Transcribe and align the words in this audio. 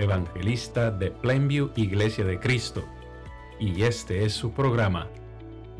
evangelista 0.00 0.90
de 0.90 1.10
Plainview 1.10 1.70
Iglesia 1.76 2.24
de 2.24 2.40
Cristo, 2.40 2.82
y 3.58 3.82
este 3.82 4.24
es 4.24 4.32
su 4.32 4.52
programa, 4.52 5.08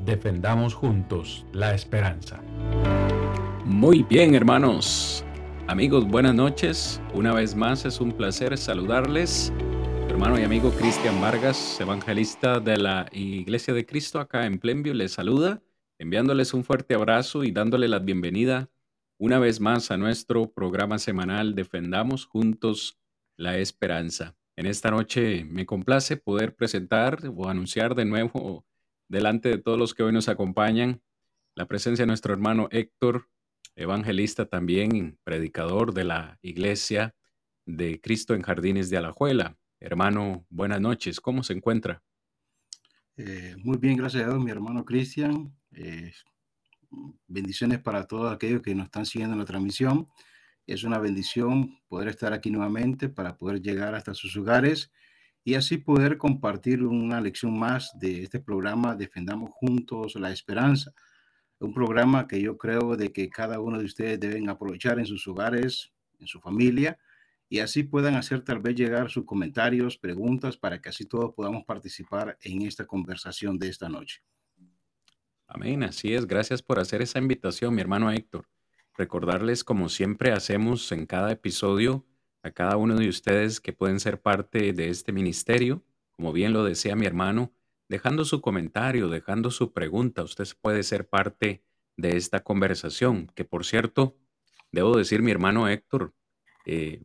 Defendamos 0.05 0.75
Juntos 0.75 1.47
la 1.53 1.75
Esperanza. 1.75 2.43
Muy 3.65 4.03
bien, 4.03 4.35
hermanos. 4.35 5.25
Amigos, 5.67 6.07
buenas 6.07 6.35
noches. 6.35 7.01
Una 7.15 7.33
vez 7.33 7.55
más 7.55 7.85
es 7.87 8.01
un 8.01 8.13
placer 8.13 8.57
saludarles. 8.59 9.53
hermano 10.09 10.39
y 10.39 10.43
amigo 10.43 10.71
Cristian 10.73 11.19
Vargas, 11.21 11.81
evangelista 11.81 12.61
de 12.61 12.77
la 12.77 13.07
Iglesia 13.13 13.73
de 13.73 13.87
Cristo 13.87 14.21
acá 14.21 14.45
en 14.45 14.59
Plainview, 14.59 14.95
les 14.95 15.13
saluda, 15.13 15.63
enviándoles 15.99 16.53
un 16.53 16.65
fuerte 16.65 16.95
abrazo 16.95 17.45
y 17.45 17.53
dándole 17.53 17.89
la 17.89 18.01
bienvenida 18.01 18.69
una 19.19 19.39
vez 19.39 19.61
más 19.61 19.91
a 19.91 19.97
nuestro 19.99 20.51
programa 20.51 20.99
semanal 20.99 21.55
Defendamos 21.55 22.27
Juntos 22.27 23.00
la 23.41 23.57
Esperanza. 23.57 24.37
En 24.55 24.67
esta 24.67 24.91
noche 24.91 25.45
me 25.45 25.65
complace 25.65 26.19
poder 26.19 26.55
presentar 26.55 27.21
o 27.35 27.49
anunciar 27.49 27.95
de 27.95 28.05
nuevo 28.05 28.67
delante 29.09 29.49
de 29.49 29.57
todos 29.57 29.79
los 29.79 29.95
que 29.95 30.03
hoy 30.03 30.13
nos 30.13 30.29
acompañan 30.29 31.01
la 31.55 31.67
presencia 31.67 32.03
de 32.03 32.07
nuestro 32.07 32.35
hermano 32.35 32.69
Héctor, 32.71 33.29
evangelista 33.77 34.45
también, 34.45 35.19
predicador 35.25 35.95
de 35.95 36.05
la 36.05 36.39
Iglesia 36.43 37.15
de 37.65 37.99
Cristo 38.01 38.35
en 38.35 38.43
Jardines 38.43 38.91
de 38.91 38.99
Alajuela. 38.99 39.57
Hermano, 39.81 40.45
buenas 40.51 40.83
noches, 40.83 41.19
¿cómo 41.19 41.43
se 41.43 41.55
encuentra? 41.55 42.03
Eh, 43.17 43.57
muy 43.57 43.79
bien, 43.79 43.97
gracias 43.97 44.25
a 44.25 44.29
Dios, 44.29 44.45
mi 44.45 44.51
hermano 44.51 44.85
Cristian. 44.85 45.57
Eh, 45.73 46.13
bendiciones 47.27 47.79
para 47.81 48.07
todos 48.07 48.33
aquellos 48.33 48.61
que 48.61 48.75
nos 48.75 48.85
están 48.87 49.07
siguiendo 49.07 49.33
en 49.33 49.41
la 49.41 49.47
transmisión. 49.47 50.09
Es 50.71 50.85
una 50.85 51.01
bendición 51.01 51.81
poder 51.89 52.07
estar 52.07 52.33
aquí 52.33 52.49
nuevamente 52.49 53.09
para 53.09 53.37
poder 53.37 53.61
llegar 53.61 53.97
hasta 53.97 54.15
sus 54.15 54.37
hogares 54.37 54.93
y 55.43 55.55
así 55.55 55.79
poder 55.79 56.17
compartir 56.17 56.85
una 56.85 57.21
lección 57.21 57.59
más 57.59 57.91
de 57.99 58.23
este 58.23 58.39
programa 58.39 58.95
Defendamos 58.95 59.51
Juntos 59.53 60.15
la 60.15 60.31
Esperanza. 60.31 60.93
Un 61.59 61.75
programa 61.75 62.29
que 62.29 62.41
yo 62.41 62.57
creo 62.57 62.97
de 62.97 63.13
que 63.13 63.29
cada 63.29 63.59
uno 63.59 63.81
de 63.81 63.85
ustedes 63.85 64.21
deben 64.21 64.49
aprovechar 64.49 65.01
en 65.01 65.07
sus 65.07 65.27
hogares, 65.27 65.93
en 66.21 66.29
su 66.29 66.41
familia, 66.41 67.01
y 67.49 67.59
así 67.59 67.83
puedan 67.83 68.15
hacer 68.15 68.43
tal 68.43 68.61
vez 68.61 68.77
llegar 68.77 69.11
sus 69.11 69.25
comentarios, 69.25 69.99
preguntas, 69.99 70.57
para 70.57 70.81
que 70.81 70.91
así 70.91 71.05
todos 71.05 71.35
podamos 71.35 71.65
participar 71.65 72.39
en 72.43 72.63
esta 72.63 72.87
conversación 72.87 73.59
de 73.59 73.71
esta 73.71 73.89
noche. 73.89 74.23
Amén, 75.49 75.83
así 75.83 76.15
es. 76.15 76.29
Gracias 76.29 76.63
por 76.63 76.79
hacer 76.79 77.03
esa 77.03 77.19
invitación, 77.19 77.75
mi 77.75 77.81
hermano 77.81 78.09
Héctor. 78.13 78.47
Recordarles, 78.97 79.65
como 79.65 79.89
siempre 79.89 80.33
hacemos 80.33 80.91
en 80.93 81.07
cada 81.07 81.33
episodio, 81.33 82.05
a 82.43 82.51
cada 82.51 82.77
uno 82.77 82.97
de 82.97 83.09
ustedes 83.09 83.61
que 83.61 83.73
pueden 83.73 84.01
ser 84.01 84.21
parte 84.21 84.73
de 84.73 84.89
este 84.89 85.13
ministerio, 85.13 85.83
como 86.13 86.33
bien 86.33 86.53
lo 86.53 86.65
decía 86.65 86.97
mi 86.97 87.07
hermano, 87.07 87.53
dejando 87.89 88.25
su 88.25 88.41
comentario, 88.41 89.09
dejando 89.09 89.51
su 89.51 89.73
pregunta. 89.73 90.23
Usted 90.23 90.47
puede 90.61 90.83
ser 90.83 91.09
parte 91.09 91.65
de 91.97 92.17
esta 92.17 92.41
conversación, 92.41 93.31
que 93.35 93.45
por 93.45 93.65
cierto, 93.65 94.17
debo 94.73 94.97
decir, 94.97 95.23
mi 95.23 95.31
hermano 95.31 95.69
Héctor, 95.69 96.15
eh, 96.67 97.03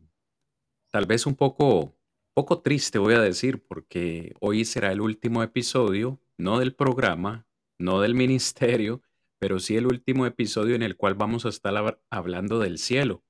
tal 0.90 1.06
vez 1.06 1.26
un 1.26 1.34
poco, 1.34 1.96
poco 2.34 2.60
triste 2.60 2.98
voy 2.98 3.14
a 3.14 3.20
decir, 3.20 3.66
porque 3.66 4.34
hoy 4.40 4.64
será 4.64 4.92
el 4.92 5.00
último 5.00 5.42
episodio, 5.42 6.20
no 6.38 6.58
del 6.58 6.74
programa, 6.74 7.46
no 7.78 8.00
del 8.00 8.14
ministerio, 8.14 9.02
pero 9.38 9.58
sí 9.58 9.76
el 9.76 9.86
último 9.86 10.26
episodio 10.26 10.74
en 10.74 10.82
el 10.82 10.96
cual 10.96 11.14
vamos 11.14 11.46
a 11.46 11.50
estar 11.50 12.00
hablando 12.10 12.58
del 12.58 12.78
cielo. 12.78 13.24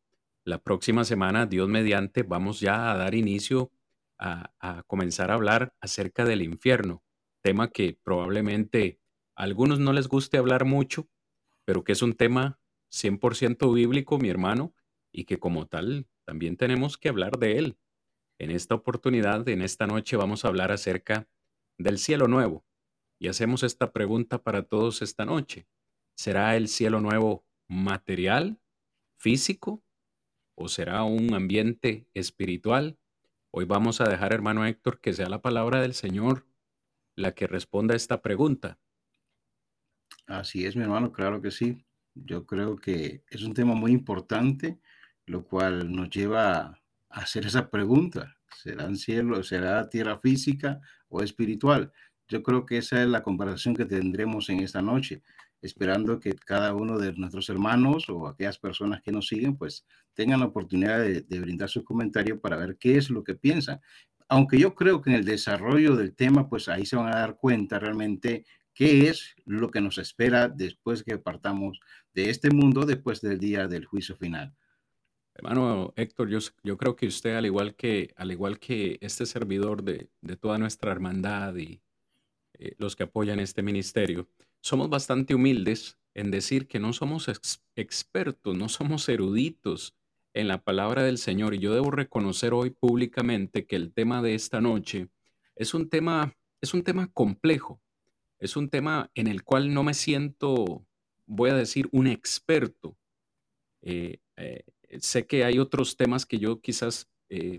La 0.45 0.59
próxima 0.63 1.05
semana, 1.05 1.47
Dios 1.47 1.69
mediante, 1.69 2.23
vamos 2.23 2.61
ya 2.61 2.93
a 2.93 2.97
dar 2.97 3.15
inicio 3.15 3.73
a, 4.19 4.53
a 4.61 4.83
comenzar 4.85 5.31
a 5.31 5.35
hablar 5.35 5.75
acerca 5.81 6.25
del 6.25 6.43
infierno, 6.43 7.03
tema 7.43 7.71
que 7.71 7.99
probablemente 8.03 9.01
a 9.37 9.43
algunos 9.43 9.79
no 9.79 9.93
les 9.93 10.09
guste 10.09 10.39
hablar 10.39 10.65
mucho, 10.65 11.09
pero 11.65 11.85
que 11.85 11.93
es 11.93 12.03
un 12.03 12.15
tema 12.15 12.61
100% 12.91 13.73
bíblico, 13.75 14.19
mi 14.19 14.29
hermano, 14.29 14.75
y 15.13 15.25
que 15.25 15.39
como 15.39 15.67
tal 15.67 16.07
también 16.25 16.57
tenemos 16.57 16.97
que 16.97 17.09
hablar 17.09 17.39
de 17.39 17.59
él. 17.59 17.79
En 18.39 18.51
esta 18.51 18.75
oportunidad, 18.75 19.49
en 19.49 19.63
esta 19.63 19.87
noche, 19.87 20.17
vamos 20.17 20.45
a 20.45 20.49
hablar 20.49 20.73
acerca 20.73 21.29
del 21.79 21.99
cielo 21.99 22.29
nuevo, 22.29 22.65
y 23.19 23.29
hacemos 23.29 23.63
esta 23.63 23.93
pregunta 23.93 24.43
para 24.43 24.63
todos 24.63 25.03
esta 25.03 25.25
noche. 25.25 25.67
¿Será 26.17 26.57
el 26.57 26.69
cielo 26.69 27.01
nuevo 27.01 27.45
material, 27.69 28.59
físico, 29.19 29.85
o 30.55 30.67
será 30.69 31.05
un 31.05 31.35
ambiente 31.35 32.09
espiritual? 32.15 32.99
Hoy 33.51 33.67
vamos 33.67 34.01
a 34.01 34.09
dejar, 34.09 34.33
hermano 34.33 34.65
Héctor, 34.65 34.99
que 35.03 35.13
sea 35.13 35.29
la 35.29 35.43
palabra 35.43 35.83
del 35.83 35.93
Señor 35.93 36.47
la 37.17 37.35
que 37.35 37.47
responda 37.47 37.93
a 37.93 37.99
esta 37.99 38.23
pregunta. 38.23 38.79
Así 40.27 40.65
es, 40.65 40.75
mi 40.75 40.85
hermano, 40.85 41.13
claro 41.13 41.43
que 41.43 41.51
sí. 41.51 41.85
Yo 42.15 42.47
creo 42.47 42.77
que 42.77 43.23
es 43.29 43.43
un 43.43 43.53
tema 43.53 43.75
muy 43.75 43.93
importante, 43.93 44.81
lo 45.27 45.45
cual 45.45 45.93
nos 45.93 46.09
lleva 46.09 46.57
a 46.57 46.81
hacer 47.11 47.45
esa 47.45 47.69
pregunta. 47.69 48.39
¿Será 48.63 48.93
cielo, 48.95 49.43
será 49.43 49.91
tierra 49.91 50.19
física 50.19 50.81
o 51.11 51.23
espiritual? 51.23 51.93
Yo 52.27 52.43
creo 52.43 52.65
que 52.65 52.79
esa 52.79 53.03
es 53.03 53.09
la 53.09 53.23
comparación 53.23 53.77
que 53.77 53.85
tendremos 53.85 54.49
en 54.49 54.61
esta 54.61 54.81
noche, 54.81 55.23
esperando 55.67 56.19
que 56.19 56.33
cada 56.33 56.75
uno 56.75 56.99
de 56.99 57.13
nuestros 57.13 57.49
hermanos 57.51 58.09
o 58.09 58.27
aquellas 58.27 58.59
personas 58.59 59.03
que 59.03 59.13
nos 59.13 59.29
siguen, 59.29 59.57
pues 59.57 59.85
tengan 60.15 60.41
la 60.41 60.47
oportunidad 60.47 61.01
de, 61.01 61.41
brindar 61.41 61.69
su 61.69 61.85
comentario 61.85 62.41
para 62.41 62.57
ver 62.57 62.77
qué 62.79 62.97
es 62.97 63.11
lo 63.11 63.23
que 63.23 63.35
piensan. 63.35 63.81
Aunque 64.29 64.59
yo 64.59 64.75
creo 64.75 65.03
que 65.03 65.11
en 65.11 65.17
el 65.17 65.25
desarrollo 65.25 65.95
del 65.97 66.15
tema, 66.15 66.49
pues 66.49 66.69
ahí 66.69 66.87
se 66.87 66.97
van 66.97 67.09
a 67.09 67.19
dar 67.19 67.37
cuenta 67.37 67.79
realmente 67.79 68.45
qué 68.73 69.09
es 69.09 69.35
lo 69.45 69.71
que 69.71 69.81
nos 69.81 69.99
espera 69.99 70.49
después 70.49 71.03
que 71.03 71.19
partamos 71.19 71.81
de 72.15 72.31
este 72.31 72.51
mundo, 72.51 72.87
después 72.87 73.21
del 73.21 73.39
día 73.39 73.69
del 73.69 73.85
juicio 73.85 74.17
final. 74.17 74.55
Hermano 75.35 75.93
Héctor, 75.97 76.31
yo, 76.31 76.39
yo 76.65 76.77
creo 76.79 76.97
que 76.97 77.07
usted, 77.07 77.37
al 77.37 77.45
igual 77.47 77.77
que, 77.77 78.15
al 78.17 78.33
igual 78.33 78.59
que 78.59 78.99
este 79.03 79.27
servidor 79.27 79.83
de, 79.83 80.09
de 80.23 80.37
toda 80.37 80.57
nuestra 80.57 80.91
hermandad 80.91 81.55
y, 81.57 81.83
eh, 82.59 82.75
los 82.79 82.97
que 82.97 83.03
apoyan 83.03 83.41
este 83.41 83.63
ministerio, 83.63 84.29
somos 84.67 84.91
bastante 84.91 85.33
humildes 85.33 85.97
en 86.13 86.33
decir 86.33 86.67
que 86.67 86.81
no 86.81 86.93
somos 86.93 87.31
expertos, 87.77 88.57
no 88.57 88.69
somos 88.69 89.09
eruditos 89.09 89.95
en 90.35 90.49
la 90.49 90.61
palabra 90.65 91.05
del 91.05 91.19
Señor. 91.19 91.55
Y 91.55 91.61
yo 91.61 91.73
debo 91.73 91.93
reconocer 91.93 92.53
hoy 92.53 92.71
públicamente 92.71 93.65
que 93.65 93.77
el 93.77 93.93
tema 93.93 94.23
de 94.23 94.35
esta 94.35 94.61
noche 94.61 95.07
es 95.55 95.73
un 95.73 95.89
tema, 95.89 96.37
es 96.61 96.75
un 96.75 96.83
tema 96.83 97.07
complejo, 97.13 97.81
es 98.41 98.57
un 98.57 98.69
tema 98.69 99.09
en 99.15 99.29
el 99.29 99.45
cual 99.45 99.73
no 99.73 99.85
me 99.85 99.95
siento, 99.95 100.85
voy 101.27 101.51
a 101.51 101.55
decir, 101.55 101.89
un 101.93 102.09
experto. 102.09 102.97
Eh, 103.83 104.19
eh, 104.37 104.65
sé 104.99 105.29
que 105.29 105.45
hay 105.45 105.61
otros 105.61 105.97
temas 105.97 106.27
que 106.27 106.41
yo 106.41 106.61
quizás 106.61 107.09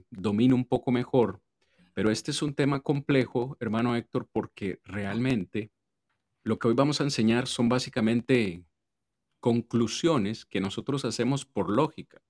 domino 0.09 0.55
un 0.55 0.65
poco 0.65 0.91
mejor, 0.91 1.41
pero 1.93 2.11
este 2.11 2.31
es 2.31 2.41
un 2.41 2.53
tema 2.53 2.81
complejo, 2.81 3.55
hermano 3.61 3.95
Héctor, 3.95 4.27
porque 4.29 4.81
realmente 4.83 5.71
lo 6.47 6.59
que 6.59 6.69
hoy 6.69 6.73
vamos 6.73 7.01
a 7.01 7.03
enseñar 7.03 7.47
son 7.47 7.67
básicamente 7.67 8.63
conclusiones 9.39 10.45
que 10.45 10.61
nosotros 10.61 11.05
hacemos 11.05 11.45
por 11.45 11.69
lógica. 11.69 12.23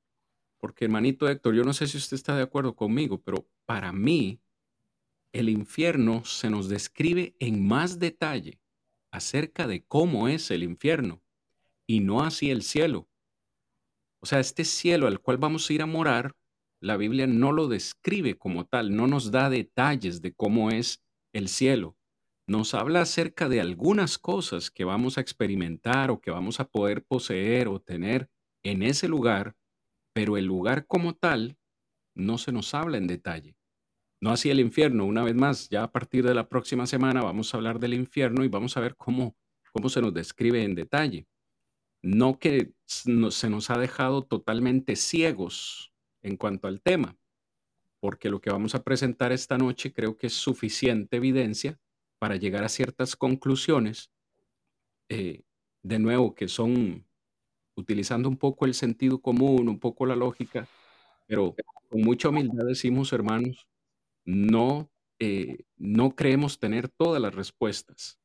Porque, 0.58 0.86
hermanito 0.86 1.30
Héctor, 1.30 1.54
yo 1.54 1.64
no 1.64 1.74
sé 1.74 1.88
si 1.88 1.98
usted 1.98 2.16
está 2.16 2.36
de 2.36 2.42
acuerdo 2.42 2.76
conmigo, 2.76 3.22
pero 3.22 3.48
para 3.66 3.92
mí 3.92 4.42
el 5.34 5.50
infierno 5.50 6.26
se 6.26 6.50
nos 6.50 6.68
describe 6.68 7.36
en 7.40 7.68
más 7.68 8.00
detalle 8.00 8.60
acerca 9.12 9.68
de 9.68 9.86
cómo 9.86 10.28
es 10.28 10.50
el 10.50 10.64
infierno 10.64 11.22
y 11.86 12.00
no 12.00 12.24
así 12.24 12.50
el 12.50 12.64
cielo. 12.64 13.08
O 14.20 14.26
sea, 14.26 14.40
este 14.40 14.66
cielo 14.66 15.06
al 15.06 15.20
cual 15.20 15.38
vamos 15.38 15.70
a 15.70 15.74
ir 15.74 15.82
a 15.84 15.86
morar 15.86 16.36
la 16.80 16.98
Biblia 16.98 17.28
no 17.28 17.52
lo 17.52 17.68
describe 17.68 18.38
como 18.38 18.66
tal, 18.66 18.96
no 18.96 19.08
nos 19.08 19.32
da 19.32 19.50
detalles 19.50 20.22
de 20.22 20.34
cómo 20.34 20.70
es 20.70 21.04
el 21.34 21.50
cielo. 21.50 21.97
Nos 22.50 22.74
habla 22.74 23.02
acerca 23.02 23.50
de 23.50 23.60
algunas 23.60 24.18
cosas 24.18 24.72
que 24.72 24.86
vamos 24.86 25.18
a 25.18 25.22
experimentar 25.22 26.10
o 26.12 26.22
que 26.22 26.32
vamos 26.32 26.62
a 26.62 26.70
poder 26.70 27.04
poseer 27.04 27.68
o 27.68 27.82
tener 27.82 28.30
en 28.64 28.84
ese 28.84 29.10
lugar, 29.10 29.58
pero 30.14 30.38
el 30.38 30.46
lugar 30.46 30.88
como 30.88 31.14
tal 31.14 31.58
no 32.16 32.38
se 32.38 32.54
nos 32.54 32.74
habla 32.74 32.98
en 32.98 33.08
detalle. 33.08 33.58
No 34.22 34.32
así 34.32 34.50
el 34.50 34.62
infierno, 34.62 35.06
una 35.06 35.26
vez 35.26 35.36
más, 35.36 35.68
ya 35.68 35.84
a 35.84 35.92
partir 35.92 36.26
de 36.26 36.34
la 36.34 36.48
próxima 36.48 36.88
semana 36.88 37.22
vamos 37.22 37.54
a 37.54 37.58
hablar 37.58 37.80
del 37.80 37.94
infierno 37.94 38.46
y 38.46 38.48
vamos 38.48 38.78
a 38.78 38.80
ver 38.80 38.96
cómo, 38.96 39.36
cómo 39.74 39.90
se 39.90 40.02
nos 40.02 40.14
describe 40.14 40.64
en 40.64 40.74
detalle. 40.74 41.28
No 42.02 42.40
que 42.40 42.72
se 42.86 43.12
nos 43.50 43.70
ha 43.70 43.78
dejado 43.78 44.24
totalmente 44.24 44.96
ciegos 44.96 45.92
en 46.22 46.38
cuanto 46.38 46.70
al 46.70 46.82
tema, 46.82 47.18
porque 48.00 48.30
lo 48.30 48.40
que 48.40 48.52
vamos 48.52 48.74
a 48.74 48.84
presentar 48.86 49.34
esta 49.34 49.58
noche 49.58 49.92
creo 49.92 50.18
que 50.18 50.28
es 50.28 50.34
suficiente 50.34 51.18
evidencia 51.18 51.78
para 52.20 52.36
llegar 52.36 52.64
a 52.64 52.70
ciertas 52.70 53.16
conclusiones, 53.16 54.12
eh, 55.10 55.44
de 55.84 56.00
nuevo, 56.00 56.36
que 56.36 56.48
son 56.48 57.06
utilizando 57.76 58.28
un 58.28 58.38
poco 58.38 58.66
el 58.66 58.74
sentido 58.74 59.22
común, 59.22 59.70
un 59.70 59.80
poco 59.80 60.06
la 60.06 60.16
lógica, 60.16 60.68
pero 61.28 61.56
con 61.90 62.02
mucha 62.02 62.30
humildad 62.30 62.66
decimos, 62.66 63.14
hermanos, 63.14 63.68
no, 64.26 64.90
eh, 65.20 65.64
no 65.78 66.16
creemos 66.16 66.60
tener 66.60 66.90
todas 66.90 67.22
las 67.22 67.34
respuestas 67.34 68.20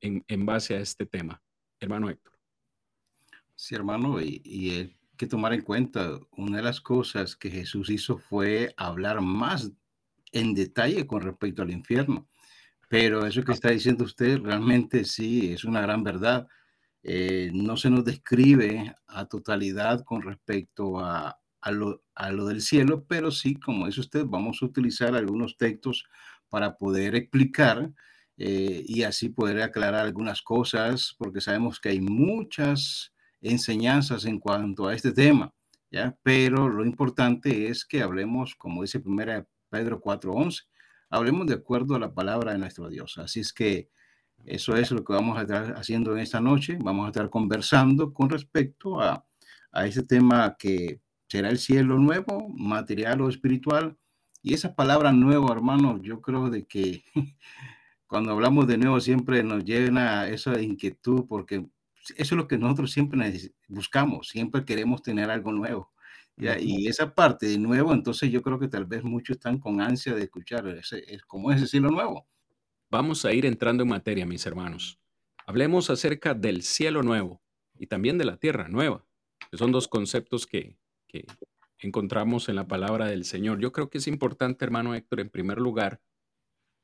en, 0.00 0.46
base 0.46 0.74
a 0.74 0.80
este 0.80 1.06
tema. 1.06 1.42
Hermano 1.80 2.10
Héctor. 2.10 2.34
Sí, 3.54 3.74
hermano, 3.74 4.20
y, 4.20 4.42
y 4.44 4.70
hay 4.70 4.96
que 5.16 5.26
tomar 5.26 5.54
en 5.54 5.62
cuenta, 5.62 6.18
una 6.32 6.58
de 6.58 6.62
las 6.62 6.80
cosas 6.80 7.36
que 7.36 7.50
Jesús 7.50 7.88
hizo 7.90 8.18
fue 8.18 8.74
hablar 8.76 9.20
más 9.20 9.72
en 10.32 10.54
detalle 10.54 11.06
con 11.06 11.22
respecto 11.22 11.62
al 11.62 11.70
infierno. 11.70 12.28
Pero 12.88 13.26
eso 13.26 13.42
que 13.42 13.52
está 13.52 13.70
diciendo 13.70 14.04
usted 14.04 14.38
realmente 14.40 15.04
sí 15.04 15.52
es 15.52 15.64
una 15.64 15.80
gran 15.80 16.02
verdad. 16.02 16.46
Eh, 17.02 17.50
no 17.52 17.76
se 17.76 17.90
nos 17.90 18.04
describe 18.04 18.94
a 19.06 19.26
totalidad 19.26 20.04
con 20.04 20.22
respecto 20.22 20.98
a, 21.00 21.38
a 21.60 21.70
lo, 21.70 22.02
a 22.14 22.30
lo 22.30 22.46
del 22.46 22.60
cielo, 22.60 23.04
pero 23.08 23.30
sí, 23.30 23.54
como 23.54 23.86
dice 23.86 24.00
usted, 24.00 24.24
vamos 24.26 24.62
a 24.62 24.66
utilizar 24.66 25.14
algunos 25.14 25.56
textos 25.56 26.04
para 26.48 26.76
poder 26.76 27.14
explicar 27.14 27.90
eh, 28.36 28.84
y 28.86 29.02
así 29.02 29.28
poder 29.28 29.62
aclarar 29.62 30.04
algunas 30.06 30.42
cosas, 30.42 31.14
porque 31.18 31.40
sabemos 31.40 31.80
que 31.80 31.88
hay 31.88 32.00
muchas 32.00 33.12
enseñanzas 33.40 34.24
en 34.24 34.38
cuanto 34.40 34.88
a 34.88 34.94
este 34.94 35.12
tema, 35.12 35.54
¿ya? 35.90 36.16
Pero 36.22 36.68
lo 36.68 36.84
importante 36.84 37.68
es 37.68 37.84
que 37.84 38.02
hablemos, 38.02 38.54
como 38.56 38.82
dice 38.82 39.00
primera 39.00 39.46
Pedro 39.70 40.00
4.11, 40.00 40.64
hablemos 41.14 41.46
de 41.46 41.54
acuerdo 41.54 41.94
a 41.94 42.00
la 42.00 42.12
palabra 42.12 42.52
de 42.52 42.58
nuestro 42.58 42.88
Dios. 42.88 43.18
Así 43.18 43.40
es 43.40 43.52
que 43.52 43.88
eso 44.44 44.76
es 44.76 44.90
lo 44.90 45.04
que 45.04 45.12
vamos 45.12 45.38
a 45.38 45.42
estar 45.42 45.74
haciendo 45.76 46.12
en 46.12 46.18
esta 46.18 46.40
noche. 46.40 46.76
Vamos 46.80 47.06
a 47.06 47.08
estar 47.10 47.30
conversando 47.30 48.12
con 48.12 48.28
respecto 48.28 49.00
a, 49.00 49.24
a 49.72 49.86
este 49.86 50.02
tema 50.02 50.56
que 50.58 51.00
será 51.28 51.50
el 51.50 51.58
cielo 51.58 51.98
nuevo, 51.98 52.48
material 52.48 53.20
o 53.20 53.28
espiritual. 53.28 53.96
Y 54.42 54.54
esa 54.54 54.74
palabra 54.74 55.12
nuevo, 55.12 55.52
hermano, 55.52 56.02
yo 56.02 56.20
creo 56.20 56.50
de 56.50 56.66
que 56.66 57.04
cuando 58.06 58.32
hablamos 58.32 58.66
de 58.66 58.78
nuevo 58.78 59.00
siempre 59.00 59.42
nos 59.44 59.64
llena 59.64 60.28
esa 60.28 60.60
inquietud 60.60 61.26
porque 61.28 61.66
eso 62.16 62.16
es 62.16 62.32
lo 62.32 62.48
que 62.48 62.58
nosotros 62.58 62.90
siempre 62.92 63.32
buscamos, 63.68 64.28
siempre 64.28 64.64
queremos 64.64 65.02
tener 65.02 65.30
algo 65.30 65.52
nuevo. 65.52 65.93
¿Ya? 66.36 66.58
Y 66.58 66.86
esa 66.86 67.14
parte 67.14 67.46
de 67.46 67.58
nuevo, 67.58 67.92
entonces 67.92 68.30
yo 68.30 68.42
creo 68.42 68.58
que 68.58 68.68
tal 68.68 68.84
vez 68.84 69.04
muchos 69.04 69.36
están 69.36 69.58
con 69.58 69.80
ansia 69.80 70.14
de 70.14 70.24
escuchar 70.24 70.66
ese, 70.68 71.04
cómo 71.26 71.52
es 71.52 71.70
cielo 71.70 71.90
nuevo. 71.90 72.26
Vamos 72.90 73.24
a 73.24 73.32
ir 73.32 73.46
entrando 73.46 73.82
en 73.82 73.88
materia, 73.88 74.26
mis 74.26 74.46
hermanos. 74.46 74.98
Hablemos 75.46 75.90
acerca 75.90 76.34
del 76.34 76.62
cielo 76.62 77.02
nuevo 77.02 77.42
y 77.78 77.86
también 77.86 78.18
de 78.18 78.24
la 78.24 78.36
tierra 78.36 78.68
nueva, 78.68 79.04
que 79.50 79.56
son 79.56 79.72
dos 79.72 79.88
conceptos 79.88 80.46
que 80.46 80.76
que 81.14 81.26
encontramos 81.78 82.48
en 82.48 82.56
la 82.56 82.66
palabra 82.66 83.06
del 83.06 83.24
Señor. 83.24 83.60
Yo 83.60 83.72
creo 83.72 83.88
que 83.88 83.98
es 83.98 84.08
importante, 84.08 84.64
hermano 84.64 84.94
Héctor, 84.94 85.20
en 85.20 85.30
primer 85.30 85.58
lugar, 85.58 86.00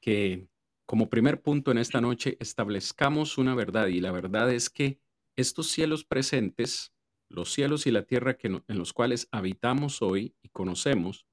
que 0.01 0.49
como 0.87 1.11
primer 1.11 1.43
punto 1.43 1.71
en 1.71 1.79
esta 1.79 2.01
noche 2.01 2.37
establezcamos 2.41 3.39
una 3.39 3.55
verdad 3.55 3.89
y 3.89 4.01
la 4.01 4.13
verdad 4.13 4.53
es 4.53 4.71
que 4.71 5.01
estos 5.37 5.69
cielos 5.69 6.05
presentes, 6.05 6.93
los 7.31 7.53
cielos 7.53 7.87
y 7.87 7.91
la 7.91 8.03
tierra 8.03 8.37
que 8.37 8.49
en 8.49 8.79
los 8.79 8.93
cuales 8.93 9.29
habitamos 9.31 10.03
hoy 10.03 10.35
y 10.43 10.49
conocemos, 10.51 11.27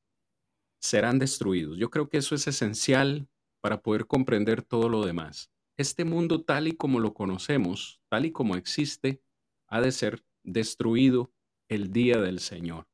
serán 0.79 1.19
destruidos. 1.19 1.77
Yo 1.77 1.89
creo 1.89 2.07
que 2.07 2.19
eso 2.19 2.35
es 2.35 2.47
esencial 2.47 3.27
para 3.61 3.81
poder 3.81 4.05
comprender 4.05 4.61
todo 4.61 4.89
lo 4.89 5.05
demás. 5.05 5.51
Este 5.75 6.05
mundo 6.05 6.43
tal 6.43 6.67
y 6.67 6.73
como 6.73 6.99
lo 6.99 7.13
conocemos, 7.13 7.99
tal 8.09 8.25
y 8.25 8.31
como 8.31 8.55
existe, 8.55 9.21
ha 9.67 9.81
de 9.81 9.91
ser 9.91 10.23
destruido 10.43 11.33
el 11.67 11.91
día 11.91 12.19
del 12.21 12.39
Señor. 12.39 12.87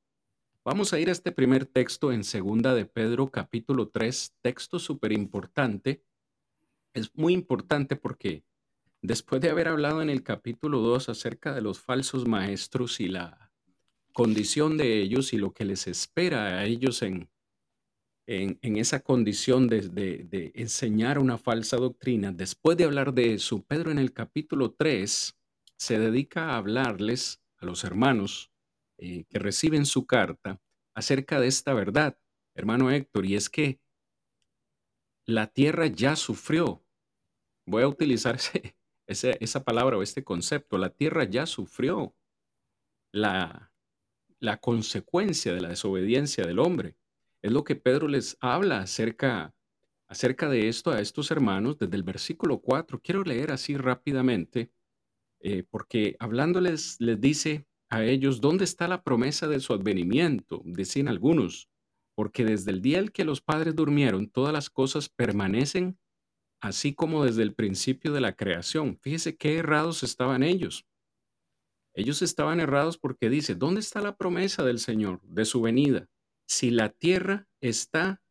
Vamos 0.66 0.94
a 0.94 1.00
ir 1.00 1.10
a 1.10 1.12
este 1.12 1.34
primer 1.34 1.66
texto 1.66 2.14
en 2.14 2.24
Segunda 2.24 2.74
de 2.74 2.86
Pedro 2.86 3.30
capítulo 3.30 3.90
3, 3.90 4.38
texto 4.42 4.80
súper 4.80 5.12
importante. 5.12 6.04
Es 6.94 7.14
muy 7.16 7.34
importante 7.34 7.98
porque 7.98 8.46
después 9.04 9.42
de 9.42 9.50
haber 9.50 9.68
hablado 9.68 10.02
en 10.02 10.10
el 10.10 10.24
capítulo 10.24 10.80
2 10.80 11.10
acerca 11.10 11.54
de 11.54 11.62
los 11.62 11.80
falsos 11.80 12.26
maestros 12.26 13.02
y 13.02 13.10
la 13.10 13.52
condición 14.14 14.78
de 14.78 15.02
ellos 15.02 15.34
y 15.34 15.38
lo 15.38 15.54
que 15.54 15.66
les 15.66 15.88
espera 15.88 16.58
a 16.58 16.66
ellos 16.66 17.02
en, 17.02 17.30
en, 18.26 18.78
esa 18.78 19.02
condición 19.02 19.68
de, 19.68 19.90
de, 19.90 20.52
enseñar 20.56 21.20
una 21.20 21.38
falsa 21.38 21.76
doctrina, 21.78 22.32
después 22.32 22.78
de 22.78 22.86
hablar 22.86 23.14
de 23.14 23.34
eso, 23.34 23.62
Pedro 23.64 23.92
en 23.92 24.00
el 24.00 24.14
capítulo 24.14 24.72
3 24.72 25.38
se 25.76 26.00
dedica 26.00 26.52
a 26.52 26.58
hablarles 26.58 27.42
a 27.58 27.66
los 27.66 27.84
hermanos 27.84 28.52
eh, 28.98 29.26
que 29.30 29.38
reciben 29.38 29.86
su 29.86 30.06
carta 30.06 30.62
acerca 30.96 31.42
de 31.42 31.48
esta 31.48 31.74
verdad, 31.74 32.18
hermano 32.56 32.90
Héctor, 32.90 33.26
y 33.26 33.36
es 33.36 33.50
que 33.50 33.82
la 35.26 35.48
tierra 35.48 35.88
ya 35.88 36.16
sufrió. 36.16 36.86
Voy 37.66 37.84
a 37.84 37.88
utilizar 37.88 38.38
esa 39.13 39.63
palabra 39.63 39.98
o 39.98 40.04
este 40.04 40.24
concepto. 40.24 40.77
La 40.77 40.89
tierra 40.89 41.24
ya 41.24 41.45
sufrió 41.45 42.15
la, 43.12 43.71
la 44.39 44.57
consecuencia 44.57 45.54
de 45.54 45.62
la 45.62 45.69
desobediencia 45.69 46.45
del 46.45 46.60
hombre. 46.60 46.98
Es 47.42 47.51
lo 47.51 47.63
que 47.63 47.75
Pedro 47.75 48.07
les 48.07 48.38
habla 48.42 48.80
acerca, 48.80 49.54
acerca 50.07 50.50
de 50.50 50.68
esto 50.68 50.92
a 50.92 51.01
estos 51.01 51.31
hermanos 51.31 51.77
desde 51.77 51.95
el 51.95 52.04
versículo 52.04 52.60
4. 52.60 53.01
Quiero 53.01 53.24
leer 53.24 53.51
así 53.51 53.77
rápidamente, 53.77 54.71
eh, 55.39 55.63
porque 55.69 56.15
hablándoles 56.19 56.98
les 57.00 57.19
dice, 57.19 57.65
a 57.94 58.04
ellos, 58.04 58.42
¿dónde 58.42 58.63
está 58.63 58.88
la 58.88 59.03
promesa 59.03 59.48
de 59.48 59.60
su 59.60 59.72
advenimiento? 59.72 60.63
Decían 60.65 61.08
algunos, 61.08 61.70
porque 62.15 62.43
desde 62.43 62.72
el 62.72 62.82
día 62.82 62.98
en 62.98 63.10
que 63.10 63.24
los 63.24 63.39
padres 63.39 63.75
durmieron, 63.75 64.29
todas 64.29 64.51
las 64.51 64.72
cosas 64.72 65.10
permanecen 65.10 66.00
así 66.63 66.93
como 66.93 67.25
desde 67.25 67.43
el 67.43 67.53
principio 67.53 68.13
de 68.13 68.22
la 68.22 68.38
creación. 68.38 68.98
Fíjese 69.01 69.36
qué 69.36 69.58
errados 69.58 70.01
estaban 70.01 70.43
ellos. 70.43 70.86
Ellos 71.93 72.22
estaban 72.22 72.62
errados 72.62 72.98
porque 72.98 73.29
dice, 73.29 73.53
¿dónde 73.53 73.82
está 73.82 74.00
la 74.00 74.15
promesa 74.15 74.63
del 74.63 74.79
Señor, 74.79 75.20
de 75.24 75.43
su 75.43 75.62
venida? 75.62 76.08
Si 76.46 76.72
la 76.72 76.88
tierra 76.88 77.50
está 77.60 78.22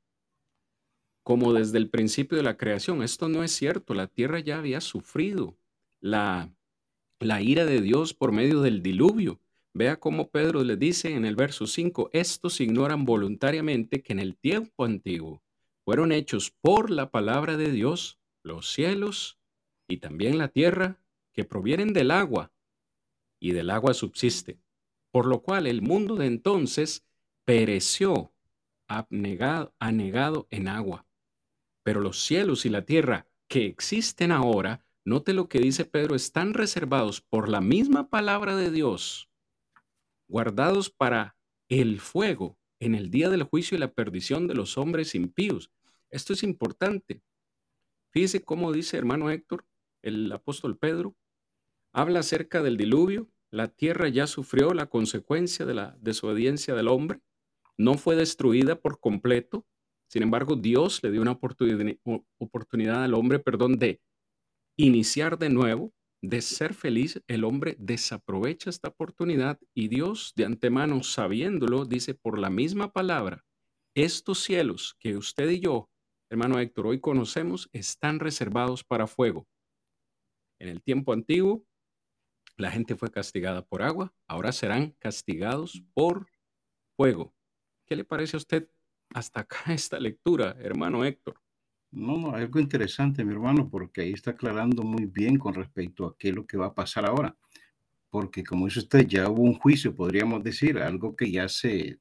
como 1.23 1.53
desde 1.53 1.77
el 1.77 1.91
principio 1.91 2.39
de 2.39 2.43
la 2.43 2.57
creación, 2.57 3.03
esto 3.03 3.29
no 3.29 3.45
es 3.45 3.53
cierto, 3.53 3.93
la 3.93 4.07
tierra 4.07 4.41
ya 4.41 4.57
había 4.57 4.81
sufrido 4.81 5.59
la, 6.01 6.51
ira 7.21 7.67
de 7.67 7.83
Dios 7.83 8.15
por 8.15 8.33
medio 8.33 8.63
del 8.63 8.83
diluvio. 8.83 9.41
Vea 9.75 10.01
cómo 10.01 10.31
Pedro 10.31 10.65
le 10.65 10.79
dice 10.79 11.15
en 11.15 11.27
el 11.27 11.37
verso 11.37 11.67
5, 11.67 12.09
estos 12.15 12.63
ignoran 12.63 13.05
voluntariamente 13.05 14.03
que 14.03 14.15
en 14.15 14.21
el 14.21 14.39
tiempo 14.39 14.87
antiguo 14.87 15.43
fueron 15.85 16.13
hechos 16.13 16.51
por 16.63 16.91
la 16.91 17.11
palabra 17.11 17.59
de 17.59 17.71
Dios 17.71 18.19
los 18.43 18.73
cielos 18.73 19.39
y 19.89 19.99
también 19.99 20.39
la 20.39 20.49
tierra 20.49 21.01
que 21.33 21.45
provienen 21.45 21.93
del 21.93 22.11
agua 22.11 22.53
y 23.41 23.53
del 23.53 23.71
agua 23.71 23.95
subsiste, 23.95 24.61
por 25.11 25.27
lo 25.27 25.43
cual 25.43 25.67
el 25.67 25.83
mundo 25.83 26.17
de 26.17 26.27
entonces 26.27 27.05
pereció 27.45 28.33
anegado, 28.87 30.47
en 30.51 30.69
agua. 30.69 31.07
Pero 31.83 32.01
los 32.01 32.23
cielos 32.23 32.67
y 32.67 32.69
la 32.69 32.85
tierra 32.85 33.27
que 33.49 33.67
existen 33.67 34.31
ahora, 34.31 34.85
note 35.05 35.33
lo 35.33 35.49
que 35.49 35.59
dice 35.59 35.85
Pedro, 35.85 36.15
están 36.15 36.55
reservados 36.55 37.21
por 37.21 37.49
la 37.49 37.61
misma 37.61 38.09
palabra 38.09 38.57
de 38.57 38.71
Dios 38.71 39.29
guardados 40.33 40.89
para 40.89 41.37
el 41.69 42.01
fuego 42.01 42.59
en 42.81 42.95
el 42.95 43.11
día 43.11 43.29
del 43.29 43.43
juicio 43.43 43.77
y 43.77 43.81
la 43.81 43.93
perdición 43.93 44.47
de 44.47 44.55
los 44.55 44.79
hombres 44.79 45.15
impíos. 45.15 45.71
Esto 46.09 46.33
es 46.33 46.43
importante. 46.43 47.23
Fíjese 48.13 48.45
cómo 48.45 48.73
dice 48.73 48.99
hermano 48.99 49.31
Héctor, 49.31 49.65
el 50.03 50.31
apóstol 50.33 50.77
Pedro, 50.77 51.17
habla 51.95 52.21
acerca 52.21 52.63
del 52.63 52.77
diluvio. 52.77 53.29
La 53.51 53.69
tierra 53.69 54.09
ya 54.09 54.27
sufrió 54.27 54.75
la 54.75 54.87
consecuencia 54.87 55.67
de 55.67 55.75
la 55.75 55.97
desobediencia 56.01 56.75
del 56.75 56.89
hombre. 56.89 57.21
No 57.79 57.95
fue 57.95 58.17
destruida 58.17 58.77
por 58.81 59.01
completo. 59.01 59.67
Sin 60.09 60.23
embargo, 60.23 60.57
Dios 60.57 61.03
le 61.03 61.11
dio 61.11 61.23
una 61.23 61.39
oportunidad 62.39 63.05
al 63.05 63.15
hombre, 63.15 63.39
perdón, 63.39 63.79
de 63.79 64.01
iniciar 64.77 65.39
de 65.39 65.49
nuevo, 65.49 65.93
de 66.23 66.41
ser 66.41 66.75
feliz, 66.75 67.21
el 67.27 67.45
hombre 67.45 67.77
desaprovecha 67.79 68.71
esta 68.71 68.89
oportunidad 68.89 69.59
y 69.75 69.89
Dios 69.89 70.33
de 70.37 70.45
antemano, 70.45 71.03
sabiéndolo, 71.03 71.85
dice 71.85 72.15
por 72.15 72.39
la 72.39 72.51
misma 72.51 72.93
palabra 72.93 73.45
estos 73.95 74.39
cielos 74.39 74.97
que 75.01 75.17
usted 75.17 75.51
y 75.51 75.61
yo, 75.61 75.91
hermano 76.33 76.59
Héctor, 76.59 76.87
hoy 76.87 76.99
conocemos, 76.99 77.69
están 77.75 78.19
reservados 78.19 78.83
para 78.83 79.07
fuego. 79.07 79.47
En 80.59 80.69
el 80.69 80.83
tiempo 80.83 81.13
antiguo, 81.13 81.63
la 82.57 82.71
gente 82.71 82.97
fue 82.97 83.11
castigada 83.11 83.63
por 83.63 83.83
agua, 83.83 84.15
ahora 84.27 84.51
serán 84.53 84.93
castigados 84.99 85.85
por 85.93 86.27
fuego. 86.97 87.35
¿Qué 87.85 87.97
le 87.97 88.05
parece 88.05 88.37
a 88.37 88.39
usted 88.39 88.67
hasta 89.11 89.41
acá 89.41 89.59
esta 89.75 90.01
lectura, 90.01 90.57
hermano 90.59 91.05
Héctor? 91.05 91.39
No, 91.91 92.35
algo 92.35 92.59
interesante, 92.59 93.27
mi 93.27 93.35
hermano, 93.35 93.69
porque 93.69 94.01
ahí 94.01 94.13
está 94.15 94.31
aclarando 94.31 94.85
muy 94.85 95.05
bien 95.05 95.37
con 95.37 95.53
respecto 95.53 96.07
a 96.07 96.17
qué 96.17 96.31
es 96.31 96.35
lo 96.35 96.47
que 96.47 96.57
va 96.57 96.69
a 96.69 96.75
pasar 96.75 97.05
ahora. 97.05 97.37
Porque 98.09 98.43
como 98.43 98.65
dice 98.65 98.79
usted, 98.79 99.07
ya 99.07 99.29
hubo 99.29 99.43
un 99.43 99.59
juicio, 99.59 99.95
podríamos 99.95 100.43
decir, 100.43 100.79
algo 100.79 101.15
que 101.15 101.31
ya 101.31 101.47
se 101.51 102.01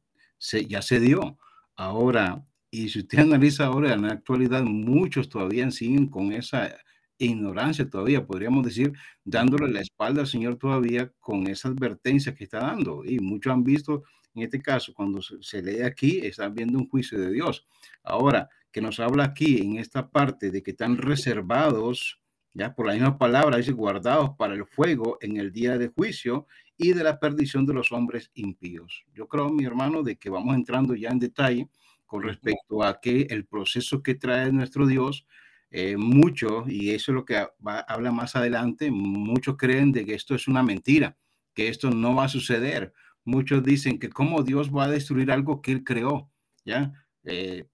ya 0.69 0.81
se 0.81 1.01
dio. 1.01 1.37
Ahora, 1.75 2.45
y 2.71 2.89
si 2.89 2.99
usted 2.99 3.19
analiza 3.19 3.65
ahora 3.65 3.93
en 3.93 4.03
la 4.03 4.13
actualidad, 4.13 4.63
muchos 4.63 5.29
todavía 5.29 5.69
siguen 5.69 6.07
con 6.07 6.31
esa 6.31 6.75
ignorancia 7.17 7.87
todavía, 7.87 8.25
podríamos 8.25 8.65
decir, 8.65 8.93
dándole 9.23 9.71
la 9.71 9.81
espalda 9.81 10.21
al 10.21 10.27
Señor 10.27 10.55
todavía 10.55 11.11
con 11.19 11.47
esa 11.47 11.67
advertencia 11.67 12.33
que 12.33 12.45
está 12.45 12.59
dando. 12.59 13.03
Y 13.05 13.19
muchos 13.19 13.53
han 13.53 13.63
visto, 13.63 14.03
en 14.33 14.43
este 14.43 14.61
caso, 14.61 14.93
cuando 14.93 15.21
se, 15.21 15.61
lee 15.61 15.81
aquí, 15.81 16.19
están 16.23 16.55
viendo 16.55 16.79
un 16.79 16.89
juicio 16.89 17.19
de 17.19 17.31
Dios. 17.31 17.67
Ahora, 18.03 18.49
que 18.71 18.81
nos 18.81 18.99
habla 18.99 19.25
aquí 19.25 19.59
en 19.61 19.77
esta 19.77 20.09
parte 20.09 20.49
de 20.49 20.63
que 20.63 20.71
están 20.71 20.97
reservados, 20.97 22.19
ya 22.53 22.73
por 22.73 22.87
la 22.87 22.93
misma 22.93 23.17
palabra, 23.17 23.57
dice 23.57 23.73
guardados 23.73 24.31
para 24.37 24.55
el 24.55 24.65
fuego 24.65 25.17
en 25.21 25.37
el 25.37 25.51
día 25.51 25.77
de 25.77 25.89
juicio 25.89 26.47
y 26.77 26.93
de 26.93 27.03
la 27.03 27.19
perdición 27.19 27.65
de 27.65 27.73
los 27.73 27.91
hombres 27.91 28.31
impíos. 28.33 29.05
Yo 29.13 29.27
creo, 29.27 29.49
mi 29.49 29.65
hermano, 29.65 30.03
de 30.03 30.15
que 30.15 30.29
vamos 30.29 30.55
entrando 30.55 30.95
ya 30.95 31.09
en 31.09 31.19
detalle 31.19 31.69
con 32.11 32.23
respecto 32.23 32.83
a 32.83 32.99
que 32.99 33.21
el 33.29 33.45
proceso 33.45 34.03
que 34.03 34.15
trae 34.15 34.51
nuestro 34.51 34.85
Dios 34.85 35.25
eh, 35.69 35.95
muchos, 35.95 36.67
y 36.67 36.89
eso 36.89 37.13
es 37.13 37.15
lo 37.15 37.23
que 37.23 37.47
habla 37.63 38.11
más 38.11 38.35
adelante, 38.35 38.91
muchos 38.91 39.55
creen 39.55 39.93
de 39.93 40.05
que 40.05 40.13
esto 40.13 40.35
es 40.35 40.49
una 40.49 40.61
mentira, 40.61 41.17
que 41.53 41.69
esto 41.69 41.89
no 41.89 42.13
va 42.13 42.25
a 42.25 42.27
suceder. 42.27 42.93
Muchos 43.23 43.63
dicen 43.63 43.97
que 43.97 44.09
cómo 44.09 44.43
Dios 44.43 44.75
va 44.75 44.83
a 44.83 44.89
destruir 44.89 45.31
algo 45.31 45.61
que 45.61 45.71
él 45.71 45.85
creó, 45.85 46.29
¿ya? 46.65 46.91
Eh, 47.23 47.67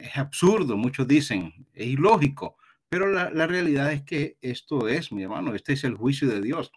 es 0.00 0.16
absurdo, 0.16 0.78
muchos 0.78 1.06
dicen, 1.06 1.52
es 1.74 1.88
ilógico, 1.88 2.56
pero 2.88 3.08
la, 3.08 3.28
la 3.28 3.46
realidad 3.46 3.92
es 3.92 4.04
que 4.04 4.38
esto 4.40 4.88
es, 4.88 5.12
mi 5.12 5.24
hermano, 5.24 5.54
este 5.54 5.74
es 5.74 5.84
el 5.84 5.96
juicio 5.96 6.28
de 6.28 6.40
Dios 6.40 6.72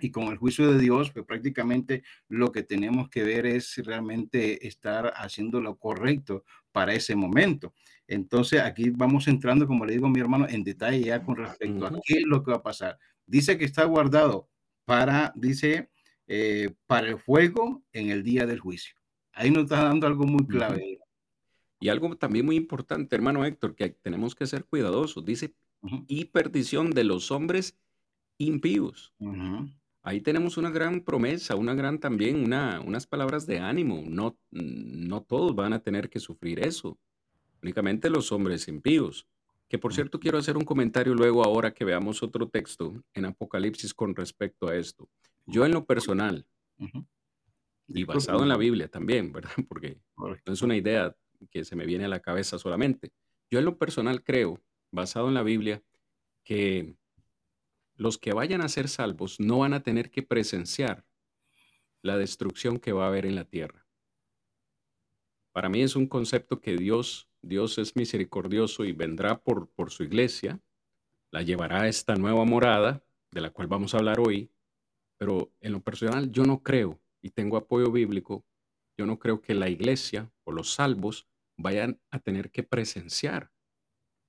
y 0.00 0.10
con 0.10 0.24
el 0.24 0.36
juicio 0.36 0.72
de 0.72 0.78
Dios, 0.78 1.10
pues 1.10 1.24
prácticamente 1.24 2.02
lo 2.28 2.52
que 2.52 2.62
tenemos 2.62 3.08
que 3.08 3.22
ver 3.22 3.46
es 3.46 3.76
realmente 3.84 4.66
estar 4.66 5.12
haciendo 5.16 5.60
lo 5.60 5.76
correcto 5.76 6.44
para 6.72 6.94
ese 6.94 7.16
momento. 7.16 7.74
Entonces 8.06 8.60
aquí 8.60 8.90
vamos 8.90 9.28
entrando, 9.28 9.66
como 9.66 9.84
le 9.84 9.94
digo 9.94 10.06
a 10.06 10.10
mi 10.10 10.20
hermano, 10.20 10.46
en 10.48 10.62
detalle 10.62 11.00
ya 11.00 11.22
con 11.22 11.36
respecto 11.36 11.86
a 11.86 12.00
qué 12.04 12.18
es 12.18 12.24
lo 12.26 12.42
que 12.42 12.50
va 12.50 12.58
a 12.58 12.62
pasar. 12.62 12.98
Dice 13.26 13.58
que 13.58 13.64
está 13.64 13.84
guardado 13.84 14.48
para, 14.84 15.32
dice, 15.34 15.90
eh, 16.26 16.74
para 16.86 17.08
el 17.08 17.18
fuego 17.18 17.82
en 17.92 18.10
el 18.10 18.22
día 18.22 18.46
del 18.46 18.60
juicio. 18.60 18.96
Ahí 19.32 19.50
nos 19.50 19.64
está 19.64 19.84
dando 19.84 20.06
algo 20.06 20.24
muy 20.24 20.46
clave. 20.46 21.00
Y 21.78 21.88
algo 21.88 22.16
también 22.16 22.46
muy 22.46 22.56
importante, 22.56 23.14
hermano 23.14 23.44
Héctor, 23.44 23.74
que 23.74 23.90
tenemos 23.90 24.34
que 24.34 24.46
ser 24.46 24.64
cuidadosos. 24.64 25.24
Dice, 25.24 25.54
y 26.06 26.26
perdición 26.26 26.90
de 26.90 27.04
los 27.04 27.30
hombres 27.30 27.78
impíos. 28.38 29.12
Ahí 30.06 30.20
tenemos 30.20 30.56
una 30.56 30.70
gran 30.70 31.00
promesa, 31.00 31.56
una 31.56 31.74
gran 31.74 31.98
también, 31.98 32.36
una, 32.36 32.80
unas 32.80 33.08
palabras 33.08 33.44
de 33.44 33.58
ánimo. 33.58 34.04
No, 34.06 34.38
no 34.52 35.22
todos 35.24 35.56
van 35.56 35.72
a 35.72 35.82
tener 35.82 36.08
que 36.08 36.20
sufrir 36.20 36.60
eso, 36.60 36.96
únicamente 37.60 38.08
los 38.08 38.30
hombres 38.30 38.68
impíos. 38.68 39.26
Que 39.68 39.78
por 39.78 39.92
cierto 39.92 40.20
quiero 40.20 40.38
hacer 40.38 40.56
un 40.56 40.64
comentario 40.64 41.12
luego 41.12 41.42
ahora 41.42 41.74
que 41.74 41.84
veamos 41.84 42.22
otro 42.22 42.48
texto 42.48 43.02
en 43.14 43.24
Apocalipsis 43.24 43.92
con 43.92 44.14
respecto 44.14 44.68
a 44.68 44.76
esto. 44.76 45.08
Yo 45.44 45.66
en 45.66 45.72
lo 45.72 45.84
personal, 45.84 46.46
y 47.88 48.04
basado 48.04 48.44
en 48.44 48.48
la 48.48 48.56
Biblia 48.56 48.86
también, 48.86 49.32
¿verdad? 49.32 49.50
Porque 49.68 49.98
no 50.16 50.52
es 50.52 50.62
una 50.62 50.76
idea 50.76 51.16
que 51.50 51.64
se 51.64 51.74
me 51.74 51.84
viene 51.84 52.04
a 52.04 52.08
la 52.08 52.20
cabeza 52.20 52.60
solamente. 52.60 53.10
Yo 53.50 53.58
en 53.58 53.64
lo 53.64 53.76
personal 53.76 54.22
creo, 54.22 54.62
basado 54.92 55.26
en 55.26 55.34
la 55.34 55.42
Biblia, 55.42 55.82
que 56.44 56.94
los 57.96 58.18
que 58.18 58.32
vayan 58.32 58.60
a 58.60 58.68
ser 58.68 58.88
salvos 58.88 59.40
no 59.40 59.58
van 59.58 59.72
a 59.72 59.82
tener 59.82 60.10
que 60.10 60.22
presenciar 60.22 61.06
la 62.02 62.16
destrucción 62.16 62.78
que 62.78 62.92
va 62.92 63.04
a 63.04 63.08
haber 63.08 63.26
en 63.26 63.34
la 63.34 63.44
tierra. 63.44 63.86
Para 65.52 65.68
mí 65.68 65.80
es 65.80 65.96
un 65.96 66.06
concepto 66.06 66.60
que 66.60 66.76
Dios, 66.76 67.28
Dios 67.40 67.78
es 67.78 67.96
misericordioso 67.96 68.84
y 68.84 68.92
vendrá 68.92 69.42
por, 69.42 69.70
por 69.70 69.90
su 69.90 70.04
iglesia, 70.04 70.60
la 71.32 71.42
llevará 71.42 71.82
a 71.82 71.88
esta 71.88 72.14
nueva 72.14 72.44
morada, 72.44 73.02
de 73.32 73.40
la 73.40 73.50
cual 73.50 73.66
vamos 73.66 73.94
a 73.94 73.98
hablar 73.98 74.20
hoy, 74.20 74.52
pero 75.18 75.52
en 75.60 75.72
lo 75.72 75.80
personal 75.80 76.30
yo 76.30 76.44
no 76.44 76.62
creo, 76.62 77.00
y 77.22 77.30
tengo 77.30 77.56
apoyo 77.56 77.90
bíblico, 77.90 78.46
yo 78.98 79.06
no 79.06 79.18
creo 79.18 79.40
que 79.40 79.54
la 79.54 79.68
iglesia 79.68 80.30
o 80.44 80.52
los 80.52 80.74
salvos 80.74 81.26
vayan 81.56 82.00
a 82.10 82.18
tener 82.18 82.50
que 82.50 82.62
presenciar 82.62 83.50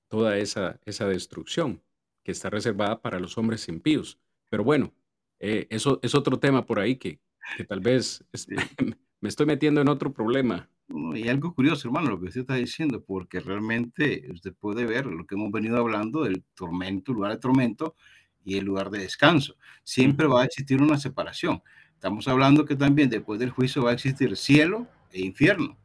toda 0.10 0.38
esa, 0.38 0.80
esa 0.86 1.08
destrucción 1.08 1.84
que 2.28 2.34
está 2.34 2.50
reservada 2.50 3.02
para 3.02 3.22
los 3.22 3.38
hombres 3.38 3.70
impíos. 3.70 4.20
Pero 4.50 4.62
bueno, 4.62 4.94
eh, 5.40 5.66
eso 5.70 5.98
es 6.04 6.14
otro 6.14 6.38
tema 6.38 6.66
por 6.66 6.78
ahí 6.78 6.98
que, 6.98 7.22
que 7.56 7.64
tal 7.64 7.80
vez 7.80 8.22
me 9.22 9.30
estoy 9.30 9.46
metiendo 9.46 9.80
en 9.80 9.88
otro 9.88 10.12
problema. 10.12 10.70
Y 11.16 11.30
algo 11.30 11.56
curioso, 11.56 11.88
hermano, 11.88 12.10
lo 12.10 12.20
que 12.20 12.26
usted 12.26 12.42
está 12.42 12.56
diciendo, 12.56 13.02
porque 13.02 13.40
realmente 13.40 14.28
usted 14.30 14.54
puede 14.54 14.86
ver 14.86 15.06
lo 15.06 15.26
que 15.26 15.36
hemos 15.36 15.54
venido 15.54 15.78
hablando 15.78 16.26
del 16.26 16.44
tormento, 16.54 17.14
lugar 17.14 17.32
de 17.32 17.38
tormento 17.38 17.96
y 18.44 18.58
el 18.58 18.66
lugar 18.66 18.90
de 18.90 19.00
descanso. 19.00 19.56
Siempre 19.86 20.28
va 20.28 20.42
a 20.42 20.46
existir 20.46 20.82
una 20.82 21.00
separación. 21.00 21.64
Estamos 21.94 22.28
hablando 22.28 22.66
que 22.66 22.76
también 22.76 23.10
después 23.10 23.40
del 23.40 23.52
juicio 23.52 23.86
va 23.86 23.92
a 23.92 23.94
existir 23.94 24.36
cielo 24.36 24.86
e 25.14 25.22
infierno. 25.22 25.78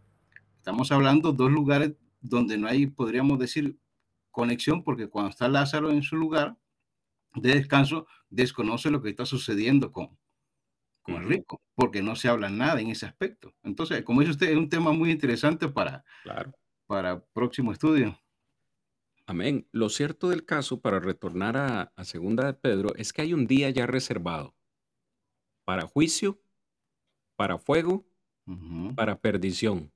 Estamos 0.57 0.91
hablando 0.91 1.33
dos 1.33 1.53
lugares 1.53 1.93
donde 2.21 2.59
no 2.59 2.67
hay, 2.67 2.89
podríamos 2.89 3.39
decir, 3.39 3.79
conexión 4.33 4.83
porque 4.83 5.09
cuando 5.09 5.31
está 5.31 5.49
Lázaro 5.49 5.91
en 5.91 6.03
su 6.03 6.17
lugar 6.17 6.57
de 7.35 7.55
descanso, 7.55 8.07
desconoce 8.29 8.91
lo 8.91 9.01
que 9.01 9.11
está 9.11 9.25
sucediendo 9.25 9.93
con, 9.93 10.19
con 11.03 11.15
el 11.17 11.29
rico, 11.29 11.63
porque 11.75 12.03
no 12.03 12.17
se 12.17 12.29
habla 12.29 12.51
nada 12.51 12.81
en 12.81 12.89
ese 12.89 13.07
aspecto. 13.07 13.55
Entonces, 13.63 14.03
como 14.03 14.21
dice 14.21 14.33
usted, 14.33 14.51
es 14.51 14.57
un 14.57 14.69
tema 14.69 14.93
muy 14.93 15.11
interesante 15.11 15.69
para, 15.69 16.05
claro. 16.25 16.53
para 16.87 17.25
próximo 17.27 17.73
estudio. 17.73 18.19
Amén. 19.27 19.69
Lo 19.71 19.89
cierto 19.89 20.29
del 20.29 20.45
caso, 20.45 20.81
para 20.81 20.99
retornar 20.99 21.57
a, 21.57 21.93
a 21.95 22.05
Segunda 22.05 22.45
de 22.45 22.55
Pedro, 22.55 22.95
es 22.97 23.13
que 23.13 23.23
hay 23.23 23.33
un 23.33 23.47
día 23.47 23.71
ya 23.71 23.87
reservado 23.87 24.57
para 25.65 25.87
juicio, 25.87 26.41
para 27.37 27.59
fuego, 27.59 28.05
para 28.97 29.21
perdición. 29.21 29.93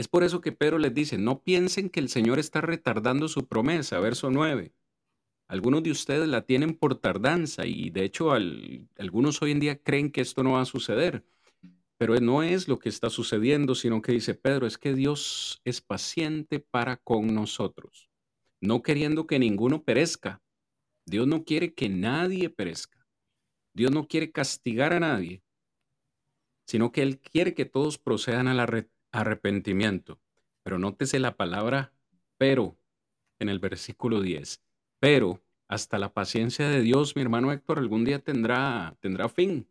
Es 0.00 0.08
por 0.08 0.24
eso 0.24 0.40
que 0.40 0.50
Pedro 0.50 0.78
les 0.78 0.94
dice, 0.94 1.18
no 1.18 1.42
piensen 1.42 1.90
que 1.90 2.00
el 2.00 2.08
Señor 2.08 2.38
está 2.38 2.62
retardando 2.62 3.28
su 3.28 3.46
promesa, 3.46 4.00
verso 4.00 4.30
9. 4.30 4.72
Algunos 5.46 5.82
de 5.82 5.90
ustedes 5.90 6.26
la 6.26 6.46
tienen 6.46 6.72
por 6.74 6.94
tardanza 6.94 7.66
y 7.66 7.90
de 7.90 8.04
hecho 8.04 8.32
algunos 8.32 9.42
hoy 9.42 9.50
en 9.50 9.60
día 9.60 9.76
creen 9.82 10.10
que 10.10 10.22
esto 10.22 10.42
no 10.42 10.52
va 10.52 10.62
a 10.62 10.64
suceder. 10.64 11.22
Pero 11.98 12.18
no 12.18 12.42
es 12.42 12.66
lo 12.66 12.78
que 12.78 12.88
está 12.88 13.10
sucediendo, 13.10 13.74
sino 13.74 14.00
que 14.00 14.12
dice 14.12 14.34
Pedro, 14.34 14.66
es 14.66 14.78
que 14.78 14.94
Dios 14.94 15.60
es 15.66 15.82
paciente 15.82 16.60
para 16.60 16.96
con 16.96 17.34
nosotros, 17.34 18.08
no 18.58 18.80
queriendo 18.80 19.26
que 19.26 19.38
ninguno 19.38 19.82
perezca. 19.82 20.40
Dios 21.04 21.26
no 21.26 21.44
quiere 21.44 21.74
que 21.74 21.90
nadie 21.90 22.48
perezca. 22.48 23.06
Dios 23.74 23.90
no 23.90 24.08
quiere 24.08 24.32
castigar 24.32 24.94
a 24.94 25.00
nadie, 25.00 25.42
sino 26.66 26.90
que 26.90 27.02
Él 27.02 27.18
quiere 27.18 27.52
que 27.52 27.66
todos 27.66 27.98
procedan 27.98 28.48
a 28.48 28.54
la, 28.54 28.64
arrepentimiento. 29.12 30.20
Pero 30.62 30.78
nótese 30.78 31.18
la 31.18 31.36
palabra 31.36 31.92
pero 32.40 32.78
en 33.38 33.50
el 33.50 33.58
versículo 33.58 34.22
10. 34.22 34.62
Pero 34.98 35.42
hasta 35.68 35.98
la 35.98 36.14
paciencia 36.14 36.70
de 36.70 36.80
Dios, 36.80 37.14
mi 37.14 37.20
hermano 37.20 37.52
Héctor, 37.52 37.78
algún 37.78 38.02
día 38.02 38.18
tendrá, 38.18 38.96
tendrá 39.00 39.28
fin. 39.28 39.68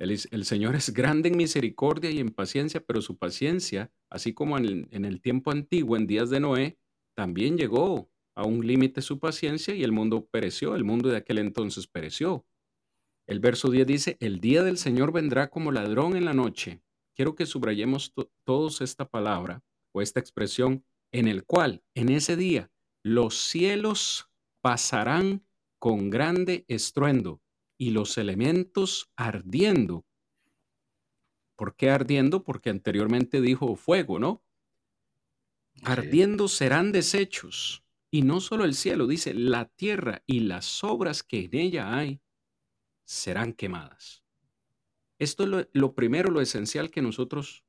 El, 0.00 0.44
Señor 0.46 0.76
es 0.76 0.94
grande 0.94 1.28
en 1.28 1.36
misericordia 1.36 2.10
y 2.10 2.20
en 2.20 2.30
paciencia, 2.30 2.80
pero 2.80 3.02
su 3.02 3.18
paciencia, 3.18 3.92
así 4.08 4.32
como 4.32 4.56
en 4.56 4.64
el, 4.64 4.88
en 4.92 5.04
el 5.04 5.20
tiempo 5.20 5.50
antiguo, 5.50 5.94
en 5.94 6.06
días 6.06 6.30
de 6.30 6.40
Noé, 6.40 6.78
también 7.14 7.58
llegó 7.58 8.08
a 8.34 8.46
un 8.46 8.66
límite 8.66 9.02
su 9.02 9.18
paciencia 9.18 9.74
y 9.74 9.84
el 9.84 9.92
mundo 9.92 10.24
pereció, 10.24 10.74
el 10.74 10.84
mundo 10.84 11.10
de 11.10 11.18
aquel 11.18 11.36
entonces 11.36 11.86
pereció. 11.86 12.46
El 13.26 13.40
verso 13.40 13.70
10 13.70 13.86
dice, 13.86 14.16
el 14.20 14.40
día 14.40 14.62
del 14.62 14.78
Señor 14.78 15.12
vendrá 15.12 15.50
como 15.50 15.70
ladrón 15.70 16.16
en 16.16 16.24
la 16.24 16.32
noche, 16.32 16.80
quiero 17.18 17.34
que 17.34 17.46
subrayemos 17.46 18.14
todos 18.44 18.80
esta 18.80 19.08
palabra 19.08 19.64
o 19.90 20.00
esta 20.00 20.20
expresión 20.20 20.84
en 21.10 21.26
el 21.26 21.44
cual 21.44 21.82
en 21.96 22.10
ese 22.10 22.36
día 22.36 22.70
los 23.02 23.36
cielos 23.36 24.30
pasarán 24.60 25.44
con 25.80 26.10
grande 26.10 26.64
estruendo 26.68 27.42
y 27.76 27.90
los 27.90 28.18
elementos 28.18 29.10
ardiendo. 29.16 30.06
¿Por 31.56 31.74
qué 31.74 31.90
ardiendo? 31.90 32.44
Porque 32.44 32.70
anteriormente 32.70 33.40
dijo 33.40 33.74
fuego, 33.74 34.20
¿no? 34.20 34.44
ardiendo 35.82 36.46
serán 36.46 36.92
deshechos. 36.92 37.82
Y 38.12 38.22
no 38.22 38.40
solo 38.40 38.64
el 38.64 38.74
cielo, 38.74 39.08
dice, 39.08 39.34
la 39.34 39.64
tierra 39.64 40.22
y 40.24 40.40
las 40.40 40.84
obras 40.84 41.24
que 41.24 41.46
en 41.46 41.56
ella 41.56 41.96
hay 41.96 42.20
serán 43.04 43.54
quemadas. 43.54 44.22
Esto 45.18 45.44
es 45.44 45.48
lo, 45.48 45.68
lo 45.72 45.94
primero, 45.94 46.30
lo 46.30 46.40
esencial 46.40 46.90
que 46.90 47.02
nosotros, 47.02 47.64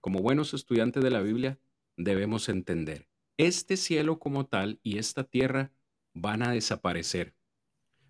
como 0.00 0.20
buenos 0.20 0.54
estudiantes 0.54 1.02
de 1.02 1.10
la 1.10 1.20
Biblia, 1.20 1.58
debemos 1.96 2.48
entender. 2.48 3.08
Este 3.36 3.76
cielo 3.76 4.18
como 4.18 4.46
tal 4.46 4.80
y 4.82 4.98
esta 4.98 5.24
tierra 5.24 5.72
van 6.14 6.42
a 6.42 6.52
desaparecer. 6.52 7.34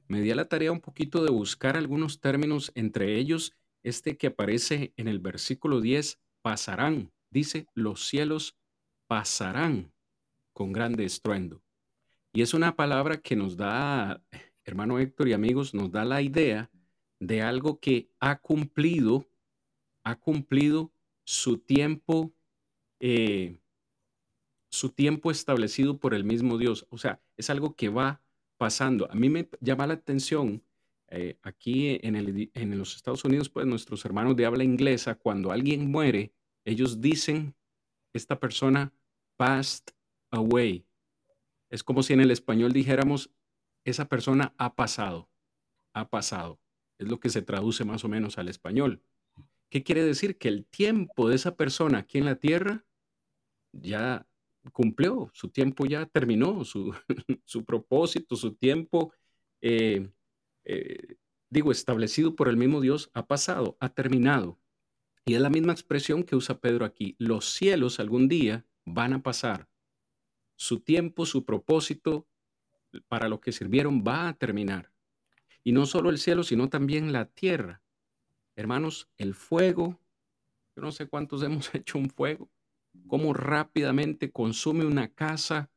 Me 0.08 0.20
di 0.20 0.30
a 0.30 0.34
la 0.34 0.48
tarea 0.48 0.72
un 0.72 0.80
poquito 0.80 1.22
de 1.22 1.30
buscar 1.30 1.76
algunos 1.76 2.20
términos, 2.20 2.72
entre 2.74 3.16
ellos 3.16 3.52
este 3.82 4.16
que 4.16 4.28
aparece 4.28 4.92
en 4.96 5.08
el 5.08 5.20
versículo 5.20 5.80
10, 5.80 6.18
pasarán. 6.42 7.12
Dice, 7.30 7.66
los 7.74 8.06
cielos 8.06 8.56
pasarán 9.06 9.92
con 10.52 10.72
grande 10.72 11.04
estruendo. 11.04 11.62
Y 12.32 12.42
es 12.42 12.54
una 12.54 12.76
palabra 12.76 13.20
que 13.20 13.36
nos 13.36 13.56
da, 13.56 14.22
hermano 14.64 14.98
Héctor 14.98 15.28
y 15.28 15.32
amigos, 15.32 15.74
nos 15.74 15.90
da 15.90 16.04
la 16.04 16.22
idea 16.22 16.70
de 17.20 17.42
algo 17.42 17.78
que 17.78 18.10
ha 18.18 18.40
cumplido, 18.40 19.26
ha 20.02 20.18
cumplido 20.18 20.92
su 21.24 21.58
tiempo, 21.58 22.32
eh, 22.98 23.60
su 24.70 24.88
tiempo 24.88 25.30
establecido 25.30 25.98
por 25.98 26.14
el 26.14 26.24
mismo 26.24 26.58
Dios. 26.58 26.86
O 26.90 26.98
sea, 26.98 27.22
es 27.36 27.50
algo 27.50 27.76
que 27.76 27.90
va 27.90 28.22
pasando. 28.56 29.08
A 29.10 29.14
mí 29.14 29.28
me 29.28 29.48
llama 29.60 29.86
la 29.86 29.94
atención, 29.94 30.64
eh, 31.08 31.38
aquí 31.42 31.98
en, 32.02 32.16
el, 32.16 32.50
en 32.54 32.78
los 32.78 32.96
Estados 32.96 33.24
Unidos, 33.24 33.48
pues 33.48 33.66
nuestros 33.66 34.04
hermanos 34.04 34.36
de 34.36 34.46
habla 34.46 34.64
inglesa, 34.64 35.14
cuando 35.14 35.52
alguien 35.52 35.90
muere, 35.90 36.32
ellos 36.64 37.00
dicen, 37.00 37.54
esta 38.12 38.38
persona 38.38 38.92
passed 39.36 39.94
away. 40.30 40.86
Es 41.68 41.82
como 41.82 42.02
si 42.02 42.12
en 42.12 42.20
el 42.20 42.30
español 42.30 42.72
dijéramos, 42.72 43.30
esa 43.84 44.08
persona 44.08 44.54
ha 44.56 44.74
pasado, 44.74 45.28
ha 45.92 46.08
pasado. 46.08 46.60
Es 47.00 47.08
lo 47.08 47.18
que 47.18 47.30
se 47.30 47.40
traduce 47.40 47.86
más 47.86 48.04
o 48.04 48.08
menos 48.08 48.36
al 48.36 48.48
español. 48.48 49.02
¿Qué 49.70 49.82
quiere 49.82 50.04
decir? 50.04 50.36
Que 50.36 50.48
el 50.48 50.66
tiempo 50.66 51.30
de 51.30 51.36
esa 51.36 51.56
persona 51.56 51.98
aquí 51.98 52.18
en 52.18 52.26
la 52.26 52.36
tierra 52.36 52.84
ya 53.72 54.26
cumplió, 54.70 55.30
su 55.32 55.48
tiempo 55.48 55.86
ya 55.86 56.04
terminó, 56.04 56.62
su, 56.64 57.64
propósito, 57.64 58.36
su 58.36 58.52
tiempo, 58.52 59.14
eh, 59.62 60.10
eh, 60.64 61.16
digo, 61.48 61.72
establecido 61.72 62.36
por 62.36 62.48
el 62.48 62.58
mismo 62.58 62.82
Dios, 62.82 63.10
ha 63.14 63.26
pasado, 63.26 63.78
ha 63.80 63.88
terminado. 63.88 64.60
Y 65.24 65.36
es 65.36 65.40
la 65.40 65.48
misma 65.48 65.72
expresión 65.72 66.22
que 66.22 66.36
usa 66.36 66.60
Pedro 66.60 66.84
aquí. 66.84 67.16
Los 67.18 67.46
cielos 67.54 67.98
algún 67.98 68.28
día 68.28 68.66
van 68.84 69.14
a 69.14 69.22
pasar. 69.22 69.70
Su 70.56 70.80
tiempo, 70.80 71.24
su 71.24 71.46
propósito 71.46 72.28
para 73.08 73.28
lo 73.28 73.40
que 73.40 73.52
sirvieron 73.52 74.04
va 74.06 74.28
a 74.28 74.34
terminar. 74.34 74.89
Y 75.62 75.72
no 75.72 75.86
solo 75.86 76.10
el 76.10 76.18
cielo, 76.18 76.42
sino 76.42 76.68
también 76.68 77.12
la 77.12 77.26
tierra. 77.26 77.82
Hermanos, 78.56 79.08
el 79.16 79.34
fuego, 79.34 79.98
yo 80.76 80.82
no 80.82 80.92
sé 80.92 81.06
cuántos 81.06 81.42
hemos 81.44 81.74
hecho 81.74 81.98
un 81.98 82.10
fuego, 82.10 82.50
cómo 83.06 83.32
rápidamente 83.32 84.30
consume 84.30 84.84
una 84.84 85.08
casa. 85.08 85.70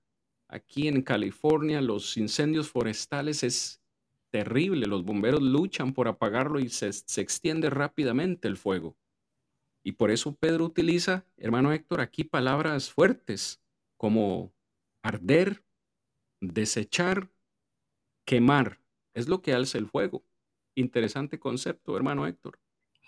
Aquí 0.48 0.88
en 0.88 1.02
California 1.02 1.82
los 1.82 2.18
incendios 2.18 2.70
forestales 2.70 3.44
es 3.44 3.82
terrible, 4.30 4.88
los 4.88 5.04
bomberos 5.04 5.42
luchan 5.42 5.94
por 5.94 6.08
apagarlo 6.08 6.60
y 6.60 6.70
se, 6.70 6.92
se 6.92 7.22
extiende 7.22 7.70
rápidamente 7.70 8.48
el 8.48 8.58
fuego. 8.58 8.98
Y 9.84 9.94
por 9.94 10.12
eso 10.12 10.36
Pedro 10.36 10.66
utiliza, 10.66 11.26
hermano 11.38 11.74
Héctor, 11.74 12.02
aquí 12.02 12.24
palabras 12.24 12.90
fuertes 12.90 13.62
como 13.98 14.54
arder, 15.04 15.64
desechar, 16.40 17.30
quemar. 18.26 18.83
Es 19.14 19.28
lo 19.28 19.42
que 19.42 19.54
alza 19.54 19.78
el 19.78 19.88
fuego. 19.88 20.24
Interesante 20.76 21.40
concepto, 21.40 21.96
hermano 21.96 22.26
Héctor. 22.26 22.60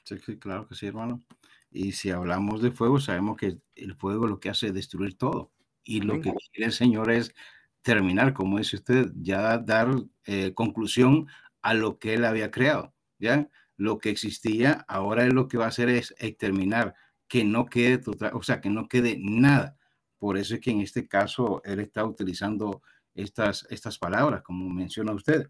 Sí, 0.03 0.17
sí, 0.23 0.37
claro 0.37 0.67
que 0.67 0.75
sí, 0.75 0.85
hermano. 0.87 1.23
Y 1.71 1.93
si 1.93 2.11
hablamos 2.11 2.61
de 2.61 2.71
fuego, 2.71 2.99
sabemos 2.99 3.37
que 3.37 3.57
el 3.75 3.95
fuego 3.95 4.27
lo 4.27 4.39
que 4.39 4.49
hace 4.49 4.67
es 4.67 4.73
destruir 4.73 5.17
todo. 5.17 5.51
Y 5.83 6.01
lo 6.01 6.21
que 6.21 6.33
quiere 6.51 6.67
el 6.67 6.71
Señor 6.71 7.11
es 7.11 7.33
terminar, 7.81 8.33
como 8.33 8.57
dice 8.57 8.77
usted, 8.77 9.11
ya 9.15 9.57
dar 9.57 9.89
eh, 10.25 10.53
conclusión 10.53 11.27
a 11.61 11.73
lo 11.73 11.99
que 11.99 12.13
Él 12.15 12.25
había 12.25 12.51
creado. 12.51 12.93
¿ya? 13.19 13.49
Lo 13.77 13.97
que 13.99 14.09
existía, 14.09 14.85
ahora 14.87 15.25
Él 15.25 15.33
lo 15.33 15.47
que 15.47 15.57
va 15.57 15.65
a 15.65 15.69
hacer 15.69 15.89
es 15.89 16.15
exterminar, 16.17 16.95
que 17.27 17.43
no 17.43 17.65
quede 17.65 18.01
o 18.33 18.43
sea, 18.43 18.61
que 18.61 18.69
no 18.69 18.87
quede 18.87 19.17
nada. 19.19 19.77
Por 20.17 20.37
eso 20.37 20.55
es 20.55 20.61
que 20.61 20.71
en 20.71 20.81
este 20.81 21.07
caso 21.07 21.61
Él 21.63 21.79
está 21.79 22.05
utilizando 22.05 22.81
estas, 23.13 23.67
estas 23.69 23.97
palabras, 23.97 24.41
como 24.43 24.69
menciona 24.69 25.13
usted. 25.13 25.49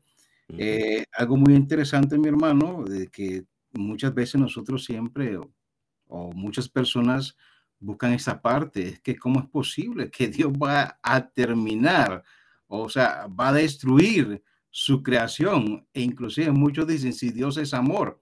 Eh, 0.49 1.05
algo 1.13 1.37
muy 1.37 1.55
interesante, 1.55 2.17
mi 2.17 2.27
hermano, 2.27 2.83
de 2.83 3.07
que 3.07 3.45
muchas 3.73 4.13
veces 4.13 4.39
nosotros 4.39 4.85
siempre 4.85 5.37
o, 5.37 6.31
muchas 6.33 6.69
personas 6.69 7.35
buscan 7.79 8.13
esa 8.13 8.41
parte, 8.41 8.87
es 8.87 8.99
que 9.01 9.17
cómo 9.17 9.39
es 9.39 9.47
posible 9.47 10.09
que 10.09 10.27
Dios 10.29 10.53
va 10.53 10.99
a 11.01 11.29
terminar, 11.29 12.23
o 12.67 12.89
sea, 12.89 13.27
va 13.27 13.49
a 13.49 13.53
destruir 13.53 14.43
su 14.69 15.01
creación, 15.03 15.87
e 15.93 16.01
inclusive 16.01 16.51
muchos 16.51 16.87
dicen, 16.87 17.13
si 17.13 17.31
Dios 17.31 17.57
es 17.57 17.73
amor, 17.73 18.21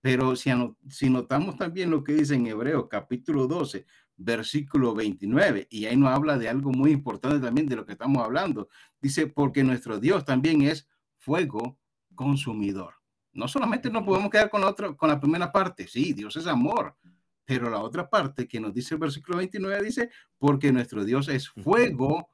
pero 0.00 0.36
si, 0.36 0.50
si 0.88 1.08
notamos 1.08 1.56
también 1.56 1.90
lo 1.90 2.04
que 2.04 2.14
dice 2.14 2.34
en 2.34 2.46
Hebreo 2.46 2.88
capítulo 2.88 3.46
12, 3.46 3.86
versículo 4.16 4.94
29, 4.94 5.66
y 5.70 5.86
ahí 5.86 5.96
nos 5.96 6.10
habla 6.10 6.36
de 6.38 6.48
algo 6.48 6.72
muy 6.72 6.90
importante 6.90 7.40
también 7.40 7.66
de 7.68 7.76
lo 7.76 7.86
que 7.86 7.92
estamos 7.92 8.22
hablando, 8.22 8.68
dice, 9.00 9.26
porque 9.26 9.64
nuestro 9.64 9.98
Dios 9.98 10.24
también 10.24 10.62
es 10.62 10.88
fuego 11.24 11.78
consumidor. 12.14 12.94
No 13.32 13.48
solamente 13.48 13.90
nos 13.90 14.04
podemos 14.04 14.30
quedar 14.30 14.50
con, 14.50 14.62
otro, 14.62 14.96
con 14.96 15.08
la 15.08 15.18
primera 15.18 15.50
parte, 15.50 15.88
sí, 15.88 16.12
Dios 16.12 16.36
es 16.36 16.46
amor, 16.46 16.96
pero 17.44 17.68
la 17.70 17.80
otra 17.80 18.08
parte 18.08 18.46
que 18.46 18.60
nos 18.60 18.72
dice 18.72 18.94
el 18.94 19.00
versículo 19.00 19.38
29 19.38 19.82
dice, 19.82 20.10
porque 20.38 20.70
nuestro 20.70 21.04
Dios 21.04 21.28
es 21.28 21.48
fuego 21.48 22.28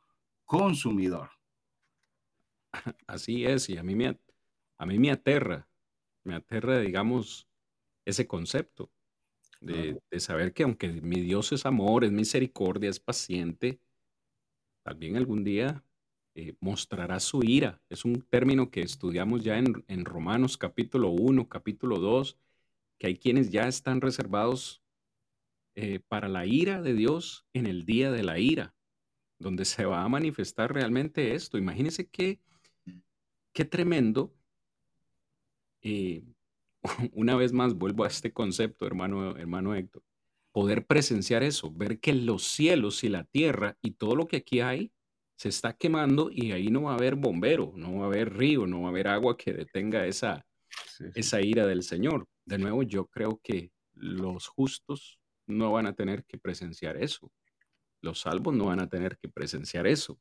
consumidor. 0.44 1.30
Así 3.06 3.46
es, 3.46 3.68
y 3.70 3.78
a 3.78 3.82
mí 3.82 3.94
me, 3.94 4.18
a 4.76 4.86
mí 4.86 4.98
me 4.98 5.10
aterra, 5.10 5.68
me 6.24 6.34
aterra, 6.34 6.80
digamos, 6.80 7.48
ese 8.04 8.26
concepto 8.26 8.90
de, 9.60 10.00
de, 10.10 10.20
saber 10.20 10.52
que 10.52 10.64
aunque 10.64 10.88
mi 10.88 11.20
Dios 11.20 11.52
es 11.52 11.64
amor, 11.64 12.04
es 12.04 12.12
misericordia, 12.12 12.90
es 12.90 12.98
paciente, 12.98 13.80
también 14.82 15.16
algún 15.16 15.44
día 15.44 15.84
eh, 16.34 16.54
mostrará 16.60 17.18
su 17.20 17.42
ira. 17.42 17.82
Es 17.88 18.04
un 18.04 18.22
término 18.22 18.70
que 18.70 18.82
estudiamos 18.82 19.42
ya 19.42 19.58
en, 19.58 19.84
en 19.88 20.04
Romanos 20.04 20.56
capítulo 20.56 21.10
1, 21.10 21.48
capítulo 21.48 21.98
2, 21.98 22.38
que 22.98 23.08
hay 23.08 23.16
quienes 23.16 23.50
ya 23.50 23.66
están 23.66 24.00
reservados 24.00 24.82
eh, 25.74 26.00
para 26.08 26.28
la 26.28 26.46
ira 26.46 26.82
de 26.82 26.94
Dios 26.94 27.46
en 27.52 27.66
el 27.66 27.84
día 27.84 28.12
de 28.12 28.22
la 28.22 28.38
ira, 28.38 28.74
donde 29.38 29.64
se 29.64 29.84
va 29.86 30.02
a 30.04 30.08
manifestar 30.08 30.72
realmente 30.72 31.34
esto. 31.34 31.58
Imagínense 31.58 32.08
qué, 32.08 32.38
qué 33.52 33.64
tremendo. 33.64 34.32
Eh, 35.82 36.22
una 37.12 37.36
vez 37.36 37.52
más 37.52 37.74
vuelvo 37.74 38.04
a 38.04 38.08
este 38.08 38.32
concepto, 38.32 38.86
hermano, 38.86 39.36
hermano 39.36 39.74
Héctor, 39.74 40.02
poder 40.52 40.86
presenciar 40.86 41.42
eso, 41.42 41.72
ver 41.72 41.98
que 42.00 42.12
los 42.12 42.44
cielos 42.44 43.02
y 43.02 43.08
la 43.08 43.24
tierra 43.24 43.78
y 43.82 43.92
todo 43.92 44.14
lo 44.16 44.28
que 44.28 44.38
aquí 44.38 44.60
hay 44.60 44.92
se 45.40 45.48
está 45.48 45.72
quemando 45.72 46.28
y 46.30 46.52
ahí 46.52 46.68
no 46.68 46.82
va 46.82 46.90
a 46.90 46.96
haber 46.96 47.14
bombero, 47.14 47.72
no 47.74 48.00
va 48.00 48.04
a 48.04 48.06
haber 48.08 48.36
río, 48.36 48.66
no 48.66 48.82
va 48.82 48.88
a 48.88 48.90
haber 48.90 49.08
agua 49.08 49.38
que 49.38 49.54
detenga 49.54 50.04
esa, 50.04 50.44
esa 51.14 51.40
ira 51.40 51.66
del 51.66 51.82
Señor. 51.82 52.28
De 52.44 52.58
nuevo, 52.58 52.82
yo 52.82 53.06
creo 53.06 53.40
que 53.42 53.72
los 53.94 54.48
justos 54.48 55.18
no 55.46 55.72
van 55.72 55.86
a 55.86 55.94
tener 55.94 56.26
que 56.26 56.36
presenciar 56.36 56.98
eso. 56.98 57.32
Los 58.02 58.20
salvos 58.20 58.54
no 58.54 58.66
van 58.66 58.80
a 58.80 58.90
tener 58.90 59.16
que 59.16 59.30
presenciar 59.30 59.86
eso. 59.86 60.20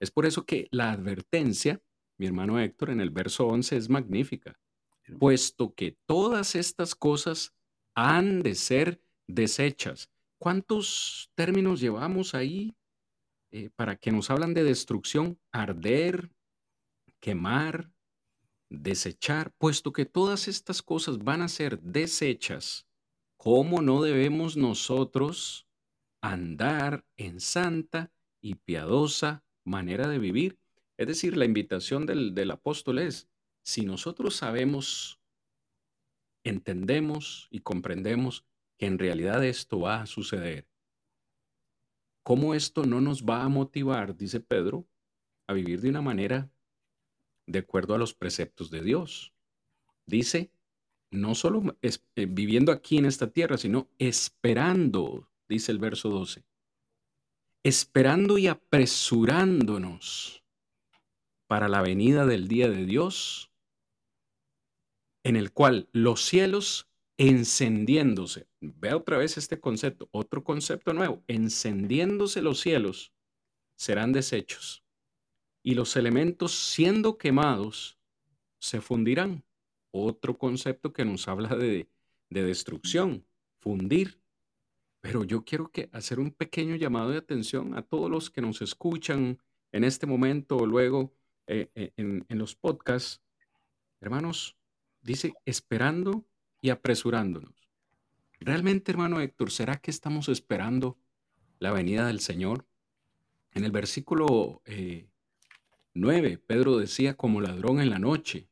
Es 0.00 0.10
por 0.10 0.26
eso 0.26 0.44
que 0.44 0.68
la 0.70 0.92
advertencia, 0.92 1.80
mi 2.18 2.26
hermano 2.26 2.60
Héctor, 2.60 2.90
en 2.90 3.00
el 3.00 3.08
verso 3.08 3.46
11 3.46 3.74
es 3.78 3.88
magnífica, 3.88 4.60
puesto 5.18 5.72
que 5.72 5.96
todas 6.04 6.56
estas 6.56 6.94
cosas 6.94 7.54
han 7.94 8.42
de 8.42 8.54
ser 8.54 9.00
desechas. 9.26 10.10
¿Cuántos 10.36 11.30
términos 11.34 11.80
llevamos 11.80 12.34
ahí 12.34 12.76
eh, 13.50 13.70
para 13.76 13.96
que 13.96 14.12
nos 14.12 14.30
hablan 14.30 14.54
de 14.54 14.64
destrucción, 14.64 15.38
arder, 15.52 16.30
quemar, 17.20 17.90
desechar, 18.68 19.52
puesto 19.58 19.92
que 19.92 20.04
todas 20.04 20.48
estas 20.48 20.82
cosas 20.82 21.18
van 21.18 21.42
a 21.42 21.48
ser 21.48 21.80
desechas, 21.80 22.86
¿cómo 23.36 23.82
no 23.82 24.02
debemos 24.02 24.56
nosotros 24.56 25.68
andar 26.20 27.04
en 27.16 27.40
santa 27.40 28.12
y 28.40 28.56
piadosa 28.56 29.44
manera 29.64 30.08
de 30.08 30.18
vivir? 30.18 30.58
Es 30.96 31.06
decir, 31.06 31.36
la 31.36 31.44
invitación 31.44 32.06
del, 32.06 32.34
del 32.34 32.50
apóstol 32.50 32.98
es, 32.98 33.28
si 33.62 33.84
nosotros 33.84 34.36
sabemos, 34.36 35.20
entendemos 36.44 37.48
y 37.50 37.60
comprendemos 37.60 38.44
que 38.78 38.86
en 38.86 38.98
realidad 38.98 39.44
esto 39.44 39.80
va 39.80 40.02
a 40.02 40.06
suceder, 40.06 40.68
¿cómo 42.26 42.54
esto 42.54 42.82
no 42.82 43.00
nos 43.00 43.22
va 43.22 43.44
a 43.44 43.48
motivar, 43.48 44.16
dice 44.16 44.40
Pedro, 44.40 44.84
a 45.46 45.52
vivir 45.52 45.80
de 45.80 45.90
una 45.90 46.02
manera 46.02 46.50
de 47.46 47.60
acuerdo 47.60 47.94
a 47.94 47.98
los 47.98 48.14
preceptos 48.14 48.68
de 48.68 48.82
Dios? 48.82 49.32
Dice, 50.06 50.50
no 51.12 51.36
solo 51.36 51.78
eh, 51.82 52.26
viviendo 52.26 52.72
aquí 52.72 52.98
en 52.98 53.04
esta 53.04 53.30
tierra, 53.30 53.56
sino 53.58 53.88
esperando, 54.00 55.30
dice 55.48 55.70
el 55.70 55.78
verso 55.78 56.08
12, 56.08 56.42
esperando 57.62 58.38
y 58.38 58.48
apresurándonos 58.48 60.42
para 61.46 61.68
la 61.68 61.80
venida 61.80 62.26
del 62.26 62.48
día 62.48 62.68
de 62.68 62.86
Dios, 62.86 63.52
en 65.22 65.36
el 65.36 65.52
cual 65.52 65.88
los 65.92 66.22
cielos 66.22 66.88
encendiéndose, 67.18 68.46
ve 68.60 68.92
otra 68.92 69.16
vez 69.16 69.38
este 69.38 69.58
concepto, 69.58 70.08
otro 70.12 70.44
concepto 70.44 70.92
nuevo, 70.92 71.22
encendiéndose 71.26 72.42
los 72.42 72.60
cielos 72.60 73.12
serán 73.76 74.12
deshechos 74.12 74.84
y 75.62 75.74
los 75.74 75.96
elementos 75.96 76.52
siendo 76.52 77.18
quemados 77.18 77.98
se 78.58 78.80
fundirán. 78.80 79.44
Otro 79.90 80.36
concepto 80.36 80.92
que 80.92 81.04
nos 81.04 81.26
habla 81.26 81.56
de, 81.56 81.88
de 82.30 82.42
destrucción, 82.42 83.26
fundir. 83.58 84.20
Pero 85.00 85.24
yo 85.24 85.44
quiero 85.44 85.70
que 85.70 85.88
hacer 85.92 86.20
un 86.20 86.30
pequeño 86.30 86.76
llamado 86.76 87.10
de 87.10 87.18
atención 87.18 87.74
a 87.74 87.82
todos 87.82 88.10
los 88.10 88.30
que 88.30 88.42
nos 88.42 88.60
escuchan 88.60 89.38
en 89.72 89.84
este 89.84 90.06
momento 90.06 90.56
o 90.56 90.66
luego 90.66 91.14
eh, 91.46 91.70
eh, 91.74 91.92
en, 91.96 92.24
en 92.28 92.38
los 92.38 92.54
podcasts. 92.54 93.22
Hermanos, 94.00 94.56
dice 95.00 95.32
esperando 95.44 96.26
y 96.66 96.70
apresurándonos. 96.70 97.54
Realmente, 98.40 98.90
hermano 98.90 99.20
Héctor, 99.20 99.52
¿será 99.52 99.76
que 99.76 99.92
estamos 99.92 100.28
esperando 100.28 100.98
la 101.60 101.70
venida 101.70 102.08
del 102.08 102.18
Señor? 102.18 102.66
En 103.52 103.64
el 103.64 103.70
versículo 103.70 104.62
eh, 104.64 105.08
9, 105.94 106.38
Pedro 106.38 106.76
decía 106.76 107.16
como 107.16 107.40
ladrón 107.40 107.80
en 107.80 107.88
la 107.88 108.00
noche. 108.00 108.48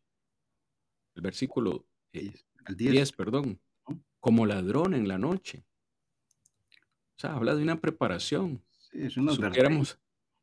El 1.17 1.23
versículo 1.23 1.87
eh, 2.13 2.33
10. 2.69 2.93
10, 2.93 3.13
perdón, 3.13 3.61
como 4.21 4.47
ladrón 4.47 4.95
en 4.95 5.09
la 5.09 5.19
noche. 5.19 5.65
O 7.17 7.19
sea, 7.19 7.35
habla 7.35 7.57
de 7.57 7.65
una 7.65 7.81
preparación. 7.81 8.63
Sí, 8.79 9.03
es 9.03 9.17
una 9.17 9.33
Supiéramos, 9.33 9.99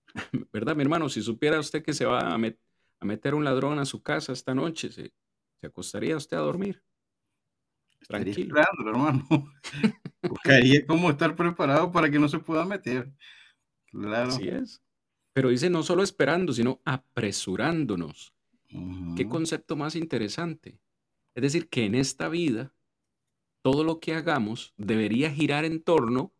¿verdad, 0.51 0.75
mi 0.75 0.81
hermano? 0.81 1.07
Si 1.07 1.21
supiera 1.21 1.57
usted 1.57 1.81
que 1.81 1.93
se 1.93 2.03
va 2.03 2.33
a, 2.33 2.37
met 2.37 2.59
a 2.99 3.05
meter 3.05 3.33
un 3.33 3.45
ladrón 3.45 3.79
a 3.79 3.85
su 3.85 4.03
casa 4.03 4.33
esta 4.33 4.53
noche, 4.53 4.91
¿se, 4.91 5.13
se 5.55 5.67
acostaría 5.67 6.17
usted 6.17 6.35
a 6.35 6.41
dormir? 6.41 6.83
Tranquilo. 8.07 8.55
esperándolo, 8.59 8.89
hermano. 8.91 9.53
Buscaría 10.23 10.85
cómo 10.85 11.09
estar 11.09 11.35
preparado 11.35 11.91
para 11.91 12.09
que 12.09 12.19
no 12.19 12.27
se 12.27 12.39
pueda 12.39 12.65
meter. 12.65 13.11
Claro. 13.91 14.29
Así 14.29 14.47
es. 14.47 14.81
Pero 15.33 15.49
dice 15.49 15.69
no 15.69 15.83
solo 15.83 16.03
esperando, 16.03 16.53
sino 16.53 16.81
apresurándonos. 16.85 18.33
Qué 18.67 18.77
Ujú. 18.77 19.29
concepto 19.29 19.75
más 19.75 19.95
interesante. 19.95 20.79
Es 21.35 21.43
decir, 21.43 21.69
que 21.69 21.85
en 21.85 21.95
esta 21.95 22.29
vida 22.29 22.73
todo 23.61 23.83
lo 23.83 23.99
que 23.99 24.13
hagamos 24.13 24.73
debería 24.77 25.31
girar 25.31 25.65
en 25.65 25.81
torno 25.81 26.33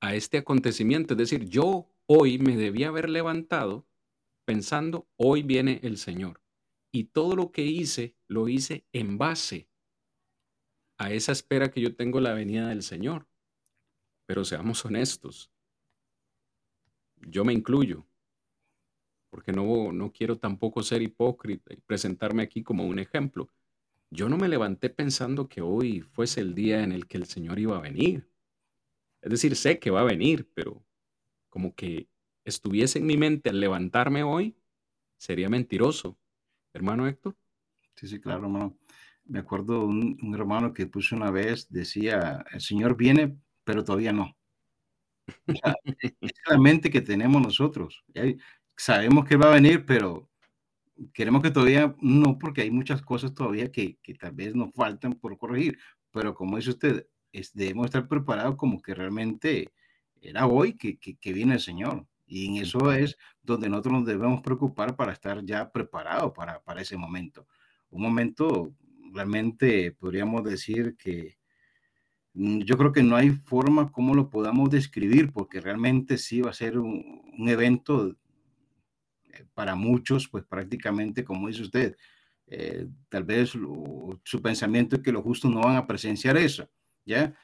a 0.00 0.14
este 0.14 0.38
acontecimiento. 0.38 1.14
Es 1.14 1.18
decir, 1.18 1.48
yo 1.48 1.88
hoy 2.06 2.38
me 2.38 2.56
debía 2.56 2.88
haber 2.88 3.08
levantado 3.08 3.86
pensando, 4.44 5.08
hoy 5.16 5.42
viene 5.42 5.80
el 5.82 5.96
Señor. 5.96 6.40
Y 6.92 7.04
todo 7.04 7.36
lo 7.36 7.52
que 7.52 7.64
hice, 7.64 8.16
lo 8.28 8.48
hice 8.48 8.84
en 8.92 9.16
base 9.16 9.68
a 11.02 11.12
esa 11.12 11.32
espera 11.32 11.70
que 11.70 11.80
yo 11.80 11.94
tengo 11.94 12.20
la 12.20 12.32
venida 12.32 12.68
del 12.68 12.82
Señor. 12.82 13.26
Pero 14.26 14.44
seamos 14.44 14.84
honestos, 14.84 15.50
yo 17.16 17.44
me 17.44 17.52
incluyo, 17.52 18.06
porque 19.30 19.52
no, 19.52 19.92
no 19.92 20.12
quiero 20.12 20.38
tampoco 20.38 20.82
ser 20.82 21.02
hipócrita 21.02 21.74
y 21.74 21.78
presentarme 21.78 22.42
aquí 22.42 22.62
como 22.62 22.86
un 22.86 22.98
ejemplo. 22.98 23.50
Yo 24.10 24.28
no 24.28 24.36
me 24.36 24.48
levanté 24.48 24.90
pensando 24.90 25.48
que 25.48 25.60
hoy 25.60 26.02
fuese 26.02 26.40
el 26.40 26.54
día 26.54 26.82
en 26.82 26.92
el 26.92 27.06
que 27.06 27.16
el 27.16 27.26
Señor 27.26 27.58
iba 27.58 27.76
a 27.76 27.80
venir. 27.80 28.28
Es 29.22 29.30
decir, 29.30 29.56
sé 29.56 29.78
que 29.78 29.90
va 29.90 30.02
a 30.02 30.04
venir, 30.04 30.50
pero 30.54 30.84
como 31.48 31.74
que 31.74 32.08
estuviese 32.44 32.98
en 32.98 33.06
mi 33.06 33.16
mente 33.16 33.50
al 33.50 33.60
levantarme 33.60 34.22
hoy, 34.22 34.56
sería 35.16 35.48
mentiroso. 35.48 36.18
Hermano 36.74 37.06
Héctor. 37.06 37.36
Sí, 37.96 38.08
sí, 38.08 38.20
claro, 38.20 38.44
hermano. 38.44 38.78
Me 39.24 39.40
acuerdo 39.40 39.84
un, 39.84 40.16
un 40.22 40.34
hermano 40.34 40.72
que 40.72 40.86
puso 40.86 41.16
una 41.16 41.30
vez, 41.30 41.68
decía, 41.70 42.44
el 42.52 42.60
Señor 42.60 42.96
viene, 42.96 43.36
pero 43.64 43.84
todavía 43.84 44.12
no. 44.12 44.36
O 45.46 45.52
sea, 45.54 45.74
e- 46.02 46.14
es 46.20 46.32
la 46.48 46.58
mente 46.58 46.90
que 46.90 47.00
tenemos 47.00 47.40
nosotros. 47.42 48.04
Sabemos 48.76 49.24
que 49.26 49.36
va 49.36 49.46
a 49.50 49.54
venir, 49.54 49.84
pero 49.86 50.28
queremos 51.14 51.42
que 51.42 51.50
todavía 51.50 51.94
no, 52.00 52.38
porque 52.38 52.62
hay 52.62 52.70
muchas 52.70 53.02
cosas 53.02 53.34
todavía 53.34 53.72
que, 53.72 53.98
que 54.02 54.14
tal 54.14 54.32
vez 54.32 54.54
nos 54.54 54.72
faltan 54.74 55.14
por 55.14 55.38
corregir. 55.38 55.78
Pero 56.12 56.34
como 56.34 56.56
dice 56.56 56.70
usted, 56.70 57.06
es, 57.32 57.54
debemos 57.54 57.86
estar 57.86 58.08
preparados 58.08 58.56
como 58.56 58.80
que 58.82 58.94
realmente 58.94 59.72
era 60.20 60.46
hoy 60.46 60.74
que, 60.76 60.98
que, 60.98 61.16
que 61.16 61.32
viene 61.32 61.54
el 61.54 61.60
Señor. 61.60 62.06
Y 62.26 62.46
en 62.48 62.62
eso 62.62 62.92
es 62.92 63.18
donde 63.42 63.68
nosotros 63.68 63.94
nos 63.94 64.06
debemos 64.06 64.42
preocupar 64.42 64.96
para 64.96 65.12
estar 65.12 65.44
ya 65.44 65.70
preparados 65.72 66.32
para, 66.34 66.62
para 66.62 66.80
ese 66.82 66.96
momento. 66.96 67.46
Un 67.90 68.02
momento 68.02 68.74
realmente 69.12 69.92
podríamos 69.92 70.44
decir 70.44 70.96
que 70.96 71.38
mm, 72.34 72.60
yo 72.60 72.76
creo 72.78 72.92
que 72.92 73.02
no 73.02 73.16
hay 73.16 73.30
forma 73.30 73.92
como 73.92 74.14
lo 74.14 74.30
podamos 74.30 74.70
describir, 74.70 75.32
porque 75.32 75.60
realmente 75.60 76.18
sí 76.18 76.40
va 76.42 76.50
a 76.50 76.54
ser 76.54 76.78
un, 76.78 77.22
un 77.38 77.48
evento 77.48 78.16
eh, 79.32 79.44
para 79.54 79.74
muchos, 79.74 80.28
pues 80.28 80.44
prácticamente, 80.44 81.24
como 81.24 81.48
dice 81.48 81.62
usted, 81.62 81.96
eh, 82.46 82.86
tal 83.08 83.24
vez 83.24 83.54
lo- 83.54 84.20
su 84.24 84.42
pensamiento 84.42 84.96
es 84.96 85.02
que 85.02 85.12
los 85.12 85.22
justos 85.22 85.50
no 85.50 85.60
van 85.60 85.76
a 85.76 85.86
presenciar 85.86 86.36
eso, 86.36 86.68
¿ya? 87.04 87.34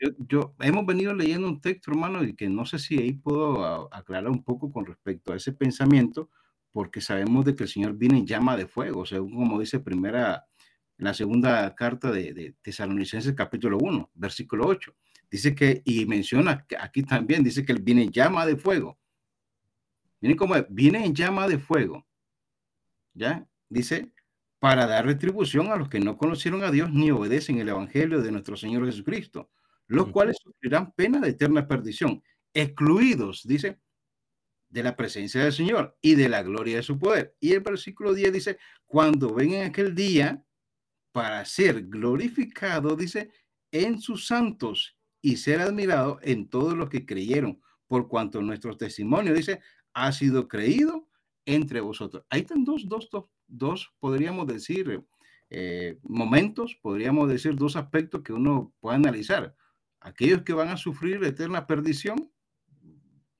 yo, 0.00 0.10
yo- 0.28 0.54
hemos 0.60 0.84
venido 0.86 1.14
leyendo 1.14 1.48
un 1.48 1.60
texto, 1.60 1.90
hermano, 1.90 2.24
y 2.24 2.34
que 2.34 2.48
no 2.48 2.66
sé 2.66 2.78
si 2.78 2.98
ahí 2.98 3.12
puedo 3.12 3.64
a- 3.64 3.88
aclarar 3.96 4.30
un 4.30 4.42
poco 4.42 4.72
con 4.72 4.86
respecto 4.86 5.32
a 5.32 5.36
ese 5.36 5.52
pensamiento, 5.52 6.30
porque 6.72 7.00
sabemos 7.00 7.44
de 7.44 7.54
que 7.54 7.64
el 7.64 7.68
Señor 7.68 7.94
viene 7.96 8.18
en 8.18 8.26
llama 8.26 8.56
de 8.56 8.66
fuego, 8.66 9.06
según 9.06 9.34
como 9.36 9.60
dice 9.60 9.80
primera, 9.80 10.46
en 10.98 11.04
la 11.04 11.14
segunda 11.14 11.74
carta 11.74 12.10
de, 12.10 12.32
de 12.34 12.54
Tesalonicenses 12.60 13.34
capítulo 13.34 13.78
1, 13.78 14.10
versículo 14.14 14.66
8. 14.66 14.94
Dice 15.30 15.54
que, 15.54 15.82
y 15.84 16.06
menciona 16.06 16.66
que 16.66 16.76
aquí 16.76 17.02
también, 17.02 17.44
dice 17.44 17.64
que 17.64 17.72
él 17.72 17.80
viene 17.82 18.02
en 18.02 18.10
llama 18.10 18.46
de 18.46 18.56
fuego. 18.56 18.98
Miren 20.20 20.36
cómo 20.36 20.56
es, 20.56 20.66
viene 20.68 21.04
en 21.04 21.14
llama 21.14 21.46
de 21.46 21.58
fuego, 21.58 22.06
¿ya? 23.14 23.46
Dice, 23.68 24.12
para 24.58 24.86
dar 24.86 25.06
retribución 25.06 25.70
a 25.70 25.76
los 25.76 25.88
que 25.88 26.00
no 26.00 26.16
conocieron 26.16 26.64
a 26.64 26.72
Dios 26.72 26.90
ni 26.92 27.10
obedecen 27.10 27.58
el 27.58 27.68
Evangelio 27.68 28.20
de 28.20 28.32
nuestro 28.32 28.56
Señor 28.56 28.84
Jesucristo, 28.86 29.50
los 29.86 30.08
cuales 30.08 30.38
sufrirán 30.42 30.92
pena 30.92 31.20
de 31.20 31.30
eterna 31.30 31.68
perdición, 31.68 32.22
excluidos, 32.52 33.46
dice, 33.46 33.78
de 34.68 34.82
la 34.82 34.96
presencia 34.96 35.44
del 35.44 35.52
Señor 35.52 35.96
y 36.00 36.14
de 36.14 36.28
la 36.28 36.42
gloria 36.42 36.76
de 36.76 36.82
su 36.82 36.98
poder. 36.98 37.36
Y 37.38 37.52
el 37.52 37.60
versículo 37.60 38.12
10 38.12 38.32
dice, 38.32 38.58
cuando 38.86 39.32
venga 39.32 39.64
aquel 39.64 39.94
día 39.94 40.42
para 41.18 41.44
ser 41.44 41.88
glorificado, 41.88 42.94
dice, 42.94 43.32
en 43.72 44.00
sus 44.00 44.28
santos 44.28 44.96
y 45.20 45.36
ser 45.36 45.60
admirado 45.60 46.20
en 46.22 46.48
todos 46.48 46.74
los 46.74 46.88
que 46.88 47.04
creyeron, 47.04 47.60
por 47.88 48.06
cuanto 48.06 48.40
nuestro 48.40 48.76
testimonio, 48.76 49.34
dice, 49.34 49.60
ha 49.94 50.12
sido 50.12 50.46
creído 50.46 51.08
entre 51.44 51.80
vosotros. 51.80 52.22
Ahí 52.30 52.42
están 52.42 52.64
dos, 52.64 52.88
dos, 52.88 53.08
dos, 53.10 53.24
dos 53.48 53.92
podríamos 53.98 54.46
decir, 54.46 55.02
eh, 55.50 55.98
momentos, 56.04 56.78
podríamos 56.80 57.28
decir 57.28 57.56
dos 57.56 57.74
aspectos 57.74 58.22
que 58.22 58.32
uno 58.32 58.72
puede 58.78 58.94
analizar. 58.94 59.56
Aquellos 59.98 60.42
que 60.42 60.52
van 60.52 60.68
a 60.68 60.76
sufrir 60.76 61.24
eterna 61.24 61.66
perdición, 61.66 62.30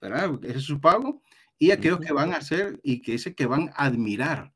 ¿verdad? 0.01 0.41
Ese 0.43 0.59
es 0.59 0.65
su 0.65 0.81
pago. 0.81 1.23
Y 1.61 1.71
aquellos 1.71 2.01
que 2.01 2.13
van 2.13 2.33
a 2.33 2.39
hacer 2.39 2.81
y 2.83 3.03
que 3.03 3.13
dice 3.13 3.37
que 3.37 3.47
van 3.47 3.69
a 3.77 3.85
admirar 3.85 4.53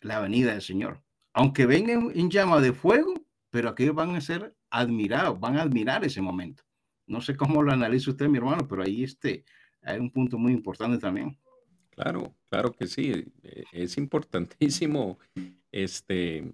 la 0.00 0.20
venida 0.20 0.52
del 0.52 0.62
Señor. 0.62 1.03
Aunque 1.34 1.66
vengan 1.66 2.10
en 2.14 2.30
llama 2.30 2.60
de 2.60 2.72
fuego, 2.72 3.14
pero 3.50 3.68
aquellos 3.68 3.94
van 3.94 4.14
a 4.14 4.20
ser 4.20 4.56
admirados, 4.70 5.38
van 5.38 5.56
a 5.58 5.62
admirar 5.62 6.04
ese 6.04 6.20
momento. 6.20 6.62
No 7.06 7.20
sé 7.20 7.36
cómo 7.36 7.62
lo 7.62 7.72
analiza 7.72 8.10
usted, 8.10 8.28
mi 8.28 8.38
hermano, 8.38 8.66
pero 8.66 8.82
ahí 8.82 9.04
este, 9.04 9.44
hay 9.82 9.98
un 9.98 10.10
punto 10.10 10.38
muy 10.38 10.52
importante 10.52 10.98
también. 10.98 11.36
Claro, 11.90 12.34
claro 12.48 12.72
que 12.72 12.86
sí. 12.86 13.24
eh, 13.42 13.64
Es 13.72 13.98
importantísimo 13.98 15.18
este, 15.70 16.52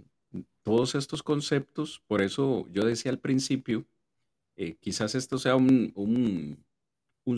todos 0.62 0.95
estos 0.95 1.23
conceptos. 1.23 2.03
Por 2.07 2.21
eso 2.23 2.66
yo 2.71 2.85
decía 2.85 3.11
al 3.12 3.19
principio, 3.21 3.87
eh, 4.57 4.77
quizás 4.81 5.14
esto 5.14 5.38
sea 5.38 5.57
un, 5.57 5.93
un- 5.95 6.64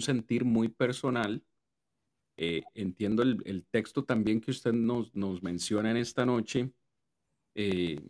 sentir 0.01 0.45
muy 0.45 0.69
personal. 0.69 1.43
eh, 2.39 2.63
entiendo 2.75 3.23
el, 3.23 3.43
el 3.45 3.65
texto 3.67 4.05
también 4.05 4.41
que 4.41 4.51
usted 4.51 4.73
nos, 4.73 5.15
nos 5.15 5.43
menciona 5.43 5.91
en 5.91 5.99
esta 5.99 6.25
noche 6.25 6.71
eh, 7.55 8.01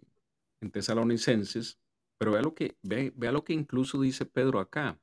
en 0.60 0.70
Tesalonicenses, 0.70 1.78
pero 2.18 2.32
vea 2.32 2.42
lo 2.42 2.54
que, 2.54 2.76
ve- 2.82 3.12
vea 3.16 3.32
lo 3.32 3.44
que 3.44 3.52
incluso 3.52 4.00
dice 4.00 4.26
Pedro 4.26 4.60
acá. 4.60 5.00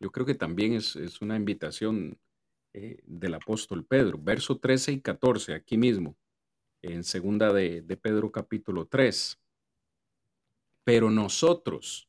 yo 0.00 0.12
creo 0.12 0.26
que 0.26 0.34
también 0.34 0.74
es, 0.74 0.96
es 0.96 1.20
una 1.22 1.36
invitación 1.36 2.18
eh, 2.74 3.00
del 3.04 3.34
apóstol 3.34 3.84
Pedro, 3.86 4.18
verso 4.20 4.58
13 4.58 4.92
y 4.92 5.00
14, 5.00 5.54
aquí 5.54 5.76
mismo, 5.78 6.16
en 6.82 7.04
segunda 7.04 7.52
de, 7.52 7.82
de 7.82 7.96
Pedro 7.96 8.30
capítulo 8.32 8.86
3. 8.86 9.38
Pero 10.84 11.10
nosotros, 11.10 12.08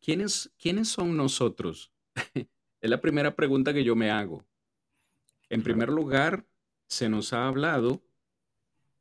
¿quiénes, 0.00 0.52
¿quiénes 0.58 0.88
son 0.88 1.16
nosotros? 1.16 1.92
es 2.34 2.90
la 2.90 3.00
primera 3.00 3.34
pregunta 3.36 3.72
que 3.74 3.84
yo 3.84 3.96
me 3.96 4.10
hago. 4.10 4.44
En 5.48 5.62
primer 5.62 5.88
lugar, 5.88 6.46
se 6.88 7.08
nos 7.08 7.32
ha 7.32 7.46
hablado 7.48 8.02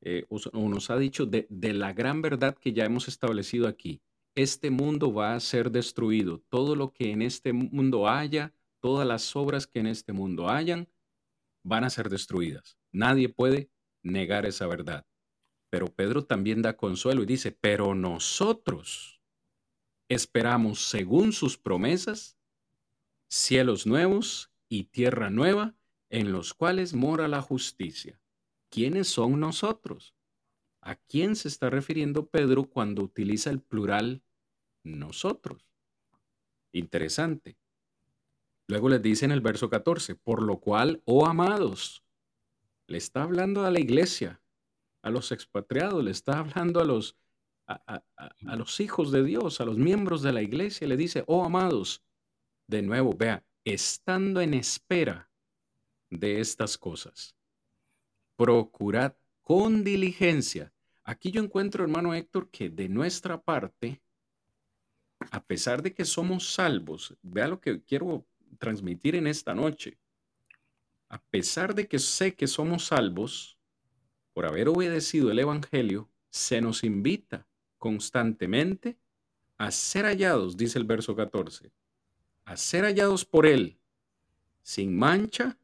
eh, 0.01 0.25
o, 0.29 0.39
nos 0.69 0.89
ha 0.89 0.97
dicho 0.97 1.25
de, 1.25 1.47
de 1.49 1.73
la 1.73 1.93
gran 1.93 2.21
verdad 2.21 2.57
que 2.57 2.73
ya 2.73 2.85
hemos 2.85 3.07
establecido 3.07 3.67
aquí. 3.67 4.01
Este 4.35 4.69
mundo 4.69 5.13
va 5.13 5.35
a 5.35 5.39
ser 5.39 5.71
destruido. 5.71 6.39
Todo 6.49 6.75
lo 6.75 6.93
que 6.93 7.11
en 7.11 7.21
este 7.21 7.51
mundo 7.53 8.07
haya, 8.07 8.53
todas 8.79 9.07
las 9.07 9.35
obras 9.35 9.67
que 9.67 9.79
en 9.79 9.87
este 9.87 10.13
mundo 10.13 10.49
hayan, 10.49 10.87
van 11.63 11.83
a 11.83 11.89
ser 11.89 12.09
destruidas. 12.09 12.77
Nadie 12.91 13.29
puede 13.29 13.69
negar 14.03 14.45
esa 14.45 14.67
verdad. 14.67 15.05
Pero 15.69 15.87
Pedro 15.87 16.23
también 16.25 16.61
da 16.61 16.77
consuelo 16.77 17.23
y 17.23 17.25
dice, 17.25 17.51
pero 17.51 17.93
nosotros 17.93 19.21
esperamos, 20.09 20.85
según 20.85 21.33
sus 21.33 21.57
promesas, 21.57 22.37
cielos 23.29 23.85
nuevos 23.85 24.51
y 24.67 24.85
tierra 24.85 25.29
nueva 25.29 25.75
en 26.09 26.31
los 26.31 26.53
cuales 26.53 26.93
mora 26.93 27.27
la 27.27 27.41
justicia. 27.41 28.19
¿Quiénes 28.69 29.07
son 29.07 29.39
nosotros? 29.39 30.15
¿A 30.81 30.95
quién 30.95 31.35
se 31.35 31.47
está 31.47 31.69
refiriendo 31.69 32.27
Pedro 32.27 32.69
cuando 32.69 33.03
utiliza 33.03 33.49
el 33.49 33.61
plural 33.61 34.23
nosotros? 34.83 35.69
Interesante. 36.71 37.57
Luego 38.67 38.89
les 38.89 39.01
dice 39.01 39.25
en 39.25 39.31
el 39.31 39.41
verso 39.41 39.69
14, 39.69 40.15
por 40.15 40.43
lo 40.43 40.59
cual, 40.59 41.01
oh 41.05 41.25
amados, 41.25 42.03
le 42.87 42.97
está 42.97 43.23
hablando 43.23 43.65
a 43.65 43.71
la 43.71 43.79
iglesia, 43.79 44.41
a 45.01 45.09
los 45.09 45.31
expatriados, 45.31 46.03
le 46.03 46.11
está 46.11 46.37
hablando 46.37 46.79
a 46.79 46.85
los, 46.85 47.17
a, 47.67 48.03
a, 48.15 48.55
los 48.55 48.79
hijos 48.79 49.11
de 49.11 49.23
Dios, 49.23 49.59
a 49.59 49.65
los 49.65 49.77
miembros 49.77 50.21
de 50.21 50.33
la 50.33 50.43
iglesia, 50.43 50.87
le 50.87 50.97
dice, 50.97 51.23
oh 51.25 51.43
amados, 51.43 52.03
de 52.67 52.83
nuevo, 52.83 53.15
vea, 53.15 53.43
estando 53.63 54.41
en 54.41 54.53
espera 54.53 55.31
de 56.11 56.39
estas 56.39 56.77
cosas, 56.77 57.35
procurad 58.39 59.15
con 59.41 59.83
diligencia. 59.83 60.71
Aquí 61.03 61.29
yo 61.29 61.43
encuentro, 61.43 61.83
hermano 61.83 62.13
Héctor, 62.13 62.49
que 62.49 62.69
de 62.69 62.87
nuestra 62.87 63.41
parte, 63.41 64.01
a 65.29 65.43
pesar 65.43 65.83
de 65.83 65.93
que 65.93 66.05
somos 66.05 66.53
salvos, 66.53 67.17
vea 67.21 67.49
lo 67.49 67.59
que 67.59 67.83
quiero 67.83 68.25
transmitir 68.57 69.17
en 69.17 69.27
esta 69.27 69.53
noche. 69.53 69.97
A 71.09 71.21
pesar 71.21 71.75
de 71.75 71.89
que 71.89 71.99
sé 71.99 72.33
que 72.33 72.47
somos 72.47 72.85
salvos, 72.85 73.57
por 74.33 74.45
haber 74.45 74.69
obedecido 74.69 75.31
el 75.31 75.39
Evangelio, 75.39 76.09
se 76.29 76.61
nos 76.61 76.85
invita 76.85 77.45
constantemente 77.77 78.97
a 79.57 79.69
ser 79.69 80.05
hallados, 80.05 80.55
dice 80.55 80.79
el 80.79 80.85
verso 80.85 81.13
14, 81.13 81.73
a 82.45 82.55
ser 82.55 82.85
hallados 82.85 83.25
por 83.25 83.45
Él, 83.45 83.77
sin 84.63 84.97
mancha 84.97 85.58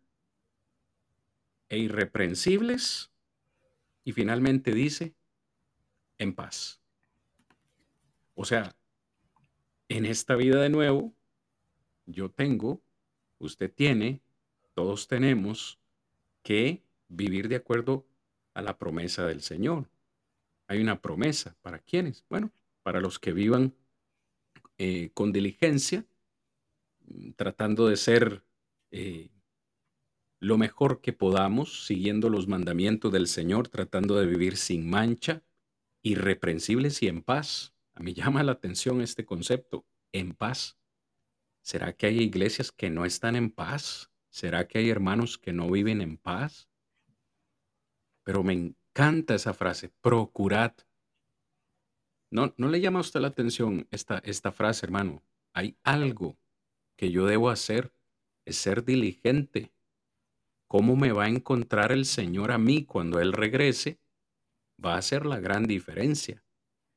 e 1.69 1.78
irreprensibles. 1.78 3.12
Y 4.04 4.12
finalmente 4.12 4.71
dice, 4.71 5.15
en 6.17 6.34
paz. 6.34 6.82
O 8.36 8.45
sea, 8.45 8.75
en 9.89 10.06
esta 10.06 10.36
vida 10.36 10.62
de 10.62 10.69
nuevo, 10.69 11.13
yo 12.06 12.30
tengo, 12.30 12.82
usted 13.39 13.71
tiene, 13.73 14.21
todos 14.73 15.08
tenemos 15.08 15.80
que 16.43 16.84
vivir 17.08 17.47
de 17.47 17.56
acuerdo 17.56 18.06
a 18.54 18.62
la 18.62 18.78
promesa 18.78 19.25
del 19.25 19.41
Señor. 19.41 19.89
Hay 20.67 20.82
una 20.82 21.01
promesa. 21.01 21.56
¿Para 21.62 21.80
quiénes? 21.80 22.25
Bueno, 22.30 22.51
para 22.84 22.99
los 22.99 23.19
que 23.19 23.34
vivan 23.34 23.73
eh, 24.78 25.10
con 25.13 25.32
diligencia, 25.32 26.06
tratando 27.36 27.88
de 27.88 27.97
ser 27.97 28.43
eh, 28.91 29.30
lo 30.39 30.58
mejor 30.58 31.02
que 31.02 31.13
podamos, 31.13 31.86
siguiendo 31.86 32.30
los 32.30 32.48
mandamientos 32.48 33.12
del 33.12 33.28
Señor, 33.28 33.67
tratando 33.67 34.15
de 34.15 34.26
vivir 34.26 34.58
sin 34.58 34.89
mancha, 34.89 35.43
irreprensibles 36.04 37.02
y 37.02 37.08
en 37.08 37.21
paz. 37.21 37.74
A 37.93 38.04
mí 38.04 38.13
llama 38.13 38.43
la 38.43 38.54
atención 38.54 39.02
este 39.02 39.26
concepto, 39.26 39.86
en 40.12 40.34
paz. 40.34 40.78
¿Será 41.62 41.93
que 41.93 42.06
hay 42.08 42.21
iglesias 42.21 42.71
que 42.71 42.89
no 42.89 43.06
están 43.06 43.36
en 43.36 43.50
paz? 43.50 44.12
¿Será 44.30 44.67
que 44.67 44.78
hay 44.78 44.89
hermanos 44.89 45.38
que 45.38 45.54
no 45.54 45.69
viven 45.69 46.02
en 46.02 46.17
paz? 46.17 46.69
Pero 48.24 48.43
me 48.43 48.54
encanta 48.54 49.36
esa 49.36 49.54
frase, 49.54 49.91
procurad. 50.02 50.74
¿No, 52.32 52.54
no 52.58 52.67
le 52.69 52.82
llama 52.82 53.00
a 53.00 53.02
usted 53.02 53.19
la 53.19 53.30
atención 53.30 53.88
esta, 53.91 54.19
esta 54.19 54.52
frase, 54.52 54.86
hermano? 54.86 55.24
Hay 55.54 55.78
algo 55.84 56.38
que 56.98 57.12
yo 57.12 57.26
debo 57.26 57.50
hacer, 57.50 57.93
es 58.45 58.58
ser 58.58 58.84
diligente. 58.84 59.71
¿Cómo 60.67 60.95
me 60.95 61.12
va 61.12 61.25
a 61.25 61.30
encontrar 61.30 61.91
el 61.91 62.06
Señor 62.06 62.51
a 62.51 62.58
mí 62.58 62.86
cuando 62.86 63.19
Él 63.19 63.34
regrese? 63.34 63.99
Va 64.84 64.97
a 64.97 65.01
ser 65.01 65.25
la 65.25 65.39
gran 65.39 65.65
diferencia. 65.65 66.43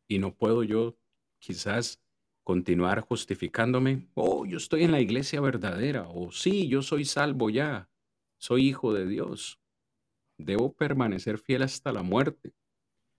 Y 0.08 0.18
no 0.18 0.34
puedo 0.34 0.62
yo 0.62 0.96
quizás 1.38 2.02
continuar 2.48 3.02
justificándome, 3.02 4.08
oh, 4.14 4.46
yo 4.46 4.56
estoy 4.56 4.84
en 4.84 4.90
la 4.90 5.00
iglesia 5.00 5.38
verdadera, 5.42 6.08
o 6.08 6.32
sí, 6.32 6.66
yo 6.66 6.80
soy 6.80 7.04
salvo 7.04 7.50
ya, 7.50 7.90
soy 8.38 8.68
hijo 8.68 8.94
de 8.94 9.06
Dios. 9.06 9.60
Debo 10.38 10.72
permanecer 10.72 11.36
fiel 11.36 11.62
hasta 11.62 11.92
la 11.92 12.02
muerte. 12.02 12.54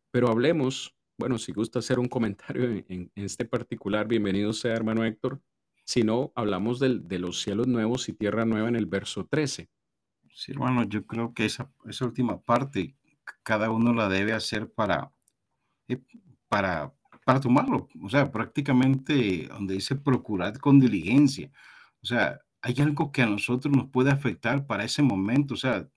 Pero 0.09 0.29
hablemos, 0.29 0.95
bueno, 1.15 1.37
si 1.37 1.51
gusta 1.51 1.77
hacer 1.77 1.99
un 1.99 2.07
comentario 2.07 2.83
en, 2.87 3.11
este 3.13 3.45
particular, 3.45 4.07
bienvenido 4.07 4.51
sea 4.51 4.73
hermano 4.73 5.05
Héctor. 5.05 5.39
Si 5.83 6.01
no, 6.01 6.31
hablamos 6.33 6.79
del, 6.79 7.07
de 7.07 7.19
los 7.19 7.39
cielos 7.39 7.67
nuevos 7.67 8.09
y 8.09 8.13
tierra 8.13 8.45
nueva 8.45 8.67
en 8.67 8.75
el 8.75 8.87
verso 8.87 9.27
13. 9.27 9.69
Sí, 10.33 10.51
hermano, 10.51 10.83
yo 10.83 11.05
creo 11.05 11.33
que 11.33 11.45
esa, 11.45 11.71
esa 11.85 12.05
última 12.05 12.41
parte 12.41 12.95
cada 13.43 13.69
uno 13.71 13.93
la 13.93 14.09
debe 14.09 14.33
hacer 14.33 14.71
para, 14.71 15.11
eh, 15.87 16.01
para 16.47 16.93
para 17.29 17.41
tomarlo. 17.41 17.87
O 18.01 18.09
sea, 18.09 18.31
prácticamente 18.31 19.47
donde 19.49 19.75
dice 19.75 19.95
procurar 19.95 20.59
con 20.59 20.79
diligencia. 20.79 21.51
O 22.01 22.05
sea, 22.07 22.39
hay 22.59 22.73
algo 22.79 23.11
que 23.11 23.21
a 23.21 23.27
nosotros 23.27 23.71
nos 23.75 23.87
puede 23.91 24.09
afectar 24.09 24.65
para 24.65 24.83
ese 24.83 25.03
momento. 25.03 25.53
O 25.53 25.57
sea, 25.57 25.87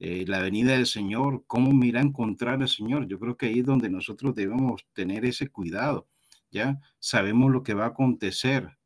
eh, 0.00 0.24
la 0.26 0.40
venida 0.40 0.72
del 0.72 0.86
Señor, 0.86 1.44
cómo 1.46 1.72
mira 1.72 2.00
encontrar 2.00 2.60
al 2.60 2.68
Señor. 2.68 3.06
Yo 3.06 3.20
creo 3.20 3.36
que 3.36 3.46
ahí 3.46 3.60
es 3.60 3.66
donde 3.66 3.90
nosotros 3.90 4.34
debemos 4.34 4.84
tener 4.92 5.24
ese 5.24 5.48
cuidado. 5.50 6.08
¿Ya? 6.50 6.80
Sabemos 6.98 7.52
lo 7.52 7.62
que 7.62 7.74
va 7.74 7.84
a 7.84 7.88
acontecer. 7.90 8.76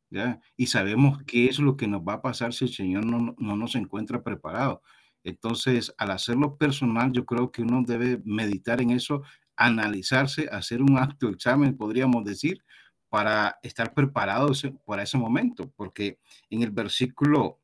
Y 0.56 0.66
sabemos 0.66 1.22
qué 1.26 1.46
es 1.46 1.58
lo 1.58 1.76
que 1.76 1.88
nos 1.88 2.02
va 2.02 2.14
a 2.14 2.22
pasar 2.22 2.52
si 2.52 2.64
el 2.66 2.72
Señor 2.72 3.04
no, 3.04 3.34
no 3.38 3.56
nos 3.56 3.74
encuentra 3.74 4.22
preparado. 4.22 4.82
Entonces, 5.24 5.92
al 5.98 6.12
hacerlo 6.12 6.56
personal, 6.56 7.12
yo 7.12 7.26
creo 7.26 7.50
que 7.50 7.62
uno 7.62 7.82
debe 7.84 8.20
meditar 8.24 8.80
en 8.80 8.90
eso 8.90 9.22
analizarse, 9.56 10.48
hacer 10.52 10.82
un 10.82 10.98
acto 10.98 11.28
examen, 11.28 11.76
podríamos 11.76 12.24
decir, 12.24 12.62
para 13.08 13.58
estar 13.62 13.94
preparados 13.94 14.66
para 14.84 15.02
ese 15.02 15.18
momento, 15.18 15.72
porque 15.76 16.18
en 16.50 16.62
el 16.62 16.70
versículo 16.70 17.60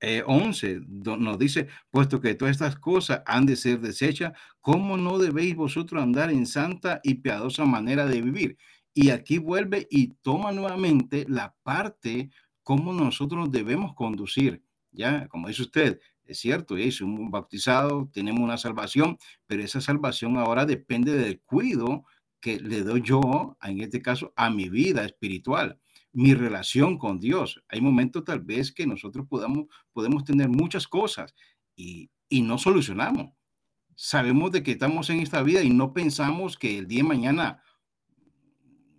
11 0.00 0.70
eh, 0.70 0.80
nos 0.86 1.38
dice, 1.38 1.68
puesto 1.90 2.20
que 2.20 2.34
todas 2.34 2.52
estas 2.52 2.76
cosas 2.76 3.22
han 3.26 3.46
de 3.46 3.56
ser 3.56 3.80
desechas, 3.80 4.32
¿cómo 4.60 4.96
no 4.96 5.18
debéis 5.18 5.56
vosotros 5.56 6.02
andar 6.02 6.30
en 6.30 6.46
santa 6.46 7.00
y 7.02 7.14
piadosa 7.14 7.64
manera 7.64 8.06
de 8.06 8.22
vivir? 8.22 8.58
Y 9.00 9.10
aquí 9.10 9.38
vuelve 9.38 9.86
y 9.92 10.08
toma 10.22 10.50
nuevamente 10.50 11.24
la 11.28 11.54
parte 11.62 12.32
cómo 12.64 12.92
nosotros 12.92 13.48
debemos 13.48 13.94
conducir. 13.94 14.64
Ya, 14.90 15.28
como 15.28 15.46
dice 15.46 15.62
usted, 15.62 16.00
es 16.24 16.40
cierto, 16.40 16.76
es 16.76 17.00
un 17.00 17.30
bautizado, 17.30 18.10
tenemos 18.12 18.40
una 18.40 18.58
salvación, 18.58 19.16
pero 19.46 19.62
esa 19.62 19.80
salvación 19.80 20.36
ahora 20.36 20.66
depende 20.66 21.12
del 21.12 21.40
cuidado 21.42 22.06
que 22.40 22.58
le 22.58 22.82
doy 22.82 23.02
yo, 23.02 23.56
en 23.62 23.80
este 23.82 24.02
caso, 24.02 24.32
a 24.34 24.50
mi 24.50 24.68
vida 24.68 25.04
espiritual, 25.04 25.78
mi 26.12 26.34
relación 26.34 26.98
con 26.98 27.20
Dios. 27.20 27.62
Hay 27.68 27.80
momentos 27.80 28.24
tal 28.24 28.40
vez 28.40 28.72
que 28.72 28.84
nosotros 28.84 29.28
podamos, 29.28 29.66
podemos 29.92 30.24
tener 30.24 30.48
muchas 30.48 30.88
cosas 30.88 31.36
y, 31.76 32.10
y 32.28 32.42
no 32.42 32.58
solucionamos. 32.58 33.32
Sabemos 33.94 34.50
de 34.50 34.64
que 34.64 34.72
estamos 34.72 35.08
en 35.08 35.20
esta 35.20 35.44
vida 35.44 35.62
y 35.62 35.70
no 35.70 35.92
pensamos 35.92 36.58
que 36.58 36.78
el 36.78 36.88
día 36.88 37.02
de 37.04 37.08
mañana 37.08 37.62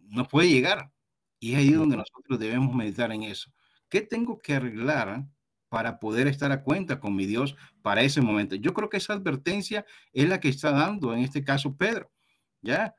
no 0.10 0.28
puede 0.28 0.50
llegar. 0.50 0.92
Y 1.40 1.54
es 1.54 1.60
ahí 1.60 1.72
donde 1.72 1.98
nosotros 1.98 2.40
debemos 2.40 2.76
meditar 2.76 3.12
en 3.12 3.24
eso. 3.24 3.52
¿Qué 3.88 4.02
tengo 4.02 4.40
que 4.40 4.56
arreglar 4.56 5.26
para 5.70 6.00
poder 6.00 6.28
estar 6.28 6.52
a 6.52 6.64
cuenta 6.64 7.00
con 7.00 7.16
mi 7.16 7.28
Dios 7.28 7.56
para 7.84 8.02
ese 8.02 8.22
momento. 8.22 8.56
Yo 8.56 8.74
creo 8.74 8.90
que 8.90 8.98
esa 8.98 9.14
advertencia 9.14 9.86
es 10.12 10.28
la 10.28 10.40
que 10.40 10.50
está 10.50 10.72
dando 10.72 11.14
en 11.14 11.20
este 11.20 11.44
caso 11.44 11.78
Pedro, 11.78 12.12
¿ya? 12.62 12.96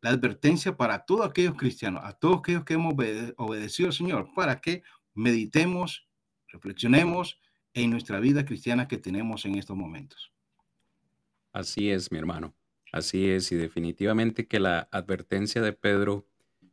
La 0.00 0.10
advertencia 0.10 0.76
para 0.76 1.04
todos 1.04 1.28
aquellos 1.28 1.54
cristianos, 1.54 2.02
a 2.04 2.12
todos 2.12 2.40
aquellos 2.40 2.64
que 2.64 2.74
hemos 2.74 2.94
obedecido 3.36 3.88
al 3.88 3.94
Señor, 3.94 4.28
¿para 4.34 4.60
qué? 4.60 4.82
meditemos, 5.14 6.08
reflexionemos 6.48 7.40
en 7.74 7.90
nuestra 7.90 8.20
vida 8.20 8.44
cristiana 8.44 8.88
que 8.88 8.98
tenemos 8.98 9.44
en 9.44 9.56
estos 9.56 9.76
momentos. 9.76 10.32
Así 11.52 11.90
es, 11.90 12.10
mi 12.10 12.18
hermano. 12.18 12.54
Así 12.92 13.28
es, 13.28 13.52
y 13.52 13.56
definitivamente 13.56 14.46
que 14.46 14.60
la 14.60 14.88
advertencia 14.90 15.62
de 15.62 15.72
Pedro, 15.72 16.26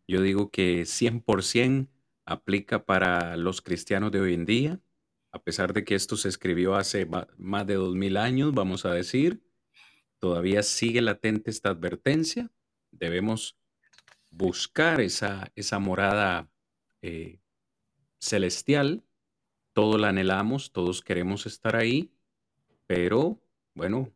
yo 0.09 0.23
digo 0.23 0.49
que 0.49 0.87
100% 0.87 1.87
aplica 2.25 2.83
para 2.83 3.37
los 3.37 3.61
cristianos 3.61 4.11
de 4.11 4.19
hoy 4.19 4.33
en 4.33 4.45
día, 4.45 4.81
a 5.31 5.43
pesar 5.43 5.71
de 5.71 5.83
que 5.83 5.93
esto 5.93 6.17
se 6.17 6.29
escribió 6.29 6.73
hace 6.73 7.07
más 7.37 7.67
de 7.67 7.75
dos 7.75 7.93
mil 7.93 8.17
años, 8.17 8.51
vamos 8.55 8.85
a 8.85 8.91
decir, 8.91 9.43
todavía 10.17 10.63
sigue 10.63 11.01
latente 11.01 11.51
esta 11.51 11.69
advertencia. 11.69 12.51
Debemos 12.89 13.55
buscar 14.31 14.99
esa, 14.99 15.51
esa 15.55 15.77
morada 15.77 16.49
eh, 17.03 17.39
celestial. 18.19 19.03
Todos 19.73 20.01
la 20.01 20.09
anhelamos, 20.09 20.71
todos 20.71 21.03
queremos 21.03 21.45
estar 21.45 21.75
ahí, 21.75 22.11
pero 22.87 23.39
bueno, 23.75 24.11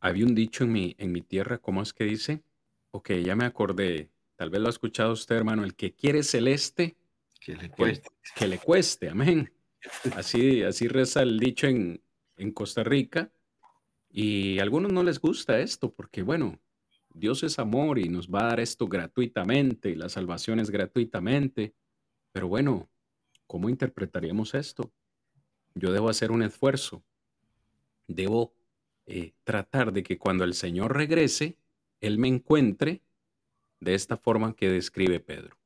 había 0.00 0.26
un 0.26 0.34
dicho 0.34 0.64
en 0.64 0.72
mi, 0.72 0.96
en 0.98 1.12
mi 1.12 1.22
tierra, 1.22 1.58
¿cómo 1.58 1.80
es 1.80 1.92
que 1.92 2.02
dice? 2.02 2.42
Ok, 2.90 3.12
ya 3.24 3.36
me 3.36 3.44
acordé, 3.44 4.10
tal 4.36 4.50
vez 4.50 4.60
lo 4.60 4.66
ha 4.68 4.70
escuchado 4.70 5.12
usted, 5.12 5.36
hermano, 5.36 5.64
el 5.64 5.74
que 5.74 5.94
quiere 5.94 6.22
celeste, 6.22 6.96
que 7.40 7.56
le 7.56 7.70
cueste. 7.70 8.08
Que, 8.36 8.48
le 8.48 8.58
cueste, 8.58 9.08
amén. 9.08 9.52
Así, 10.14 10.62
así 10.62 10.88
reza 10.88 11.22
el 11.22 11.38
dicho 11.38 11.66
en, 11.66 12.00
en 12.36 12.52
Costa 12.52 12.84
Rica. 12.84 13.32
Y 14.10 14.58
a 14.58 14.62
algunos 14.62 14.92
no 14.92 15.02
les 15.02 15.18
gusta 15.18 15.58
esto 15.60 15.92
porque, 15.92 16.22
bueno, 16.22 16.60
Dios 17.14 17.42
es 17.42 17.58
amor 17.58 17.98
y 17.98 18.08
nos 18.08 18.28
va 18.28 18.40
a 18.40 18.48
dar 18.48 18.60
esto 18.60 18.86
gratuitamente 18.86 19.90
y 19.90 19.94
la 19.94 20.08
salvación 20.08 20.60
es 20.60 20.70
gratuitamente. 20.70 21.74
Pero 22.32 22.48
bueno, 22.48 22.88
¿cómo 23.46 23.68
interpretaríamos 23.68 24.54
esto? 24.54 24.92
Yo 25.74 25.92
debo 25.92 26.08
hacer 26.08 26.30
un 26.30 26.42
esfuerzo. 26.42 27.02
Debo 28.06 28.54
eh, 29.06 29.32
tratar 29.44 29.92
de 29.92 30.02
que 30.02 30.18
cuando 30.18 30.44
el 30.44 30.54
Señor 30.54 30.96
regrese, 30.96 31.56
Él 32.00 32.18
me 32.18 32.28
encuentre 32.28 33.02
de 33.82 33.94
esta 33.94 34.16
forma 34.16 34.54
que 34.54 34.70
describe 34.70 35.18
Pedro. 35.18 35.58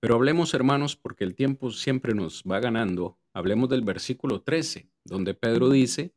Pero 0.00 0.14
hablemos, 0.14 0.54
hermanos, 0.54 0.96
porque 0.96 1.22
el 1.22 1.34
tiempo 1.34 1.70
siempre 1.70 2.14
nos 2.14 2.42
va 2.42 2.60
ganando. 2.60 3.18
Hablemos 3.34 3.68
del 3.68 3.82
versículo 3.82 4.40
13, 4.40 4.88
donde 5.04 5.34
Pedro 5.34 5.68
dice, 5.68 6.14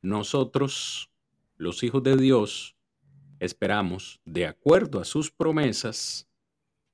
nosotros, 0.00 1.10
los 1.56 1.82
hijos 1.82 2.04
de 2.04 2.16
Dios, 2.16 2.76
esperamos, 3.40 4.20
de 4.24 4.46
acuerdo 4.46 5.00
a 5.00 5.04
sus 5.04 5.32
promesas, 5.32 6.28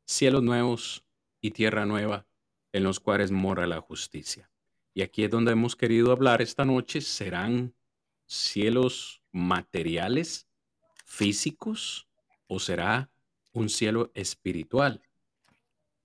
cielos 0.06 0.42
nuevos 0.42 1.04
y 1.42 1.50
tierra 1.50 1.84
nueva 1.84 2.26
en 2.72 2.82
los 2.82 2.98
cuales 2.98 3.30
mora 3.30 3.66
la 3.66 3.82
justicia. 3.82 4.50
Y 4.94 5.02
aquí 5.02 5.24
es 5.24 5.30
donde 5.30 5.52
hemos 5.52 5.76
querido 5.76 6.12
hablar 6.12 6.40
esta 6.40 6.64
noche. 6.64 7.02
¿Serán 7.02 7.74
cielos 8.24 9.22
materiales, 9.32 10.48
físicos, 11.04 12.08
o 12.46 12.58
será 12.58 13.10
un 13.56 13.68
cielo 13.68 14.10
espiritual? 14.14 15.02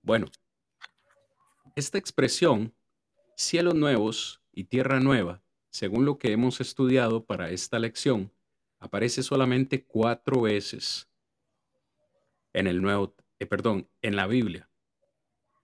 Bueno, 0.02 0.26
esta 1.76 1.98
expresión, 1.98 2.74
cielos 3.36 3.74
nuevos 3.74 4.40
y 4.52 4.64
tierra 4.64 5.00
nueva, 5.00 5.42
según 5.70 6.04
lo 6.04 6.18
que 6.18 6.32
hemos 6.32 6.60
estudiado 6.60 7.24
para 7.24 7.50
esta 7.50 7.78
lección, 7.78 8.32
aparece 8.78 9.22
solamente 9.22 9.84
cuatro 9.84 10.42
veces 10.42 11.08
en 12.52 12.66
el 12.66 12.82
Nuevo, 12.82 13.14
eh, 13.38 13.46
perdón, 13.46 13.88
en 14.02 14.16
la 14.16 14.26
Biblia. 14.26 14.68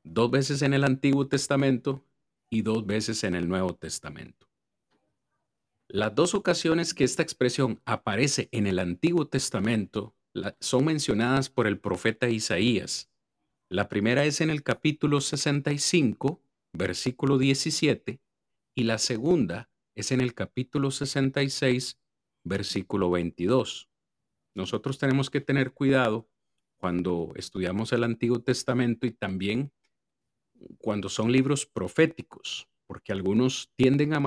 Dos 0.03 0.31
veces 0.31 0.63
en 0.63 0.73
el 0.73 0.85
Antiguo 0.85 1.27
Testamento 1.27 2.05
y 2.49 2.63
dos 2.63 2.87
veces 2.87 3.25
en 3.25 3.35
el 3.35 3.49
Nuevo 3.49 3.75
Testamento. 3.75 4.49
Las 5.89 6.15
dos 6.15 6.35
ocasiones 6.35 6.95
que 6.95 7.05
esta 7.05 7.23
expresión 7.23 7.81
aparece 7.85 8.49
en 8.53 8.67
el 8.67 8.79
Antiguo 8.79 9.27
Testamento 9.27 10.15
son 10.61 10.85
mencionadas 10.85 11.51
por 11.51 11.67
el 11.67 11.79
profeta 11.79 12.29
Isaías. 12.29 13.11
La 13.69 13.89
primera 13.89 14.25
es 14.25 14.41
en 14.41 14.51
el 14.51 14.63
capítulo 14.63 15.21
65, 15.21 16.43
versículo 16.73 17.39
17, 17.39 18.21
y 18.75 18.85
la 18.85 18.99
segunda 18.99 19.71
es 19.95 20.13
en 20.13 20.21
el 20.21 20.35
capítulo 20.35 20.91
66, 20.91 21.99
versículo 22.45 23.11
22. 23.11 23.89
Nosotros 24.55 24.99
tenemos 24.99 25.31
que 25.31 25.41
tener 25.41 25.73
cuidado 25.73 26.29
cuando 26.79 27.33
estudiamos 27.37 27.93
el 27.93 28.05
Antiguo 28.05 28.41
Testamento 28.41 29.07
y 29.07 29.11
también 29.11 29.73
cuando 30.79 31.09
son 31.09 31.31
libros 31.31 31.67
proféticos, 31.67 32.69
porque 32.87 33.13
algunos 33.13 33.71
tienden 33.77 34.15
a 34.15 34.21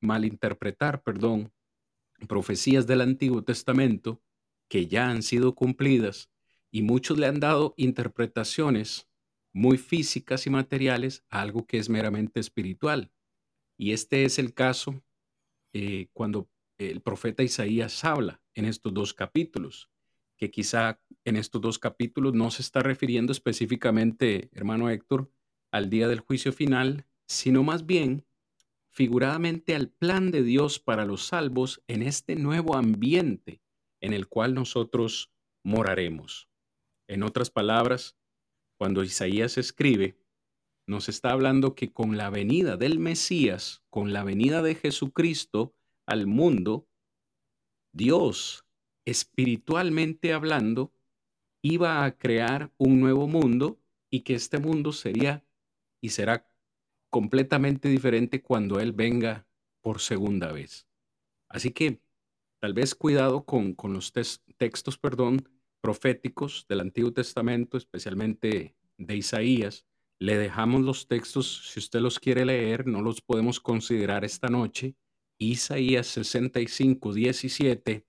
malinterpretar, 0.00 1.02
perdón, 1.02 1.52
profecías 2.26 2.86
del 2.86 3.02
Antiguo 3.02 3.42
Testamento 3.42 4.20
que 4.68 4.86
ya 4.86 5.08
han 5.08 5.22
sido 5.22 5.54
cumplidas 5.54 6.30
y 6.70 6.82
muchos 6.82 7.18
le 7.18 7.26
han 7.26 7.40
dado 7.40 7.74
interpretaciones 7.76 9.08
muy 9.52 9.78
físicas 9.78 10.46
y 10.46 10.50
materiales 10.50 11.24
a 11.30 11.40
algo 11.40 11.66
que 11.66 11.78
es 11.78 11.88
meramente 11.88 12.40
espiritual. 12.40 13.12
Y 13.76 13.92
este 13.92 14.24
es 14.24 14.38
el 14.38 14.52
caso 14.52 15.02
eh, 15.72 16.08
cuando 16.12 16.50
el 16.78 17.00
profeta 17.00 17.42
Isaías 17.42 18.04
habla 18.04 18.42
en 18.54 18.64
estos 18.64 18.92
dos 18.92 19.14
capítulos, 19.14 19.88
que 20.36 20.50
quizá 20.50 21.00
en 21.24 21.36
estos 21.36 21.60
dos 21.60 21.78
capítulos 21.78 22.34
no 22.34 22.50
se 22.50 22.62
está 22.62 22.80
refiriendo 22.80 23.32
específicamente, 23.32 24.50
hermano 24.52 24.90
Héctor, 24.90 25.30
al 25.70 25.90
día 25.90 26.08
del 26.08 26.20
juicio 26.20 26.52
final, 26.52 27.06
sino 27.26 27.62
más 27.62 27.86
bien 27.86 28.26
figuradamente 28.90 29.74
al 29.74 29.88
plan 29.88 30.30
de 30.30 30.42
Dios 30.42 30.78
para 30.78 31.04
los 31.04 31.26
salvos 31.26 31.82
en 31.88 32.02
este 32.02 32.36
nuevo 32.36 32.76
ambiente 32.76 33.63
en 34.04 34.12
el 34.12 34.28
cual 34.28 34.52
nosotros 34.52 35.32
moraremos. 35.62 36.50
En 37.08 37.22
otras 37.22 37.48
palabras, 37.48 38.18
cuando 38.76 39.02
Isaías 39.02 39.56
escribe, 39.56 40.18
nos 40.86 41.08
está 41.08 41.30
hablando 41.30 41.74
que 41.74 41.90
con 41.90 42.18
la 42.18 42.28
venida 42.28 42.76
del 42.76 42.98
Mesías, 42.98 43.82
con 43.88 44.12
la 44.12 44.22
venida 44.22 44.60
de 44.60 44.74
Jesucristo, 44.74 45.74
al 46.04 46.26
mundo, 46.26 46.86
Dios, 47.94 48.66
espiritualmente 49.06 50.34
hablando, 50.34 50.92
iba 51.62 52.04
a 52.04 52.18
crear 52.18 52.74
un 52.76 53.00
nuevo 53.00 53.26
mundo 53.26 53.80
y 54.10 54.20
que 54.20 54.34
este 54.34 54.58
mundo 54.58 54.92
sería 54.92 55.46
y 56.02 56.10
será 56.10 56.46
completamente 57.08 57.88
diferente 57.88 58.42
cuando 58.42 58.80
Él 58.80 58.92
venga 58.92 59.46
por 59.80 60.02
segunda 60.02 60.52
vez. 60.52 60.86
Así 61.48 61.70
que 61.70 62.03
tal 62.64 62.72
vez 62.72 62.94
cuidado 62.94 63.44
con, 63.44 63.74
con 63.74 63.92
los 63.92 64.10
textos 64.56 64.96
perdón, 64.96 65.46
proféticos 65.82 66.64
del 66.66 66.80
Antiguo 66.80 67.12
Testamento, 67.12 67.76
especialmente 67.76 68.74
de 68.96 69.16
Isaías. 69.18 69.84
Le 70.18 70.38
dejamos 70.38 70.80
los 70.80 71.06
textos, 71.06 71.70
si 71.70 71.78
usted 71.78 72.00
los 72.00 72.18
quiere 72.18 72.46
leer, 72.46 72.86
no 72.86 73.02
los 73.02 73.20
podemos 73.20 73.60
considerar 73.60 74.24
esta 74.24 74.48
noche, 74.48 74.96
Isaías 75.36 76.06
65, 76.06 77.12
17 77.12 78.06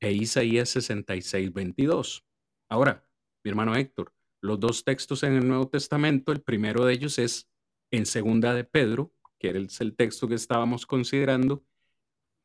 e 0.00 0.12
Isaías 0.12 0.70
66, 0.70 1.52
22. 1.52 2.24
Ahora, 2.68 3.08
mi 3.44 3.50
hermano 3.50 3.76
Héctor, 3.76 4.12
los 4.40 4.58
dos 4.58 4.82
textos 4.82 5.22
en 5.22 5.34
el 5.34 5.46
Nuevo 5.46 5.68
Testamento, 5.68 6.32
el 6.32 6.42
primero 6.42 6.84
de 6.84 6.94
ellos 6.94 7.20
es 7.20 7.48
en 7.92 8.04
Segunda 8.04 8.52
de 8.52 8.64
Pedro, 8.64 9.14
que 9.38 9.50
es 9.50 9.80
el 9.80 9.94
texto 9.94 10.26
que 10.26 10.34
estábamos 10.34 10.86
considerando, 10.86 11.64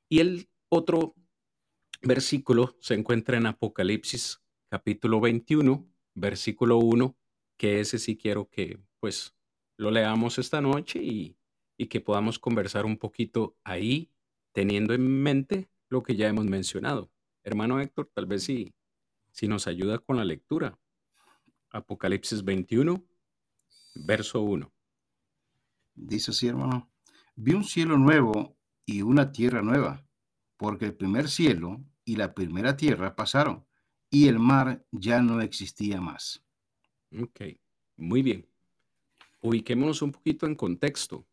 y 0.07 0.19
el 0.19 0.49
otro 0.69 1.15
versículo 2.01 2.75
se 2.79 2.93
encuentra 2.93 3.37
en 3.37 3.45
Apocalipsis 3.45 4.41
capítulo 4.69 5.19
21, 5.19 5.87
versículo 6.15 6.77
1, 6.77 7.15
que 7.57 7.79
ese 7.79 7.99
sí 7.99 8.17
quiero 8.17 8.49
que 8.49 8.79
pues 8.99 9.35
lo 9.77 9.91
leamos 9.91 10.37
esta 10.39 10.61
noche 10.61 11.01
y, 11.01 11.37
y 11.77 11.87
que 11.87 12.01
podamos 12.01 12.39
conversar 12.39 12.85
un 12.85 12.97
poquito 12.97 13.55
ahí 13.63 14.11
teniendo 14.51 14.93
en 14.93 15.21
mente 15.21 15.69
lo 15.89 16.03
que 16.03 16.15
ya 16.15 16.27
hemos 16.27 16.45
mencionado. 16.45 17.11
Hermano 17.43 17.79
Héctor, 17.79 18.09
tal 18.13 18.25
vez 18.25 18.43
si, 18.43 18.73
si 19.31 19.47
nos 19.47 19.67
ayuda 19.67 19.99
con 19.99 20.17
la 20.17 20.25
lectura. 20.25 20.79
Apocalipsis 21.69 22.43
21, 22.43 23.03
verso 23.95 24.41
1. 24.41 24.71
Dice 25.93 26.31
así, 26.31 26.47
hermano, 26.47 26.89
vi 27.35 27.53
un 27.53 27.63
cielo 27.63 27.97
nuevo 27.97 28.57
y 28.85 29.01
una 29.01 29.31
tierra 29.31 29.61
nueva, 29.61 30.06
porque 30.57 30.85
el 30.85 30.95
primer 30.95 31.29
cielo 31.29 31.81
y 32.03 32.15
la 32.15 32.33
primera 32.33 32.75
tierra 32.75 33.15
pasaron, 33.15 33.65
y 34.09 34.27
el 34.27 34.39
mar 34.39 34.85
ya 34.91 35.21
no 35.21 35.41
existía 35.41 36.01
más. 36.01 36.43
Ok, 37.21 37.41
muy 37.95 38.21
bien. 38.21 38.45
Ubiquémonos 39.41 40.01
un 40.01 40.11
poquito 40.11 40.45
en 40.45 40.55
contexto. 40.55 41.25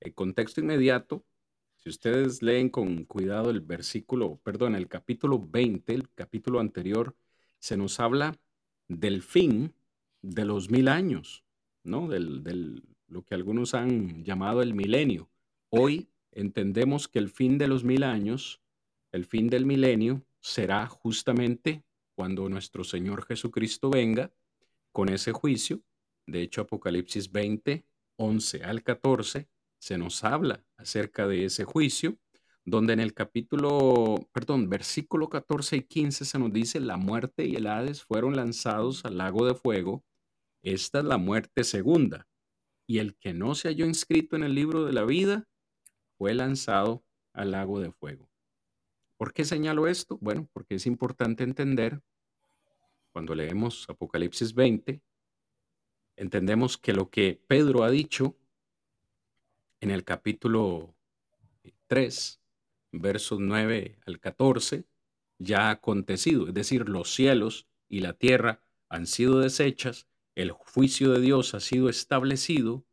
El 0.00 0.14
contexto 0.14 0.60
inmediato 0.60 1.24
si 1.86 1.90
ustedes 1.90 2.42
leen 2.42 2.68
con 2.68 3.04
cuidado 3.04 3.48
el 3.48 3.60
versículo, 3.60 4.40
perdón, 4.42 4.74
el 4.74 4.88
capítulo 4.88 5.38
20, 5.38 5.94
el 5.94 6.08
capítulo 6.16 6.58
anterior, 6.58 7.14
se 7.60 7.76
nos 7.76 8.00
habla 8.00 8.36
del 8.88 9.22
fin 9.22 9.72
de 10.20 10.44
los 10.44 10.68
mil 10.68 10.88
años, 10.88 11.44
¿no? 11.84 12.08
Del, 12.08 12.42
del, 12.42 12.82
lo 13.06 13.22
que 13.22 13.36
algunos 13.36 13.74
han 13.74 14.24
llamado 14.24 14.62
el 14.62 14.74
milenio. 14.74 15.30
Hoy 15.68 16.08
entendemos 16.36 17.08
que 17.08 17.18
el 17.18 17.30
fin 17.30 17.56
de 17.56 17.66
los 17.66 17.82
mil 17.82 18.04
años, 18.04 18.60
el 19.10 19.24
fin 19.24 19.48
del 19.48 19.64
milenio, 19.64 20.22
será 20.40 20.86
justamente 20.86 21.82
cuando 22.14 22.48
nuestro 22.48 22.84
Señor 22.84 23.24
Jesucristo 23.24 23.90
venga 23.90 24.32
con 24.92 25.08
ese 25.08 25.32
juicio. 25.32 25.82
De 26.26 26.42
hecho, 26.42 26.60
Apocalipsis 26.60 27.32
20, 27.32 27.86
11 28.16 28.64
al 28.64 28.82
14, 28.82 29.48
se 29.78 29.98
nos 29.98 30.24
habla 30.24 30.64
acerca 30.76 31.26
de 31.26 31.46
ese 31.46 31.64
juicio, 31.64 32.18
donde 32.64 32.92
en 32.92 33.00
el 33.00 33.14
capítulo, 33.14 34.28
perdón, 34.32 34.68
versículo 34.68 35.30
14 35.30 35.76
y 35.76 35.82
15 35.82 36.24
se 36.26 36.38
nos 36.38 36.52
dice, 36.52 36.80
la 36.80 36.98
muerte 36.98 37.46
y 37.46 37.56
el 37.56 37.66
Hades 37.66 38.02
fueron 38.02 38.36
lanzados 38.36 39.06
al 39.06 39.16
lago 39.16 39.46
de 39.46 39.54
fuego. 39.54 40.04
Esta 40.62 40.98
es 40.98 41.04
la 41.06 41.16
muerte 41.16 41.64
segunda. 41.64 42.26
Y 42.86 42.98
el 42.98 43.16
que 43.16 43.32
no 43.32 43.54
se 43.54 43.68
halló 43.68 43.86
inscrito 43.86 44.36
en 44.36 44.42
el 44.42 44.54
libro 44.54 44.84
de 44.84 44.92
la 44.92 45.04
vida 45.04 45.48
fue 46.18 46.34
lanzado 46.34 47.04
al 47.32 47.52
lago 47.52 47.80
de 47.80 47.92
fuego. 47.92 48.28
¿Por 49.16 49.32
qué 49.32 49.44
señalo 49.44 49.86
esto? 49.86 50.18
Bueno, 50.20 50.48
porque 50.52 50.74
es 50.74 50.86
importante 50.86 51.44
entender, 51.44 52.02
cuando 53.12 53.34
leemos 53.34 53.88
Apocalipsis 53.88 54.54
20, 54.54 55.00
entendemos 56.16 56.76
que 56.76 56.92
lo 56.92 57.10
que 57.10 57.40
Pedro 57.46 57.82
ha 57.84 57.90
dicho 57.90 58.36
en 59.80 59.90
el 59.90 60.04
capítulo 60.04 60.94
3, 61.86 62.40
versos 62.92 63.38
9 63.40 63.98
al 64.06 64.20
14, 64.20 64.84
ya 65.38 65.68
ha 65.68 65.70
acontecido, 65.70 66.48
es 66.48 66.54
decir, 66.54 66.88
los 66.88 67.12
cielos 67.12 67.66
y 67.88 68.00
la 68.00 68.14
tierra 68.14 68.60
han 68.88 69.06
sido 69.06 69.40
deshechas, 69.40 70.08
el 70.34 70.50
juicio 70.50 71.12
de 71.12 71.20
Dios 71.20 71.54
ha 71.54 71.60
sido 71.60 71.88
establecido 71.88 72.84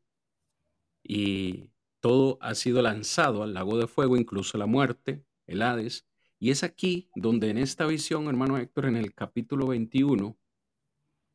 y 1.04 1.73
todo 2.04 2.38
ha 2.42 2.54
sido 2.54 2.82
lanzado 2.82 3.44
al 3.44 3.54
lago 3.54 3.78
de 3.78 3.88
fuego, 3.88 4.18
incluso 4.18 4.58
la 4.58 4.66
muerte, 4.66 5.24
el 5.48 5.62
Hades, 5.62 6.06
y 6.38 6.52
es 6.52 6.62
aquí 6.62 7.10
donde 7.16 7.50
en 7.50 7.58
esta 7.58 7.86
visión, 7.86 8.28
hermano 8.28 8.58
Héctor, 8.58 8.88
en 8.88 8.98
el 8.98 9.14
capítulo 9.14 9.68
21, 9.68 10.38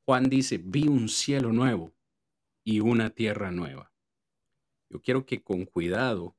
Juan 0.05 0.25
dice, 0.25 0.59
vi 0.63 0.87
un 0.87 1.09
cielo 1.09 1.55
nuevo 1.55 1.95
y 2.65 2.81
una 2.81 3.09
tierra 3.09 3.51
nueva. 3.51 3.95
Yo 4.91 5.01
quiero 5.01 5.25
que 5.25 5.43
con 5.43 5.65
cuidado 5.65 6.37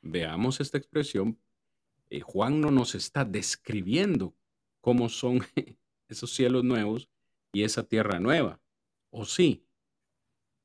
veamos 0.00 0.58
esta 0.60 0.78
expresión. 0.78 1.38
Eh, 2.08 2.22
Juan 2.22 2.62
no 2.62 2.70
nos 2.70 2.94
está 2.94 3.26
describiendo 3.26 4.34
cómo 4.80 5.10
son 5.10 5.40
esos 6.08 6.32
cielos 6.32 6.64
nuevos 6.64 7.10
y 7.52 7.64
esa 7.64 7.86
tierra 7.86 8.20
nueva. 8.20 8.58
¿O 9.10 9.26
sí? 9.26 9.65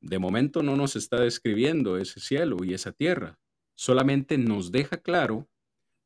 De 0.01 0.17
momento 0.17 0.63
no 0.63 0.75
nos 0.75 0.95
está 0.95 1.21
describiendo 1.21 1.97
ese 1.97 2.19
cielo 2.19 2.57
y 2.63 2.73
esa 2.73 2.91
tierra. 2.91 3.39
Solamente 3.75 4.37
nos 4.37 4.71
deja 4.71 4.97
claro 4.97 5.47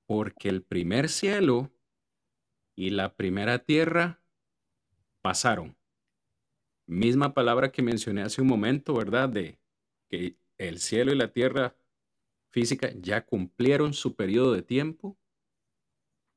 porque 0.05 0.49
el 0.49 0.61
primer 0.61 1.09
cielo 1.09 1.71
y 2.75 2.89
la 2.89 3.15
primera 3.15 3.59
tierra 3.59 4.21
pasaron. 5.21 5.77
Misma 6.87 7.33
palabra 7.33 7.71
que 7.71 7.81
mencioné 7.81 8.21
hace 8.21 8.41
un 8.41 8.47
momento, 8.47 8.93
¿verdad? 8.93 9.29
De 9.29 9.59
que 10.09 10.37
el 10.57 10.79
cielo 10.79 11.11
y 11.13 11.15
la 11.15 11.31
tierra 11.31 11.75
física 12.49 12.91
ya 12.95 13.25
cumplieron 13.25 13.93
su 13.93 14.15
periodo 14.15 14.53
de 14.53 14.61
tiempo. 14.61 15.17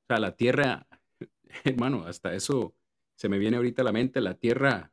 O 0.02 0.06
sea, 0.06 0.20
la 0.20 0.36
tierra, 0.36 0.86
hermano, 1.64 2.04
hasta 2.06 2.34
eso 2.34 2.74
se 3.16 3.28
me 3.28 3.38
viene 3.38 3.56
ahorita 3.56 3.82
a 3.82 3.84
la 3.84 3.92
mente, 3.92 4.20
la 4.20 4.34
tierra 4.34 4.92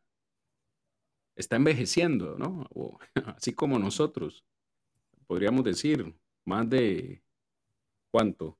está 1.36 1.56
envejeciendo, 1.56 2.38
¿no? 2.38 2.70
así 3.38 3.54
como 3.54 3.80
nosotros, 3.80 4.46
podríamos 5.28 5.64
decir, 5.64 6.16
más 6.46 6.70
de, 6.70 7.24
¿cuánto? 8.12 8.58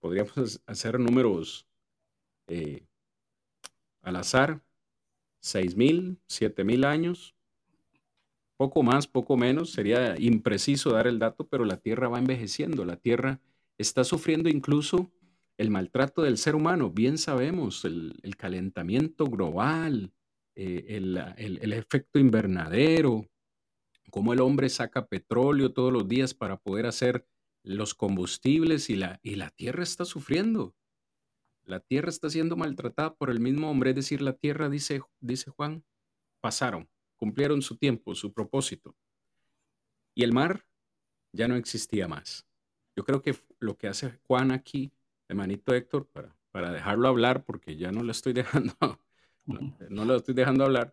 podríamos 0.00 0.62
hacer 0.66 0.98
números 0.98 1.66
eh, 2.48 2.86
al 4.02 4.16
azar, 4.16 4.62
seis 5.40 5.76
mil, 5.76 6.18
siete 6.26 6.64
mil 6.64 6.84
años, 6.84 7.34
poco 8.56 8.82
más, 8.82 9.06
poco 9.06 9.36
menos, 9.36 9.70
sería 9.70 10.18
impreciso 10.18 10.90
dar 10.90 11.06
el 11.06 11.18
dato, 11.18 11.46
pero 11.46 11.64
la 11.64 11.78
Tierra 11.78 12.08
va 12.08 12.18
envejeciendo, 12.18 12.84
la 12.84 12.96
Tierra 12.96 13.40
está 13.78 14.04
sufriendo 14.04 14.48
incluso 14.48 15.10
el 15.56 15.70
maltrato 15.70 16.22
del 16.22 16.38
ser 16.38 16.54
humano, 16.54 16.90
bien 16.90 17.18
sabemos, 17.18 17.84
el, 17.84 18.18
calentamiento 18.36 19.26
global, 19.26 20.12
eh, 20.54 20.84
el 20.88 21.72
efecto 21.72 22.18
invernadero, 22.18 23.26
cómo 24.10 24.32
el 24.32 24.40
hombre 24.40 24.68
saca 24.68 25.06
petróleo 25.06 25.72
todos 25.72 25.92
los 25.92 26.06
días 26.08 26.34
para 26.34 26.58
poder 26.58 26.86
hacer 26.86 27.26
los 27.62 27.94
combustibles 27.94 28.90
y 28.90 28.96
la, 28.96 29.20
y 29.22 29.36
la 29.36 29.50
tierra 29.50 29.82
está 29.82 30.04
sufriendo. 30.04 30.74
La 31.64 31.80
tierra 31.80 32.08
está 32.08 32.28
siendo 32.28 32.56
maltratada 32.56 33.14
por 33.14 33.30
el 33.30 33.40
mismo 33.40 33.70
hombre, 33.70 33.90
es 33.90 33.96
decir, 33.96 34.22
la 34.22 34.32
tierra, 34.32 34.68
dice, 34.68 35.02
dice 35.20 35.50
Juan, 35.50 35.84
pasaron, 36.40 36.88
cumplieron 37.16 37.62
su 37.62 37.76
tiempo, 37.76 38.14
su 38.14 38.32
propósito. 38.32 38.96
Y 40.14 40.24
el 40.24 40.32
mar 40.32 40.66
ya 41.32 41.46
no 41.46 41.56
existía 41.56 42.08
más. 42.08 42.46
Yo 42.96 43.04
creo 43.04 43.22
que 43.22 43.36
lo 43.60 43.76
que 43.76 43.88
hace 43.88 44.18
Juan 44.26 44.50
aquí, 44.50 44.92
hermanito 45.28 45.72
Héctor, 45.74 46.08
para, 46.08 46.36
para 46.50 46.72
dejarlo 46.72 47.08
hablar, 47.08 47.44
porque 47.44 47.76
ya 47.76 47.92
no 47.92 48.02
lo 48.02 48.10
estoy 48.10 48.32
dejando, 48.32 48.74
no 49.88 50.04
lo 50.04 50.16
estoy 50.16 50.34
dejando 50.34 50.64
hablar, 50.64 50.92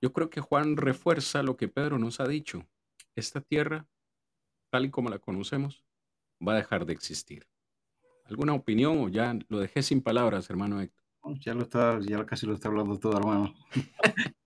yo 0.00 0.12
creo 0.12 0.30
que 0.30 0.40
Juan 0.40 0.76
refuerza 0.76 1.42
lo 1.42 1.56
que 1.56 1.68
Pedro 1.68 1.98
nos 1.98 2.20
ha 2.20 2.28
dicho. 2.28 2.66
Esta 3.14 3.40
tierra, 3.40 3.86
tal 4.70 4.84
y 4.84 4.90
como 4.90 5.08
la 5.08 5.18
conocemos, 5.18 5.84
va 6.46 6.52
a 6.52 6.56
dejar 6.56 6.84
de 6.86 6.92
existir. 6.92 7.46
¿Alguna 8.24 8.54
opinión 8.54 8.98
o 8.98 9.08
ya 9.08 9.38
lo 9.48 9.60
dejé 9.60 9.82
sin 9.82 10.02
palabras, 10.02 10.50
hermano 10.50 10.80
Héctor? 10.80 11.04
Ya 11.40 11.54
lo 11.54 11.62
está, 11.62 11.98
ya 12.00 12.24
casi 12.24 12.46
lo 12.46 12.54
está 12.54 12.68
hablando 12.68 12.98
todo, 12.98 13.16
hermano. 13.16 13.54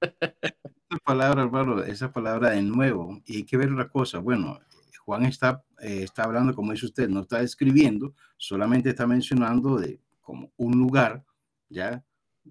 esa 0.00 0.98
palabra, 1.04 1.42
hermano, 1.42 1.82
esa 1.82 2.12
palabra 2.12 2.50
de 2.50 2.62
nuevo, 2.62 3.20
y 3.26 3.38
hay 3.38 3.44
que 3.44 3.56
ver 3.56 3.70
una 3.70 3.88
cosa, 3.88 4.18
bueno, 4.18 4.58
Juan 5.04 5.24
está, 5.24 5.62
eh, 5.80 6.04
está 6.04 6.24
hablando, 6.24 6.54
como 6.54 6.72
dice 6.72 6.86
usted, 6.86 7.08
no 7.08 7.20
está 7.20 7.40
describiendo, 7.40 8.14
solamente 8.36 8.90
está 8.90 9.06
mencionando 9.06 9.76
de 9.76 10.00
como 10.20 10.52
un 10.56 10.78
lugar, 10.78 11.24
¿ya? 11.68 12.04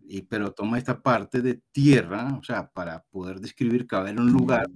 Y, 0.03 0.23
pero 0.23 0.51
toma 0.51 0.77
esta 0.77 1.01
parte 1.01 1.41
de 1.41 1.61
tierra, 1.71 2.37
o 2.39 2.43
sea, 2.43 2.69
para 2.71 3.03
poder 3.03 3.39
describir 3.39 3.87
que 3.87 3.95
va 3.95 4.01
a 4.01 4.05
haber 4.05 4.19
un 4.19 4.31
lugar, 4.31 4.67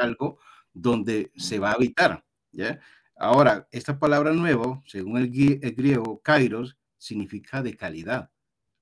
algo 0.00 0.38
donde 0.72 1.32
se 1.36 1.58
va 1.58 1.70
a 1.70 1.74
habitar, 1.74 2.24
¿ya? 2.52 2.80
Ahora, 3.18 3.66
esta 3.70 3.98
palabra 3.98 4.32
nuevo, 4.32 4.82
según 4.86 5.16
el, 5.16 5.30
griego 5.30 6.20
kairos, 6.22 6.76
significa 6.98 7.62
de 7.62 7.74
calidad, 7.74 8.30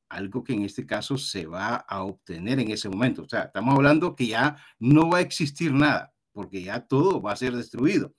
algo 0.08 0.42
que 0.42 0.54
en 0.54 0.64
este 0.64 0.86
caso 0.86 1.16
se 1.16 1.46
va 1.46 1.76
a 1.76 2.02
obtener 2.02 2.58
en 2.58 2.70
ese 2.70 2.88
momento. 2.88 3.22
O 3.22 3.28
sea, 3.28 3.42
estamos 3.42 3.74
hablando 3.76 4.16
que 4.16 4.26
ya 4.26 4.56
no 4.80 5.08
va 5.08 5.18
a 5.18 5.22
existir 5.22 5.72
nada, 5.72 6.12
porque 6.32 6.62
ya 6.64 6.80
todo 6.80 7.22
va 7.22 7.32
a 7.32 7.36
ser 7.36 7.54
destruido. 7.54 8.12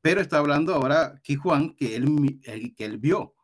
Pero 0.00 0.20
está 0.20 0.38
hablando 0.38 0.74
ahora 0.74 1.14
aquí 1.16 1.36
Juan, 1.36 1.74
que 1.76 1.94
él, 1.94 2.40
que 2.76 2.84
él 2.84 2.98
vio, 2.98 3.34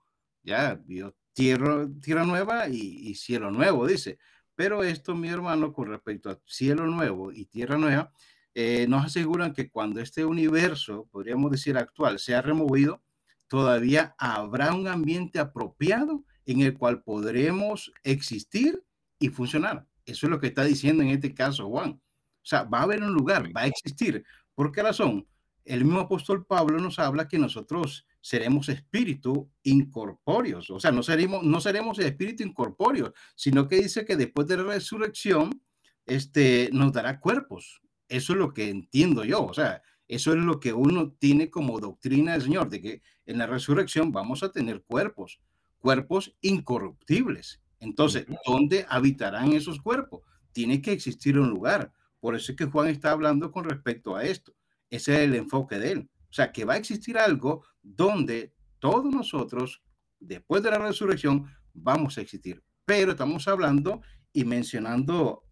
ya 0.43 0.74
vio 0.74 1.14
tierra, 1.37 1.87
tierra 2.01 2.24
nueva 2.24 2.66
y, 2.66 3.11
y 3.11 3.14
cielo 3.14 3.51
nuevo, 3.51 3.87
dice. 3.87 4.18
Pero 4.55 4.82
esto, 4.82 5.14
mi 5.14 5.28
hermano, 5.28 5.72
con 5.74 5.89
respecto 5.89 6.30
a 6.30 6.41
cielo 6.47 6.87
nuevo 6.87 7.30
y 7.30 7.45
tierra 7.45 7.76
nueva, 7.76 8.11
eh, 8.55 8.87
nos 8.89 9.05
aseguran 9.05 9.53
que 9.53 9.68
cuando 9.68 10.01
este 10.01 10.24
universo, 10.24 11.07
podríamos 11.12 11.51
decir 11.51 11.76
actual, 11.76 12.18
sea 12.18 12.41
removido, 12.41 13.03
todavía 13.49 14.14
habrá 14.16 14.72
un 14.72 14.89
ambiente 14.89 15.39
apropiado 15.39 16.24
en 16.47 16.62
el 16.62 16.72
cual 16.72 17.03
podremos 17.03 17.93
existir 18.03 18.82
y 19.18 19.28
funcionar. 19.28 19.87
Eso 20.07 20.26
es 20.26 20.30
lo 20.30 20.41
que 20.41 20.47
está 20.47 20.64
diciendo 20.64 21.03
en 21.03 21.11
este 21.11 21.34
caso 21.34 21.68
Juan. 21.68 22.01
O 22.01 22.49
sea, 22.49 22.62
va 22.62 22.78
a 22.78 22.82
haber 22.84 23.03
un 23.03 23.12
lugar, 23.12 23.55
va 23.55 23.62
a 23.62 23.66
existir. 23.66 24.24
¿Por 24.55 24.72
qué 24.72 24.82
razón? 24.82 25.28
El 25.66 25.84
mismo 25.84 26.01
apóstol 26.01 26.47
Pablo 26.47 26.80
nos 26.80 26.99
habla 26.99 27.28
que 27.28 27.39
nosotros 27.39 28.07
seremos 28.26 28.68
espíritu 28.68 29.48
incorpóreos. 29.62 30.68
O 30.70 30.80
sea, 30.80 30.90
no 30.90 31.04
seremos, 31.04 31.44
no 31.44 31.60
seremos 31.60 31.96
espíritu 32.00 32.42
incorpóreos, 32.42 33.12
sino 33.36 33.68
que 33.68 33.76
dice 33.76 34.04
que 34.04 34.16
después 34.16 34.48
de 34.48 34.56
la 34.56 34.64
resurrección, 34.64 35.62
este, 36.06 36.68
nos 36.72 36.92
dará 36.92 37.20
cuerpos. 37.20 37.80
Eso 38.08 38.32
es 38.32 38.38
lo 38.40 38.52
que 38.52 38.68
entiendo 38.68 39.24
yo, 39.24 39.44
o 39.44 39.54
sea, 39.54 39.80
eso 40.08 40.32
es 40.32 40.38
lo 40.38 40.58
que 40.58 40.72
uno 40.72 41.12
tiene 41.12 41.50
como 41.50 41.78
doctrina 41.78 42.32
del 42.32 42.42
Señor, 42.42 42.68
de 42.68 42.82
que 42.82 43.02
en 43.26 43.38
la 43.38 43.46
resurrección 43.46 44.10
vamos 44.10 44.42
a 44.42 44.50
tener 44.50 44.82
cuerpos, 44.82 45.40
cuerpos 45.78 46.34
incorruptibles. 46.40 47.60
Entonces, 47.78 48.26
¿dónde 48.44 48.86
habitarán 48.88 49.52
esos 49.52 49.80
cuerpos? 49.80 50.22
Tiene 50.50 50.82
que 50.82 50.90
existir 50.90 51.38
un 51.38 51.48
lugar. 51.48 51.92
Por 52.18 52.34
eso 52.34 52.50
es 52.50 52.58
que 52.58 52.64
Juan 52.64 52.88
está 52.88 53.12
hablando 53.12 53.52
con 53.52 53.64
respecto 53.64 54.16
a 54.16 54.24
esto. 54.24 54.52
Ese 54.90 55.14
es 55.14 55.20
el 55.20 55.36
enfoque 55.36 55.78
de 55.78 55.92
él. 55.92 56.10
O 56.37 56.43
sea, 56.45 56.53
que 56.53 56.66
va 56.66 56.74
a 56.74 56.76
existir 56.76 57.16
algo 57.16 57.64
donde 57.82 58.53
todos 58.78 59.07
nosotros, 59.07 59.82
después 60.20 60.62
de 60.62 60.70
la 60.70 60.78
resurrección, 60.78 61.51
vamos 61.72 62.18
a 62.18 62.20
existir. 62.20 62.62
Pero 62.84 63.12
estamos 63.12 63.49
hablando 63.49 64.03
y 64.34 64.45
mencionando 64.45 65.45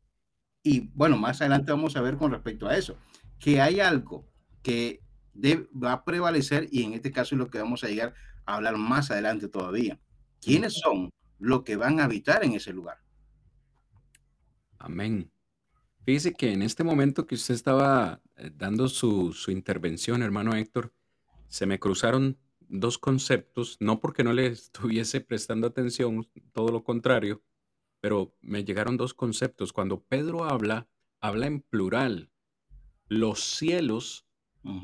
y 0.63 0.91
bueno, 0.93 1.17
más 1.17 1.41
adelante 1.41 1.73
vamos 1.73 1.97
a 1.97 2.03
ver 2.03 2.19
con 2.19 2.33
respecto 2.33 2.69
a 2.69 2.77
eso, 2.77 2.99
que 3.39 3.63
hay 3.63 3.81
algo 3.81 4.29
que 4.63 5.01
va 5.83 5.93
a 5.93 6.05
prevalecer 6.05 6.69
y 6.71 6.83
en 6.83 6.93
este 6.93 7.11
caso 7.11 7.35
es 7.35 7.39
lo 7.39 7.49
que 7.49 7.61
vamos 7.61 7.83
a 7.83 7.89
llegar 7.89 8.13
a 8.45 8.57
hablar 8.57 8.77
más 8.77 9.11
adelante 9.11 9.49
todavía. 9.49 9.99
¿Quiénes 10.39 10.75
son 10.75 11.09
los 11.39 11.63
que 11.63 11.77
van 11.77 11.99
a 11.99 12.05
habitar 12.05 12.45
en 12.45 12.53
ese 12.53 12.75
lugar? 12.75 12.99
Amén. 14.79 15.33
Fíjese 16.05 16.35
que 16.35 16.53
en 16.53 16.61
este 16.61 16.85
momento 16.85 17.27
que 17.27 17.37
usted 17.37 17.55
estaba 17.55 18.21
dando 18.55 18.89
su, 18.89 19.33
su 19.33 19.51
intervención, 19.51 20.23
hermano 20.23 20.55
Héctor, 20.55 20.93
se 21.49 21.67
me 21.67 21.79
cruzaron 21.79 22.39
dos 22.61 22.99
conceptos, 22.99 23.77
no 23.81 24.01
porque 24.01 24.25
no 24.25 24.33
le 24.33 24.47
estuviese 24.49 25.21
prestando 25.21 25.67
atención, 25.67 26.29
todo 26.53 26.69
lo 26.69 26.85
contrario, 26.85 27.43
pero 28.01 28.37
me 28.41 28.65
llegaron 28.65 28.97
dos 28.97 29.15
conceptos. 29.15 29.73
Cuando 29.73 30.03
Pedro 30.03 30.45
habla, 30.45 30.89
habla 31.21 31.47
en 31.47 31.61
plural. 31.61 32.31
Los 33.09 33.41
cielos 33.41 34.27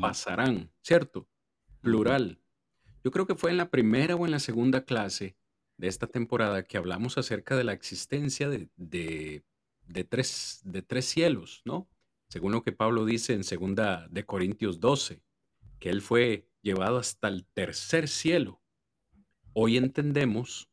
pasarán, 0.01 0.73
¿cierto? 0.83 1.29
Plural. 1.81 2.41
Yo 3.03 3.11
creo 3.11 3.27
que 3.27 3.35
fue 3.35 3.51
en 3.51 3.57
la 3.57 3.71
primera 3.71 4.15
o 4.15 4.25
en 4.25 4.31
la 4.31 4.39
segunda 4.39 4.85
clase 4.85 5.37
de 5.77 5.89
esta 5.89 6.07
temporada 6.07 6.65
que 6.65 6.77
hablamos 6.77 7.17
acerca 7.17 7.57
de 7.57 7.65
la 7.65 7.73
existencia 7.73 8.49
de, 8.49 8.69
de, 8.77 10.05
tres, 10.05 10.61
de 10.65 10.83
tres 10.83 11.07
cielos, 11.07 11.63
¿no? 11.65 11.89
Según 12.31 12.53
lo 12.53 12.63
que 12.63 12.71
Pablo 12.71 13.07
dice 13.07 13.33
en 13.33 13.43
segunda 13.43 14.07
de 14.09 14.25
Corintios 14.25 14.79
12, 14.79 15.21
que 15.81 15.91
él 15.91 16.01
fue 16.01 16.49
llevado 16.63 16.99
hasta 16.99 17.27
el 17.27 17.45
tercer 17.45 18.07
cielo. 18.07 18.63
Hoy 19.53 19.77
entendemos 19.77 20.71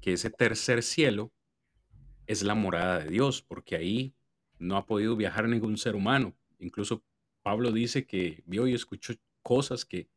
que 0.00 0.12
ese 0.12 0.30
tercer 0.30 0.84
cielo 0.84 1.32
es 2.28 2.44
la 2.44 2.54
morada 2.54 3.00
de 3.00 3.10
Dios, 3.10 3.42
porque 3.42 3.74
ahí 3.74 4.14
no 4.60 4.76
ha 4.76 4.86
podido 4.86 5.16
viajar 5.16 5.48
ningún 5.48 5.78
ser 5.78 5.96
humano. 5.96 6.36
Incluso 6.60 7.02
Pablo 7.42 7.72
dice 7.72 8.06
que 8.06 8.44
vio 8.46 8.68
y 8.68 8.74
escuchó 8.74 9.14
cosas 9.42 9.84
que 9.84 10.08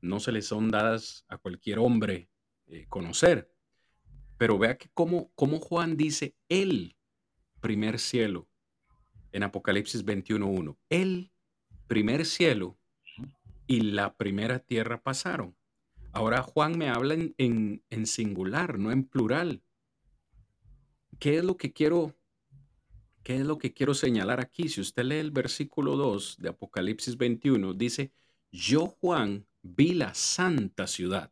no 0.00 0.20
se 0.20 0.30
le 0.30 0.42
son 0.42 0.70
dadas 0.70 1.24
a 1.26 1.38
cualquier 1.38 1.80
hombre 1.80 2.30
eh, 2.68 2.86
conocer. 2.88 3.52
Pero 4.38 4.58
vea 4.58 4.78
que 4.78 4.90
como, 4.94 5.32
como 5.34 5.58
Juan 5.58 5.96
dice 5.96 6.36
el 6.48 6.94
primer 7.60 7.98
cielo 7.98 8.49
en 9.32 9.42
Apocalipsis 9.42 10.04
21.1. 10.04 10.76
El 10.88 11.30
primer 11.86 12.26
cielo 12.26 12.78
y 13.66 13.80
la 13.80 14.16
primera 14.16 14.58
tierra 14.58 15.02
pasaron. 15.02 15.56
Ahora 16.12 16.42
Juan 16.42 16.76
me 16.76 16.88
habla 16.88 17.14
en, 17.14 17.82
singular, 18.04 18.78
no 18.78 18.90
en 18.90 19.04
plural. 19.04 19.62
¿Qué 21.18 21.38
es 21.38 21.44
lo 21.44 21.56
que 21.56 21.72
quiero 21.72 22.16
¿Qué 23.22 23.36
es 23.36 23.42
lo 23.42 23.58
que 23.58 23.74
quiero 23.74 23.92
señalar 23.92 24.40
aquí? 24.40 24.68
Si 24.70 24.80
usted 24.80 25.04
lee 25.04 25.16
el 25.16 25.30
versículo 25.30 25.94
2 25.94 26.38
de 26.38 26.48
Apocalipsis 26.48 27.18
21, 27.18 27.74
dice, 27.74 28.12
yo 28.50 28.86
Juan 28.86 29.46
vi 29.62 29.92
la 29.92 30.14
santa 30.14 30.86
ciudad, 30.86 31.30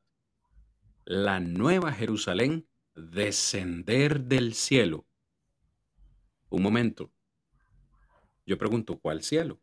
la 1.07 1.41
nueva 1.41 1.93
Jerusalén, 1.93 2.69
descender 2.95 4.21
del 4.21 4.53
cielo. 4.53 5.07
Un 6.51 6.63
momento. 6.63 7.11
Yo 8.49 8.57
pregunto, 8.57 8.99
¿cuál 8.99 9.23
cielo? 9.23 9.61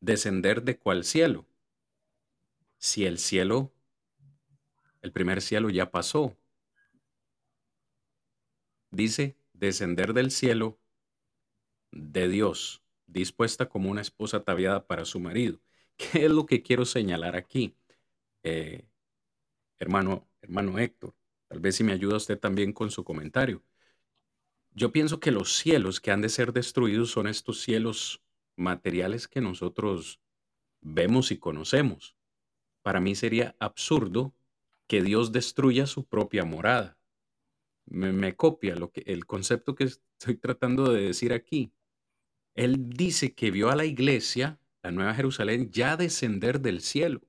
¿Descender 0.00 0.64
de 0.64 0.76
cuál 0.76 1.04
cielo? 1.04 1.46
Si 2.76 3.06
el 3.06 3.18
cielo, 3.18 3.72
el 5.00 5.12
primer 5.12 5.40
cielo 5.40 5.70
ya 5.70 5.92
pasó. 5.92 6.36
Dice, 8.90 9.36
descender 9.52 10.12
del 10.12 10.32
cielo 10.32 10.76
de 11.92 12.26
Dios, 12.28 12.82
dispuesta 13.06 13.68
como 13.68 13.88
una 13.92 14.00
esposa 14.00 14.38
ataviada 14.38 14.88
para 14.88 15.04
su 15.04 15.20
marido. 15.20 15.60
¿Qué 15.96 16.24
es 16.24 16.32
lo 16.32 16.46
que 16.46 16.64
quiero 16.64 16.86
señalar 16.86 17.36
aquí? 17.36 17.76
Eh, 18.42 18.82
hermano, 19.78 20.28
hermano 20.42 20.80
Héctor, 20.80 21.14
tal 21.46 21.60
vez 21.60 21.76
si 21.76 21.84
me 21.84 21.92
ayuda 21.92 22.16
usted 22.16 22.40
también 22.40 22.72
con 22.72 22.90
su 22.90 23.04
comentario. 23.04 23.62
Yo 24.74 24.90
pienso 24.90 25.20
que 25.20 25.30
los 25.30 25.56
cielos 25.56 26.00
que 26.00 26.10
han 26.10 26.20
de 26.20 26.28
ser 26.28 26.52
destruidos 26.52 27.10
son 27.10 27.28
estos 27.28 27.60
cielos 27.60 28.22
materiales 28.56 29.28
que 29.28 29.40
nosotros 29.40 30.20
vemos 30.80 31.30
y 31.30 31.38
conocemos. 31.38 32.16
Para 32.82 33.00
mí 33.00 33.14
sería 33.14 33.54
absurdo 33.60 34.34
que 34.86 35.02
Dios 35.02 35.32
destruya 35.32 35.86
su 35.86 36.04
propia 36.04 36.44
morada. 36.44 36.98
Me, 37.86 38.34
copia 38.34 38.74
el 39.06 39.26
concepto 39.26 39.74
que 39.74 39.84
estoy 39.84 40.36
tratando 40.36 40.92
de 40.92 41.02
decir 41.02 41.32
aquí. 41.32 41.72
Él 42.54 42.88
dice 42.90 43.34
que 43.34 43.50
vio 43.50 43.70
a 43.70 43.76
la 43.76 43.84
iglesia, 43.84 44.58
la 44.82 44.90
Nueva 44.90 45.14
Jerusalén, 45.14 45.70
ya 45.70 45.96
descender 45.96 46.60
del 46.60 46.80
cielo. 46.80 47.22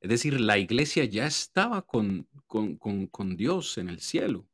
Es 0.00 0.10
decir, 0.10 0.40
la 0.40 0.58
iglesia 0.58 1.04
ya 1.04 1.26
estaba 1.26 1.82
con, 1.82 2.28
con, 2.46 3.36
Dios 3.36 3.78
en 3.78 3.88
el 3.88 4.00
cielo 4.00 4.46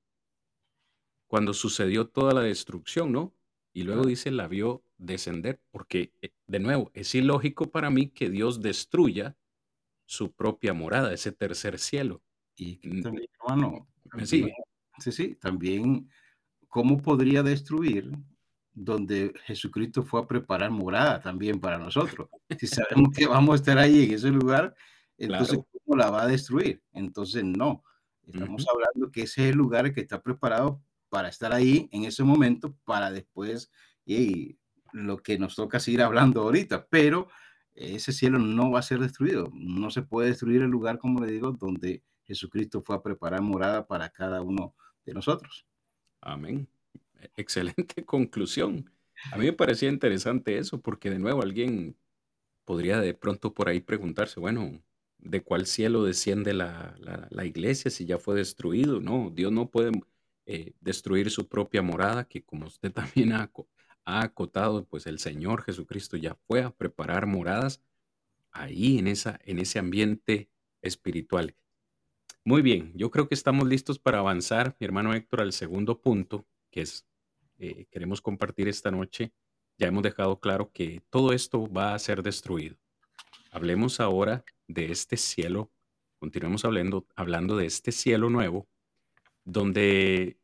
cuando 1.35 1.53
sucedió 1.53 2.07
toda 2.07 2.32
la 2.32 2.43
destrucción, 2.43 3.11
¿no? 3.11 3.35
Y 3.72 3.82
luego 3.82 4.05
dice, 4.05 4.30
la 4.30 4.47
vio 4.47 4.85
descender, 4.99 5.61
porque, 5.72 6.12
eh, 6.22 6.30
de 6.47 6.61
nuevo, 6.61 6.93
es 6.95 7.12
ilógico 7.16 7.72
para 7.72 7.91
mí 7.91 8.07
que 8.07 8.30
Dios 8.30 8.62
destruya 8.62 9.37
su 10.07 10.30
propia 10.30 10.74
morada, 10.74 11.12
ese 11.12 11.32
tercer 11.32 11.80
cielo. 11.80 12.22
Y 12.55 12.76
también, 13.03 13.28
hermano, 13.41 13.89
sí, 14.24 14.49
sí, 15.01 15.11
sí, 15.11 15.35
también, 15.35 16.09
¿cómo 16.68 17.03
podría 17.03 17.43
destruir 17.43 18.12
donde 18.72 19.35
Jesucristo 19.45 20.05
fue 20.05 20.20
a 20.20 20.28
preparar 20.28 20.70
morada 20.70 21.20
también 21.20 21.59
para 21.59 21.78
nosotros. 21.78 22.28
Si 22.61 22.68
sabemos 22.68 23.09
que 23.12 23.26
vamos 23.26 23.55
a 23.55 23.57
estar 23.57 23.78
ahí 23.78 24.05
en 24.05 24.12
ese 24.12 24.30
lugar, 24.30 24.72
entonces 25.18 25.59
¿cómo 25.85 25.97
la 25.97 26.11
va 26.11 26.22
a 26.22 26.28
destruir? 26.28 26.80
Entonces 26.93 27.43
no. 27.43 27.82
Estamos 28.24 28.64
hablando 28.72 29.11
que 29.11 29.22
ese 29.22 29.49
es 29.49 29.51
el 29.51 29.57
lugar 29.57 29.93
que 29.93 30.01
está 30.01 30.22
preparado 30.22 30.80
para 31.15 31.29
estar 31.29 31.53
ahí 31.53 31.89
en 31.93 32.03
ese 32.03 32.25
momento, 32.25 32.75
para 32.85 33.12
después, 33.12 33.71
y 34.05 34.59
lo 34.93 35.19
que 35.19 35.39
nos 35.39 35.55
toca 35.55 35.79
seguir 35.79 36.03
hablando 36.03 36.43
ahorita, 36.43 36.89
pero 36.91 37.29
ese 37.75 38.11
cielo 38.11 38.41
no 38.41 38.73
va 38.73 38.81
a 38.81 38.83
ser 38.83 38.99
destruido. 38.99 39.49
No 39.55 39.93
se 39.93 40.03
puede 40.03 40.31
destruir 40.31 40.62
el 40.62 40.71
lugar, 40.71 40.99
como 40.99 41.21
le 41.25 41.31
digo, 41.31 41.53
donde 41.53 42.03
Jesucristo 42.25 42.83
fue 42.83 42.97
a 42.97 43.03
preparar 43.03 43.43
morada 43.43 43.87
para 43.87 44.09
cada 44.11 44.43
uno 44.43 44.75
de 45.05 45.15
nosotros. 45.15 45.67
Amén 46.21 46.69
excelente 47.37 48.05
conclusión. 48.07 48.91
A 49.33 49.39
mí 49.39 49.47
me 49.47 49.53
parecía 49.53 49.89
interesante 49.89 50.59
eso, 50.59 50.81
porque 50.81 51.11
de 51.11 51.19
nuevo 51.19 51.43
alguien 51.43 51.97
podría 52.65 53.01
de 53.01 53.15
pronto 53.15 53.55
por 53.55 53.69
ahí 53.69 53.81
preguntarse, 53.81 54.41
bueno, 54.41 54.83
¿de 55.19 55.43
cuál 55.43 55.67
cielo 55.67 56.05
desciende 56.05 56.53
la, 56.53 56.97
iglesia 57.45 57.91
si 57.91 58.07
ya 58.07 58.19
fue 58.19 58.35
destruido? 58.37 59.01
No, 59.01 59.31
Dios 59.31 59.53
no 59.53 59.71
puede 59.71 59.93
eh, 60.47 60.72
destruir 60.80 61.30
su 61.30 61.49
propia 61.49 61.82
morada, 61.82 62.28
que 62.28 62.42
como 62.45 62.66
usted 62.66 62.92
también 62.92 63.32
ha, 63.32 63.51
ha, 64.05 64.22
acotado, 64.22 64.84
pues 64.86 65.07
el 65.07 65.18
Señor 65.18 65.62
Jesucristo 65.62 66.16
ya 66.16 66.34
fue 66.47 66.62
a 66.62 66.70
preparar 66.70 67.26
moradas 67.26 67.82
ahí 68.53 68.99
en, 68.99 69.09
esa, 69.09 69.40
en 69.45 69.59
ese 69.59 69.78
ambiente 69.78 70.51
espiritual. 70.82 71.55
Muy 72.45 72.62
bien, 72.62 72.92
yo 72.95 73.11
creo 73.11 73.28
que 73.28 73.34
estamos 73.34 73.66
listos 73.66 73.99
para 73.99 74.18
avanzar, 74.18 74.76
mi 74.78 74.84
hermano 74.84 75.14
Héctor, 75.14 75.40
al 75.40 75.53
segundo 75.53 76.01
punto, 76.01 76.47
que 76.70 76.82
es 76.82 77.07
eh, 77.59 77.86
queremos 77.90 78.20
compartir 78.20 78.68
esta 78.68 78.90
noche, 78.90 79.32
ya 79.78 79.86
hemos 79.86 80.03
dejado 80.03 80.40
claro 80.40 80.72
que 80.72 81.03
todo 81.11 81.32
esto 81.32 81.70
va 81.72 81.95
a 81.95 81.99
ser 81.99 82.22
destruido. 82.22 82.76
Hablemos 83.51 84.01
ahora 84.01 84.45
de 84.66 84.90
este 84.90 85.16
cielo, 85.16 85.70
continuemos 86.18 86.64
hablando, 86.64 87.07
hablando 87.14 87.57
de 87.57 87.66
este 87.66 87.92
cielo 87.92 88.28
nuevo, 88.30 88.68
donde, 89.45 90.38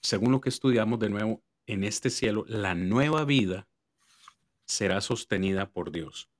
según 0.00 0.32
lo 0.32 0.40
que 0.40 0.48
estudiamos 0.48 0.98
de 0.98 1.10
nuevo, 1.10 1.42
en 1.66 1.84
este 1.84 2.10
cielo, 2.10 2.44
la 2.48 2.74
nueva 2.74 3.24
vida 3.24 3.68
será 4.64 5.00
sostenida 5.00 5.70
por 5.70 5.92
Dios. 5.92 6.30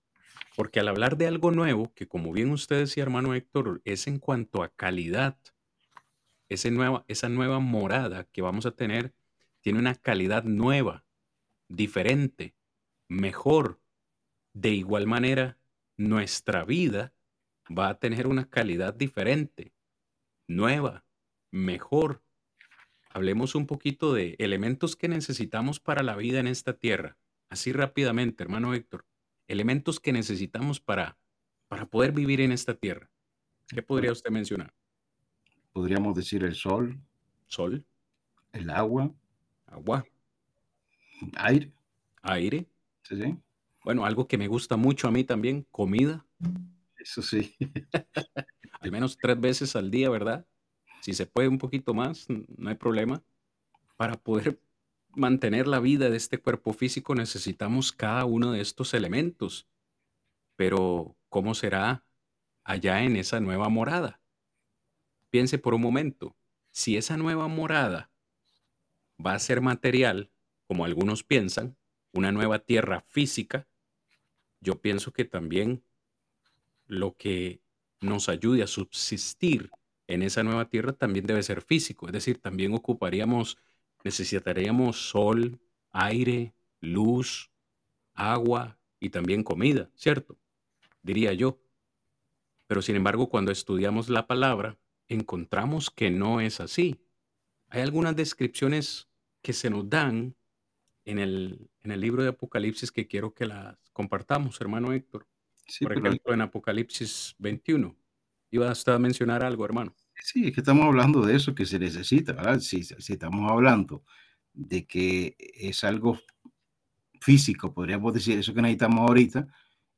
Porque 0.57 0.81
al 0.81 0.89
hablar 0.89 1.17
de 1.17 1.27
algo 1.27 1.51
nuevo, 1.51 1.93
que 1.95 2.09
como 2.09 2.33
bien 2.33 2.51
usted 2.51 2.81
decía, 2.81 3.03
hermano 3.03 3.35
Héctor, 3.35 3.81
es 3.85 4.07
en 4.07 4.19
cuanto 4.19 4.63
a 4.63 4.69
calidad, 4.71 5.39
nueva, 6.71 7.05
esa 7.09 7.29
nueva 7.29 7.61
morada 7.61 8.25
que 8.25 8.43
vamos 8.43 8.67
a 8.67 8.73
tener 8.73 9.15
tiene 9.61 9.79
una 9.79 9.95
calidad 9.95 10.45
nueva, 10.45 11.05
diferente, 11.69 12.55
mejor. 13.07 13.81
De 14.55 14.71
igual 14.71 15.07
manera, 15.07 15.59
nuestra 15.97 16.65
vida 16.65 17.13
va 17.71 17.91
a 17.91 17.99
tener 17.99 18.27
una 18.27 18.49
calidad 18.49 18.95
diferente, 18.95 19.75
nueva, 20.47 21.05
mejor. 21.51 22.23
Hablemos 23.11 23.55
un 23.55 23.67
poquito 23.67 24.13
de 24.13 24.37
elementos 24.39 24.97
que 24.97 25.09
necesitamos 25.09 25.81
para 25.81 26.03
la 26.03 26.17
vida 26.17 26.41
en 26.41 26.47
esta 26.47 26.75
tierra. 26.75 27.17
Así 27.49 27.73
rápidamente, 27.73 28.43
hermano 28.43 28.75
Héctor. 28.75 29.07
Elementos 29.47 29.99
que 30.01 30.13
necesitamos 30.13 30.81
para, 30.81 31.19
para 31.69 31.87
poder 31.87 32.13
vivir 32.13 32.41
en 32.41 32.53
esta 32.53 32.75
tierra. 32.75 33.11
¿Qué 33.69 33.83
podría 33.83 34.13
usted 34.13 34.31
mencionar? 34.31 34.75
Podríamos 35.73 36.15
decir 36.15 36.45
el 36.45 36.55
sol. 36.55 36.99
Sol. 37.47 37.85
El 38.53 38.71
agua. 38.71 39.13
Agua. 39.67 40.05
Aire. 41.37 41.73
Aire. 42.23 42.67
Sí, 43.03 43.17
sí. 43.17 43.37
Bueno, 43.85 44.05
algo 44.05 44.27
que 44.29 44.37
me 44.37 44.49
gusta 44.49 44.77
mucho 44.77 45.09
a 45.09 45.11
mí 45.11 45.25
también, 45.25 45.67
comida. 45.71 46.27
Eso 46.99 47.23
sí. 47.23 47.57
Al 48.81 48.93
menos 48.93 49.17
tres 49.17 49.41
veces 49.41 49.75
al 49.75 49.91
día, 49.91 50.09
¿verdad? 50.09 50.47
Si 51.09 51.15
se 51.15 51.25
puede 51.25 51.49
un 51.49 51.57
poquito 51.57 51.95
más, 51.95 52.27
no 52.29 52.69
hay 52.69 52.75
problema. 52.75 53.23
Para 53.97 54.21
poder 54.21 54.61
mantener 55.15 55.67
la 55.67 55.81
vida 55.81 56.11
de 56.11 56.19
este 56.19 56.37
cuerpo 56.37 56.75
físico 56.75 57.15
necesitamos 57.15 57.93
cada 57.93 58.27
uno 58.27 58.53
de 58.53 58.61
estos 58.61 58.93
elementos. 58.93 59.67
Pero, 60.55 61.17
¿cómo 61.31 61.55
será 61.55 62.05
allá 62.63 63.03
en 63.05 63.17
esa 63.17 63.41
nueva 63.41 63.71
morada? 63.71 64.21
Piense 65.31 65.57
por 65.57 65.73
un 65.73 65.81
momento, 65.81 66.37
si 66.73 66.99
esa 66.99 67.17
nueva 67.17 67.49
morada 67.49 68.11
va 69.19 69.33
a 69.33 69.39
ser 69.39 69.63
material, 69.63 70.31
como 70.67 70.85
algunos 70.85 71.25
piensan, 71.25 71.79
una 72.13 72.33
nueva 72.33 72.59
tierra 72.59 73.01
física, 73.09 73.67
yo 74.61 74.79
pienso 74.83 75.15
que 75.15 75.25
también 75.25 75.83
lo 76.87 77.17
que 77.17 77.63
nos 77.99 78.29
ayude 78.29 78.63
a 78.63 78.67
subsistir 78.67 79.71
en 80.09 80.23
esa 80.23 80.43
nueva 80.43 80.69
tierra 80.69 80.93
también 80.93 81.27
debe 81.27 81.43
ser 81.43 81.61
físico, 81.63 82.07
es 82.07 82.13
decir, 82.13 82.39
también 82.39 82.75
ocuparíamos, 82.75 83.59
necesitaríamos 84.03 85.09
sol, 85.09 85.61
aire, 85.93 86.55
luz, 86.81 87.51
agua 88.15 88.79
y 88.99 89.11
también 89.11 89.45
comida, 89.45 89.91
¿cierto? 89.95 90.37
Diría 91.03 91.33
yo. 91.35 91.61
Pero 92.67 92.83
sin 92.83 92.97
embargo, 92.97 93.29
cuando 93.29 93.53
estudiamos 93.53 94.09
la 94.09 94.27
palabra, 94.27 94.79
encontramos 95.09 95.91
que 95.91 96.11
no 96.11 96.41
es 96.41 96.61
así. 96.61 97.01
Hay 97.69 97.83
algunas 97.83 98.17
descripciones 98.17 99.09
que 99.43 99.53
se 99.53 99.71
nos 99.71 99.89
dan 99.89 100.35
en 101.05 101.19
el, 101.19 101.71
en 101.83 101.91
el 101.91 102.01
libro 102.01 102.23
de 102.23 102.31
Apocalipsis 102.31 102.91
que 102.91 103.07
quiero 103.07 103.35
que 103.35 103.47
las 103.47 103.77
compartamos, 103.93 104.61
hermano 104.61 104.93
Héctor. 104.93 105.27
Sí, 105.67 105.85
Por 105.85 105.95
pero 105.95 106.07
ejemplo, 106.07 106.33
en 106.33 106.41
Apocalipsis 106.41 107.35
21. 107.39 107.95
Iba 108.51 108.71
hasta 108.71 108.95
a 108.95 108.99
mencionar 108.99 109.43
algo, 109.45 109.65
hermano. 109.65 109.95
sí, 110.23 110.47
es 110.49 110.53
que 110.55 110.61
estamos 110.61 110.85
hablando 110.87 111.23
de 111.25 111.37
eso 111.37 111.55
que 111.55 111.67
se 111.67 111.79
necesita, 111.79 112.33
¿verdad? 112.33 112.61
Si, 112.61 112.83
si 112.83 113.13
estamos 113.13 113.51
hablando 113.51 114.05
de 114.53 114.87
que 114.87 115.37
es 115.39 115.85
algo 115.85 116.19
físico, 117.21 117.73
podríamos 117.75 118.13
decir, 118.15 118.39
eso 118.39 118.55
que 118.55 118.63
necesitamos 118.63 119.01
ahorita, 119.01 119.47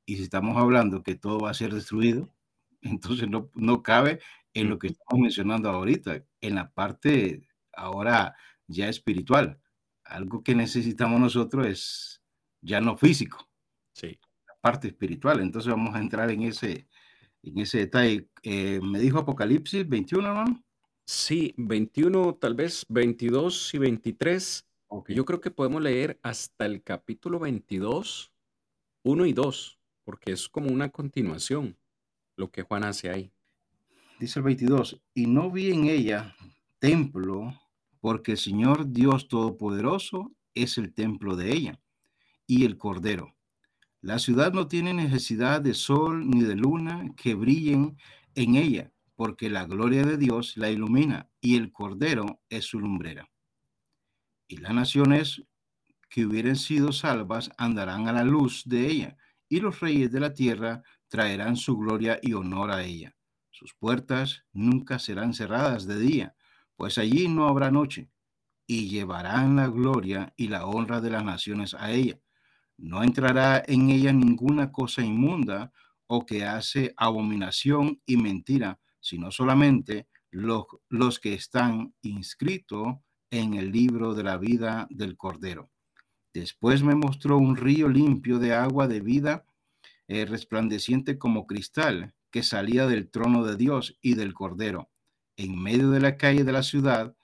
y 0.07 0.17
si 0.17 0.23
estamos 0.25 0.57
hablando 0.57 1.03
que 1.03 1.15
todo 1.15 1.41
va 1.41 1.51
a 1.51 1.55
ser 1.55 1.73
destruido, 1.75 2.35
entonces 2.83 3.29
no, 3.29 3.51
no 3.55 3.83
cabe 3.83 4.21
en 4.55 4.69
lo 4.69 4.79
que 4.79 4.89
estamos 4.89 5.21
mencionando 5.23 5.69
ahorita, 5.71 6.25
en 6.41 6.55
la 6.55 6.71
parte 6.73 7.47
ahora 7.73 8.35
ya 8.67 8.89
espiritual. 8.89 9.61
Algo 10.05 10.43
que 10.43 10.55
necesitamos 10.55 11.21
nosotros 11.21 11.67
es 11.67 12.23
ya 12.63 12.81
no 12.81 12.97
físico, 12.97 13.49
Sí. 13.95 14.19
la 14.49 14.55
parte 14.61 14.89
espiritual. 14.89 15.41
Entonces 15.41 15.71
vamos 15.71 15.95
a 15.95 16.01
entrar 16.01 16.31
en 16.31 16.43
ese, 16.43 16.89
en 17.43 17.59
ese 17.59 17.79
detalle. 17.79 18.29
Eh, 18.43 18.81
me 18.83 18.99
dijo 18.99 19.19
Apocalipsis 19.19 19.89
21, 19.89 20.29
hermano. 20.29 20.65
Sí, 21.05 21.55
21, 21.57 22.35
tal 22.35 22.55
vez 22.55 22.87
22 22.89 23.75
y 23.75 23.79
23. 23.79 24.67
Ok. 24.89 25.11
Yo 25.11 25.25
creo 25.25 25.41
que 25.41 25.51
podemos 25.51 25.83
leer 25.83 26.19
hasta 26.23 26.67
el 26.67 26.83
capítulo 26.83 27.39
22, 27.39 28.33
1 29.03 29.27
y 29.27 29.33
2, 29.33 29.79
porque 30.05 30.33
es 30.33 30.49
como 30.49 30.71
una 30.71 30.91
continuación 30.91 31.77
lo 32.37 32.51
que 32.51 32.63
Juan 32.63 32.85
hace 32.85 33.11
ahí. 33.11 33.33
Dice 34.19 34.39
el 34.39 34.45
22, 34.45 35.01
y 35.15 35.27
no 35.27 35.51
vi 35.51 35.73
en 35.73 35.87
ella 35.87 36.35
templo, 36.79 37.55
porque 38.01 38.33
el 38.33 38.39
Señor 38.39 38.91
Dios 38.91 39.29
Todopoderoso 39.29 40.33
es 40.55 40.79
el 40.79 40.93
templo 40.93 41.37
de 41.37 41.53
ella 41.53 41.81
y 42.47 42.65
el 42.65 42.77
Cordero. 42.77 43.35
La 44.03 44.19
ciudad 44.19 44.53
no 44.53 44.67
tiene 44.67 44.95
necesidad 44.95 45.61
de 45.61 45.75
sol 45.75 46.29
ni 46.29 46.41
de 46.41 46.57
luna 46.57 47.13
que 47.17 47.35
brillen 47.35 47.99
en 48.35 48.55
ella, 48.57 48.93
porque 49.15 49.51
la 49.51 49.67
gloria 49.67 50.05
de 50.05 50.17
Dios 50.17 50.57
la 50.57 50.71
ilumina 50.71 51.29
y 51.41 51.57
el 51.57 51.71
Cordero 51.71 52.41
es 52.49 52.65
su 52.65 52.81
lumbrera. 52.81 53.31
Y 54.49 54.57
las 54.57 54.73
naciones 54.73 55.43
que 56.09 56.25
hubieran 56.25 56.57
sido 56.57 56.93
salvas 56.93 57.51
andarán 57.59 58.09
a 58.09 58.13
la 58.13 58.25
luz 58.25 58.63
de 58.65 58.87
ella, 58.87 59.17
y 59.51 59.61
los 59.61 59.81
reyes 59.81 60.11
de 60.11 60.21
la 60.21 60.33
tierra 60.33 60.83
traerán 61.09 61.57
su 61.57 61.77
gloria 61.77 62.19
y 62.23 62.33
honor 62.33 62.71
a 62.71 62.83
ella. 62.83 63.15
Sus 63.51 63.75
puertas 63.75 64.45
nunca 64.53 64.99
serán 64.99 65.35
cerradas 65.35 65.87
de 65.87 65.99
día, 66.01 66.35
pues 66.77 66.97
allí 66.97 67.29
no 67.29 67.49
habrá 67.49 67.71
noche, 67.71 68.11
y 68.67 68.89
llevarán 68.89 69.57
la 69.57 69.69
gloria 69.69 70.33
y 70.37 70.49
la 70.49 70.65
honra 70.65 71.03
de 71.03 71.11
las 71.11 71.25
naciones 71.25 71.75
a 71.75 71.91
ella. 71.91 72.19
No 72.81 73.03
entrará 73.03 73.63
en 73.67 73.91
ella 73.91 74.11
ninguna 74.11 74.73
cosa 74.73 75.03
inmunda 75.05 75.71
o 76.07 76.25
que 76.25 76.45
hace 76.45 76.95
abominación 76.97 78.01
y 78.07 78.17
mentira, 78.17 78.81
sino 79.01 79.31
solamente 79.31 80.09
los, 80.31 80.65
los 80.89 81.21
que 81.21 81.35
están 81.35 81.95
inscritos 82.01 82.97
en 83.31 83.55
el 83.55 83.71
libro 83.71 84.15
de 84.15 84.23
la 84.23 84.39
vida 84.39 84.87
del 84.91 85.19
Cordero. 85.19 85.71
Después 86.33 86.83
me 86.83 86.95
mostró 86.95 87.37
un 87.37 87.57
río 87.57 87.87
limpio 87.87 88.39
de 88.39 88.55
agua 88.55 88.89
de 88.89 89.01
vida, 89.01 89.45
eh, 90.09 90.25
resplandeciente 90.25 91.19
como 91.19 91.47
cristal, 91.47 92.15
que 92.31 92.43
salía 92.43 92.87
del 92.87 93.11
trono 93.11 93.45
de 93.45 93.57
Dios 93.57 93.99
y 94.01 94.15
del 94.15 94.33
Cordero, 94.33 94.91
en 95.37 95.61
medio 95.61 95.91
de 95.91 96.01
la 96.01 96.17
calle 96.17 96.45
de 96.45 96.53
la 96.53 96.63
ciudad, 96.63 97.15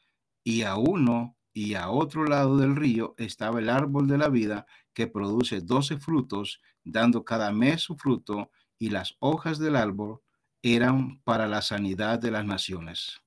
y 0.44 0.62
a 0.62 0.76
uno 0.76 1.34
y 1.56 1.72
a 1.72 1.88
otro 1.88 2.26
lado 2.26 2.58
del 2.58 2.76
río 2.76 3.14
estaba 3.16 3.60
el 3.60 3.70
árbol 3.70 4.06
de 4.06 4.18
la 4.18 4.28
vida 4.28 4.66
que 4.92 5.06
produce 5.06 5.62
doce 5.62 5.96
frutos, 5.96 6.60
dando 6.84 7.24
cada 7.24 7.50
mes 7.50 7.80
su 7.80 7.96
fruto, 7.96 8.50
y 8.78 8.90
las 8.90 9.16
hojas 9.20 9.58
del 9.58 9.74
árbol 9.74 10.20
eran 10.60 11.18
para 11.22 11.46
la 11.46 11.62
sanidad 11.62 12.18
de 12.18 12.30
las 12.30 12.44
naciones. 12.44 13.22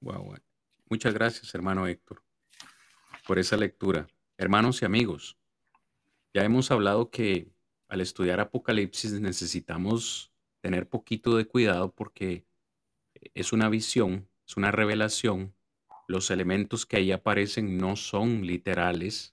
Wow. 0.00 0.38
Muchas 0.88 1.12
gracias, 1.12 1.54
hermano 1.54 1.86
Héctor, 1.86 2.22
por 3.26 3.38
esa 3.38 3.58
lectura. 3.58 4.06
Hermanos 4.38 4.80
y 4.80 4.86
amigos, 4.86 5.36
ya 6.32 6.42
hemos 6.42 6.70
hablado 6.70 7.10
que 7.10 7.52
al 7.88 8.00
estudiar 8.00 8.40
Apocalipsis 8.40 9.12
necesitamos 9.20 10.32
tener 10.62 10.88
poquito 10.88 11.36
de 11.36 11.44
cuidado 11.44 11.92
porque 11.94 12.46
es 13.34 13.52
una 13.52 13.68
visión, 13.68 14.26
es 14.48 14.56
una 14.56 14.70
revelación. 14.70 15.54
Los 16.10 16.32
elementos 16.32 16.86
que 16.86 16.96
ahí 16.96 17.12
aparecen 17.12 17.78
no 17.78 17.94
son 17.94 18.44
literales, 18.44 19.32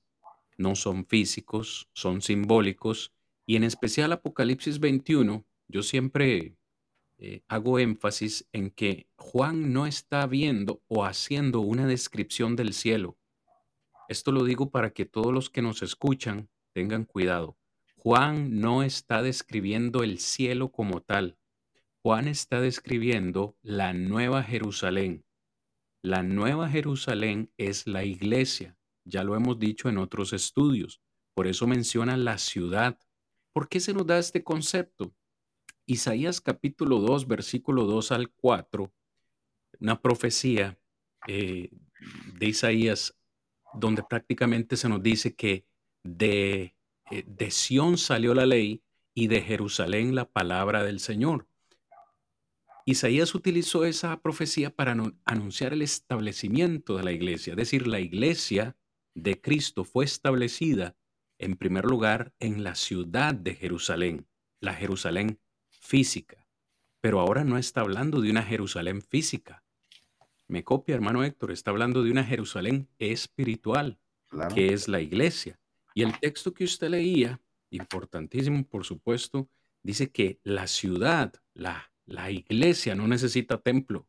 no 0.57 0.75
son 0.75 1.07
físicos, 1.07 1.89
son 1.91 2.21
simbólicos. 2.21 3.15
Y 3.47 3.55
en 3.55 3.63
especial 3.63 4.11
Apocalipsis 4.11 4.79
21, 4.79 5.43
yo 5.69 5.81
siempre 5.81 6.55
eh, 7.17 7.41
hago 7.47 7.79
énfasis 7.79 8.47
en 8.51 8.69
que 8.69 9.09
Juan 9.15 9.73
no 9.73 9.87
está 9.87 10.27
viendo 10.27 10.83
o 10.87 11.03
haciendo 11.03 11.61
una 11.61 11.87
descripción 11.87 12.55
del 12.55 12.73
cielo. 12.73 13.17
Esto 14.07 14.31
lo 14.31 14.43
digo 14.43 14.69
para 14.69 14.91
que 14.91 15.07
todos 15.07 15.33
los 15.33 15.49
que 15.49 15.63
nos 15.63 15.81
escuchan 15.81 16.47
tengan 16.73 17.05
cuidado. 17.05 17.57
Juan 17.95 18.59
no 18.59 18.83
está 18.83 19.23
describiendo 19.23 20.03
el 20.03 20.19
cielo 20.19 20.71
como 20.71 21.01
tal. 21.01 21.39
Juan 22.03 22.27
está 22.27 22.61
describiendo 22.61 23.57
la 23.63 23.93
nueva 23.93 24.43
Jerusalén. 24.43 25.23
La 26.07 26.23
nueva 26.23 26.69
Jerusalén 26.69 27.51
es 27.57 27.85
la 27.85 28.05
iglesia. 28.05 28.77
Ya 29.03 29.25
lo 29.25 29.35
hemos 29.35 29.59
dicho 29.59 29.89
en 29.89 29.97
otros 29.97 30.31
estudios. 30.31 31.01
Por 31.33 31.47
eso 31.47 31.67
menciona 31.67 32.15
la 32.15 32.37
ciudad. 32.37 32.97
¿Por 33.51 33.67
qué 33.67 33.81
se 33.81 33.93
nos 33.93 34.07
da 34.07 34.17
este 34.17 34.41
concepto? 34.41 35.13
Isaías 35.85 36.39
capítulo 36.39 36.99
2, 36.99 37.27
versículo 37.27 37.83
2 37.83 38.13
al 38.13 38.29
4, 38.29 38.89
una 39.81 40.01
profecía 40.01 40.79
eh, 41.27 41.71
de 42.39 42.45
Isaías 42.45 43.13
donde 43.73 44.01
prácticamente 44.01 44.77
se 44.77 44.87
nos 44.87 45.03
dice 45.03 45.35
que 45.35 45.65
de, 46.03 46.77
eh, 47.11 47.25
de 47.27 47.51
Sión 47.51 47.97
salió 47.97 48.33
la 48.33 48.45
ley 48.45 48.81
y 49.13 49.27
de 49.27 49.41
Jerusalén 49.41 50.15
la 50.15 50.23
palabra 50.23 50.85
del 50.85 51.01
Señor. 51.01 51.49
Isaías 52.87 53.35
utilizó 53.35 53.83
esa 53.83 54.21
profecía 54.21 54.73
para 54.73 54.95
anunciar 55.25 55.73
el 55.73 55.81
establecimiento 55.81 56.95
de 56.95 57.03
la 57.03 57.11
iglesia, 57.11 57.51
es 57.51 57.57
decir, 57.57 57.85
la 57.85 57.99
iglesia 57.99 58.77
de 59.13 59.41
Cristo 59.41 59.83
fue 59.83 60.05
establecida 60.05 60.95
en 61.37 61.57
primer 61.57 61.83
lugar 61.83 62.33
en 62.39 62.63
la 62.63 62.75
ciudad 62.75 63.35
de 63.35 63.55
Jerusalén, 63.55 64.25
la 64.61 64.73
Jerusalén 64.73 65.37
física. 65.67 66.47
Pero 67.01 67.19
ahora 67.19 67.43
no 67.43 67.57
está 67.57 67.81
hablando 67.81 68.21
de 68.21 68.31
una 68.31 68.41
Jerusalén 68.41 69.01
física. 69.01 69.65
Me 70.47 70.63
copia, 70.63 70.95
hermano 70.95 71.25
Héctor, 71.25 71.51
está 71.51 71.71
hablando 71.71 72.03
de 72.03 72.11
una 72.11 72.23
Jerusalén 72.23 72.87
espiritual, 72.99 73.99
Claro. 74.29 74.55
que 74.55 74.71
es 74.71 74.87
la 74.87 75.01
iglesia. 75.01 75.59
Y 75.93 76.03
el 76.03 76.17
texto 76.19 76.53
que 76.53 76.63
usted 76.63 76.89
leía, 76.89 77.41
importantísimo, 77.69 78.65
por 78.65 78.85
supuesto, 78.85 79.49
dice 79.83 80.09
que 80.09 80.39
la 80.43 80.67
ciudad, 80.67 81.33
la, 81.53 81.91
la 82.07 82.31
iglesia 82.31 82.95
no 82.95 83.07
necesita 83.07 83.61
templo. 83.61 84.07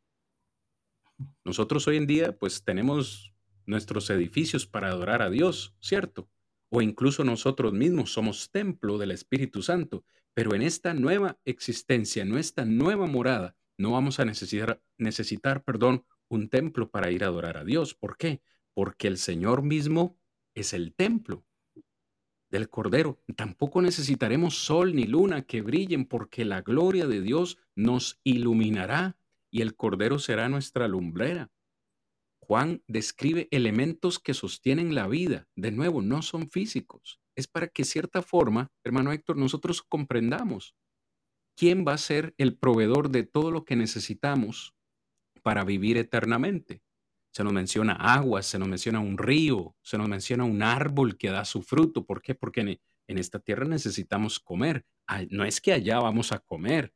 Nosotros 1.45 1.87
hoy 1.87 1.99
en 1.99 2.07
día, 2.07 2.39
pues 2.39 2.65
tenemos 2.65 3.35
nuestros 3.67 4.09
edificios 4.09 4.67
para 4.67 4.89
adorar 4.89 5.21
a 5.21 5.29
Dios, 5.29 5.77
¿cierto? 5.81 6.31
o 6.71 6.83
incluso 6.83 7.25
nosotros 7.25 7.73
mismos 7.73 8.13
somos 8.13 8.51
templo 8.51 8.99
del 8.99 9.11
Espíritu 9.11 9.63
Santo. 9.63 10.05
Pero 10.35 10.55
en 10.55 10.63
esta 10.63 10.95
nueva 10.95 11.39
existencia, 11.45 12.23
en 12.23 12.37
esta 12.37 12.65
nueva 12.65 13.07
morada, 13.07 13.57
no 13.77 13.93
vamos 13.93 14.21
a 14.21 14.25
necesitar, 14.25 14.81
necesitar 14.97 15.65
perdón, 15.65 16.05
un 16.29 16.49
templo 16.49 16.91
para 16.91 17.11
ir 17.11 17.25
a 17.25 17.29
adorar 17.29 17.57
a 17.57 17.65
Dios. 17.65 17.95
¿Por 17.95 18.17
qué? 18.17 18.43
Porque 18.75 19.09
el 19.09 19.19
Señor 19.19 19.63
mismo 19.63 20.19
es 20.55 20.73
el 20.73 20.95
templo 20.95 21.45
del 22.51 22.69
Cordero. 22.69 23.21
Tampoco 23.37 23.83
necesitaremos 23.83 24.55
sol 24.55 24.95
ni 24.95 25.05
luna 25.05 25.43
que 25.43 25.63
brillen 25.63 26.05
porque 26.05 26.45
la 26.45 26.63
gloria 26.63 27.07
de 27.07 27.21
Dios 27.21 27.59
nos 27.79 28.21
iluminará 28.25 29.17
y 29.51 29.63
el 29.63 29.77
Cordero 29.77 30.19
será 30.19 30.49
nuestra 30.49 30.89
lumbrera. 30.89 31.53
Juan 32.41 32.83
describe 32.89 33.47
elementos 33.53 34.19
que 34.19 34.35
sostienen 34.35 34.97
la 34.97 35.07
vida. 35.07 35.47
De 35.55 35.71
nuevo, 35.71 36.03
no 36.03 36.23
son 36.23 36.51
físicos. 36.51 37.21
Es 37.37 37.47
para 37.47 37.69
que 37.69 37.85
cierta 37.85 38.21
forma, 38.21 38.73
hermano 38.83 39.13
Héctor, 39.13 39.37
nosotros 39.37 39.81
comprendamos 39.81 40.75
quién 41.57 41.85
va 41.87 41.93
a 41.93 41.99
ser 41.99 42.35
el 42.37 42.57
proveedor 42.57 43.11
de 43.11 43.23
todo 43.23 43.53
lo 43.53 43.65
que 43.65 43.77
necesitamos 43.77 44.75
para 45.45 45.63
vivir 45.63 45.99
eternamente. 45.99 46.83
Se 47.33 47.45
nos 47.45 47.53
menciona 47.53 47.93
agua, 47.93 48.43
se 48.43 48.59
nos 48.59 48.67
menciona 48.67 48.99
un 48.99 49.19
río, 49.19 49.77
se 49.83 49.99
nos 49.99 50.09
menciona 50.09 50.43
un 50.43 50.65
árbol 50.65 51.17
que 51.17 51.31
da 51.31 51.45
su 51.45 51.63
fruto. 51.63 52.05
¿Por 52.05 52.23
qué? 52.23 52.35
Porque 52.35 52.81
en, 53.07 53.19
esta 53.19 53.39
tierra 53.39 53.67
necesitamos 53.67 54.41
comer. 54.41 54.85
No 55.31 55.45
es 55.45 55.61
que 55.61 55.73
allá 55.73 56.01
vamos 56.01 56.33
a 56.33 56.41
comer. 56.41 56.93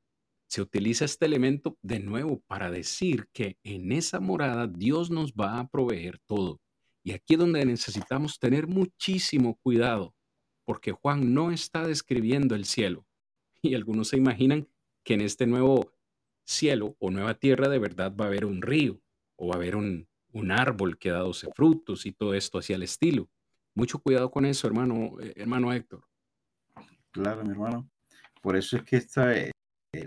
Se 0.52 0.60
utiliza 0.60 1.06
este 1.06 1.24
elemento 1.24 1.78
de 1.80 1.98
nuevo 1.98 2.42
para 2.46 2.70
decir 2.70 3.26
que 3.32 3.56
en 3.62 3.90
esa 3.90 4.20
morada 4.20 4.66
Dios 4.66 5.10
nos 5.10 5.32
va 5.32 5.58
a 5.58 5.66
proveer 5.66 6.18
todo. 6.26 6.60
Y 7.02 7.12
aquí 7.12 7.32
es 7.32 7.38
donde 7.38 7.64
necesitamos 7.64 8.38
tener 8.38 8.66
muchísimo 8.66 9.58
cuidado, 9.62 10.14
porque 10.66 10.92
Juan 10.92 11.32
no 11.32 11.52
está 11.52 11.86
describiendo 11.86 12.54
el 12.54 12.66
cielo. 12.66 13.06
Y 13.62 13.74
algunos 13.74 14.08
se 14.08 14.18
imaginan 14.18 14.68
que 15.02 15.14
en 15.14 15.22
este 15.22 15.46
nuevo 15.46 15.90
cielo 16.44 16.96
o 16.98 17.10
nueva 17.10 17.32
tierra 17.32 17.70
de 17.70 17.78
verdad 17.78 18.14
va 18.14 18.26
a 18.26 18.28
haber 18.28 18.44
un 18.44 18.60
río 18.60 19.00
o 19.36 19.48
va 19.48 19.54
a 19.54 19.56
haber 19.56 19.74
un, 19.74 20.06
un 20.32 20.50
árbol 20.50 20.98
que 20.98 21.08
ha 21.08 21.14
dado 21.14 21.32
frutos 21.32 22.04
y 22.04 22.12
todo 22.12 22.34
esto 22.34 22.58
hacia 22.58 22.76
el 22.76 22.82
estilo. 22.82 23.30
Mucho 23.74 24.00
cuidado 24.00 24.30
con 24.30 24.44
eso, 24.44 24.66
hermano, 24.66 25.18
eh, 25.18 25.32
hermano 25.34 25.72
Héctor. 25.72 26.04
Claro, 27.10 27.42
mi 27.42 27.52
hermano. 27.52 27.88
Por 28.42 28.54
eso 28.54 28.76
es 28.76 28.82
que 28.82 28.96
esta, 28.96 29.32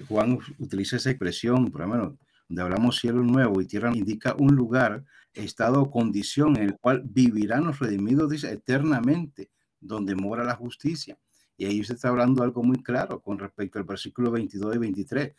Juan 0.07 0.39
utiliza 0.59 0.97
esa 0.97 1.11
expresión, 1.11 1.71
por 1.71 1.81
lo 1.81 1.87
menos, 1.87 2.13
donde 2.47 2.61
hablamos 2.61 2.99
cielo 2.99 3.21
nuevo 3.21 3.61
y 3.61 3.65
tierra, 3.65 3.91
indica 3.95 4.35
un 4.37 4.55
lugar, 4.55 5.05
estado 5.33 5.81
o 5.81 5.91
condición 5.91 6.55
en 6.57 6.63
el 6.63 6.77
cual 6.77 7.03
vivirán 7.05 7.65
los 7.65 7.79
redimidos, 7.79 8.29
dice, 8.29 8.51
eternamente, 8.51 9.51
donde 9.79 10.15
mora 10.15 10.43
la 10.43 10.55
justicia. 10.55 11.17
Y 11.57 11.65
ahí 11.65 11.81
usted 11.81 11.95
está 11.95 12.09
hablando 12.09 12.43
algo 12.43 12.63
muy 12.63 12.81
claro 12.81 13.21
con 13.21 13.37
respecto 13.37 13.79
al 13.79 13.85
versículo 13.85 14.31
22 14.31 14.75
y 14.75 14.77
23 14.79 15.33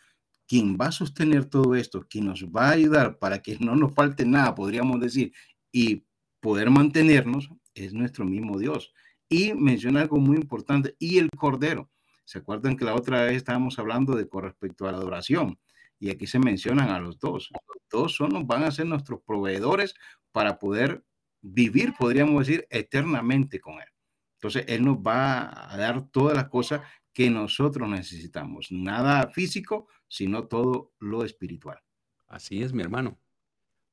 quien 0.46 0.76
va 0.80 0.86
a 0.86 0.92
sostener 0.92 1.46
todo 1.46 1.74
esto, 1.74 2.06
quien 2.08 2.26
nos 2.26 2.44
va 2.44 2.68
a 2.68 2.72
ayudar 2.72 3.18
para 3.18 3.42
que 3.42 3.58
no 3.58 3.74
nos 3.74 3.94
falte 3.94 4.24
nada, 4.24 4.54
podríamos 4.54 5.00
decir, 5.00 5.32
y 5.72 6.04
poder 6.40 6.70
mantenernos, 6.70 7.50
es 7.74 7.92
nuestro 7.92 8.24
mismo 8.24 8.58
Dios. 8.58 8.92
Y 9.28 9.54
menciona 9.54 10.02
algo 10.02 10.18
muy 10.18 10.36
importante, 10.36 10.94
y 10.98 11.18
el 11.18 11.28
Cordero. 11.36 11.90
¿Se 12.26 12.38
acuerdan 12.38 12.76
que 12.76 12.84
la 12.84 12.96
otra 12.96 13.22
vez 13.22 13.36
estábamos 13.36 13.78
hablando 13.78 14.16
de 14.16 14.28
con 14.28 14.42
respecto 14.42 14.86
a 14.86 14.92
la 14.92 14.98
adoración? 14.98 15.58
Y 16.00 16.10
aquí 16.10 16.26
se 16.26 16.40
mencionan 16.40 16.90
a 16.90 16.98
los 16.98 17.20
dos. 17.20 17.50
Los 17.52 17.82
dos 17.88 18.16
son, 18.16 18.46
van 18.48 18.64
a 18.64 18.72
ser 18.72 18.86
nuestros 18.86 19.20
proveedores 19.22 19.94
para 20.32 20.58
poder 20.58 21.04
vivir, 21.40 21.94
podríamos 21.96 22.44
decir, 22.44 22.66
eternamente 22.68 23.60
con 23.60 23.74
Él. 23.74 23.88
Entonces, 24.34 24.64
Él 24.66 24.84
nos 24.84 24.96
va 24.96 25.72
a 25.72 25.76
dar 25.76 26.08
todas 26.08 26.36
las 26.36 26.48
cosas 26.48 26.80
que 27.12 27.30
nosotros 27.30 27.88
necesitamos. 27.88 28.72
Nada 28.72 29.28
físico, 29.28 29.86
sino 30.08 30.48
todo 30.48 30.92
lo 30.98 31.24
espiritual. 31.24 31.78
Así 32.26 32.60
es, 32.60 32.72
mi 32.72 32.82
hermano. 32.82 33.18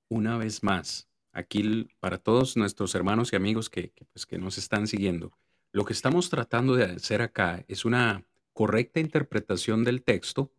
Una 0.09 0.38
vez 0.38 0.63
más, 0.63 1.07
aquí 1.34 1.88
para 1.99 2.17
todos 2.17 2.57
nuestros 2.57 2.95
hermanos 2.95 3.31
y 3.31 3.36
amigos 3.36 3.69
que, 3.69 3.93
pues, 4.11 4.25
que 4.25 4.39
nos 4.39 4.57
están 4.57 4.88
siguiendo, 4.88 5.31
lo 5.74 5.86
que 5.86 5.93
estamos 5.93 6.30
tratando 6.30 6.76
de 6.76 6.86
hacer 6.86 7.21
acá 7.21 7.65
es 7.67 7.84
una 7.84 8.26
correcta 8.53 8.99
interpretación 8.99 9.84
del 9.84 10.03
texto, 10.03 10.53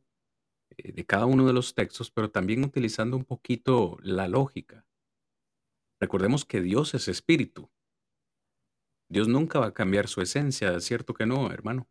eh, 0.76 0.92
de 0.92 1.06
cada 1.06 1.26
uno 1.26 1.46
de 1.46 1.52
los 1.52 1.74
textos, 1.74 2.10
pero 2.10 2.30
también 2.30 2.64
utilizando 2.64 3.16
un 3.16 3.24
poquito 3.24 3.96
la 4.02 4.28
lógica. 4.28 4.86
Recordemos 6.00 6.44
que 6.44 6.60
Dios 6.60 6.94
es 6.94 7.08
espíritu. 7.08 7.70
Dios 9.08 9.28
nunca 9.28 9.60
va 9.60 9.66
a 9.66 9.74
cambiar 9.74 10.08
su 10.08 10.20
esencia, 10.20 10.78
¿cierto 10.80 11.14
que 11.14 11.24
no, 11.26 11.50
hermano? 11.50 11.88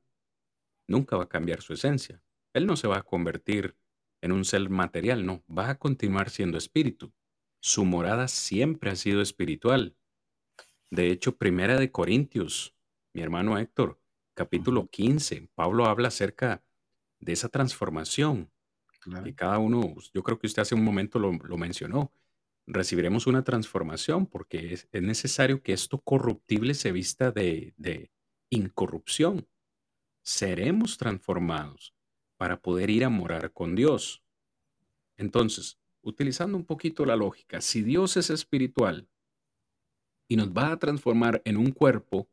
nunca 0.87 1.17
va 1.17 1.23
a 1.23 1.29
cambiar 1.29 1.61
su 1.61 1.73
esencia. 1.73 2.21
Él 2.53 2.65
no 2.65 2.75
se 2.75 2.87
va 2.87 2.97
a 2.97 3.03
convertir 3.03 3.75
en 4.21 4.31
un 4.31 4.45
ser 4.45 4.69
material, 4.69 5.25
no, 5.25 5.43
va 5.45 5.69
a 5.69 5.79
continuar 5.79 6.29
siendo 6.29 6.57
espíritu. 6.57 7.13
Su 7.61 7.85
morada 7.85 8.27
siempre 8.27 8.91
ha 8.91 8.95
sido 8.95 9.21
espiritual. 9.21 9.95
De 10.91 11.09
hecho, 11.09 11.37
Primera 11.37 11.77
de 11.79 11.91
Corintios, 11.91 12.75
mi 13.13 13.21
hermano 13.21 13.57
Héctor, 13.57 13.99
capítulo 14.33 14.87
15, 14.89 15.49
Pablo 15.53 15.85
habla 15.85 16.07
acerca 16.07 16.63
de 17.19 17.33
esa 17.33 17.47
transformación. 17.47 18.51
Y 19.25 19.33
cada 19.33 19.59
uno, 19.59 19.95
yo 20.13 20.23
creo 20.23 20.39
que 20.39 20.47
usted 20.47 20.61
hace 20.61 20.75
un 20.75 20.83
momento 20.83 21.19
lo, 21.19 21.57
mencionó, 21.57 22.11
recibiremos 22.65 23.27
una 23.27 23.43
transformación 23.43 24.25
porque 24.25 24.73
es, 24.73 24.87
necesario 24.93 25.61
que 25.61 25.73
esto 25.73 25.99
corruptible 25.99 26.73
se 26.73 26.91
vista 26.91 27.31
de, 27.31 27.73
de 27.77 28.11
incorrupción 28.49 29.47
seremos 30.23 30.97
transformados 30.97 31.93
para 32.37 32.61
poder 32.61 32.89
ir 32.89 33.03
a 33.03 33.09
morar 33.09 33.51
con 33.51 33.75
Dios. 33.75 34.23
Entonces, 35.17 35.77
utilizando 36.01 36.57
un 36.57 36.65
poquito 36.65 37.05
la 37.05 37.17
lógica, 37.17 37.61
si 37.61 37.83
Dios 37.83 38.17
es 38.17 38.29
espiritual 38.29 39.07
y 40.27 40.37
nos 40.37 40.49
va 40.49 40.71
a 40.71 40.79
transformar 40.79 41.41
en 41.45 41.57
un 41.57 41.71
cuerpo, 41.71 42.29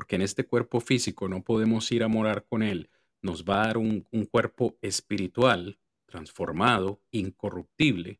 porque 0.00 0.16
en 0.16 0.22
este 0.22 0.46
cuerpo 0.46 0.80
físico 0.80 1.28
no 1.28 1.44
podemos 1.44 1.92
ir 1.92 2.02
a 2.02 2.08
morar 2.08 2.46
con 2.46 2.62
Él, 2.62 2.88
nos 3.20 3.44
va 3.44 3.62
a 3.62 3.66
dar 3.66 3.76
un, 3.76 4.00
cuerpo 4.30 4.78
espiritual, 4.80 5.78
transformado, 6.06 7.02
incorruptible, 7.10 8.18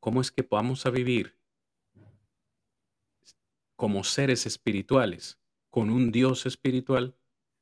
¿cómo 0.00 0.22
es 0.22 0.32
que 0.32 0.40
vamos 0.40 0.86
a 0.86 0.90
vivir 0.90 1.36
como 3.76 4.04
seres 4.04 4.46
espirituales 4.46 5.38
con 5.68 5.90
un 5.90 6.10
Dios 6.10 6.46
espiritual 6.46 7.14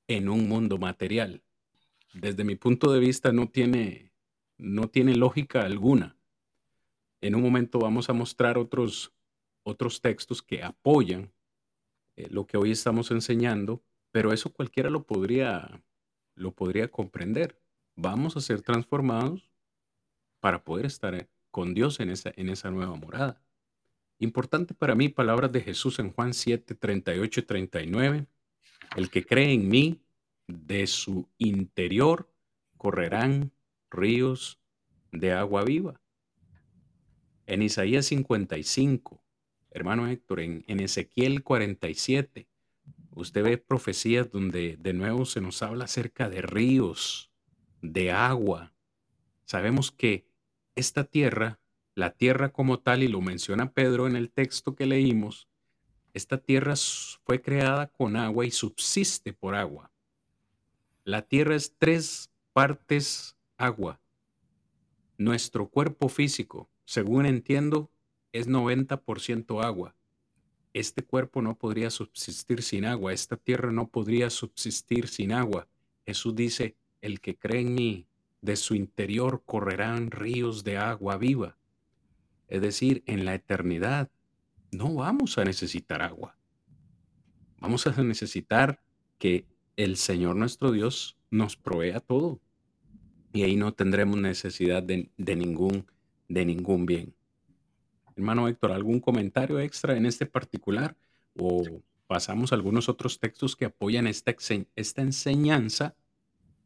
en 0.07 0.29
un 0.29 0.49
mundo 0.49 0.79
material. 0.79 1.43
Desde 2.15 2.45
mi 2.45 2.55
punto 2.55 2.93
de 2.93 3.01
vista 3.01 3.33
no 3.33 3.49
tiene, 3.49 4.13
no 4.59 4.89
tiene 4.89 5.17
lógica 5.17 5.63
alguna. 5.63 6.17
En 7.21 7.35
un 7.35 7.43
momento 7.43 7.81
vamos 7.81 8.09
a 8.09 8.13
mostrar 8.13 8.59
otros, 8.59 9.13
otros 9.65 10.01
textos 10.01 10.41
que 10.41 10.63
apoyan 10.63 11.33
eh, 12.21 12.29
lo 12.31 12.47
que 12.47 12.57
hoy 12.57 12.71
estamos 12.71 13.11
enseñando, 13.11 13.83
pero 14.11 14.33
eso 14.33 14.53
cualquiera 14.53 14.91
lo 14.91 15.05
podría, 15.05 15.83
lo 16.35 16.53
podría 16.53 16.91
comprender. 16.91 17.61
Vamos 17.97 18.37
a 18.37 18.41
ser 18.41 18.63
transformados 18.63 19.51
para 20.41 20.65
poder 20.65 20.87
estar 20.87 21.15
eh, 21.15 21.29
con 21.51 21.75
Dios 21.75 22.01
en 22.01 22.11
esa, 22.11 22.33
en 22.37 22.49
esa 22.49 22.71
nueva 22.71 22.97
morada. 22.97 23.43
Importante 24.19 24.75
para 24.75 24.95
mí, 24.95 25.09
palabras 25.09 25.51
de 25.53 25.61
Jesús 25.61 25.99
en 25.99 26.13
Juan 26.13 26.35
7, 26.35 26.75
38 26.75 27.41
y 27.41 27.43
39 27.43 28.27
el 28.97 29.11
que 29.11 29.25
cree 29.25 29.53
en 29.53 29.69
mí, 29.69 30.01
de 30.47 30.87
su 30.89 31.29
interior 31.39 32.29
correrán 32.77 33.53
ríos 33.89 34.61
de 35.13 35.33
agua 35.33 35.63
viva. 35.65 36.01
En 37.47 37.63
Isaías 37.63 38.07
55, 38.07 39.23
hermano 39.71 40.09
Héctor, 40.09 40.41
en, 40.41 40.81
Ezequiel 40.81 41.43
47, 41.43 42.47
usted 43.13 43.43
ve 43.43 43.59
profecías 43.59 44.31
donde 44.31 44.77
de 44.77 44.93
nuevo 44.93 45.25
se 45.25 45.41
nos 45.41 45.63
habla 45.63 45.85
acerca 45.85 46.29
de 46.29 46.43
ríos, 46.43 47.31
de 47.83 48.11
agua. 48.11 48.73
Sabemos 49.45 49.91
que 49.91 50.27
esta 50.75 51.05
tierra, 51.05 51.61
la 51.95 52.11
tierra 52.11 52.51
como 52.51 52.79
tal, 52.81 53.03
y 53.03 53.09
lo 53.09 53.21
menciona 53.21 53.73
Pedro 53.73 54.07
en 54.07 54.17
el 54.17 54.31
texto 54.31 54.75
que 54.75 54.87
leímos, 54.87 55.49
esta 56.13 56.39
tierra 56.39 56.75
fue 57.25 57.41
creada 57.41 57.87
con 57.87 58.17
agua 58.17 58.45
y 58.45 58.51
subsiste 58.51 59.33
por 59.33 59.55
agua. 59.55 59.93
La 61.05 61.23
tierra 61.23 61.55
es 61.55 61.75
tres 61.79 62.31
partes 62.53 63.37
agua. 63.57 64.01
Nuestro 65.19 65.69
cuerpo 65.69 66.09
físico, 66.09 66.69
según 66.85 67.27
entiendo, 67.27 67.91
es 68.33 68.49
90% 68.49 69.63
agua. 69.65 69.95
Este 70.73 71.03
cuerpo 71.05 71.43
no 71.43 71.57
podría 71.57 71.91
subsistir 71.91 72.63
sin 72.63 72.85
agua, 72.85 73.13
esta 73.13 73.37
tierra 73.37 73.73
no 73.73 73.89
podría 73.89 74.31
subsistir 74.31 75.09
sin 75.09 75.33
agua. 75.33 75.69
Jesús 76.07 76.35
dice, 76.35 76.77
el 77.01 77.21
que 77.21 77.37
cree 77.37 77.63
en 77.63 77.75
mí, 77.75 78.07
de 78.41 78.57
su 78.57 78.75
interior 78.75 79.43
correrán 79.45 80.11
ríos 80.11 80.65
de 80.65 80.79
agua 80.79 81.19
viva. 81.19 81.59
Es 82.49 82.63
decir, 82.63 83.03
en 83.07 83.25
la 83.25 83.35
eternidad 83.35 84.11
no 84.71 84.95
vamos 84.95 85.39
a 85.39 85.45
necesitar 85.45 86.03
agua. 86.03 86.37
vamos 87.61 87.87
a 87.87 88.03
necesitar 88.03 88.81
que 89.19 89.45
el 89.77 89.97
Señor 89.97 90.37
nuestro 90.37 90.73
Dios 90.73 91.19
nos 91.31 91.57
provea 91.57 92.01
todo. 92.01 92.41
Y 93.33 93.43
ahí 93.43 93.57
no 93.57 93.73
tendremos 93.75 94.17
necesidad 94.17 94.83
de, 94.83 95.11
de 95.17 95.37
ningún, 95.37 95.87
de 96.29 96.45
ningún 96.45 96.87
bien. 96.87 97.15
Hermano 98.21 98.49
Héctor, 98.49 98.73
¿algún 98.73 99.01
comentario 99.01 99.59
extra 99.61 99.97
en 99.97 100.05
este 100.05 100.27
particular? 100.27 100.95
¿O 101.39 101.63
pasamos 102.07 102.53
a 102.53 102.55
algunos 102.55 102.91
otros 102.91 103.19
textos 103.19 103.57
que 103.57 103.65
apoyan 103.65 104.07
esta, 104.07 104.37
esta 104.77 105.01
enseñanza 105.01 105.97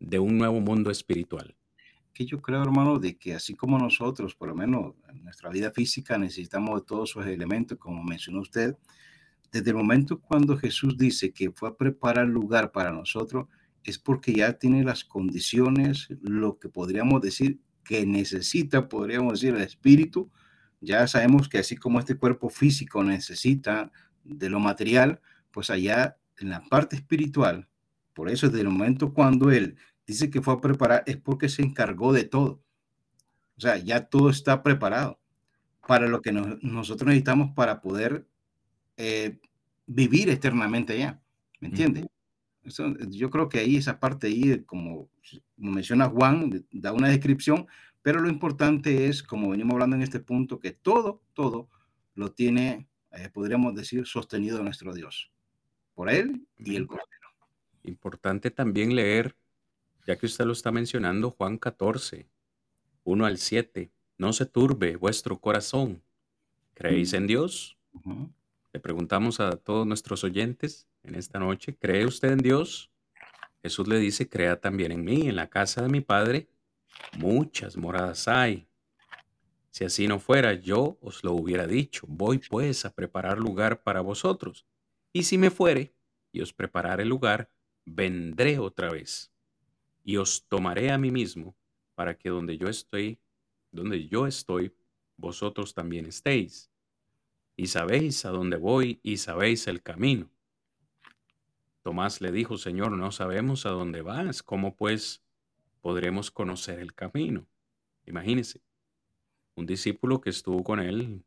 de 0.00 0.18
un 0.18 0.36
nuevo 0.36 0.60
mundo 0.60 0.90
espiritual? 0.90 1.54
Que 2.12 2.26
yo 2.26 2.42
creo, 2.42 2.60
hermano, 2.60 2.98
de 2.98 3.16
que 3.16 3.34
así 3.34 3.54
como 3.54 3.78
nosotros, 3.78 4.34
por 4.34 4.48
lo 4.48 4.56
menos 4.56 4.94
en 5.08 5.22
nuestra 5.22 5.48
vida 5.48 5.70
física, 5.70 6.18
necesitamos 6.18 6.80
de 6.80 6.86
todos 6.86 7.10
esos 7.10 7.24
elementos, 7.24 7.78
como 7.78 8.02
mencionó 8.02 8.40
usted, 8.40 8.76
desde 9.52 9.70
el 9.70 9.76
momento 9.76 10.18
cuando 10.18 10.56
Jesús 10.56 10.98
dice 10.98 11.32
que 11.32 11.52
fue 11.52 11.68
a 11.68 11.76
preparar 11.76 12.26
lugar 12.26 12.72
para 12.72 12.90
nosotros, 12.90 13.46
es 13.84 13.96
porque 13.96 14.32
ya 14.32 14.54
tiene 14.54 14.82
las 14.82 15.04
condiciones, 15.04 16.08
lo 16.20 16.58
que 16.58 16.68
podríamos 16.68 17.20
decir 17.20 17.60
que 17.84 18.04
necesita, 18.04 18.88
podríamos 18.88 19.34
decir, 19.34 19.54
el 19.54 19.62
espíritu. 19.62 20.32
Ya 20.84 21.06
sabemos 21.06 21.48
que 21.48 21.58
así 21.58 21.76
como 21.76 21.98
este 21.98 22.16
cuerpo 22.16 22.48
físico 22.48 23.02
necesita 23.02 23.90
de 24.22 24.48
lo 24.48 24.60
material, 24.60 25.20
pues 25.50 25.70
allá 25.70 26.16
en 26.38 26.50
la 26.50 26.62
parte 26.68 26.96
espiritual, 26.96 27.68
por 28.12 28.30
eso 28.30 28.48
desde 28.48 28.62
el 28.62 28.68
momento 28.68 29.12
cuando 29.12 29.50
Él 29.50 29.76
dice 30.06 30.30
que 30.30 30.42
fue 30.42 30.54
a 30.54 30.60
preparar, 30.60 31.02
es 31.06 31.16
porque 31.16 31.48
se 31.48 31.62
encargó 31.62 32.12
de 32.12 32.24
todo. 32.24 32.62
O 33.56 33.60
sea, 33.60 33.76
ya 33.78 34.06
todo 34.06 34.30
está 34.30 34.62
preparado 34.62 35.20
para 35.86 36.08
lo 36.08 36.22
que 36.22 36.32
nosotros 36.32 37.06
necesitamos 37.06 37.52
para 37.54 37.80
poder 37.80 38.26
eh, 38.96 39.38
vivir 39.86 40.28
eternamente 40.30 40.94
allá. 40.94 41.20
¿Me 41.60 41.68
entiendes? 41.68 42.06
yo 43.10 43.28
creo 43.28 43.48
que 43.50 43.58
ahí 43.58 43.76
esa 43.76 44.00
parte 44.00 44.26
ahí, 44.26 44.62
como 44.64 45.10
menciona 45.56 46.08
Juan, 46.08 46.64
da 46.70 46.92
una 46.92 47.08
descripción, 47.08 47.66
pero 48.04 48.20
lo 48.20 48.28
importante 48.28 49.06
es, 49.06 49.22
como 49.22 49.48
venimos 49.48 49.72
hablando 49.72 49.96
en 49.96 50.02
este 50.02 50.20
punto, 50.20 50.60
que 50.60 50.72
todo, 50.72 51.22
todo 51.32 51.70
lo 52.14 52.32
tiene, 52.32 52.86
eh, 53.12 53.30
podríamos 53.32 53.74
decir, 53.74 54.06
sostenido 54.06 54.62
nuestro 54.62 54.92
Dios, 54.92 55.32
por 55.94 56.10
Él 56.10 56.46
y 56.58 56.76
el 56.76 56.86
Cordero. 56.86 57.08
Importante 57.82 58.50
también 58.50 58.94
leer, 58.94 59.34
ya 60.06 60.18
que 60.18 60.26
usted 60.26 60.44
lo 60.44 60.52
está 60.52 60.70
mencionando, 60.70 61.30
Juan 61.30 61.56
14, 61.56 62.28
1 63.04 63.24
al 63.24 63.38
7. 63.38 63.90
No 64.18 64.34
se 64.34 64.44
turbe 64.44 64.96
vuestro 64.96 65.40
corazón. 65.40 66.02
¿Creéis 66.74 67.14
en 67.14 67.26
Dios? 67.26 67.78
Le 68.74 68.80
preguntamos 68.80 69.40
a 69.40 69.52
todos 69.56 69.86
nuestros 69.86 70.24
oyentes 70.24 70.86
en 71.04 71.14
esta 71.14 71.38
noche, 71.38 71.74
¿cree 71.74 72.04
usted 72.04 72.32
en 72.32 72.38
Dios? 72.40 72.90
Jesús 73.62 73.88
le 73.88 73.98
dice, 73.98 74.28
crea 74.28 74.60
también 74.60 74.92
en 74.92 75.04
mí, 75.04 75.26
en 75.26 75.36
la 75.36 75.48
casa 75.48 75.80
de 75.80 75.88
mi 75.88 76.02
Padre, 76.02 76.50
muchas 77.16 77.76
moradas 77.76 78.28
hay. 78.28 78.68
Si 79.70 79.84
así 79.84 80.06
no 80.06 80.20
fuera, 80.20 80.54
yo 80.54 80.98
os 81.00 81.24
lo 81.24 81.32
hubiera 81.32 81.66
dicho, 81.66 82.06
voy 82.08 82.38
pues 82.38 82.84
a 82.84 82.94
preparar 82.94 83.38
lugar 83.38 83.82
para 83.82 84.00
vosotros. 84.00 84.66
Y 85.12 85.24
si 85.24 85.38
me 85.38 85.50
fuere 85.50 85.94
y 86.30 86.40
os 86.40 86.52
preparare 86.52 87.04
lugar, 87.04 87.50
vendré 87.84 88.58
otra 88.58 88.90
vez 88.90 89.32
y 90.04 90.16
os 90.16 90.46
tomaré 90.48 90.90
a 90.90 90.98
mí 90.98 91.10
mismo 91.10 91.56
para 91.94 92.16
que 92.16 92.28
donde 92.28 92.56
yo 92.56 92.68
estoy, 92.68 93.18
donde 93.72 94.06
yo 94.06 94.26
estoy, 94.26 94.72
vosotros 95.16 95.74
también 95.74 96.06
estéis 96.06 96.70
y 97.56 97.68
sabéis 97.68 98.24
a 98.24 98.30
dónde 98.30 98.56
voy 98.56 99.00
y 99.02 99.16
sabéis 99.16 99.66
el 99.66 99.82
camino. 99.82 100.30
Tomás 101.82 102.20
le 102.20 102.32
dijo, 102.32 102.56
Señor, 102.58 102.92
no 102.92 103.12
sabemos 103.12 103.66
a 103.66 103.70
dónde 103.70 104.02
vas, 104.02 104.42
¿cómo 104.42 104.76
pues 104.76 105.23
podremos 105.84 106.30
conocer 106.30 106.78
el 106.78 106.94
camino? 106.94 107.46
Imagínese, 108.06 108.62
un 109.54 109.66
discípulo 109.66 110.22
que 110.22 110.30
estuvo 110.30 110.64
con 110.64 110.80
él 110.80 111.22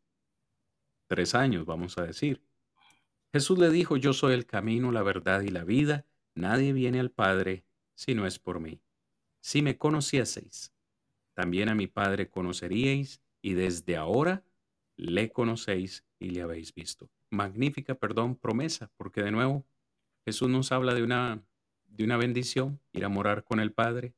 tres 1.06 1.36
años, 1.36 1.68
vamos 1.68 2.00
a 2.00 2.08
decir. 2.08 2.42
Jesús 3.32 3.60
le 3.60 3.70
dijo, 3.70 3.98
yo 3.98 4.14
soy 4.14 4.34
el 4.34 4.48
camino, 4.48 4.92
la 4.92 5.04
verdad 5.04 5.42
y 5.42 5.50
la 5.50 5.64
vida, 5.64 6.08
nadie 6.34 6.74
viene 6.74 7.00
al 7.00 7.12
Padre 7.12 7.66
si 7.94 8.16
no 8.16 8.26
es 8.26 8.40
por 8.40 8.60
mí. 8.60 8.82
Si 9.42 9.62
me 9.62 9.78
conocieseis, 9.78 10.74
también 11.36 11.70
a 11.70 11.76
mi 11.76 11.86
Padre 11.86 12.28
conoceríais, 12.28 13.22
y 13.44 13.54
desde 13.54 13.96
ahora 13.96 14.44
le 14.96 15.30
conocéis 15.30 16.04
y 16.18 16.32
le 16.32 16.42
habéis 16.42 16.74
visto. 16.74 17.12
Magnífica, 17.30 17.94
perdón, 17.94 18.36
promesa, 18.36 18.90
porque 18.98 19.22
de 19.22 19.30
nuevo 19.30 19.68
Jesús 20.26 20.50
nos 20.50 20.72
habla 20.72 20.96
de 20.96 21.04
una, 21.04 21.44
de 21.86 22.04
una 22.04 22.18
bendición, 22.18 22.80
ir 22.92 23.06
a 23.06 23.10
morar 23.10 23.44
con 23.44 23.60
el 23.60 23.72
Padre 23.72 24.16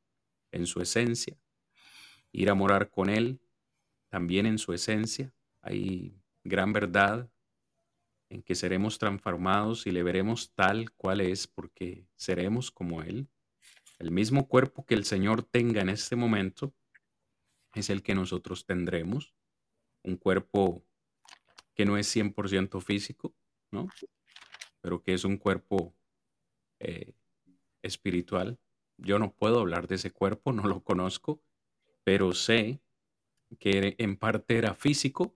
en 0.51 0.65
su 0.65 0.81
esencia, 0.81 1.37
ir 2.31 2.49
a 2.49 2.55
morar 2.55 2.89
con 2.89 3.09
Él 3.09 3.39
también 4.09 4.45
en 4.45 4.57
su 4.57 4.73
esencia. 4.73 5.33
Hay 5.61 6.15
gran 6.43 6.73
verdad 6.73 7.29
en 8.29 8.43
que 8.43 8.55
seremos 8.55 8.99
transformados 8.99 9.87
y 9.87 9.91
le 9.91 10.03
veremos 10.03 10.53
tal 10.53 10.91
cual 10.91 11.21
es, 11.21 11.47
porque 11.47 12.05
seremos 12.15 12.71
como 12.71 13.01
Él. 13.01 13.27
El 13.97 14.11
mismo 14.11 14.47
cuerpo 14.47 14.85
que 14.85 14.95
el 14.95 15.05
Señor 15.05 15.43
tenga 15.43 15.81
en 15.81 15.89
este 15.89 16.15
momento 16.15 16.73
es 17.73 17.89
el 17.89 18.01
que 18.01 18.15
nosotros 18.15 18.65
tendremos 18.65 19.33
un 20.03 20.15
cuerpo 20.15 20.83
que 21.75 21.85
no 21.85 21.97
es 21.97 22.13
100% 22.15 22.81
físico, 22.81 23.35
¿no? 23.71 23.87
Pero 24.81 25.01
que 25.01 25.13
es 25.13 25.23
un 25.23 25.37
cuerpo 25.37 25.93
eh, 26.79 27.13
espiritual. 27.81 28.57
Yo 29.01 29.19
no 29.19 29.31
puedo 29.31 29.59
hablar 29.59 29.87
de 29.87 29.95
ese 29.95 30.11
cuerpo, 30.11 30.51
no 30.51 30.63
lo 30.63 30.83
conozco, 30.83 31.41
pero 32.03 32.33
sé 32.33 32.81
que 33.59 33.95
en 33.97 34.17
parte 34.17 34.57
era 34.57 34.73
físico 34.73 35.35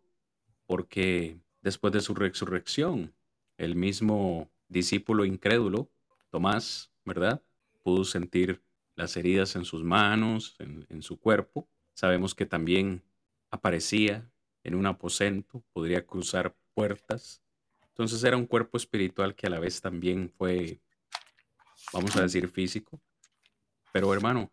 porque 0.66 1.39
después 1.61 1.93
de 1.93 2.01
su 2.01 2.14
resurrección, 2.14 3.14
el 3.57 3.76
mismo 3.76 4.51
discípulo 4.68 5.26
incrédulo, 5.26 5.89
Tomás, 6.30 6.91
¿verdad? 7.05 7.43
Pudo 7.84 8.03
sentir 8.05 8.61
las 8.95 9.16
heridas 9.18 9.55
en 9.55 9.66
sus 9.66 9.84
manos, 9.84 10.55
en 10.59 11.01
su 11.01 11.20
cuerpo. 11.20 11.70
Sabemos 11.93 12.34
que 12.34 12.45
también 12.45 13.03
aparecía 13.51 14.32
en 14.64 14.76
un 14.76 14.86
aposento, 14.86 15.64
podría 15.74 16.05
cruzar 16.05 16.55
puertas. 16.74 17.41
Entonces 17.89 18.24
era 18.24 18.38
un 18.38 18.47
cuerpo 18.47 18.78
espiritual 18.78 19.36
que 19.36 19.47
a 19.47 19.49
la 19.49 19.59
vez 19.59 19.82
también 19.82 20.30
fue, 20.30 20.80
vamos 21.91 22.16
a 22.16 22.22
decir, 22.22 22.47
físico. 22.47 22.99
Pero 23.94 24.12
hermano, 24.12 24.52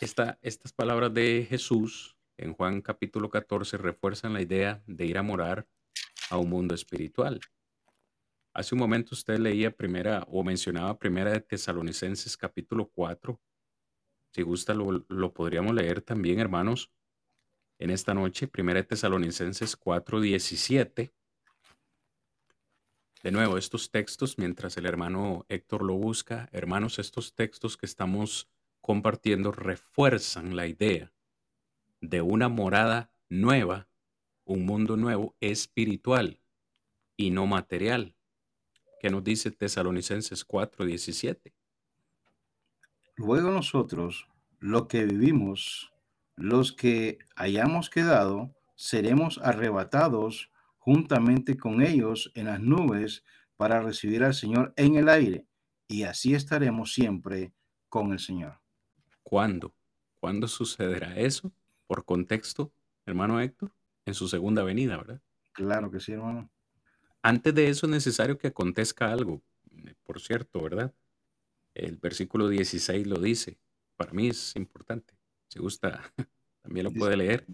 esta, 0.00 0.38
estas 0.40 0.72
palabras 0.72 1.12
de 1.12 1.46
Jesús 1.48 2.16
en 2.38 2.54
Juan 2.54 2.80
capítulo 2.80 3.28
14 3.28 3.76
refuerzan 3.76 4.32
la 4.32 4.40
idea 4.40 4.82
de 4.86 5.04
ir 5.04 5.18
a 5.18 5.22
morar 5.22 5.68
a 6.30 6.38
un 6.38 6.48
mundo 6.48 6.74
espiritual. 6.74 7.40
Hace 8.54 8.74
un 8.74 8.78
momento 8.78 9.14
usted 9.14 9.38
leía 9.38 9.70
primera 9.70 10.26
o 10.28 10.42
mencionaba 10.42 10.98
primera 10.98 11.30
de 11.30 11.40
Tesalonicenses 11.40 12.38
capítulo 12.38 12.88
4. 12.88 13.38
Si 14.32 14.40
gusta 14.40 14.72
lo, 14.72 15.04
lo 15.08 15.34
podríamos 15.34 15.74
leer 15.74 16.00
también, 16.00 16.40
hermanos 16.40 16.90
en 17.78 17.90
esta 17.90 18.14
noche, 18.14 18.48
Primera 18.48 18.80
de 18.80 18.86
Tesalonicenses 18.86 19.76
4:17. 19.78 21.12
De 23.26 23.32
nuevo, 23.32 23.58
estos 23.58 23.90
textos, 23.90 24.38
mientras 24.38 24.76
el 24.76 24.86
hermano 24.86 25.46
Héctor 25.48 25.82
lo 25.82 25.94
busca, 25.94 26.48
hermanos, 26.52 27.00
estos 27.00 27.34
textos 27.34 27.76
que 27.76 27.84
estamos 27.84 28.48
compartiendo 28.80 29.50
refuerzan 29.50 30.54
la 30.54 30.68
idea 30.68 31.12
de 32.00 32.22
una 32.22 32.48
morada 32.48 33.10
nueva, 33.28 33.88
un 34.44 34.64
mundo 34.64 34.96
nuevo 34.96 35.34
espiritual 35.40 36.40
y 37.16 37.32
no 37.32 37.48
material. 37.48 38.14
¿Qué 39.00 39.10
nos 39.10 39.24
dice 39.24 39.50
Tesalonicenses 39.50 40.46
4:17? 40.46 41.52
Luego 43.16 43.50
nosotros, 43.50 44.28
lo 44.60 44.86
que 44.86 45.04
vivimos, 45.04 45.92
los 46.36 46.72
que 46.72 47.18
hayamos 47.34 47.90
quedado, 47.90 48.54
seremos 48.76 49.38
arrebatados 49.38 50.52
juntamente 50.86 51.56
con 51.56 51.82
ellos 51.82 52.30
en 52.36 52.46
las 52.46 52.60
nubes 52.60 53.24
para 53.56 53.82
recibir 53.82 54.22
al 54.22 54.34
Señor 54.34 54.72
en 54.76 54.94
el 54.94 55.08
aire, 55.08 55.44
y 55.88 56.04
así 56.04 56.32
estaremos 56.32 56.94
siempre 56.94 57.52
con 57.88 58.12
el 58.12 58.20
Señor. 58.20 58.60
¿Cuándo? 59.24 59.74
¿Cuándo 60.20 60.46
sucederá 60.46 61.16
eso? 61.16 61.52
Por 61.88 62.04
contexto, 62.04 62.72
hermano 63.04 63.40
Héctor, 63.40 63.72
en 64.04 64.14
su 64.14 64.28
segunda 64.28 64.62
venida, 64.62 64.96
¿verdad? 64.96 65.20
Claro 65.50 65.90
que 65.90 65.98
sí, 65.98 66.12
hermano. 66.12 66.48
Antes 67.20 67.52
de 67.52 67.68
eso 67.68 67.86
es 67.86 67.90
necesario 67.90 68.38
que 68.38 68.46
acontezca 68.46 69.10
algo, 69.10 69.42
por 70.04 70.20
cierto, 70.20 70.62
¿verdad? 70.62 70.94
El 71.74 71.96
versículo 71.96 72.48
16 72.48 73.08
lo 73.08 73.18
dice. 73.18 73.58
Para 73.96 74.12
mí 74.12 74.28
es 74.28 74.54
importante. 74.54 75.14
Si 75.48 75.58
gusta, 75.58 76.12
también 76.62 76.84
lo 76.84 76.92
puede 76.92 77.16
leer. 77.16 77.44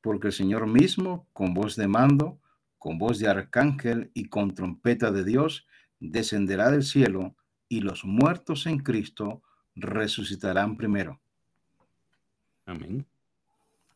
Porque 0.00 0.28
el 0.28 0.32
Señor 0.32 0.66
mismo, 0.66 1.28
con 1.34 1.52
voz 1.52 1.76
de 1.76 1.86
mando, 1.86 2.39
con 2.80 2.98
voz 2.98 3.18
de 3.18 3.28
arcángel 3.28 4.10
y 4.14 4.30
con 4.30 4.54
trompeta 4.54 5.12
de 5.12 5.22
Dios, 5.22 5.66
descenderá 6.00 6.70
del 6.70 6.82
cielo 6.82 7.36
y 7.68 7.82
los 7.82 8.04
muertos 8.06 8.64
en 8.66 8.78
Cristo 8.78 9.42
resucitarán 9.76 10.78
primero. 10.78 11.20
Amén. 12.64 13.06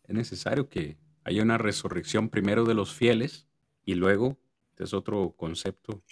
Es 0.05 0.15
necesario 0.15 0.69
que 0.69 0.99
haya 1.25 1.43
una 1.43 1.57
resurrección 1.57 2.29
primero 2.29 2.65
de 2.65 2.75
los 2.75 2.93
fieles 2.93 3.49
y 3.87 3.95
luego, 3.95 4.37
este 4.69 4.85
es 4.85 4.93
otro 4.93 5.35
concepto 5.35 6.03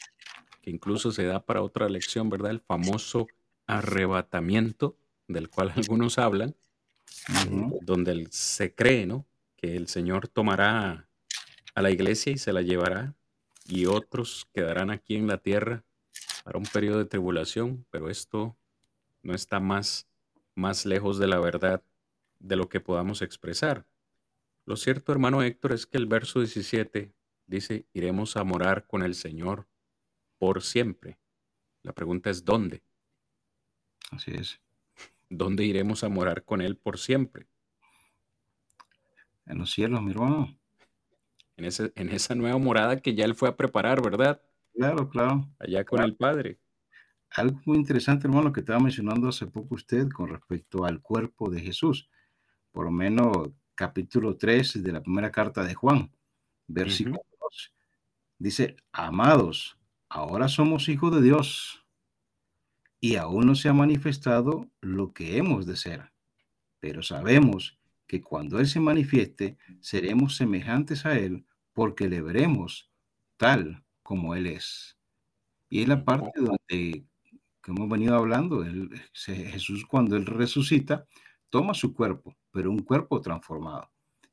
que 0.62 0.70
incluso 0.70 1.12
se 1.12 1.24
da 1.26 1.44
para 1.44 1.60
otra 1.60 1.90
lección, 1.90 2.30
¿verdad? 2.30 2.52
El 2.52 2.60
famoso 2.60 3.26
arrebatamiento 3.66 4.96
del 5.28 5.50
cual 5.50 5.72
algunos 5.76 6.16
hablan, 6.16 6.56
donde 7.82 8.28
se 8.30 8.74
cree, 8.74 9.04
¿no? 9.04 9.26
Que 9.56 9.76
el 9.76 9.88
Señor 9.88 10.28
tomará 10.28 11.06
a 11.74 11.82
la 11.82 11.90
iglesia 11.90 12.32
y 12.32 12.38
se 12.38 12.52
la 12.52 12.62
llevará 12.62 13.14
y 13.66 13.86
otros 13.86 14.48
quedarán 14.52 14.90
aquí 14.90 15.16
en 15.16 15.26
la 15.26 15.38
tierra 15.38 15.84
para 16.44 16.58
un 16.58 16.64
periodo 16.64 16.98
de 16.98 17.04
tribulación, 17.04 17.86
pero 17.90 18.10
esto 18.10 18.56
no 19.22 19.34
está 19.34 19.60
más, 19.60 20.08
más 20.54 20.84
lejos 20.84 21.18
de 21.18 21.28
la 21.28 21.38
verdad 21.38 21.82
de 22.38 22.56
lo 22.56 22.68
que 22.68 22.80
podamos 22.80 23.22
expresar. 23.22 23.86
Lo 24.64 24.76
cierto, 24.76 25.12
hermano 25.12 25.42
Héctor, 25.42 25.72
es 25.72 25.86
que 25.86 25.98
el 25.98 26.06
verso 26.06 26.40
17 26.40 27.12
dice, 27.46 27.86
iremos 27.92 28.36
a 28.36 28.44
morar 28.44 28.86
con 28.86 29.02
el 29.02 29.14
Señor 29.14 29.68
por 30.38 30.62
siempre. 30.62 31.18
La 31.82 31.92
pregunta 31.92 32.30
es, 32.30 32.44
¿dónde? 32.44 32.82
Así 34.10 34.32
es. 34.32 34.60
¿Dónde 35.28 35.64
iremos 35.64 36.04
a 36.04 36.08
morar 36.08 36.44
con 36.44 36.60
Él 36.60 36.76
por 36.76 36.98
siempre? 36.98 37.46
En 39.46 39.58
los 39.58 39.72
cielos, 39.72 40.02
mi 40.02 40.10
hermano. 40.10 40.56
En, 41.62 41.68
ese, 41.68 41.92
en 41.94 42.08
esa 42.08 42.34
nueva 42.34 42.58
morada 42.58 42.96
que 43.00 43.14
ya 43.14 43.24
Él 43.24 43.36
fue 43.36 43.48
a 43.48 43.56
preparar, 43.56 44.02
¿verdad? 44.02 44.42
Claro, 44.74 45.08
claro. 45.08 45.48
Allá 45.60 45.84
con 45.84 46.02
el 46.02 46.16
Padre. 46.16 46.58
Algo 47.30 47.60
muy 47.66 47.76
interesante, 47.76 48.26
hermano, 48.26 48.52
que 48.52 48.60
estaba 48.60 48.80
mencionando 48.80 49.28
hace 49.28 49.46
poco 49.46 49.76
usted 49.76 50.08
con 50.08 50.28
respecto 50.28 50.84
al 50.84 51.00
cuerpo 51.00 51.50
de 51.50 51.60
Jesús. 51.60 52.10
Por 52.72 52.86
lo 52.86 52.90
menos 52.90 53.50
capítulo 53.76 54.36
3 54.36 54.82
de 54.82 54.90
la 54.90 55.04
primera 55.04 55.30
carta 55.30 55.62
de 55.62 55.74
Juan, 55.74 56.10
versículo 56.66 57.24
2. 57.40 57.74
Dice, 58.38 58.76
amados, 58.90 59.78
ahora 60.08 60.48
somos 60.48 60.88
hijos 60.88 61.14
de 61.14 61.22
Dios 61.22 61.86
y 62.98 63.14
aún 63.14 63.46
no 63.46 63.54
se 63.54 63.68
ha 63.68 63.72
manifestado 63.72 64.68
lo 64.80 65.12
que 65.12 65.36
hemos 65.36 65.64
de 65.66 65.76
ser, 65.76 66.12
pero 66.80 67.04
sabemos 67.04 67.78
que 68.08 68.20
cuando 68.20 68.58
Él 68.58 68.66
se 68.66 68.80
manifieste, 68.80 69.58
seremos 69.78 70.34
semejantes 70.34 71.06
a 71.06 71.16
Él 71.16 71.46
porque 71.72 72.08
le 72.08 72.20
veremos 72.20 72.90
tal 73.36 73.84
como 74.02 74.34
Él 74.34 74.46
es. 74.46 74.98
Y 75.68 75.82
es 75.82 75.88
la 75.88 76.04
parte 76.04 76.40
donde 76.40 77.06
que 77.62 77.70
hemos 77.70 77.88
venido 77.88 78.16
hablando, 78.16 78.64
Jesús 79.14 79.86
cuando 79.86 80.16
Él 80.16 80.26
resucita, 80.26 81.06
toma 81.48 81.74
su 81.74 81.94
cuerpo, 81.94 82.36
pero 82.50 82.70
un 82.70 82.80
cuerpo 82.80 83.20
transformado. 83.20 83.88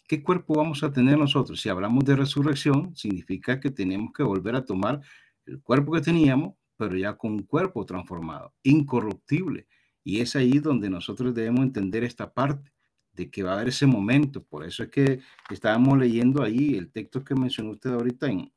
¿Qué 0.07 0.23
cuerpo 0.23 0.55
vamos 0.55 0.83
a 0.83 0.91
tener 0.91 1.17
nosotros? 1.17 1.61
Si 1.61 1.69
hablamos 1.69 2.03
de 2.03 2.15
resurrección, 2.15 2.95
significa 2.95 3.59
que 3.59 3.69
tenemos 3.69 4.11
que 4.13 4.23
volver 4.23 4.55
a 4.55 4.65
tomar 4.65 5.01
el 5.45 5.61
cuerpo 5.61 5.91
que 5.91 6.01
teníamos, 6.01 6.55
pero 6.75 6.97
ya 6.97 7.15
con 7.15 7.33
un 7.33 7.43
cuerpo 7.43 7.85
transformado, 7.85 8.55
incorruptible. 8.63 9.67
Y 10.03 10.21
es 10.21 10.35
ahí 10.35 10.57
donde 10.57 10.89
nosotros 10.89 11.35
debemos 11.35 11.61
entender 11.61 12.03
esta 12.03 12.33
parte 12.33 12.71
de 13.19 13.29
que 13.29 13.43
va 13.43 13.51
a 13.51 13.55
haber 13.55 13.67
ese 13.67 13.85
momento. 13.85 14.41
Por 14.41 14.65
eso 14.65 14.83
es 14.83 14.89
que 14.89 15.19
estábamos 15.49 15.97
leyendo 15.97 16.41
ahí 16.41 16.75
el 16.75 16.89
texto 16.89 17.21
que 17.21 17.35
mencionó 17.35 17.71
usted 17.71 17.89
ahorita 17.89 18.27
en, 18.27 18.49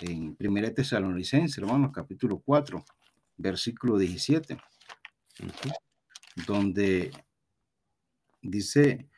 en 0.00 0.36
1 0.38 0.74
Tesalonicenses, 0.74 1.58
hermanos, 1.58 1.90
capítulo 1.92 2.38
4, 2.38 2.84
versículo 3.36 3.98
17, 3.98 4.58
donde 6.46 7.10
dice, 8.40 9.08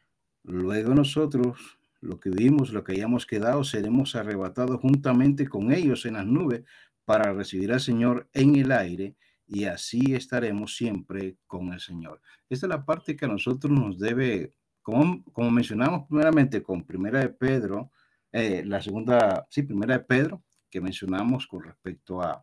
luego 0.44 0.94
nosotros, 0.94 1.78
lo 2.00 2.18
que 2.18 2.30
vimos, 2.30 2.72
lo 2.72 2.82
que 2.82 2.92
hayamos 2.92 3.26
quedado, 3.26 3.64
seremos 3.64 4.16
arrebatados 4.16 4.80
juntamente 4.80 5.46
con 5.46 5.70
ellos 5.70 6.06
en 6.06 6.14
las 6.14 6.24
nubes 6.24 6.62
para 7.04 7.34
recibir 7.34 7.72
al 7.72 7.80
Señor 7.80 8.26
en 8.32 8.56
el 8.56 8.72
aire 8.72 9.16
y 9.48 9.64
así 9.64 10.14
estaremos 10.14 10.76
siempre 10.76 11.36
con 11.46 11.72
el 11.72 11.80
Señor. 11.80 12.20
Esta 12.48 12.66
es 12.66 12.70
la 12.70 12.84
parte 12.84 13.16
que 13.16 13.24
a 13.24 13.28
nosotros 13.28 13.72
nos 13.72 13.98
debe, 13.98 14.54
como, 14.88 15.22
como 15.34 15.50
mencionamos 15.50 16.06
primeramente 16.08 16.62
con 16.62 16.82
Primera 16.82 17.20
de 17.20 17.28
Pedro, 17.28 17.90
eh, 18.32 18.62
la 18.64 18.80
segunda, 18.80 19.46
sí, 19.50 19.62
Primera 19.62 19.98
de 19.98 20.04
Pedro, 20.04 20.42
que 20.70 20.80
mencionamos 20.80 21.46
con 21.46 21.62
respecto 21.62 22.22
a, 22.22 22.42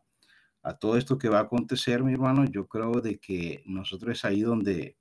a 0.62 0.78
todo 0.78 0.96
esto 0.96 1.18
que 1.18 1.28
va 1.28 1.40
a 1.40 1.42
acontecer, 1.42 2.04
mi 2.04 2.14
hermano, 2.14 2.46
yo 2.46 2.68
creo 2.68 3.02
de 3.02 3.18
que 3.18 3.64
nosotros 3.66 4.20
es 4.20 4.26
ahí 4.26 4.42
donde 4.42 4.96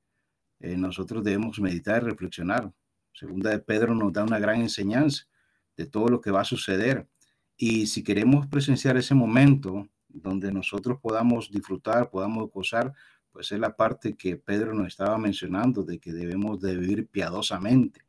eh, 0.59 0.78
nosotros 0.78 1.22
debemos 1.22 1.61
meditar 1.61 2.03
y 2.03 2.07
reflexionar. 2.07 2.72
Segunda 3.12 3.51
de 3.51 3.59
Pedro 3.59 3.95
nos 3.95 4.11
da 4.14 4.24
una 4.24 4.38
gran 4.38 4.62
enseñanza 4.62 5.24
de 5.76 5.84
todo 5.84 6.09
lo 6.09 6.22
que 6.22 6.30
va 6.30 6.40
a 6.40 6.47
suceder. 6.47 7.07
Y 7.59 7.88
si 7.88 8.03
queremos 8.03 8.47
presenciar 8.47 8.97
ese 8.97 9.14
momento 9.14 9.86
donde 10.09 10.51
nosotros 10.51 10.99
podamos 10.99 11.51
disfrutar, 11.51 12.09
podamos 12.09 12.51
gozar, 12.51 12.95
pues 13.35 13.51
es 13.51 13.59
la 13.59 13.74
parte 13.74 14.14
que 14.14 14.37
Pedro 14.37 14.74
nos 14.74 14.87
estaba 14.87 15.18
mencionando 15.18 15.82
de 15.82 15.99
que 15.99 16.12
debemos 16.12 16.61
de 16.61 16.76
vivir 16.76 17.09
piadosamente. 17.09 18.03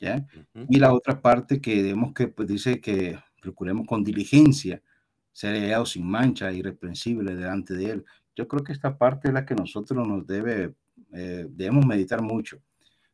¿ya? 0.00 0.26
Y 0.68 0.80
la 0.80 0.92
otra 0.92 1.22
parte 1.22 1.60
que 1.60 1.76
debemos 1.80 2.12
que 2.12 2.26
pues, 2.26 2.48
dice 2.48 2.80
que 2.80 3.16
procuremos 3.40 3.86
con 3.86 4.02
diligencia 4.02 4.82
ser 5.30 5.54
hallado 5.54 5.86
sin 5.86 6.04
mancha, 6.04 6.52
irreprensible 6.52 7.36
delante 7.36 7.74
de 7.74 7.90
Él. 7.90 8.04
Yo 8.34 8.48
creo 8.48 8.64
que 8.64 8.72
esta 8.72 8.98
parte 8.98 9.28
es 9.28 9.34
la 9.34 9.46
que 9.46 9.54
nosotros 9.54 10.06
nos 10.08 10.26
debe, 10.26 10.74
eh, 11.12 11.46
debemos 11.48 11.86
meditar 11.86 12.20
mucho. 12.20 12.60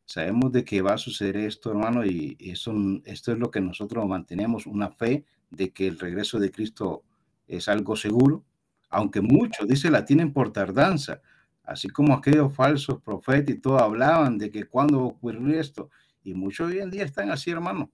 Sabemos 0.03 0.51
de 0.51 0.65
que 0.65 0.81
va 0.81 0.95
a 0.95 0.97
suceder 0.97 1.37
esto, 1.37 1.69
hermano, 1.69 2.03
y 2.03 2.37
eso, 2.39 2.73
esto 3.05 3.33
es 3.33 3.37
lo 3.37 3.51
que 3.51 3.61
nosotros 3.61 4.03
mantenemos, 4.07 4.65
una 4.65 4.89
fe 4.89 5.25
de 5.51 5.69
que 5.69 5.85
el 5.85 5.99
regreso 5.99 6.39
de 6.39 6.51
Cristo 6.51 7.03
es 7.47 7.67
algo 7.67 7.95
seguro, 7.95 8.43
aunque 8.89 9.21
muchos, 9.21 9.67
dice, 9.67 9.91
la 9.91 10.05
tienen 10.05 10.33
por 10.33 10.51
tardanza, 10.51 11.21
así 11.63 11.89
como 11.89 12.13
aquellos 12.13 12.53
falsos 12.53 13.01
profetas 13.01 13.55
y 13.55 13.59
todo 13.59 13.79
hablaban 13.79 14.37
de 14.37 14.51
que 14.51 14.65
cuándo 14.65 14.99
va 14.99 15.03
a 15.03 15.07
ocurrir 15.07 15.55
esto, 15.55 15.89
y 16.23 16.33
muchos 16.33 16.69
hoy 16.69 16.79
en 16.79 16.91
día 16.91 17.03
están 17.03 17.31
así, 17.31 17.51
hermano, 17.51 17.91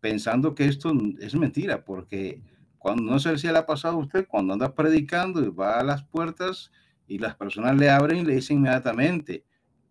pensando 0.00 0.54
que 0.54 0.66
esto 0.66 0.92
es 1.20 1.34
mentira, 1.34 1.84
porque 1.84 2.42
cuando 2.78 3.02
no 3.04 3.18
sé 3.18 3.38
si 3.38 3.46
le 3.46 3.58
ha 3.58 3.66
pasado 3.66 3.94
a 3.94 4.00
usted, 4.00 4.26
cuando 4.26 4.52
anda 4.52 4.74
predicando 4.74 5.42
y 5.42 5.48
va 5.48 5.78
a 5.78 5.84
las 5.84 6.02
puertas 6.04 6.72
y 7.06 7.18
las 7.18 7.36
personas 7.36 7.76
le 7.76 7.88
abren 7.88 8.18
y 8.18 8.24
le 8.24 8.34
dicen 8.34 8.58
inmediatamente, 8.58 9.44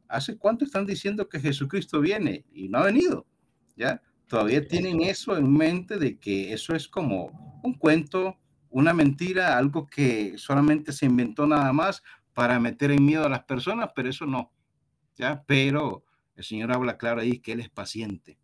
¿hace 0.07 0.38
cuánto 0.38 0.65
están 0.65 0.86
diciendo 0.86 1.30
que 1.30 1.39
Jesucristo 1.39 2.01
viene 2.01 2.45
y 2.51 2.67
no 2.67 2.80
ha 2.80 2.84
venido? 2.84 3.26
¿Ya? 3.78 4.01
Todavía 4.28 4.67
tienen 4.67 5.01
eso 5.01 5.38
en 5.38 5.51
mente 5.51 5.97
de 5.97 6.19
que 6.19 6.53
eso 6.53 6.76
es 6.76 6.88
como 6.88 7.61
un 7.63 7.74
cuento, 7.74 8.38
una 8.69 8.93
mentira, 8.93 9.57
algo 9.57 9.88
que 9.88 10.38
solamente 10.38 10.91
se 10.91 11.05
inventó 11.05 11.47
nada 11.47 11.72
más 11.74 12.03
para 12.34 12.59
meter 12.59 12.91
en 12.91 13.05
miedo 13.05 13.25
a 13.25 13.29
las 13.29 13.43
personas, 13.43 13.91
pero 13.95 14.09
eso 14.09 14.25
no. 14.25 14.51
¿Ya? 15.15 15.43
Pero 15.45 16.03
el 16.36 16.43
Señor 16.43 16.71
habla 16.71 16.97
claro 16.97 17.21
ahí 17.21 17.39
que 17.39 17.51
Él 17.53 17.59
es 17.59 17.69
paciente, 17.69 18.38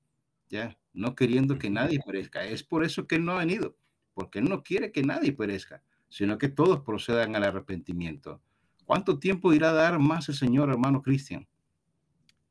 ¿ya? 0.50 0.78
No 0.94 1.16
queriendo 1.16 1.58
que 1.58 1.70
nadie 1.70 2.00
perezca. 2.06 2.44
Es 2.44 2.64
por 2.64 2.84
eso 2.84 3.08
que 3.08 3.16
Él 3.16 3.26
no 3.26 3.34
ha 3.34 3.40
venido 3.40 3.76
porque 4.18 4.40
Él 4.40 4.50
no 4.50 4.64
quiere 4.64 4.92
que 4.92 5.04
nadie 5.04 5.32
perezca, 5.32 5.84
sino 6.10 6.40
que 6.40 6.50
todos 6.50 6.80
procedan 6.80 7.36
al 7.36 7.44
arrepentimiento. 7.44 8.42
¿Cuánto 8.84 9.20
tiempo 9.20 9.54
irá 9.54 9.70
a 9.70 9.74
dar 9.74 10.00
más 10.00 10.28
el 10.28 10.34
Señor, 10.34 10.72
hermano 10.72 11.04
Cristian? 11.04 11.48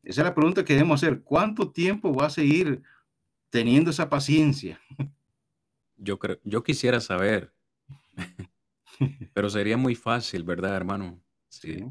Esa 0.05 0.20
es 0.20 0.24
la 0.28 0.34
pregunta 0.37 0.64
que 0.64 0.74
debemos 0.74 1.03
hacer. 1.03 1.24
¿Cuánto 1.24 1.72
tiempo 1.72 2.14
va 2.14 2.26
a 2.26 2.30
seguir 2.30 2.84
teniendo 3.51 3.91
esa 3.91 4.09
paciencia? 4.09 4.80
Yo 5.97 6.20
creo, 6.20 6.39
yo 6.45 6.62
quisiera 6.62 7.01
saber, 7.01 7.53
pero 9.34 9.51
sería 9.51 9.76
muy 9.76 9.97
fácil, 9.97 10.45
¿verdad, 10.45 10.76
hermano? 10.76 11.20
Si, 11.61 11.84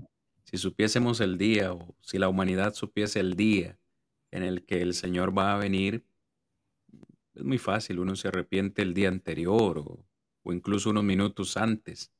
si 0.43 0.57
supiésemos 0.57 1.19
el 1.21 1.37
día 1.37 1.73
o 1.73 1.95
si 2.01 2.17
la 2.17 2.29
humanidad 2.29 2.73
supiese 2.73 3.19
el 3.19 3.35
día 3.35 3.79
en 4.31 4.43
el 4.43 4.65
que 4.65 4.81
el 4.81 4.93
Señor 4.93 5.37
va 5.37 5.53
a 5.53 5.57
venir, 5.57 6.05
es 7.35 7.43
muy 7.43 7.57
fácil, 7.57 7.99
uno 7.99 8.15
se 8.15 8.29
arrepiente 8.29 8.81
el 8.81 8.93
día 8.93 9.09
anterior 9.09 9.79
o, 9.79 10.05
incluso 10.51 10.89
unos 10.89 11.03
minutos 11.03 11.57
antes, 11.57 12.13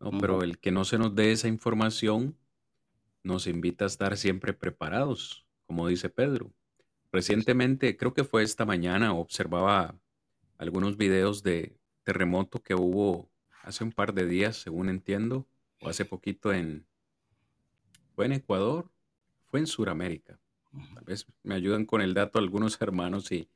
¿no? 0.00 0.10
Pero 0.18 0.42
el 0.42 0.58
que 0.58 0.70
no 0.70 0.84
se 0.84 0.98
nos 0.98 1.14
dé 1.14 1.32
esa 1.32 1.48
información 1.48 2.36
nos 3.22 3.46
invita 3.46 3.84
a 3.84 3.88
estar 3.88 4.16
siempre 4.16 4.52
preparados, 4.52 5.46
como 5.66 5.88
dice 5.88 6.08
Pedro. 6.08 6.52
Recientemente, 7.10 7.96
creo 7.96 8.14
que 8.14 8.24
fue 8.24 8.42
esta 8.42 8.64
mañana, 8.64 9.12
observaba 9.14 9.98
algunos 10.58 10.96
videos 10.96 11.42
de 11.42 11.76
terremoto 12.04 12.62
que 12.62 12.74
hubo 12.74 13.28
hace 13.62 13.82
un 13.82 13.90
par 13.90 14.14
de 14.14 14.26
días, 14.26 14.56
según 14.56 14.88
entiendo, 14.88 15.46
o 15.80 15.88
hace 15.88 16.04
poquito 16.04 16.52
en, 16.52 16.86
fue 18.14 18.26
en 18.26 18.32
Ecuador, 18.32 18.90
fue 19.46 19.60
en 19.60 19.66
Sudamérica. 19.66 20.38
Tal 20.94 21.04
vez 21.04 21.26
me 21.42 21.54
ayudan 21.54 21.86
con 21.86 22.00
el 22.00 22.14
dato 22.14 22.38
algunos 22.38 22.78
hermanos 22.80 23.30
y 23.32 23.48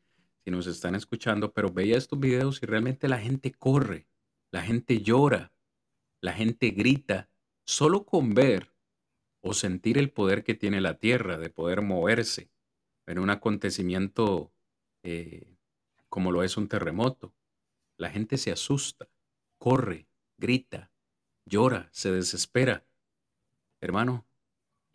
si 0.45 0.51
nos 0.51 0.67
están 0.67 0.95
escuchando, 0.95 1.53
pero 1.53 1.71
veía 1.71 1.99
estos 1.99 2.19
videos 2.19 2.63
y 2.63 2.67
realmente 2.67 3.09
la 3.09 3.19
gente 3.19 3.53
corre, 3.53 4.07
la 4.51 4.63
gente 4.63 5.03
llora, 5.03 5.53
La 6.23 6.33
gente 6.35 6.71
grita 6.71 7.31
solo 7.65 8.05
con 8.05 8.35
ver 8.35 8.75
o 9.41 9.55
sentir 9.55 9.97
el 9.97 10.11
poder 10.11 10.45
que 10.45 10.55
tiene 10.55 10.81
la 10.81 10.99
tierra 10.99 11.39
de 11.39 11.49
poder 11.49 11.81
moverse 11.81 12.51
en 13.07 13.19
un 13.19 13.31
acontecimiento 13.31 14.53
eh, 15.03 15.57
como 16.11 16.31
lo 16.31 16.43
es 16.43 16.57
un 16.57 16.69
terremoto. 16.69 17.35
La 17.97 18.11
gente 18.11 18.37
se 18.37 18.53
asusta, 18.53 19.09
corre, 19.59 20.09
grita, 20.37 20.90
llora, 21.45 21.89
se 21.93 22.11
desespera. 22.11 22.85
Hermano, 23.81 24.27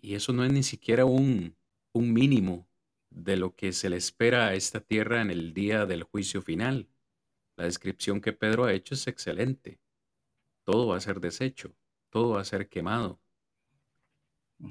y 0.02 0.16
eso 0.16 0.34
no 0.34 0.44
es 0.46 0.52
ni 0.52 0.64
siquiera 0.64 1.06
un, 1.06 1.56
un 1.94 2.14
mínimo 2.14 2.68
de 3.10 3.38
lo 3.38 3.56
que 3.56 3.72
se 3.72 3.90
le 3.90 3.98
espera 3.98 4.48
a 4.48 4.54
esta 4.54 4.82
tierra 4.82 5.22
en 5.22 5.32
el 5.32 5.54
día 5.54 5.86
del 5.86 6.04
juicio 6.04 6.42
final. 6.42 6.88
La 7.56 7.66
descripción 7.66 8.22
que 8.22 8.34
Pedro 8.34 8.66
ha 8.66 8.74
hecho 8.74 8.94
es 8.94 9.08
excelente. 9.08 9.80
Todo 10.64 10.88
va 10.88 10.98
a 10.98 11.02
ser 11.02 11.20
deshecho, 11.20 11.74
todo 12.10 12.32
va 12.32 12.42
a 12.42 12.46
ser 12.46 12.68
quemado. 12.68 13.20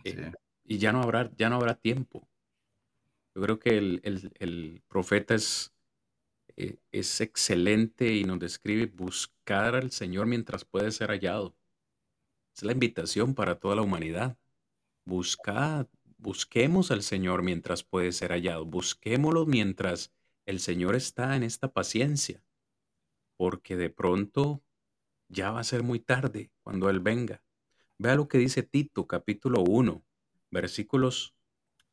Eh, 0.05 0.33
y 0.65 0.79
ya 0.79 0.93
no 0.93 1.03
habrá, 1.03 1.31
ya 1.37 1.49
no 1.49 1.57
habrá 1.57 1.75
tiempo. 1.75 2.29
Yo 3.35 3.43
creo 3.43 3.59
que 3.59 3.79
el, 3.79 4.83
profeta 4.87 5.35
es, 5.35 5.73
eh, 6.57 6.77
es 6.93 7.21
excelente 7.21 8.15
y 8.15 8.25
nos 8.25 8.39
describe 8.39 8.87
buscar 8.87 9.75
al 9.75 9.91
Señor 9.91 10.27
mientras 10.27 10.65
puede 10.65 10.91
ser 10.93 11.11
hallado. 11.11 11.57
Es 12.55 12.63
la 12.63 12.71
invitación 12.71 13.35
para 13.35 13.59
toda 13.59 13.75
la 13.75 13.83
humanidad. 13.83 14.39
Buscad, 15.05 15.89
busquemos 16.19 16.93
al 16.93 17.03
Señor 17.03 17.43
mientras 17.43 17.83
puede 17.83 18.13
ser 18.13 18.31
hallado. 18.31 18.65
Busquémoslo 18.65 19.45
mientras 19.45 20.13
el 20.47 20.61
Señor 20.61 20.95
está 20.95 21.35
en 21.35 21.43
esta 21.43 21.73
paciencia. 21.73 22.45
Porque 23.37 23.77
de 23.77 23.91
pronto 23.91 24.63
ya 25.29 25.51
va 25.51 25.59
a 25.59 25.65
ser 25.65 25.83
muy 25.83 25.99
tarde 25.99 26.53
cuando 26.63 26.89
Él 26.91 27.01
venga. 27.01 27.43
Vea 27.99 28.15
lo 28.15 28.29
que 28.29 28.39
dice 28.39 28.63
Tito, 28.63 29.09
capítulo 29.09 29.63
1, 29.63 30.05
versículos, 30.53 31.35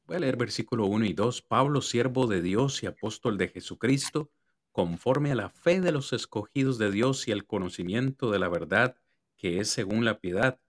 voy 0.06 0.18
a 0.18 0.20
leer 0.20 0.38
versículo 0.38 0.86
1 0.86 1.06
y 1.06 1.14
2. 1.14 1.42
Pablo, 1.42 1.82
siervo 1.82 2.28
de 2.28 2.44
Dios 2.44 2.84
y 2.84 2.86
apóstol 2.86 3.40
de 3.40 3.48
Jesucristo, 3.48 4.30
conforme 4.72 5.32
a 5.32 5.36
la 5.36 5.50
fe 5.50 5.82
de 5.82 5.92
los 5.92 6.14
escogidos 6.14 6.78
de 6.78 6.92
Dios 6.92 7.28
y 7.28 7.32
el 7.32 7.48
conocimiento 7.48 8.30
de 8.30 8.38
la 8.38 8.48
verdad 8.48 9.01
que 9.42 9.60
es 9.60 9.70
según 9.70 10.06
la 10.06 10.20
piedad, 10.20 10.62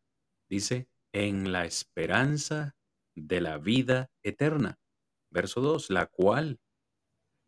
dice, 0.48 0.88
en 1.12 1.52
la 1.52 1.66
esperanza 1.66 2.74
de 3.14 3.42
la 3.42 3.58
vida 3.58 4.10
eterna. 4.22 4.80
Verso 5.28 5.60
2, 5.60 5.90
la 5.90 6.06
cual 6.06 6.58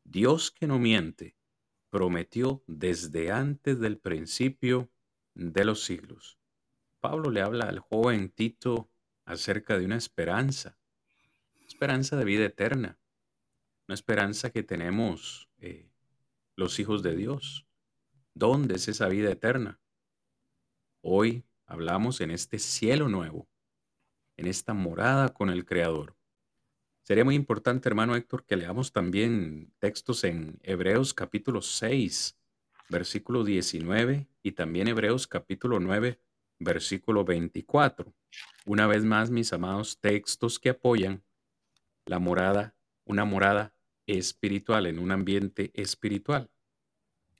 Dios 0.05 0.51
que 0.51 0.66
no 0.66 0.79
miente, 0.79 1.35
prometió 1.89 2.62
desde 2.66 3.33
antes 3.33 3.81
del 3.81 3.99
principio 3.99 4.91
de 5.33 5.64
los 5.64 5.85
siglos 5.85 6.39
Pablo 7.05 7.31
le 7.31 7.43
habla 7.43 7.66
al 7.66 7.81
joven 7.81 8.31
Tito 8.31 8.91
acerca 9.27 9.79
de 9.79 9.85
una 9.85 9.97
esperanza, 9.97 10.79
esperanza 11.68 12.16
de 12.16 12.25
vida 12.25 12.47
eterna, 12.47 12.99
una 13.87 13.95
esperanza 13.95 14.49
que 14.49 14.62
tenemos 14.62 15.51
eh, 15.59 15.91
los 16.57 16.79
hijos 16.79 17.03
de 17.03 17.14
Dios. 17.14 17.66
¿Dónde 18.33 18.77
es 18.77 18.89
esa 18.89 19.09
vida 19.09 19.31
eterna? 19.31 19.79
Hoy 21.07 21.44
hablamos 21.66 22.22
en 22.22 22.30
este 22.30 22.59
cielo 22.59 23.11
nuevo, 23.11 23.46
en 24.38 24.46
esta 24.46 24.72
morada 24.72 25.34
con 25.34 25.50
el 25.50 25.66
Creador. 25.66 26.16
Sería 27.02 27.26
muy 27.26 27.34
importante, 27.34 27.90
hermano 27.90 28.16
Héctor, 28.16 28.46
que 28.46 28.57
leamos 28.57 28.90
también 28.90 29.70
textos 29.80 30.24
en 30.24 30.59
Hebreos 30.62 31.12
capítulo 31.12 31.61
6, 31.61 32.38
versículo 32.88 33.44
19 33.44 34.28
y 34.42 34.52
también 34.52 34.88
Hebreos 34.88 35.26
capítulo 35.26 35.78
9, 35.78 36.18
versículo 36.59 37.22
24. 37.22 38.11
Una 38.64 38.86
vez 38.86 39.05
más, 39.05 39.28
mis 39.28 39.52
amados, 39.52 39.98
textos 40.00 40.59
que 40.59 40.70
apoyan 40.70 41.22
la 42.07 42.18
morada, 42.18 42.74
una 43.05 43.26
morada 43.26 43.74
espiritual, 44.07 44.86
en 44.86 44.98
un 44.98 45.12
ambiente 45.12 45.70
espiritual. 45.74 46.48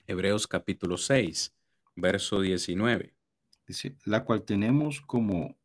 Hebreos 0.05 0.45
capítulo 0.45 0.97
6, 0.99 1.51
verso 1.95 2.41
19. 2.41 3.14
Dice, 3.67 3.95
la 4.05 4.23
cual 4.23 4.43
tenemos 4.43 5.01
como 5.01 5.57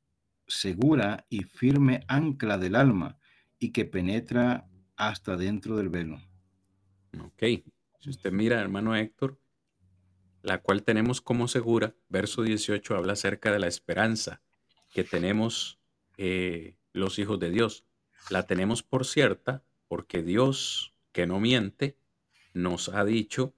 segura 0.47 1.27
y 1.29 1.45
firme 1.45 2.05
ancla 2.09 2.59
del 2.59 2.75
alma 2.75 3.19
y 3.59 3.73
que 3.73 3.85
penetra 3.85 4.69
hasta 4.97 5.37
dentro 5.37 5.77
del 5.77 5.89
velo. 5.89 6.21
Ok, 7.23 7.43
si 8.01 8.11
usted 8.11 8.33
mira, 8.33 8.61
hermano 8.61 8.97
Héctor, 8.97 9.39
la 10.43 10.59
cual 10.63 10.83
tenemos 10.83 11.21
como 11.21 11.49
segura. 11.49 11.95
Verso 12.09 12.43
18 12.43 12.97
habla 12.97 13.13
acerca 13.13 13.53
de 13.53 13.59
la 13.59 13.67
esperanza 13.67 14.43
que 14.93 15.05
tenemos 15.05 15.79
eh, 16.17 16.77
los 16.93 17.19
hijos 17.19 17.39
de 17.39 17.51
Dios. 17.51 17.85
La 18.31 18.47
tenemos 18.47 18.83
por 18.83 19.07
cierta 19.07 19.63
porque 19.89 20.23
Dios, 20.23 20.95
que 21.13 21.27
no 21.27 21.41
miente, 21.41 21.97
nos 22.55 22.89
ha 22.89 23.05
dicho 23.05 23.55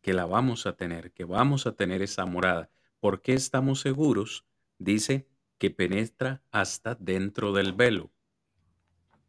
que 0.00 0.12
la 0.12 0.26
vamos 0.26 0.66
a 0.66 0.76
tener, 0.76 1.12
que 1.12 1.24
vamos 1.24 1.66
a 1.66 1.72
tener 1.72 2.02
esa 2.02 2.26
morada. 2.26 2.70
¿Por 3.04 3.20
qué 3.20 3.34
estamos 3.34 3.80
seguros? 3.80 4.46
Dice 4.78 5.28
que 5.58 5.68
penetra 5.68 6.42
hasta 6.50 6.94
dentro 6.94 7.52
del 7.52 7.74
velo, 7.74 8.10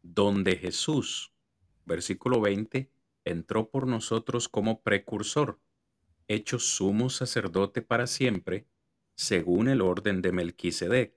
donde 0.02 0.56
Jesús, 0.56 1.34
versículo 1.84 2.40
20, 2.40 2.90
entró 3.26 3.68
por 3.68 3.86
nosotros 3.86 4.48
como 4.48 4.80
precursor 4.80 5.60
hecho 6.26 6.58
sumo 6.58 7.10
sacerdote 7.10 7.82
para 7.82 8.06
siempre, 8.06 8.66
según 9.14 9.68
el 9.68 9.82
orden 9.82 10.22
de 10.22 10.32
Melquisedec. 10.32 11.14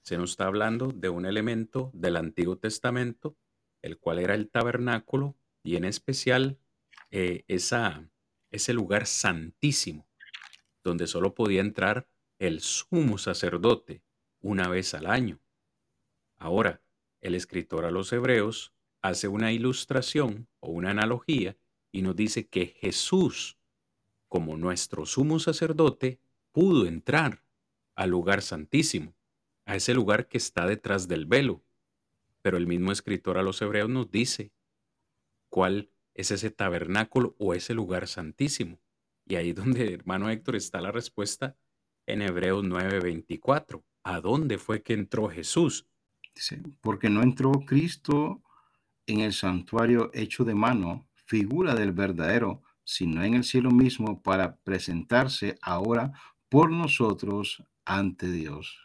Se 0.00 0.16
nos 0.16 0.30
está 0.30 0.46
hablando 0.46 0.88
de 0.88 1.10
un 1.10 1.26
elemento 1.26 1.90
del 1.92 2.16
Antiguo 2.16 2.56
Testamento, 2.56 3.36
el 3.82 3.98
cual 3.98 4.18
era 4.18 4.34
el 4.34 4.48
tabernáculo 4.48 5.36
y 5.62 5.76
en 5.76 5.84
especial 5.84 6.58
eh, 7.10 7.44
ese 7.48 8.72
lugar 8.72 9.04
santísimo, 9.04 10.07
donde 10.82 11.06
solo 11.06 11.34
podía 11.34 11.60
entrar 11.60 12.08
el 12.38 12.60
sumo 12.60 13.18
sacerdote 13.18 14.02
una 14.40 14.68
vez 14.68 14.94
al 14.94 15.06
año. 15.06 15.40
Ahora, 16.36 16.82
el 17.20 17.34
escritor 17.34 17.84
a 17.84 17.90
los 17.90 18.12
hebreos 18.12 18.72
hace 19.02 19.28
una 19.28 19.52
ilustración 19.52 20.48
o 20.60 20.70
una 20.70 20.90
analogía 20.90 21.56
y 21.90 22.02
nos 22.02 22.14
dice 22.14 22.46
que 22.46 22.66
Jesús 22.66 23.58
como 24.28 24.56
nuestro 24.56 25.06
sumo 25.06 25.38
sacerdote, 25.38 26.20
pudo 26.52 26.86
entrar 26.86 27.42
al 27.94 28.10
lugar 28.10 28.42
santísimo, 28.42 29.14
a 29.64 29.74
ese 29.74 29.94
lugar 29.94 30.28
que 30.28 30.38
está 30.38 30.66
detrás 30.66 31.08
del 31.08 31.26
velo. 31.26 31.64
Pero 32.42 32.56
el 32.56 32.66
mismo 32.66 32.92
escritor 32.92 33.38
a 33.38 33.42
los 33.42 33.60
hebreos 33.60 33.88
nos 33.88 34.10
dice 34.10 34.52
cuál 35.48 35.90
es 36.14 36.30
ese 36.30 36.50
tabernáculo 36.50 37.34
o 37.38 37.54
ese 37.54 37.74
lugar 37.74 38.06
santísimo. 38.06 38.78
Y 39.28 39.36
ahí 39.36 39.52
donde, 39.52 39.94
hermano 39.94 40.30
Héctor, 40.30 40.56
está 40.56 40.80
la 40.80 40.90
respuesta 40.90 41.54
en 42.06 42.22
Hebreos 42.22 42.64
9:24. 42.64 43.84
¿A 44.02 44.20
dónde 44.20 44.56
fue 44.56 44.82
que 44.82 44.94
entró 44.94 45.28
Jesús? 45.28 45.86
Dice, 46.34 46.62
porque 46.80 47.10
no 47.10 47.22
entró 47.22 47.52
Cristo 47.66 48.42
en 49.06 49.20
el 49.20 49.34
santuario 49.34 50.10
hecho 50.14 50.44
de 50.44 50.54
mano, 50.54 51.08
figura 51.26 51.74
del 51.74 51.92
verdadero, 51.92 52.62
sino 52.84 53.22
en 53.22 53.34
el 53.34 53.44
cielo 53.44 53.70
mismo 53.70 54.22
para 54.22 54.56
presentarse 54.56 55.58
ahora 55.60 56.12
por 56.48 56.70
nosotros 56.70 57.62
ante 57.84 58.30
Dios. 58.30 58.78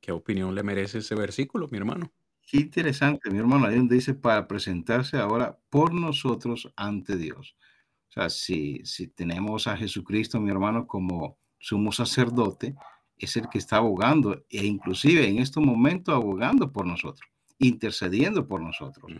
¿Qué 0.00 0.12
opinión 0.12 0.54
le 0.54 0.62
merece 0.62 0.98
ese 0.98 1.14
versículo, 1.14 1.68
mi 1.70 1.76
hermano? 1.76 2.12
Qué 2.46 2.58
interesante, 2.58 3.28
mi 3.28 3.38
hermano, 3.38 3.66
ahí 3.66 3.76
donde 3.76 3.96
dice 3.96 4.14
para 4.14 4.46
presentarse 4.46 5.18
ahora 5.18 5.58
por 5.68 5.92
nosotros 5.92 6.72
ante 6.76 7.16
Dios. 7.16 7.56
Sea, 8.16 8.30
si, 8.30 8.80
si 8.84 9.08
tenemos 9.08 9.66
a 9.66 9.76
Jesucristo, 9.76 10.40
mi 10.40 10.50
hermano, 10.50 10.86
como 10.86 11.38
sumo 11.58 11.92
sacerdote, 11.92 12.74
es 13.16 13.36
el 13.36 13.48
que 13.48 13.58
está 13.58 13.76
abogando 13.76 14.44
e 14.48 14.66
inclusive 14.66 15.28
en 15.28 15.38
este 15.38 15.60
momento 15.60 16.12
abogando 16.12 16.72
por 16.72 16.86
nosotros, 16.86 17.28
intercediendo 17.58 18.48
por 18.48 18.60
nosotros. 18.60 19.12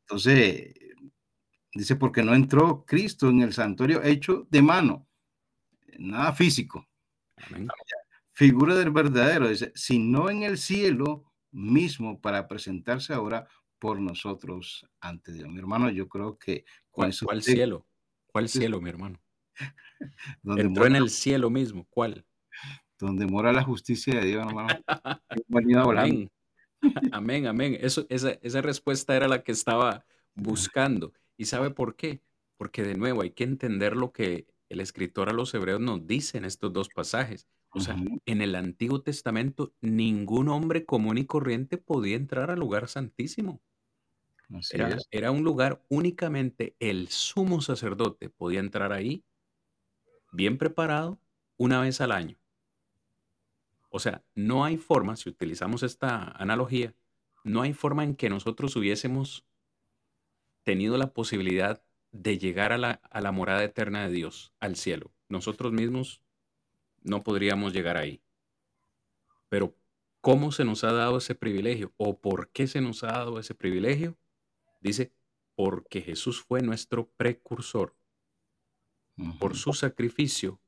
Entonces, 0.00 0.74
Dice, 1.74 1.96
porque 1.96 2.22
no 2.22 2.34
entró 2.34 2.84
Cristo 2.86 3.28
en 3.28 3.42
el 3.42 3.52
santuario 3.52 4.02
hecho 4.02 4.46
de 4.50 4.62
mano, 4.62 5.06
nada 5.98 6.32
físico. 6.32 6.88
Figura 8.32 8.74
del 8.74 8.90
verdadero, 8.90 9.48
dice, 9.48 9.72
sino 9.74 10.30
en 10.30 10.44
el 10.44 10.58
cielo 10.58 11.24
mismo 11.50 12.20
para 12.20 12.48
presentarse 12.48 13.12
ahora 13.12 13.46
por 13.78 14.00
nosotros 14.00 14.86
ante 15.00 15.32
Dios. 15.32 15.48
Mi 15.48 15.58
hermano, 15.58 15.90
yo 15.90 16.08
creo 16.08 16.38
que... 16.38 16.64
¿Cuál, 16.90 17.12
cielo? 17.42 17.86
¿Cuál 18.32 18.48
cielo, 18.48 18.80
mi 18.80 18.90
hermano? 18.90 19.20
donde 20.42 20.62
Entró 20.62 20.86
en 20.86 20.96
el 20.96 21.10
cielo 21.10 21.50
mismo, 21.50 21.86
¿cuál? 21.90 22.24
Donde 22.98 23.26
mora 23.26 23.52
la 23.52 23.62
justicia 23.62 24.20
de 24.20 24.26
Dios, 24.26 24.46
hermano. 24.46 24.68
amén. 25.98 26.30
amén, 27.12 27.46
amén. 27.46 27.78
Eso, 27.80 28.06
esa, 28.08 28.30
esa 28.42 28.60
respuesta 28.60 29.16
era 29.16 29.28
la 29.28 29.42
que 29.42 29.52
estaba 29.52 30.04
buscando. 30.34 31.12
¿Y 31.36 31.46
sabe 31.46 31.70
por 31.70 31.96
qué? 31.96 32.22
Porque 32.56 32.82
de 32.82 32.96
nuevo 32.96 33.22
hay 33.22 33.30
que 33.30 33.44
entender 33.44 33.96
lo 33.96 34.12
que 34.12 34.46
el 34.68 34.80
escritor 34.80 35.28
a 35.28 35.32
los 35.32 35.54
hebreos 35.54 35.80
nos 35.80 36.06
dice 36.06 36.38
en 36.38 36.44
estos 36.44 36.72
dos 36.72 36.88
pasajes. 36.88 37.48
O 37.70 37.80
sea, 37.80 37.96
en 38.24 38.40
el 38.40 38.54
Antiguo 38.54 39.02
Testamento 39.02 39.74
ningún 39.80 40.48
hombre 40.48 40.84
común 40.84 41.18
y 41.18 41.26
corriente 41.26 41.76
podía 41.76 42.16
entrar 42.16 42.50
al 42.50 42.58
lugar 42.58 42.88
santísimo. 42.88 43.60
Así 44.54 44.78
Era, 44.78 44.88
es. 44.88 45.10
era 45.10 45.30
un 45.30 45.42
lugar 45.44 45.84
únicamente 45.88 46.76
el 46.80 47.08
sumo 47.08 47.60
sacerdote 47.60 48.30
podía 48.30 48.60
entrar 48.60 48.92
ahí 48.92 49.24
bien 50.32 50.56
preparado 50.56 51.20
una 51.58 51.80
vez 51.82 52.00
al 52.00 52.12
año. 52.12 52.38
O 53.90 53.98
sea, 53.98 54.24
no 54.34 54.64
hay 54.64 54.76
forma, 54.76 55.16
si 55.16 55.28
utilizamos 55.28 55.82
esta 55.82 56.22
analogía, 56.32 56.94
no 57.44 57.62
hay 57.62 57.72
forma 57.72 58.04
en 58.04 58.16
que 58.16 58.28
nosotros 58.30 58.76
hubiésemos 58.76 59.46
tenido 60.62 60.96
la 60.98 61.12
posibilidad 61.12 61.82
de 62.12 62.38
llegar 62.38 62.72
a 62.72 62.78
la, 62.78 62.90
a 62.92 63.20
la 63.20 63.32
morada 63.32 63.64
eterna 63.64 64.06
de 64.06 64.12
Dios, 64.12 64.54
al 64.60 64.76
cielo. 64.76 65.12
Nosotros 65.28 65.72
mismos 65.72 66.22
no 67.02 67.22
podríamos 67.24 67.72
llegar 67.72 67.96
ahí. 67.96 68.22
Pero 69.48 69.76
¿cómo 70.20 70.52
se 70.52 70.64
nos 70.64 70.84
ha 70.84 70.92
dado 70.92 71.18
ese 71.18 71.34
privilegio? 71.34 71.92
¿O 71.96 72.20
por 72.20 72.50
qué 72.50 72.66
se 72.66 72.80
nos 72.80 73.02
ha 73.04 73.08
dado 73.08 73.38
ese 73.38 73.54
privilegio? 73.54 74.18
Dice, 74.80 75.12
porque 75.54 76.00
Jesús 76.00 76.40
fue 76.40 76.62
nuestro 76.62 77.10
precursor. 77.16 77.94
Por 79.40 79.56
su 79.56 79.72
sacrificio, 79.72 80.60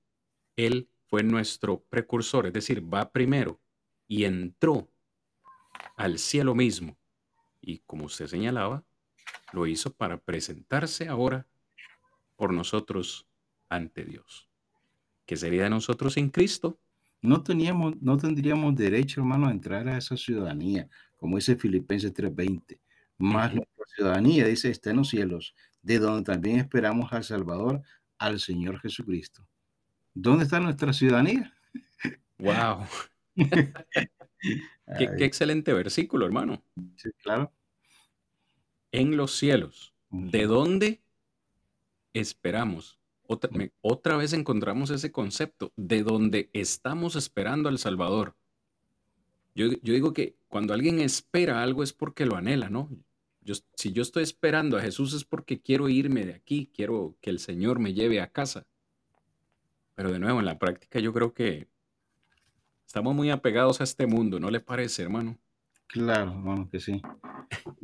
Él 0.56 0.88
fue 1.06 1.22
nuestro 1.22 1.84
precursor, 1.84 2.46
es 2.46 2.52
decir, 2.52 2.82
va 2.82 3.12
primero 3.12 3.60
y 4.08 4.24
entró 4.24 4.88
al 5.96 6.18
cielo 6.18 6.54
mismo. 6.56 6.96
Y 7.60 7.78
como 7.86 8.06
usted 8.06 8.26
señalaba, 8.26 8.84
lo 9.52 9.66
hizo 9.66 9.92
para 9.92 10.18
presentarse 10.18 11.06
ahora 11.08 11.46
por 12.34 12.52
nosotros 12.52 13.28
ante 13.68 14.04
Dios. 14.04 14.48
¿Qué 15.26 15.36
sería 15.36 15.64
de 15.64 15.70
nosotros 15.70 16.14
sin 16.14 16.30
Cristo? 16.30 16.80
No 17.22 17.44
teníamos, 17.44 18.00
no 18.02 18.16
tendríamos 18.16 18.74
derecho, 18.74 19.20
hermano, 19.20 19.46
a 19.46 19.52
entrar 19.52 19.86
a 19.88 19.98
esa 19.98 20.16
ciudadanía, 20.16 20.88
como 21.16 21.36
dice 21.36 21.54
Filipenses 21.54 22.12
3:20. 22.12 22.79
Más 23.20 23.54
nuestra 23.54 23.84
ciudadanía, 23.94 24.46
dice, 24.46 24.70
está 24.70 24.90
en 24.90 24.96
los 24.96 25.08
cielos, 25.10 25.54
de 25.82 25.98
donde 25.98 26.24
también 26.32 26.58
esperamos 26.58 27.12
al 27.12 27.22
Salvador, 27.22 27.82
al 28.18 28.40
Señor 28.40 28.80
Jesucristo. 28.80 29.46
¿Dónde 30.14 30.44
está 30.44 30.58
nuestra 30.58 30.92
ciudadanía? 30.92 31.54
Wow, 32.38 32.86
qué, 33.36 35.24
excelente 35.24 35.72
versículo, 35.72 36.24
hermano. 36.26 36.62
sí, 36.96 37.10
claro. 37.22 37.52
En 38.92 39.16
los 39.16 39.36
cielos, 39.36 39.92
¿de 40.10 40.46
dónde 40.46 41.00
esperamos? 42.14 42.98
Otra, 43.26 43.50
me- 43.52 43.70
otra 43.82 44.16
vez 44.16 44.32
encontramos 44.32 44.90
ese 44.90 45.12
concepto, 45.12 45.72
de 45.76 46.02
donde 46.02 46.50
estamos 46.52 47.14
esperando 47.14 47.68
al 47.68 47.78
Salvador. 47.78 48.34
Yo, 49.54 49.66
yo 49.82 49.92
digo 49.94 50.12
que 50.12 50.36
cuando 50.48 50.74
alguien 50.74 50.98
espera 51.00 51.62
algo 51.62 51.82
es 51.82 51.92
porque 51.92 52.26
lo 52.26 52.36
anhela, 52.36 52.68
¿no? 52.70 52.88
Yo, 53.42 53.54
si 53.74 53.92
yo 53.92 54.02
estoy 54.02 54.22
esperando 54.22 54.76
a 54.76 54.82
Jesús 54.82 55.14
es 55.14 55.24
porque 55.24 55.60
quiero 55.60 55.88
irme 55.88 56.24
de 56.26 56.34
aquí, 56.34 56.70
quiero 56.74 57.16
que 57.20 57.30
el 57.30 57.38
Señor 57.38 57.78
me 57.78 57.94
lleve 57.94 58.20
a 58.20 58.30
casa. 58.30 58.66
Pero 59.94 60.12
de 60.12 60.18
nuevo, 60.18 60.40
en 60.40 60.46
la 60.46 60.58
práctica 60.58 60.98
yo 61.00 61.12
creo 61.12 61.32
que 61.32 61.68
estamos 62.86 63.14
muy 63.14 63.30
apegados 63.30 63.80
a 63.80 63.84
este 63.84 64.06
mundo, 64.06 64.40
¿no 64.40 64.50
le 64.50 64.60
parece, 64.60 65.02
hermano? 65.02 65.38
Claro, 65.86 66.32
hermano, 66.32 66.68
que 66.70 66.80
sí. 66.80 67.02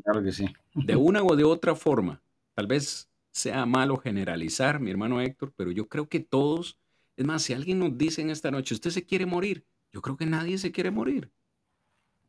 Claro 0.04 0.22
que 0.22 0.32
sí. 0.32 0.46
De 0.74 0.96
una 0.96 1.22
o 1.22 1.36
de 1.36 1.44
otra 1.44 1.74
forma, 1.74 2.22
tal 2.54 2.66
vez 2.66 3.08
sea 3.32 3.66
malo 3.66 3.98
generalizar, 3.98 4.80
mi 4.80 4.90
hermano 4.90 5.20
Héctor, 5.20 5.52
pero 5.56 5.70
yo 5.70 5.88
creo 5.88 6.08
que 6.08 6.20
todos, 6.20 6.78
es 7.16 7.26
más, 7.26 7.42
si 7.42 7.52
alguien 7.52 7.78
nos 7.78 7.98
dice 7.98 8.22
en 8.22 8.30
esta 8.30 8.50
noche, 8.50 8.74
usted 8.74 8.90
se 8.90 9.04
quiere 9.04 9.26
morir, 9.26 9.66
yo 9.92 10.00
creo 10.00 10.16
que 10.16 10.26
nadie 10.26 10.56
se 10.58 10.72
quiere 10.72 10.90
morir. 10.90 11.30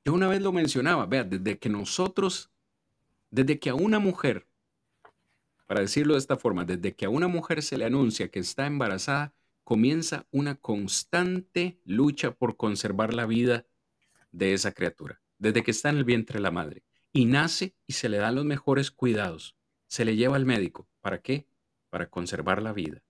Yo 0.04 0.14
una 0.14 0.28
vez 0.28 0.42
lo 0.42 0.52
mencionaba, 0.52 1.06
vea, 1.06 1.24
desde 1.24 1.60
que 1.60 1.70
nosotros, 1.70 2.52
desde 3.30 3.60
que 3.60 3.70
a 3.70 3.76
una 3.76 4.00
mujer, 4.00 4.48
para 5.66 5.82
decirlo 5.82 6.14
de 6.14 6.20
esta 6.20 6.38
forma, 6.38 6.66
desde 6.66 6.96
que 6.96 7.06
a 7.06 7.10
una 7.10 7.28
mujer 7.28 7.62
se 7.62 7.78
le 7.78 7.86
anuncia 7.86 8.30
que 8.30 8.40
está 8.40 8.66
embarazada, 8.66 9.34
comienza 9.64 10.26
una 10.32 10.56
constante 10.56 11.82
lucha 11.84 12.32
por 12.32 12.56
conservar 12.56 13.14
la 13.14 13.26
vida 13.26 13.66
de 14.32 14.54
esa 14.54 14.72
criatura, 14.72 15.22
desde 15.40 15.64
que 15.64 15.72
está 15.72 15.90
en 15.90 15.98
el 15.98 16.06
vientre 16.06 16.38
de 16.38 16.44
la 16.44 16.52
madre. 16.52 16.84
Y 17.12 17.26
nace 17.26 17.76
y 17.86 17.94
se 17.94 18.10
le 18.10 18.18
dan 18.18 18.36
los 18.36 18.46
mejores 18.46 18.92
cuidados. 18.92 19.58
Se 19.88 20.06
le 20.06 20.16
lleva 20.16 20.36
al 20.36 20.46
médico. 20.46 20.88
¿Para 21.02 21.22
qué? 21.22 21.48
Para 21.90 22.10
conservar 22.10 22.62
la 22.62 22.74
vida. 22.74 23.04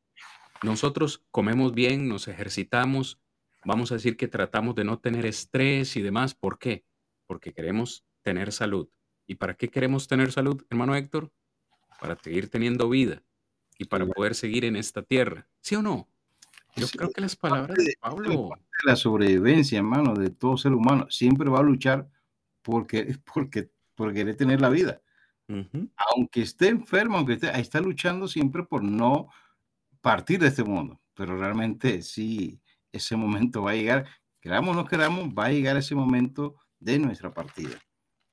Nosotros 0.63 1.23
comemos 1.29 1.73
bien, 1.73 2.07
nos 2.07 2.27
ejercitamos, 2.27 3.19
vamos 3.63 3.91
a 3.91 3.95
decir 3.95 4.17
que 4.17 4.27
tratamos 4.27 4.75
de 4.75 4.83
no 4.83 4.99
tener 4.99 5.25
estrés 5.25 5.95
y 5.95 6.01
demás. 6.01 6.33
¿Por 6.33 6.57
qué? 6.57 6.85
Porque 7.27 7.53
queremos 7.53 8.03
tener 8.23 8.51
salud. 8.51 8.89
¿Y 9.27 9.35
para 9.35 9.55
qué 9.55 9.69
queremos 9.69 10.07
tener 10.07 10.31
salud, 10.31 10.63
hermano 10.69 10.95
Héctor? 10.95 11.31
Para 11.99 12.15
seguir 12.17 12.49
teniendo 12.49 12.89
vida 12.89 13.23
y 13.77 13.85
para 13.85 14.05
poder 14.05 14.35
seguir 14.35 14.65
en 14.65 14.75
esta 14.75 15.03
tierra. 15.03 15.47
¿Sí 15.61 15.75
o 15.75 15.81
no? 15.81 16.07
Yo 16.75 16.85
Es, 16.85 16.91
creo 16.91 17.11
que 17.11 17.21
las 17.21 17.35
palabras 17.35 17.77
de 17.77 17.83
de, 17.85 17.97
Pablo. 17.99 18.49
la 18.85 18.95
sobrevivencia, 18.95 19.77
hermano, 19.79 20.13
de 20.13 20.29
todo 20.29 20.57
ser 20.57 20.73
humano. 20.73 21.07
Siempre 21.09 21.49
va 21.49 21.59
a 21.59 21.63
luchar 21.63 22.07
porque, 22.61 23.17
porque, 23.33 23.69
por 23.95 24.13
querer 24.13 24.35
tener 24.35 24.61
la 24.61 24.69
vida. 24.69 25.01
Ujú, 25.49 25.89
Aunque 26.13 26.41
esté 26.41 26.67
enfermo, 26.69 27.17
aunque 27.17 27.33
esté, 27.33 27.49
ahí 27.49 27.61
está 27.61 27.79
luchando 27.81 28.27
siempre 28.27 28.63
por 28.63 28.83
no 28.83 29.29
partir 30.01 30.39
de 30.39 30.47
este 30.47 30.63
mundo. 30.63 31.01
Pero 31.13 31.37
realmente 31.37 32.01
sí, 32.01 32.61
ese 32.91 33.15
momento 33.15 33.63
va 33.63 33.71
a 33.71 33.75
llegar. 33.75 34.05
Queramos 34.39 34.75
o 34.75 34.79
no 34.81 34.85
queramos, 34.85 35.29
va 35.29 35.45
a 35.45 35.51
llegar 35.51 35.77
ese 35.77 35.95
momento 35.95 36.55
de 36.79 36.99
nuestra 36.99 37.33
partida. 37.33 37.77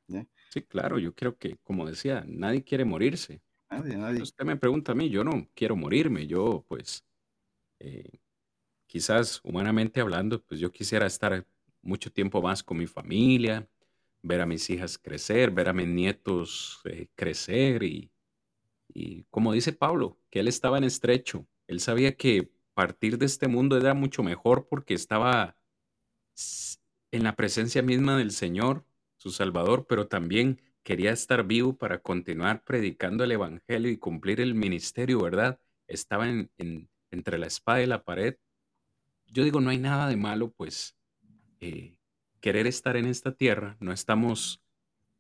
¿eh? 0.09 0.27
Sí, 0.55 0.63
claro, 0.63 1.01
yo 1.01 1.13
creo 1.13 1.37
que, 1.37 1.57
como 1.65 1.85
decía, 1.85 2.25
nadie 2.29 2.63
quiere 2.63 2.85
morirse. 2.85 3.43
Nadie, 3.69 3.97
nadie. 3.97 4.23
usted 4.23 4.45
me 4.45 4.57
pregunta 4.57 4.93
a 4.93 4.95
mí, 4.95 5.11
yo 5.11 5.25
no 5.25 5.49
quiero 5.53 5.75
morirme, 5.75 6.29
yo 6.29 6.65
pues 6.69 7.05
eh, 7.81 8.21
quizás 8.87 9.41
humanamente 9.43 10.01
hablando, 10.01 10.41
pues 10.45 10.61
yo 10.61 10.71
quisiera 10.71 11.07
estar 11.07 11.45
mucho 11.83 12.13
tiempo 12.13 12.41
más 12.41 12.63
con 12.63 12.77
mi 12.77 12.87
familia, 12.87 13.69
ver 14.23 14.43
a 14.43 14.47
mis 14.47 14.71
hijas 14.71 14.97
crecer, 14.97 15.51
ver 15.51 15.69
a 15.69 15.73
mis 15.73 15.89
nietos 15.89 16.81
eh, 16.85 17.09
crecer 17.17 17.83
y, 17.83 18.13
y 18.95 19.25
como 19.25 19.53
dice 19.53 19.73
Pablo, 19.73 20.21
que 20.31 20.39
él 20.39 20.47
estaba 20.47 20.79
en 20.79 20.85
estrecho, 20.85 21.49
él 21.67 21.81
sabía 21.81 22.17
que 22.17 22.49
partir 22.75 23.19
de 23.19 23.27
este 23.27 23.49
mundo 23.49 23.77
era 23.77 23.93
mucho 23.93 24.23
mejor 24.23 24.69
porque 24.69 24.95
estaba 24.95 25.57
en 27.11 27.25
la 27.25 27.35
presencia 27.35 27.83
misma 27.83 28.17
del 28.17 28.31
Señor, 28.31 28.85
su 29.25 29.31
Salvador, 29.31 29.87
pero 29.89 30.07
también 30.07 30.61
quería 30.83 31.11
estar 31.11 31.47
vivo 31.47 31.79
para 31.79 32.03
continuar 32.03 32.63
predicando 32.63 33.25
el 33.25 33.33
Evangelio 33.33 33.91
y 33.91 33.97
cumplir 33.97 34.39
el 34.39 34.55
ministerio, 34.55 35.19
¿verdad? 35.23 35.59
Estaba 35.87 36.29
en, 36.29 36.51
en- 36.59 36.91
entre 37.11 37.39
la 37.39 37.47
espada 37.47 37.83
y 37.83 37.87
la 37.87 38.05
pared. 38.05 38.37
Yo 39.25 39.43
digo, 39.43 39.63
no 39.63 39.71
hay 39.71 39.79
nada 39.79 40.09
de 40.11 40.17
malo, 40.19 40.53
pues, 40.53 40.95
eh, 41.61 41.97
querer 42.43 42.67
estar 42.67 42.99
en 42.99 43.07
esta 43.07 43.33
tierra, 43.35 43.79
no 43.81 43.95
estamos 43.95 44.63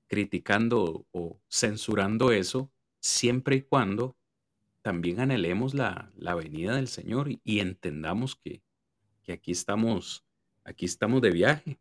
criticando 0.07 1.07
o 1.11 1.41
censurando 1.49 2.31
eso, 2.31 2.71
siempre 3.01 3.57
y 3.57 3.63
cuando 3.63 4.19
también 4.83 5.21
anhelemos 5.21 5.73
la, 5.73 6.13
la 6.15 6.35
venida 6.35 6.77
del 6.77 6.89
Señor 6.89 7.31
y, 7.31 7.41
y 7.43 7.61
entendamos 7.61 8.37
que, 8.37 8.63
que 9.23 9.33
aquí 9.33 9.53
estamos, 9.53 10.27
aquí 10.63 10.85
estamos 10.85 11.23
de 11.23 11.31
viaje 11.31 11.79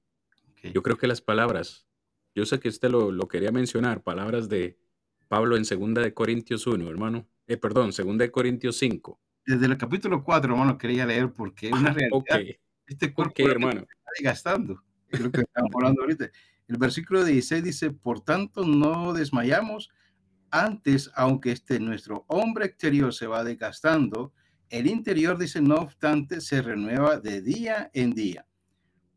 Okay. 0.53 0.71
yo 0.71 0.81
creo 0.83 0.97
que 0.97 1.07
las 1.07 1.19
palabras, 1.21 1.85
yo 2.35 2.45
sé 2.45 2.59
que 2.59 2.69
usted 2.69 2.89
lo, 2.89 3.11
lo 3.11 3.27
quería 3.27 3.51
mencionar, 3.51 4.01
palabras 4.03 4.49
de 4.49 4.77
Pablo 5.27 5.57
en 5.57 5.65
segunda 5.65 6.01
de 6.01 6.13
Corintios 6.13 6.67
uno 6.67 6.89
hermano. 6.89 7.27
Eh, 7.47 7.57
perdón, 7.57 7.91
segunda 7.91 8.23
de 8.23 8.31
Corintios 8.31 8.77
5. 8.77 9.19
Desde 9.45 9.65
el 9.65 9.77
capítulo 9.77 10.23
4, 10.23 10.53
hermano, 10.53 10.77
quería 10.77 11.05
leer 11.05 11.33
porque 11.33 11.67
es 11.67 11.73
una 11.73 11.93
realidad. 11.93 12.57
Este 12.85 13.07
ok, 13.07 13.13
cuerpo 13.13 13.33
realmente 13.37 13.65
hermano. 13.65 13.81
está 13.81 14.11
desgastando. 14.17 14.83
Es 15.09 15.19
lo 15.19 15.31
que 15.31 15.41
estamos 15.41 15.71
hablando 15.75 16.01
ahorita. 16.01 16.29
El 16.67 16.77
versículo 16.77 17.23
16 17.23 17.63
dice, 17.63 17.91
por 17.91 18.21
tanto 18.21 18.65
no 18.65 19.13
desmayamos, 19.13 19.89
antes, 20.49 21.11
aunque 21.15 21.51
este 21.51 21.79
nuestro 21.79 22.25
hombre 22.27 22.65
exterior 22.65 23.13
se 23.13 23.27
va 23.27 23.43
desgastando, 23.43 24.33
el 24.69 24.87
interior, 24.87 25.37
dice, 25.37 25.61
no 25.61 25.75
obstante, 25.75 26.41
se 26.41 26.61
renueva 26.61 27.19
de 27.19 27.41
día 27.41 27.91
en 27.93 28.11
día, 28.11 28.47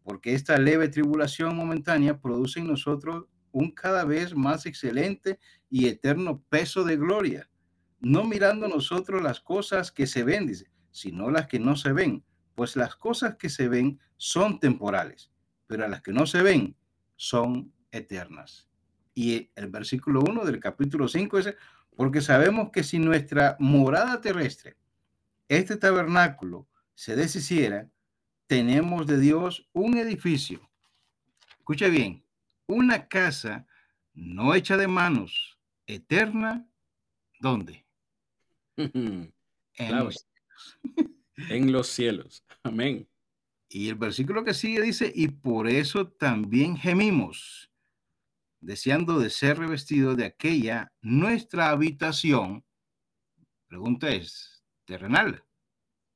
porque 0.06 0.34
esta 0.34 0.56
leve 0.56 0.86
tribulación 0.86 1.56
momentánea 1.56 2.20
produce 2.20 2.60
en 2.60 2.68
nosotros 2.68 3.24
un 3.50 3.72
cada 3.72 4.04
vez 4.04 4.36
más 4.36 4.64
excelente 4.64 5.40
y 5.68 5.88
eterno 5.88 6.44
peso 6.48 6.84
de 6.84 6.96
gloria, 6.96 7.50
no 7.98 8.22
mirando 8.22 8.68
nosotros 8.68 9.20
las 9.20 9.40
cosas 9.40 9.90
que 9.90 10.06
se 10.06 10.22
ven, 10.22 10.46
dice, 10.46 10.70
sino 10.92 11.28
las 11.28 11.48
que 11.48 11.58
no 11.58 11.74
se 11.74 11.92
ven, 11.92 12.24
pues 12.54 12.76
las 12.76 12.94
cosas 12.94 13.34
que 13.34 13.48
se 13.48 13.66
ven 13.66 13.98
son 14.16 14.60
temporales, 14.60 15.32
pero 15.66 15.88
las 15.88 16.02
que 16.02 16.12
no 16.12 16.24
se 16.24 16.40
ven 16.40 16.76
son 17.16 17.72
eternas. 17.90 18.68
Y 19.12 19.50
el 19.56 19.66
versículo 19.66 20.20
1 20.20 20.44
del 20.44 20.60
capítulo 20.60 21.08
5 21.08 21.36
dice, 21.38 21.56
porque 21.96 22.20
sabemos 22.20 22.70
que 22.70 22.84
si 22.84 23.00
nuestra 23.00 23.56
morada 23.58 24.20
terrestre, 24.20 24.76
este 25.48 25.76
tabernáculo, 25.76 26.68
se 26.94 27.16
deshiciera, 27.16 27.90
tenemos 28.46 29.06
de 29.06 29.18
Dios 29.18 29.68
un 29.72 29.96
edificio. 29.98 30.60
Escuche 31.58 31.90
bien, 31.90 32.24
una 32.66 33.08
casa 33.08 33.66
no 34.14 34.54
hecha 34.54 34.76
de 34.76 34.88
manos, 34.88 35.58
eterna, 35.86 36.68
¿dónde? 37.40 37.84
En 39.78 39.94
los 39.94 40.14
cielos. 40.14 40.28
En 41.50 41.70
los 41.70 41.86
cielos. 41.88 42.44
Amén. 42.62 43.06
Y 43.68 43.88
el 43.90 43.96
versículo 43.96 44.42
que 44.42 44.54
sigue 44.54 44.80
dice, 44.80 45.12
y 45.14 45.28
por 45.28 45.68
eso 45.68 46.08
también 46.08 46.78
gemimos, 46.78 47.70
deseando 48.60 49.18
de 49.18 49.28
ser 49.28 49.58
revestidos 49.58 50.16
de 50.16 50.24
aquella 50.24 50.92
nuestra 51.02 51.68
habitación. 51.68 52.64
Pregunta 53.68 54.08
es, 54.08 54.64
terrenal, 54.86 55.44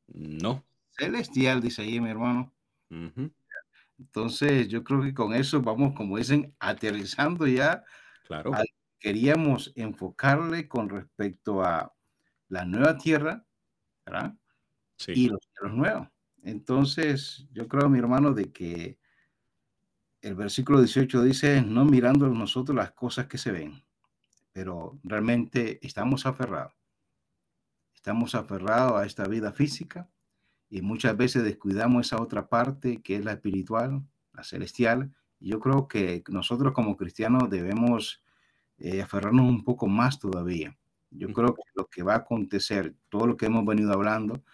No. 0.07 0.65
Celestial, 1.01 1.61
dice 1.61 1.83
ahí 1.83 2.01
mi 2.01 2.11
hermano. 2.11 2.53
Ujú, 2.91 3.33
Entonces, 3.99 4.69
yo 4.69 4.85
creo 4.85 5.03
que 5.03 5.15
con 5.15 5.33
eso 5.35 5.61
vamos, 5.63 5.95
como 5.95 6.19
dicen, 6.19 6.55
aterrizando 6.59 7.47
ya. 7.47 7.85
Claro. 8.27 8.53
Queríamos 8.99 9.73
enfocarle 9.77 10.69
con 10.69 10.89
respecto 10.91 11.63
a 11.63 11.95
la 12.49 12.65
nueva 12.67 12.99
tierra, 12.99 13.47
¿verdad? 14.05 14.35
Sí. 14.97 15.13
Y 15.13 15.29
los 15.29 15.41
cielos 15.55 15.77
nuevos. 15.77 16.09
Entonces, 16.43 17.47
yo 17.53 17.67
creo, 17.67 17.89
mi 17.89 17.99
hermano, 17.99 18.33
de 18.33 18.53
que 18.53 18.99
el 20.21 20.35
versículo 20.35 20.81
18 20.81 21.23
dice, 21.23 21.63
no 21.63 21.87
mirando 21.87 22.29
nosotros 22.29 22.77
las 22.77 22.93
cosas 22.93 23.27
que 23.27 23.39
se 23.39 23.53
ven, 23.53 23.83
pero 24.53 24.99
realmente 25.03 25.85
estamos 25.87 26.27
aferrados. 26.27 26.75
Estamos 27.95 28.35
aferrados 28.35 29.01
a 29.01 29.07
esta 29.07 29.27
vida 29.27 29.53
física 29.53 30.11
y 30.71 30.83
muchas 30.83 31.17
veces 31.17 31.43
descuidamos 31.43 32.07
esa 32.07 32.23
otra 32.23 32.49
parte 32.49 33.03
que 33.03 33.17
es 33.17 33.25
la 33.25 33.33
espiritual, 33.33 34.03
la 34.33 34.45
celestial. 34.45 35.13
Y 35.41 35.51
yo 35.51 35.59
creo 35.59 35.89
que 35.89 36.23
nosotros 36.29 36.73
como 36.73 36.97
cristianos 36.97 37.51
debemos 37.51 38.23
eh, 38.79 39.03
aferrarnos 39.03 39.49
un 39.49 39.65
poco 39.65 39.89
más 39.89 40.21
todavía. 40.21 40.77
Yo 41.11 41.33
creo 41.33 41.55
que 41.55 41.63
lo 41.75 41.87
que 41.87 42.05
va 42.05 42.15
a 42.15 42.19
acontecer, 42.19 42.95
todo 43.09 43.27
lo 43.27 43.37
que 43.37 43.47
hemos 43.47 43.67
venido 43.67 43.93
hablando, 43.93 44.45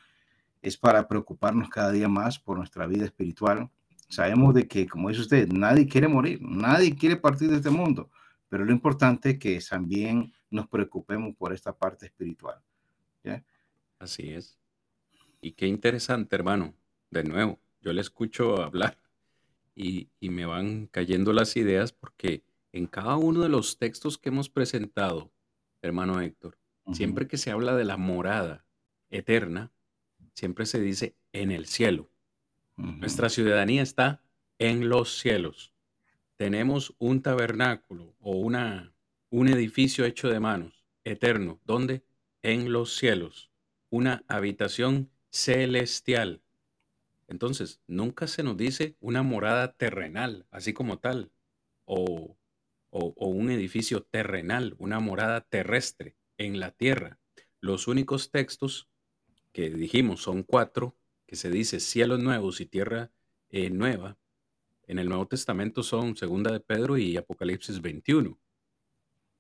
es 0.63 0.79
para 0.79 1.07
preocuparnos 1.07 1.69
cada 1.69 1.93
día 1.93 2.09
más 2.09 2.39
por 2.39 2.57
nuestra 2.57 2.87
vida 2.87 3.05
espiritual. 3.05 3.71
Sabemos 4.09 4.55
de 4.55 4.67
que, 4.67 4.87
como 4.87 5.11
dice 5.11 5.21
usted, 5.21 5.49
nadie 5.49 5.87
quiere 5.87 6.09
morir, 6.09 6.41
nadie 6.41 6.97
quiere 6.97 7.17
partir 7.17 7.51
de 7.51 7.57
este 7.57 7.71
mundo, 7.71 8.11
pero 8.49 8.65
lo 8.65 8.73
importante 8.73 9.31
es 9.31 9.39
que 9.39 9.61
también 9.69 10.33
nos 10.51 10.67
preocupemos 10.67 11.35
por 11.37 11.53
esta 11.53 11.77
parte 11.77 12.07
espiritual. 12.07 12.59
¿ya? 13.23 13.45
Así 13.99 14.31
es. 14.31 14.59
Y 15.41 15.53
qué 15.53 15.67
interesante, 15.67 16.35
hermano. 16.37 16.75
De 17.11 17.25
nuevo, 17.25 17.61
yo 17.81 17.93
le 17.93 18.01
escucho 18.01 18.63
hablar 18.63 18.99
y, 19.75 20.09
y 20.21 20.31
me 20.31 20.47
van 20.47 20.87
cayendo 20.87 21.33
las 21.33 21.57
ideas 21.57 21.93
porque 21.93 22.43
en 22.73 22.87
cada 22.87 23.17
uno 23.17 23.43
de 23.43 23.49
los 23.49 23.79
textos 23.79 24.19
que 24.19 24.29
hemos 24.29 24.49
presentado, 24.49 25.33
hermano 25.83 26.21
Héctor, 26.21 26.59
siempre 26.93 27.27
que 27.27 27.37
se 27.37 27.51
habla 27.51 27.75
de 27.75 27.85
la 27.85 27.97
morada 27.97 28.67
eterna, 29.11 29.73
siempre 30.35 30.67
se 30.67 30.81
dice 30.81 31.17
en 31.33 31.51
el 31.51 31.67
cielo. 31.67 32.11
Nuestra 32.77 33.31
ciudadanía 33.31 33.83
está 33.83 34.23
en 34.59 34.89
los 34.89 35.19
cielos. 35.19 35.73
Tenemos 36.37 36.95
un 36.99 37.23
tabernáculo 37.23 38.15
o 38.21 38.33
una, 38.37 38.93
un 39.31 39.49
edificio 39.49 40.05
hecho 40.05 40.29
de 40.29 40.41
manos, 40.41 40.85
eterno. 41.05 41.61
¿Dónde? 41.65 42.05
En 42.43 42.73
los 42.73 42.97
cielos. 42.97 43.51
Una 43.89 44.25
habitación 44.29 45.11
celestial. 45.37 46.43
Entonces, 47.29 47.81
nunca 47.87 48.27
se 48.29 48.43
nos 48.43 48.57
dice 48.57 48.97
una 49.01 49.23
morada 49.23 49.73
terrenal, 49.75 50.47
así 50.51 50.73
como 50.73 50.99
tal, 50.99 51.33
o, 51.87 52.37
o- 52.91 53.29
un 53.29 53.51
edificio 53.51 54.03
terrenal, 54.05 54.75
una 54.79 55.01
morada 55.01 55.43
terrestre 55.43 56.17
en 56.39 56.61
la 56.61 56.73
tierra. 56.73 57.21
Los 57.61 57.89
únicos 57.89 58.31
textos 58.31 58.89
que 59.53 59.71
dijimos 59.71 60.23
son 60.23 60.43
cuatro, 60.45 60.97
que 61.27 61.37
se 61.37 61.51
dice 61.51 61.81
cielos 61.81 62.21
nuevos 62.21 62.61
y 62.61 62.67
tierra 62.67 63.13
eh, 63.51 63.71
nueva. 63.71 64.19
En 64.87 64.99
el 64.99 65.09
Nuevo 65.09 65.27
Testamento 65.29 65.83
son 65.83 66.17
Segunda 66.17 66.53
de 66.53 66.61
Pedro 66.61 66.99
y 66.99 67.17
Apocalipsis 67.17 67.81
21. 67.83 68.39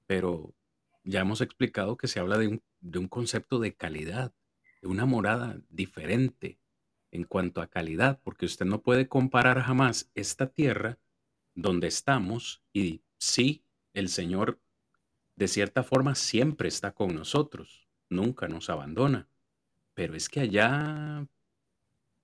Pero 0.07 0.55
ya 1.05 1.21
hemos 1.21 1.41
explicado 1.41 1.97
que 1.97 2.09
se 2.09 2.21
habla 2.21 2.39
de 2.39 2.49
un, 2.49 2.63
de 2.81 2.99
un 2.99 3.09
concepto 3.09 3.59
de 3.59 3.75
calidad, 3.75 4.33
una 4.87 5.07
morada 5.07 5.61
diferente 5.69 6.59
en 7.11 7.25
cuanto 7.25 7.61
a 7.61 7.69
calidad, 7.69 8.21
porque 8.23 8.47
usted 8.47 8.67
no 8.67 8.83
puede 8.83 9.09
comparar 9.09 9.61
jamás 9.63 10.11
esta 10.15 10.49
tierra 10.49 10.99
donde 11.55 11.87
estamos 11.89 12.63
y 12.73 13.03
sí, 13.19 13.65
el 13.95 14.09
Señor 14.09 14.61
de 15.37 15.49
cierta 15.49 15.83
forma 15.83 16.15
siempre 16.15 16.69
está 16.69 16.93
con 16.93 17.15
nosotros, 17.15 17.89
nunca 18.09 18.49
nos 18.49 18.71
abandona, 18.71 19.29
pero 19.95 20.15
es 20.15 20.29
que 20.29 20.41
allá, 20.41 21.27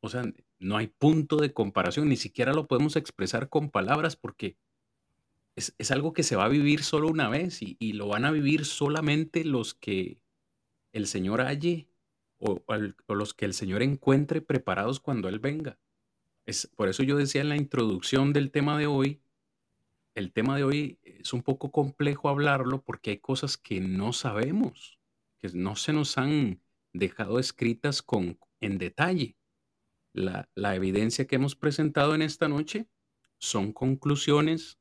o 0.00 0.08
sea, 0.08 0.24
no 0.58 0.76
hay 0.76 0.86
punto 0.86 1.36
de 1.36 1.52
comparación, 1.52 2.08
ni 2.08 2.16
siquiera 2.16 2.52
lo 2.52 2.66
podemos 2.66 2.96
expresar 2.96 3.48
con 3.48 3.70
palabras 3.70 4.16
porque 4.16 4.56
es, 5.56 5.74
es 5.78 5.90
algo 5.90 6.12
que 6.12 6.22
se 6.22 6.36
va 6.36 6.44
a 6.44 6.48
vivir 6.48 6.82
solo 6.82 7.08
una 7.08 7.28
vez 7.28 7.60
y, 7.62 7.92
lo 7.92 8.08
van 8.08 8.24
a 8.24 8.30
vivir 8.30 8.64
solamente 8.64 9.44
los 9.44 9.74
que 9.74 10.18
el 10.92 11.06
Señor 11.06 11.40
halle 11.40 11.88
o, 12.42 13.14
los 13.14 13.34
que 13.34 13.44
el 13.44 13.54
Señor 13.54 13.82
encuentre 13.82 14.40
preparados 14.40 14.98
cuando 14.98 15.28
Él 15.28 15.38
venga. 15.38 15.78
Es, 16.44 16.66
por 16.74 16.88
eso 16.88 17.04
yo 17.04 17.16
decía 17.16 17.40
en 17.40 17.48
la 17.48 17.56
introducción 17.56 18.32
del 18.32 18.50
tema 18.50 18.76
de 18.76 18.88
hoy, 18.88 19.22
el 20.14 20.32
tema 20.32 20.56
de 20.56 20.64
hoy 20.64 20.98
es 21.02 21.32
un 21.32 21.42
poco 21.42 21.70
complejo 21.70 22.28
hablarlo 22.28 22.82
porque 22.82 23.10
hay 23.10 23.18
cosas 23.18 23.56
que 23.56 23.80
no 23.80 24.12
sabemos, 24.12 24.98
que 25.38 25.48
no 25.54 25.76
se 25.76 25.92
nos 25.92 26.18
han 26.18 26.60
dejado 26.92 27.38
escritas 27.38 28.02
con, 28.02 28.38
en 28.60 28.76
detalle. 28.76 29.36
La, 30.12 30.50
la 30.54 30.74
evidencia 30.74 31.26
que 31.26 31.36
hemos 31.36 31.54
presentado 31.54 32.14
en 32.14 32.22
esta 32.22 32.48
noche 32.48 32.88
son 33.38 33.72
conclusiones 33.72 34.78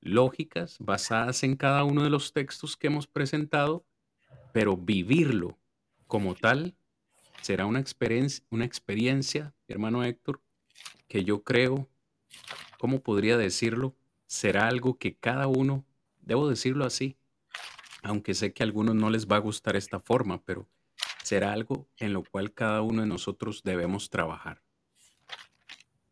lógicas 0.00 0.76
basadas 0.80 1.42
en 1.44 1.56
cada 1.56 1.84
uno 1.84 2.02
de 2.02 2.10
los 2.10 2.32
textos 2.32 2.76
que 2.76 2.88
hemos 2.88 3.06
presentado, 3.06 3.86
pero 4.52 4.76
vivirlo 4.76 5.58
como 6.06 6.34
tal 6.34 6.74
será 7.42 7.66
una 7.66 7.80
experiencia, 7.80 8.44
una 8.50 8.64
experiencia, 8.64 9.54
hermano 9.68 10.04
Héctor, 10.04 10.40
que 11.08 11.24
yo 11.24 11.42
creo, 11.42 11.88
¿cómo 12.78 13.00
podría 13.00 13.36
decirlo? 13.36 13.94
Será 14.26 14.68
algo 14.68 14.98
que 14.98 15.16
cada 15.16 15.46
uno, 15.46 15.84
debo 16.20 16.48
decirlo 16.48 16.84
así, 16.84 17.16
aunque 18.02 18.34
sé 18.34 18.52
que 18.52 18.62
a 18.62 18.66
algunos 18.66 18.94
no 18.94 19.10
les 19.10 19.26
va 19.26 19.36
a 19.36 19.40
gustar 19.40 19.76
esta 19.76 20.00
forma, 20.00 20.42
pero 20.44 20.68
será 21.22 21.52
algo 21.52 21.88
en 21.98 22.12
lo 22.12 22.22
cual 22.22 22.52
cada 22.52 22.82
uno 22.82 23.02
de 23.02 23.08
nosotros 23.08 23.62
debemos 23.62 24.10
trabajar. 24.10 24.62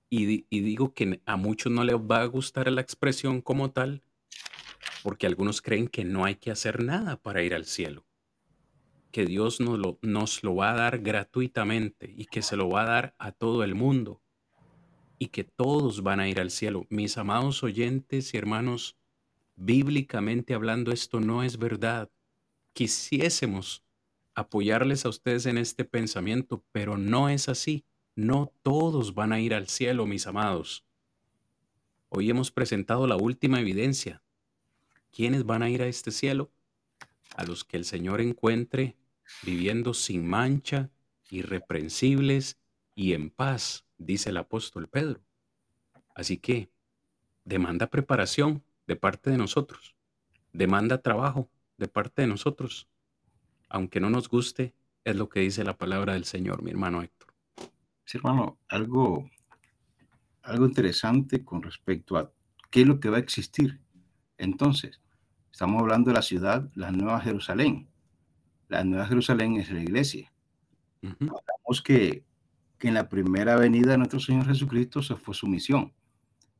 Y, 0.08 0.46
y 0.48 0.60
digo 0.60 0.94
que 0.94 1.20
a 1.26 1.36
muchos 1.36 1.72
no 1.72 1.84
les 1.84 1.96
va 1.96 2.20
a 2.20 2.26
gustar 2.26 2.70
la 2.70 2.80
expresión 2.80 3.40
como 3.40 3.70
tal, 3.70 4.02
porque 5.02 5.26
algunos 5.26 5.62
creen 5.62 5.88
que 5.88 6.04
no 6.04 6.24
hay 6.24 6.36
que 6.36 6.50
hacer 6.50 6.82
nada 6.82 7.16
para 7.16 7.42
ir 7.42 7.54
al 7.54 7.64
cielo, 7.64 8.04
que 9.16 9.24
Dios 9.24 9.60
nos 9.60 9.78
lo, 9.78 9.98
nos 10.02 10.42
lo 10.42 10.54
va 10.56 10.72
a 10.72 10.74
dar 10.74 10.98
gratuitamente 10.98 12.12
y 12.14 12.26
que 12.26 12.42
se 12.42 12.54
lo 12.54 12.68
va 12.68 12.82
a 12.82 12.84
dar 12.84 13.14
a 13.16 13.32
todo 13.32 13.64
el 13.64 13.74
mundo 13.74 14.20
y 15.18 15.28
que 15.28 15.42
todos 15.42 16.02
van 16.02 16.20
a 16.20 16.28
ir 16.28 16.38
al 16.38 16.50
cielo. 16.50 16.84
Mis 16.90 17.16
amados 17.16 17.62
oyentes 17.62 18.34
y 18.34 18.36
hermanos, 18.36 18.98
bíblicamente 19.54 20.52
hablando, 20.52 20.92
esto 20.92 21.18
no 21.18 21.42
es 21.42 21.56
verdad. 21.56 22.10
Quisiésemos 22.74 23.82
apoyarles 24.34 25.06
a 25.06 25.08
ustedes 25.08 25.46
en 25.46 25.56
este 25.56 25.86
pensamiento, 25.86 26.62
pero 26.70 26.98
no 26.98 27.30
es 27.30 27.48
así. 27.48 27.86
No 28.16 28.52
todos 28.62 29.14
van 29.14 29.32
a 29.32 29.40
ir 29.40 29.54
al 29.54 29.68
cielo, 29.68 30.04
mis 30.04 30.26
amados. 30.26 30.84
Hoy 32.10 32.28
hemos 32.28 32.50
presentado 32.50 33.06
la 33.06 33.16
última 33.16 33.60
evidencia. 33.60 34.22
¿Quiénes 35.10 35.46
van 35.46 35.62
a 35.62 35.70
ir 35.70 35.80
a 35.80 35.86
este 35.86 36.10
cielo? 36.10 36.50
A 37.34 37.44
los 37.44 37.64
que 37.64 37.78
el 37.78 37.86
Señor 37.86 38.20
encuentre 38.20 38.94
viviendo 39.42 39.94
sin 39.94 40.26
mancha, 40.26 40.90
irreprensibles 41.30 42.58
y 42.94 43.12
en 43.12 43.30
paz, 43.30 43.84
dice 43.98 44.30
el 44.30 44.36
apóstol 44.36 44.88
Pedro. 44.88 45.20
Así 46.14 46.38
que 46.38 46.70
demanda 47.44 47.88
preparación 47.88 48.62
de 48.86 48.96
parte 48.96 49.30
de 49.30 49.38
nosotros, 49.38 49.96
demanda 50.52 51.02
trabajo 51.02 51.50
de 51.76 51.88
parte 51.88 52.22
de 52.22 52.28
nosotros. 52.28 52.88
Aunque 53.68 54.00
no 54.00 54.10
nos 54.10 54.28
guste, 54.28 54.74
es 55.04 55.16
lo 55.16 55.28
que 55.28 55.40
dice 55.40 55.64
la 55.64 55.76
palabra 55.76 56.14
del 56.14 56.24
Señor, 56.24 56.62
mi 56.62 56.70
hermano 56.70 57.02
Héctor. 57.02 57.34
Sí, 58.04 58.18
hermano, 58.18 58.58
algo, 58.68 59.30
algo 60.42 60.66
interesante 60.66 61.44
con 61.44 61.62
respecto 61.62 62.16
a 62.16 62.32
qué 62.70 62.82
es 62.82 62.86
lo 62.86 63.00
que 63.00 63.10
va 63.10 63.16
a 63.16 63.20
existir. 63.20 63.80
Entonces, 64.38 65.00
estamos 65.52 65.82
hablando 65.82 66.10
de 66.10 66.14
la 66.14 66.22
ciudad, 66.22 66.70
la 66.74 66.92
Nueva 66.92 67.20
Jerusalén. 67.20 67.88
La 68.68 68.84
Nueva 68.84 69.06
Jerusalén 69.06 69.56
es 69.56 69.70
la 69.70 69.80
iglesia. 69.80 70.32
Vemos 71.00 71.82
que 71.82 72.24
que 72.78 72.88
en 72.88 72.94
la 72.94 73.08
primera 73.08 73.56
venida 73.56 73.92
de 73.92 73.98
nuestro 73.98 74.20
Señor 74.20 74.46
Jesucristo 74.46 75.02
se 75.02 75.16
fue 75.16 75.34
su 75.34 75.46
misión. 75.46 75.92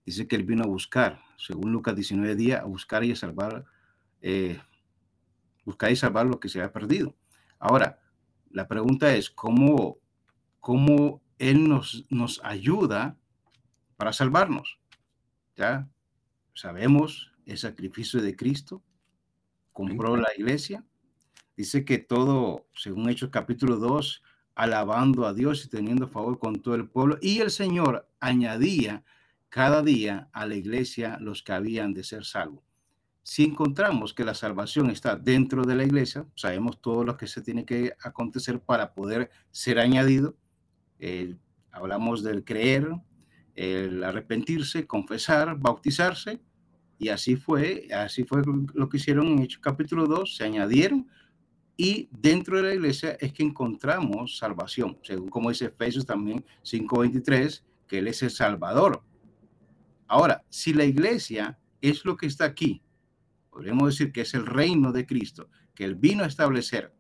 Dice 0.05 0.27
que 0.27 0.37
Él 0.37 0.45
vino 0.45 0.65
a 0.65 0.69
buscar, 0.69 1.21
según 1.37 1.73
Lucas 1.73 1.95
19 1.95 2.37
días, 2.37 2.61
a 2.61 2.65
buscar 2.65 3.05
y 3.05 3.13
a 3.13 3.17
salvar, 3.17 3.65
eh, 4.23 4.61
buscar 5.65 5.91
y 5.91 5.97
salvar 5.97 6.27
lo 6.27 6.41
que 6.41 6.49
se 6.49 6.63
ha 6.63 6.73
perdido. 6.73 7.15
Ahora, 7.59 8.01
la 8.51 8.69
pregunta 8.69 9.15
es, 9.15 9.31
¿cómo, 9.31 9.99
cómo 10.61 11.21
Él 11.39 11.69
nos, 11.69 12.07
nos 12.09 12.41
ayuda 12.45 13.19
para 13.97 14.13
salvarnos? 14.13 14.79
Ya 15.57 15.89
sabemos 16.55 17.33
el 17.45 17.59
sacrificio 17.59 18.23
de 18.23 18.37
Cristo, 18.37 18.83
compró 19.73 20.17
la 20.17 20.29
iglesia. 20.37 20.85
Dice 21.57 21.85
que 21.85 21.99
todo, 21.99 22.67
según 22.75 23.09
Hechos 23.09 23.31
capítulo 23.31 23.77
2, 23.77 24.23
alabando 24.55 25.27
a 25.27 25.33
Dios 25.33 25.65
y 25.65 25.69
teniendo 25.69 26.07
favor 26.07 26.39
con 26.39 26.61
todo 26.61 26.75
el 26.75 26.89
pueblo. 26.89 27.19
Y 27.23 27.39
el 27.41 27.51
Señor 27.51 28.09
añadía 28.21 29.05
cada 29.49 29.83
día 29.83 30.29
a 30.33 30.47
la 30.47 30.55
iglesia 30.55 31.17
los 31.21 31.43
que 31.43 31.53
habían 31.53 31.95
de 31.95 32.05
ser 32.05 32.25
salvos. 32.25 32.63
Si 33.23 33.43
encontramos 33.43 34.13
que 34.13 34.25
la 34.25 34.35
salvación 34.35 34.91
está 34.91 35.17
dentro 35.17 35.65
de 35.65 35.75
la 35.75 35.85
iglesia, 35.85 36.27
sabemos 36.35 36.81
todo 36.81 37.05
lo 37.05 37.17
que 37.17 37.27
se 37.27 37.41
tiene 37.41 37.65
que 37.65 37.95
acontecer 38.03 38.61
para 38.61 38.95
poder 38.95 39.31
ser 39.51 39.79
añadido. 39.79 40.37
Hablamos 41.73 42.23
del 42.23 42.45
creer, 42.45 42.89
el 43.55 44.05
arrepentirse, 44.05 44.87
confesar, 44.87 45.59
bautizarse, 45.59 46.41
y 46.99 47.09
así 47.09 47.37
fue, 47.37 47.89
así 47.93 48.25
fue 48.25 48.43
lo 48.75 48.89
que 48.89 48.99
hicieron 48.99 49.27
en 49.27 49.41
Hechos 49.41 49.61
capítulo 49.61 50.07
2, 50.07 50.37
se 50.37 50.45
añadieron 50.45 51.09
y 51.77 52.09
dentro 52.11 52.57
de 52.57 52.63
la 52.63 52.75
iglesia 52.75 53.17
es 53.21 53.33
que 53.33 53.43
encontramos 53.43 54.39
salvación, 54.39 54.99
según 55.03 55.29
como 55.29 55.51
dice 55.51 55.67
Efesios 55.67 56.07
también 56.07 56.45
5:23, 56.63 57.63
que 57.87 57.99
Él 57.99 58.09
es 58.09 58.23
el 58.23 58.31
Salvador. 58.31 59.03
Ahora, 60.09 60.43
si 60.49 60.73
la 60.73 60.85
iglesia 60.85 61.59
es 61.81 62.05
lo 62.05 62.17
que 62.17 62.27
está 62.27 62.47
aquí, 62.47 62.83
podríamos 63.51 63.89
decir 63.89 64.11
que 64.11 64.23
es 64.23 64.33
el 64.35 64.47
reino 64.47 64.91
de 64.91 65.07
Cristo, 65.07 65.51
que 65.75 65.85
Él 65.85 65.97
vino 65.97 66.25
a 66.25 66.29
establecer. 66.29 66.95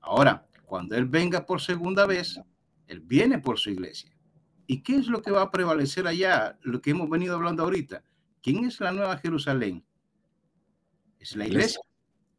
Ahora, 0.00 0.46
cuando 0.64 0.96
Él 0.96 1.04
venga 1.04 1.44
por 1.44 1.60
segunda 1.60 2.06
vez, 2.06 2.40
Él 2.86 3.00
viene 3.00 3.38
por 3.38 3.58
su 3.58 3.70
iglesia. 3.70 4.16
¿Y 4.66 4.82
qué 4.82 4.96
es 4.96 5.08
lo 5.08 5.20
que 5.20 5.30
va 5.30 5.42
a 5.42 5.50
prevalecer 5.50 6.06
allá? 6.06 6.58
Lo 6.62 6.80
que 6.80 6.90
hemos 6.90 7.10
venido 7.10 7.34
hablando 7.34 7.64
ahorita. 7.64 8.02
¿Quién 8.42 8.64
es 8.64 8.80
la 8.80 8.92
nueva 8.92 9.18
Jerusalén? 9.18 9.84
Es 11.18 11.36
la 11.36 11.46
iglesia 11.46 11.80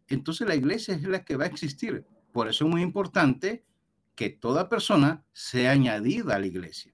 entonces 0.08 0.48
la 0.48 0.56
iglesia 0.56 0.96
es 0.96 1.04
la 1.04 1.24
que 1.24 1.36
va 1.36 1.46
a 1.46 1.48
existir. 1.48 2.06
Por 2.32 2.48
eso 2.48 2.66
es 2.66 2.72
muy 2.72 2.82
importante 2.82 3.64
que 4.16 4.30
toda 4.30 4.70
persona 4.70 5.24
sea 5.32 5.72
añadida 5.72 6.36
a 6.36 6.40
la 6.40 6.48
iglesia. 6.48 6.94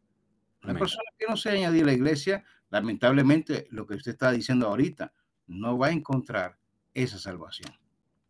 La 0.61 0.73
persona 0.73 1.10
que 1.18 1.26
no 1.27 1.38
sea 1.38 1.53
añadida 1.53 1.84
a 1.84 1.88
la 1.88 1.94
iglesia, 1.94 2.44
lamentablemente, 2.69 3.68
lo 3.72 3.88
que 3.88 3.95
usted 3.95 4.11
está 4.11 4.31
diciendo 4.31 4.68
ahorita, 4.68 5.14
no 5.48 5.77
va 5.77 5.88
a 5.88 5.91
encontrar 5.91 6.60
esa 6.94 7.18
salvación. 7.18 7.72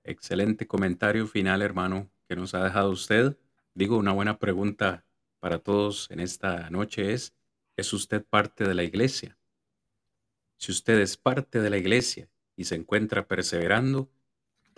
Excelente 0.03 0.67
comentario 0.67 1.27
final, 1.27 1.61
hermano, 1.61 2.09
que 2.27 2.35
nos 2.35 2.53
ha 2.53 2.63
dejado 2.63 2.91
usted. 2.91 3.37
Digo, 3.73 3.97
una 3.97 4.11
buena 4.11 4.37
pregunta 4.37 5.05
para 5.39 5.59
todos 5.59 6.09
en 6.11 6.19
esta 6.19 6.69
noche 6.69 7.13
es, 7.13 7.33
¿es 7.75 7.91
usted 7.93 8.23
parte 8.23 8.63
de 8.63 8.73
la 8.73 8.83
iglesia? 8.83 9.37
Si 10.57 10.71
usted 10.71 10.99
es 10.99 11.17
parte 11.17 11.61
de 11.61 11.69
la 11.69 11.77
iglesia 11.77 12.29
y 12.55 12.65
se 12.65 12.75
encuentra 12.75 13.27
perseverando, 13.27 14.09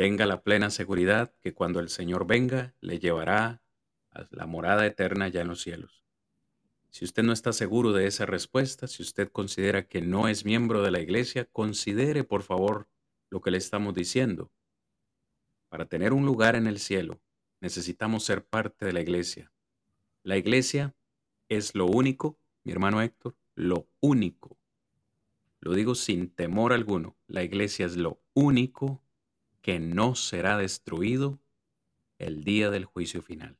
Tenga 0.02 0.26
la 0.26 0.42
plena 0.42 0.72
seguridad 0.72 1.32
que 1.42 1.54
cuando 1.54 1.80
el 1.80 1.88
Señor 1.88 2.26
venga, 2.26 2.74
le 2.82 2.98
llevará 2.98 3.62
a 4.10 4.28
la 4.32 4.48
morada 4.48 4.88
eterna 4.88 5.28
ya 5.28 5.42
en 5.42 5.48
los 5.48 5.62
cielos. 5.62 6.04
Si 6.90 7.06
usted 7.06 7.22
no 7.22 7.32
está 7.32 7.54
seguro 7.54 7.92
de 7.92 8.08
esa 8.08 8.26
respuesta, 8.26 8.88
si 8.88 9.04
usted 9.04 9.32
considera 9.32 9.88
que 9.88 10.02
no 10.02 10.28
es 10.28 10.44
miembro 10.44 10.82
de 10.82 10.90
la 10.90 11.02
iglesia, 11.02 11.46
considere 11.46 12.24
por 12.24 12.42
favor 12.42 12.90
lo 13.30 13.42
que 13.42 13.52
le 13.52 13.60
estamos 13.60 13.94
diciendo. 13.94 14.52
Para 15.70 15.86
tener 15.86 16.14
un 16.14 16.26
lugar 16.26 16.56
en 16.56 16.66
el 16.66 16.80
cielo, 16.80 17.22
necesitamos 17.60 18.24
ser 18.24 18.44
parte 18.44 18.88
de 18.88 18.94
la 18.94 19.02
iglesia. 19.02 19.52
La 20.24 20.36
iglesia 20.36 20.96
es 21.48 21.76
lo 21.76 21.86
único, 21.86 22.40
mi 22.64 22.72
hermano 22.72 23.04
Héctor, 23.04 23.36
lo 23.54 23.88
único. 24.00 24.58
Lo 25.60 25.74
digo 25.74 25.94
sin 25.94 26.32
temor 26.32 26.74
alguno. 26.74 27.16
La 27.28 27.44
iglesia 27.44 27.86
es 27.86 27.98
lo 27.98 28.20
único 28.34 29.04
que 29.62 29.80
no 29.80 30.16
será 30.16 30.58
destruido 30.58 31.40
el 32.18 32.44
día 32.44 32.70
del 32.70 32.86
juicio 32.86 33.22
final. 33.22 33.58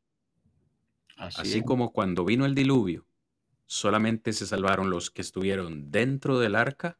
Así, 1.18 1.62
como 1.64 1.94
cuando 1.94 2.26
vino 2.26 2.46
el 2.46 2.56
diluvio, 2.56 3.08
solamente 3.68 4.34
se 4.34 4.48
salvaron 4.48 4.90
los 4.90 5.12
que 5.12 5.22
estuvieron 5.22 5.92
dentro 5.92 6.40
del 6.40 6.56
arca, 6.56 7.00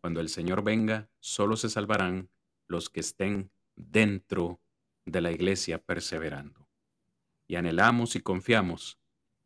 cuando 0.00 0.20
el 0.20 0.30
Señor 0.30 0.62
venga, 0.62 1.10
solo 1.20 1.56
se 1.56 1.68
salvarán 1.68 2.30
los 2.66 2.88
que 2.88 3.00
estén 3.00 3.50
dentro 3.76 4.60
de 5.04 5.20
la 5.20 5.30
iglesia 5.30 5.82
perseverando. 5.82 6.68
Y 7.46 7.56
anhelamos 7.56 8.16
y 8.16 8.20
confiamos 8.20 8.98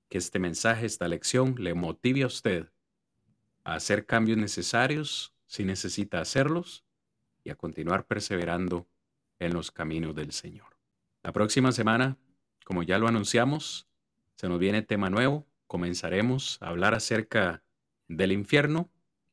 que 0.08 0.18
este 0.18 0.38
mensaje, 0.38 0.86
esta 0.86 1.08
lección, 1.08 1.56
le 1.58 1.74
motive 1.74 2.22
a 2.22 2.26
usted 2.26 2.70
a 3.64 3.74
hacer 3.74 4.06
cambios 4.06 4.38
necesarios 4.38 5.34
si 5.46 5.64
necesita 5.64 6.20
hacerlos 6.20 6.84
y 7.44 7.50
a 7.50 7.56
continuar 7.56 8.06
perseverando 8.06 8.88
en 9.38 9.52
los 9.52 9.70
caminos 9.70 10.14
del 10.14 10.32
Señor. 10.32 10.76
La 11.22 11.32
próxima 11.32 11.72
semana, 11.72 12.18
como 12.64 12.82
ya 12.82 12.98
lo 12.98 13.08
anunciamos, 13.08 13.88
se 14.36 14.48
nos 14.48 14.58
viene 14.58 14.82
tema 14.82 15.10
nuevo. 15.10 15.46
Comenzaremos 15.66 16.58
a 16.60 16.68
hablar 16.68 16.94
acerca 16.94 17.62
del 18.08 18.32
infierno, 18.32 18.90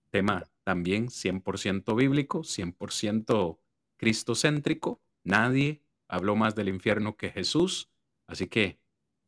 tema 0.09 0.47
también 0.63 1.07
100% 1.07 1.95
bíblico, 1.95 2.39
100% 2.39 3.59
cristocéntrico. 3.97 5.01
Nadie 5.23 5.81
habló 6.07 6.35
más 6.35 6.55
del 6.55 6.69
infierno 6.69 7.17
que 7.17 7.29
Jesús, 7.29 7.89
así 8.27 8.47
que 8.47 8.79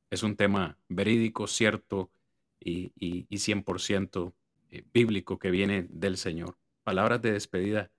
es 0.09 0.23
un 0.23 0.35
tema 0.35 0.77
verídico, 0.87 1.47
cierto 1.47 2.11
y, 2.59 2.91
y 2.95 3.25
100% 3.29 4.33
eh, 4.69 4.83
bíblico 4.93 5.39
que 5.39 5.51
viene 5.51 5.87
del 5.89 6.17
Señor. 6.17 6.57
Palabras 6.83 7.21
de 7.21 7.31
despedida 7.31 7.91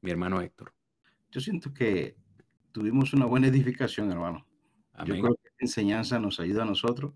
mi 0.00 0.10
hermano 0.10 0.40
Héctor. 0.40 0.72
Yo 1.30 1.40
siento 1.40 1.72
que 1.72 2.16
tuvimos 2.72 3.12
una 3.12 3.26
buena 3.26 3.48
edificación, 3.48 4.10
hermano. 4.10 4.46
Yo 5.04 5.14
creo 5.14 5.34
que 5.36 5.48
esta 5.48 5.64
enseñanza 5.64 6.18
nos 6.18 6.40
ayuda 6.40 6.62
a 6.62 6.66
nosotros 6.66 7.14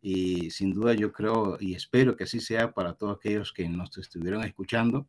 y 0.00 0.50
sin 0.50 0.72
duda 0.72 0.94
yo 0.94 1.12
creo 1.12 1.58
y 1.60 1.74
espero 1.74 2.16
que 2.16 2.24
así 2.24 2.40
sea 2.40 2.72
para 2.72 2.94
todos 2.94 3.18
aquellos 3.18 3.52
que 3.52 3.68
nos 3.68 3.96
estuvieron 3.98 4.42
escuchando. 4.44 5.06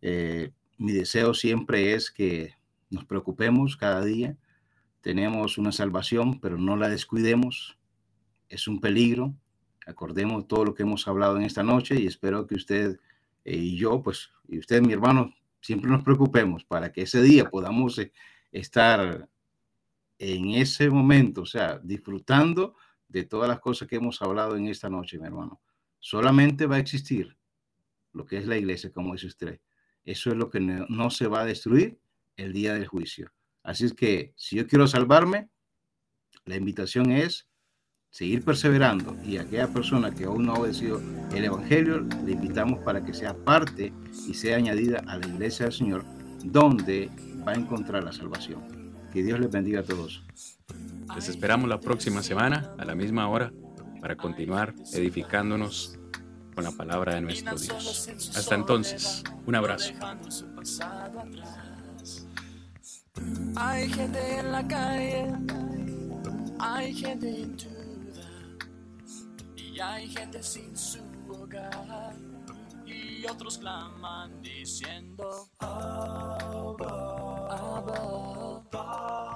Eh, 0.00 0.52
mi 0.78 0.92
deseo 0.92 1.34
siempre 1.34 1.94
es 1.94 2.10
que 2.10 2.54
nos 2.90 3.04
preocupemos 3.04 3.76
cada 3.76 4.04
día. 4.04 4.36
Tenemos 5.00 5.58
una 5.58 5.72
salvación, 5.72 6.40
pero 6.40 6.58
no 6.58 6.76
la 6.76 6.88
descuidemos. 6.88 7.78
Es 8.48 8.68
un 8.68 8.80
peligro. 8.80 9.34
Acordemos 9.86 10.46
todo 10.46 10.64
lo 10.64 10.74
que 10.74 10.84
hemos 10.84 11.08
hablado 11.08 11.36
en 11.36 11.42
esta 11.42 11.64
noche 11.64 12.00
y 12.00 12.06
espero 12.06 12.46
que 12.46 12.54
usted 12.54 13.00
eh, 13.44 13.56
y 13.56 13.76
yo, 13.76 14.02
pues, 14.02 14.30
y 14.46 14.58
usted, 14.58 14.80
mi 14.82 14.92
hermano, 14.92 15.34
siempre 15.62 15.90
nos 15.90 16.02
preocupemos 16.02 16.64
para 16.64 16.92
que 16.92 17.02
ese 17.02 17.22
día 17.22 17.48
podamos 17.48 17.98
eh, 17.98 18.12
estar 18.50 19.28
en 20.18 20.50
ese 20.50 20.90
momento, 20.90 21.42
o 21.42 21.46
sea, 21.46 21.80
disfrutando 21.82 22.76
de 23.08 23.24
todas 23.24 23.48
las 23.48 23.60
cosas 23.60 23.88
que 23.88 23.96
hemos 23.96 24.20
hablado 24.20 24.56
en 24.56 24.66
esta 24.66 24.90
noche, 24.90 25.18
mi 25.18 25.26
hermano. 25.26 25.60
Solamente 25.98 26.66
va 26.66 26.76
a 26.76 26.80
existir 26.80 27.36
lo 28.12 28.26
que 28.26 28.38
es 28.38 28.46
la 28.46 28.56
iglesia, 28.56 28.92
como 28.92 29.12
dice 29.12 29.26
usted. 29.26 29.60
Eso 30.04 30.30
es 30.30 30.36
lo 30.36 30.50
que 30.50 30.60
no, 30.60 31.10
se 31.10 31.26
va 31.26 31.42
a 31.42 31.44
destruir 31.44 32.00
el 32.36 32.52
día 32.52 32.74
del 32.74 32.86
juicio. 32.86 33.32
Así 33.62 33.84
es 33.84 33.94
que 33.94 34.34
si 34.36 34.56
yo 34.56 34.66
quiero 34.66 34.86
salvarme, 34.86 35.50
la 36.44 36.56
invitación 36.56 37.12
es 37.12 37.48
seguir 38.12 38.44
perseverando 38.44 39.16
y 39.24 39.38
aquella 39.38 39.68
persona 39.68 40.14
que 40.14 40.24
aún 40.24 40.44
no 40.44 40.52
ha 40.52 40.58
obedecido 40.58 41.00
el 41.34 41.44
Evangelio, 41.44 42.06
le 42.24 42.32
invitamos 42.32 42.78
para 42.80 43.02
que 43.02 43.14
sea 43.14 43.34
parte 43.34 43.90
y 44.28 44.34
sea 44.34 44.58
añadida 44.58 45.02
a 45.08 45.16
la 45.16 45.26
iglesia 45.26 45.64
del 45.64 45.72
Señor, 45.72 46.04
donde 46.44 47.10
va 47.46 47.52
a 47.52 47.54
encontrar 47.54 48.04
la 48.04 48.12
salvación. 48.12 48.92
Que 49.10 49.22
Dios 49.22 49.40
les 49.40 49.50
bendiga 49.50 49.80
a 49.80 49.82
todos. 49.82 50.22
Les 51.14 51.28
esperamos 51.28 51.70
la 51.70 51.80
próxima 51.80 52.22
semana 52.22 52.74
a 52.78 52.84
la 52.84 52.94
misma 52.94 53.28
hora 53.28 53.50
para 54.02 54.14
continuar 54.14 54.74
edificándonos 54.92 55.98
con 56.54 56.64
la 56.64 56.72
palabra 56.72 57.14
de 57.14 57.22
nuestro 57.22 57.56
Dios. 57.56 58.10
Hasta 58.36 58.54
entonces, 58.54 59.24
un 59.46 59.54
abrazo. 59.54 59.94
Hay 63.56 63.88
gente 63.88 64.38
en 64.38 64.52
la 64.52 64.68
calle, 64.68 65.32
hay 66.58 66.94
gente 66.94 67.42
en 67.42 67.56
y 69.72 69.80
hay 69.80 70.08
gente 70.08 70.42
sin 70.42 70.76
su 70.76 71.00
hogar. 71.28 72.14
Y 72.84 73.24
otros 73.26 73.56
claman 73.56 74.42
diciendo: 74.42 75.48
Abba, 75.58 77.46
Abba, 77.48 78.60
Abba. 78.70 79.31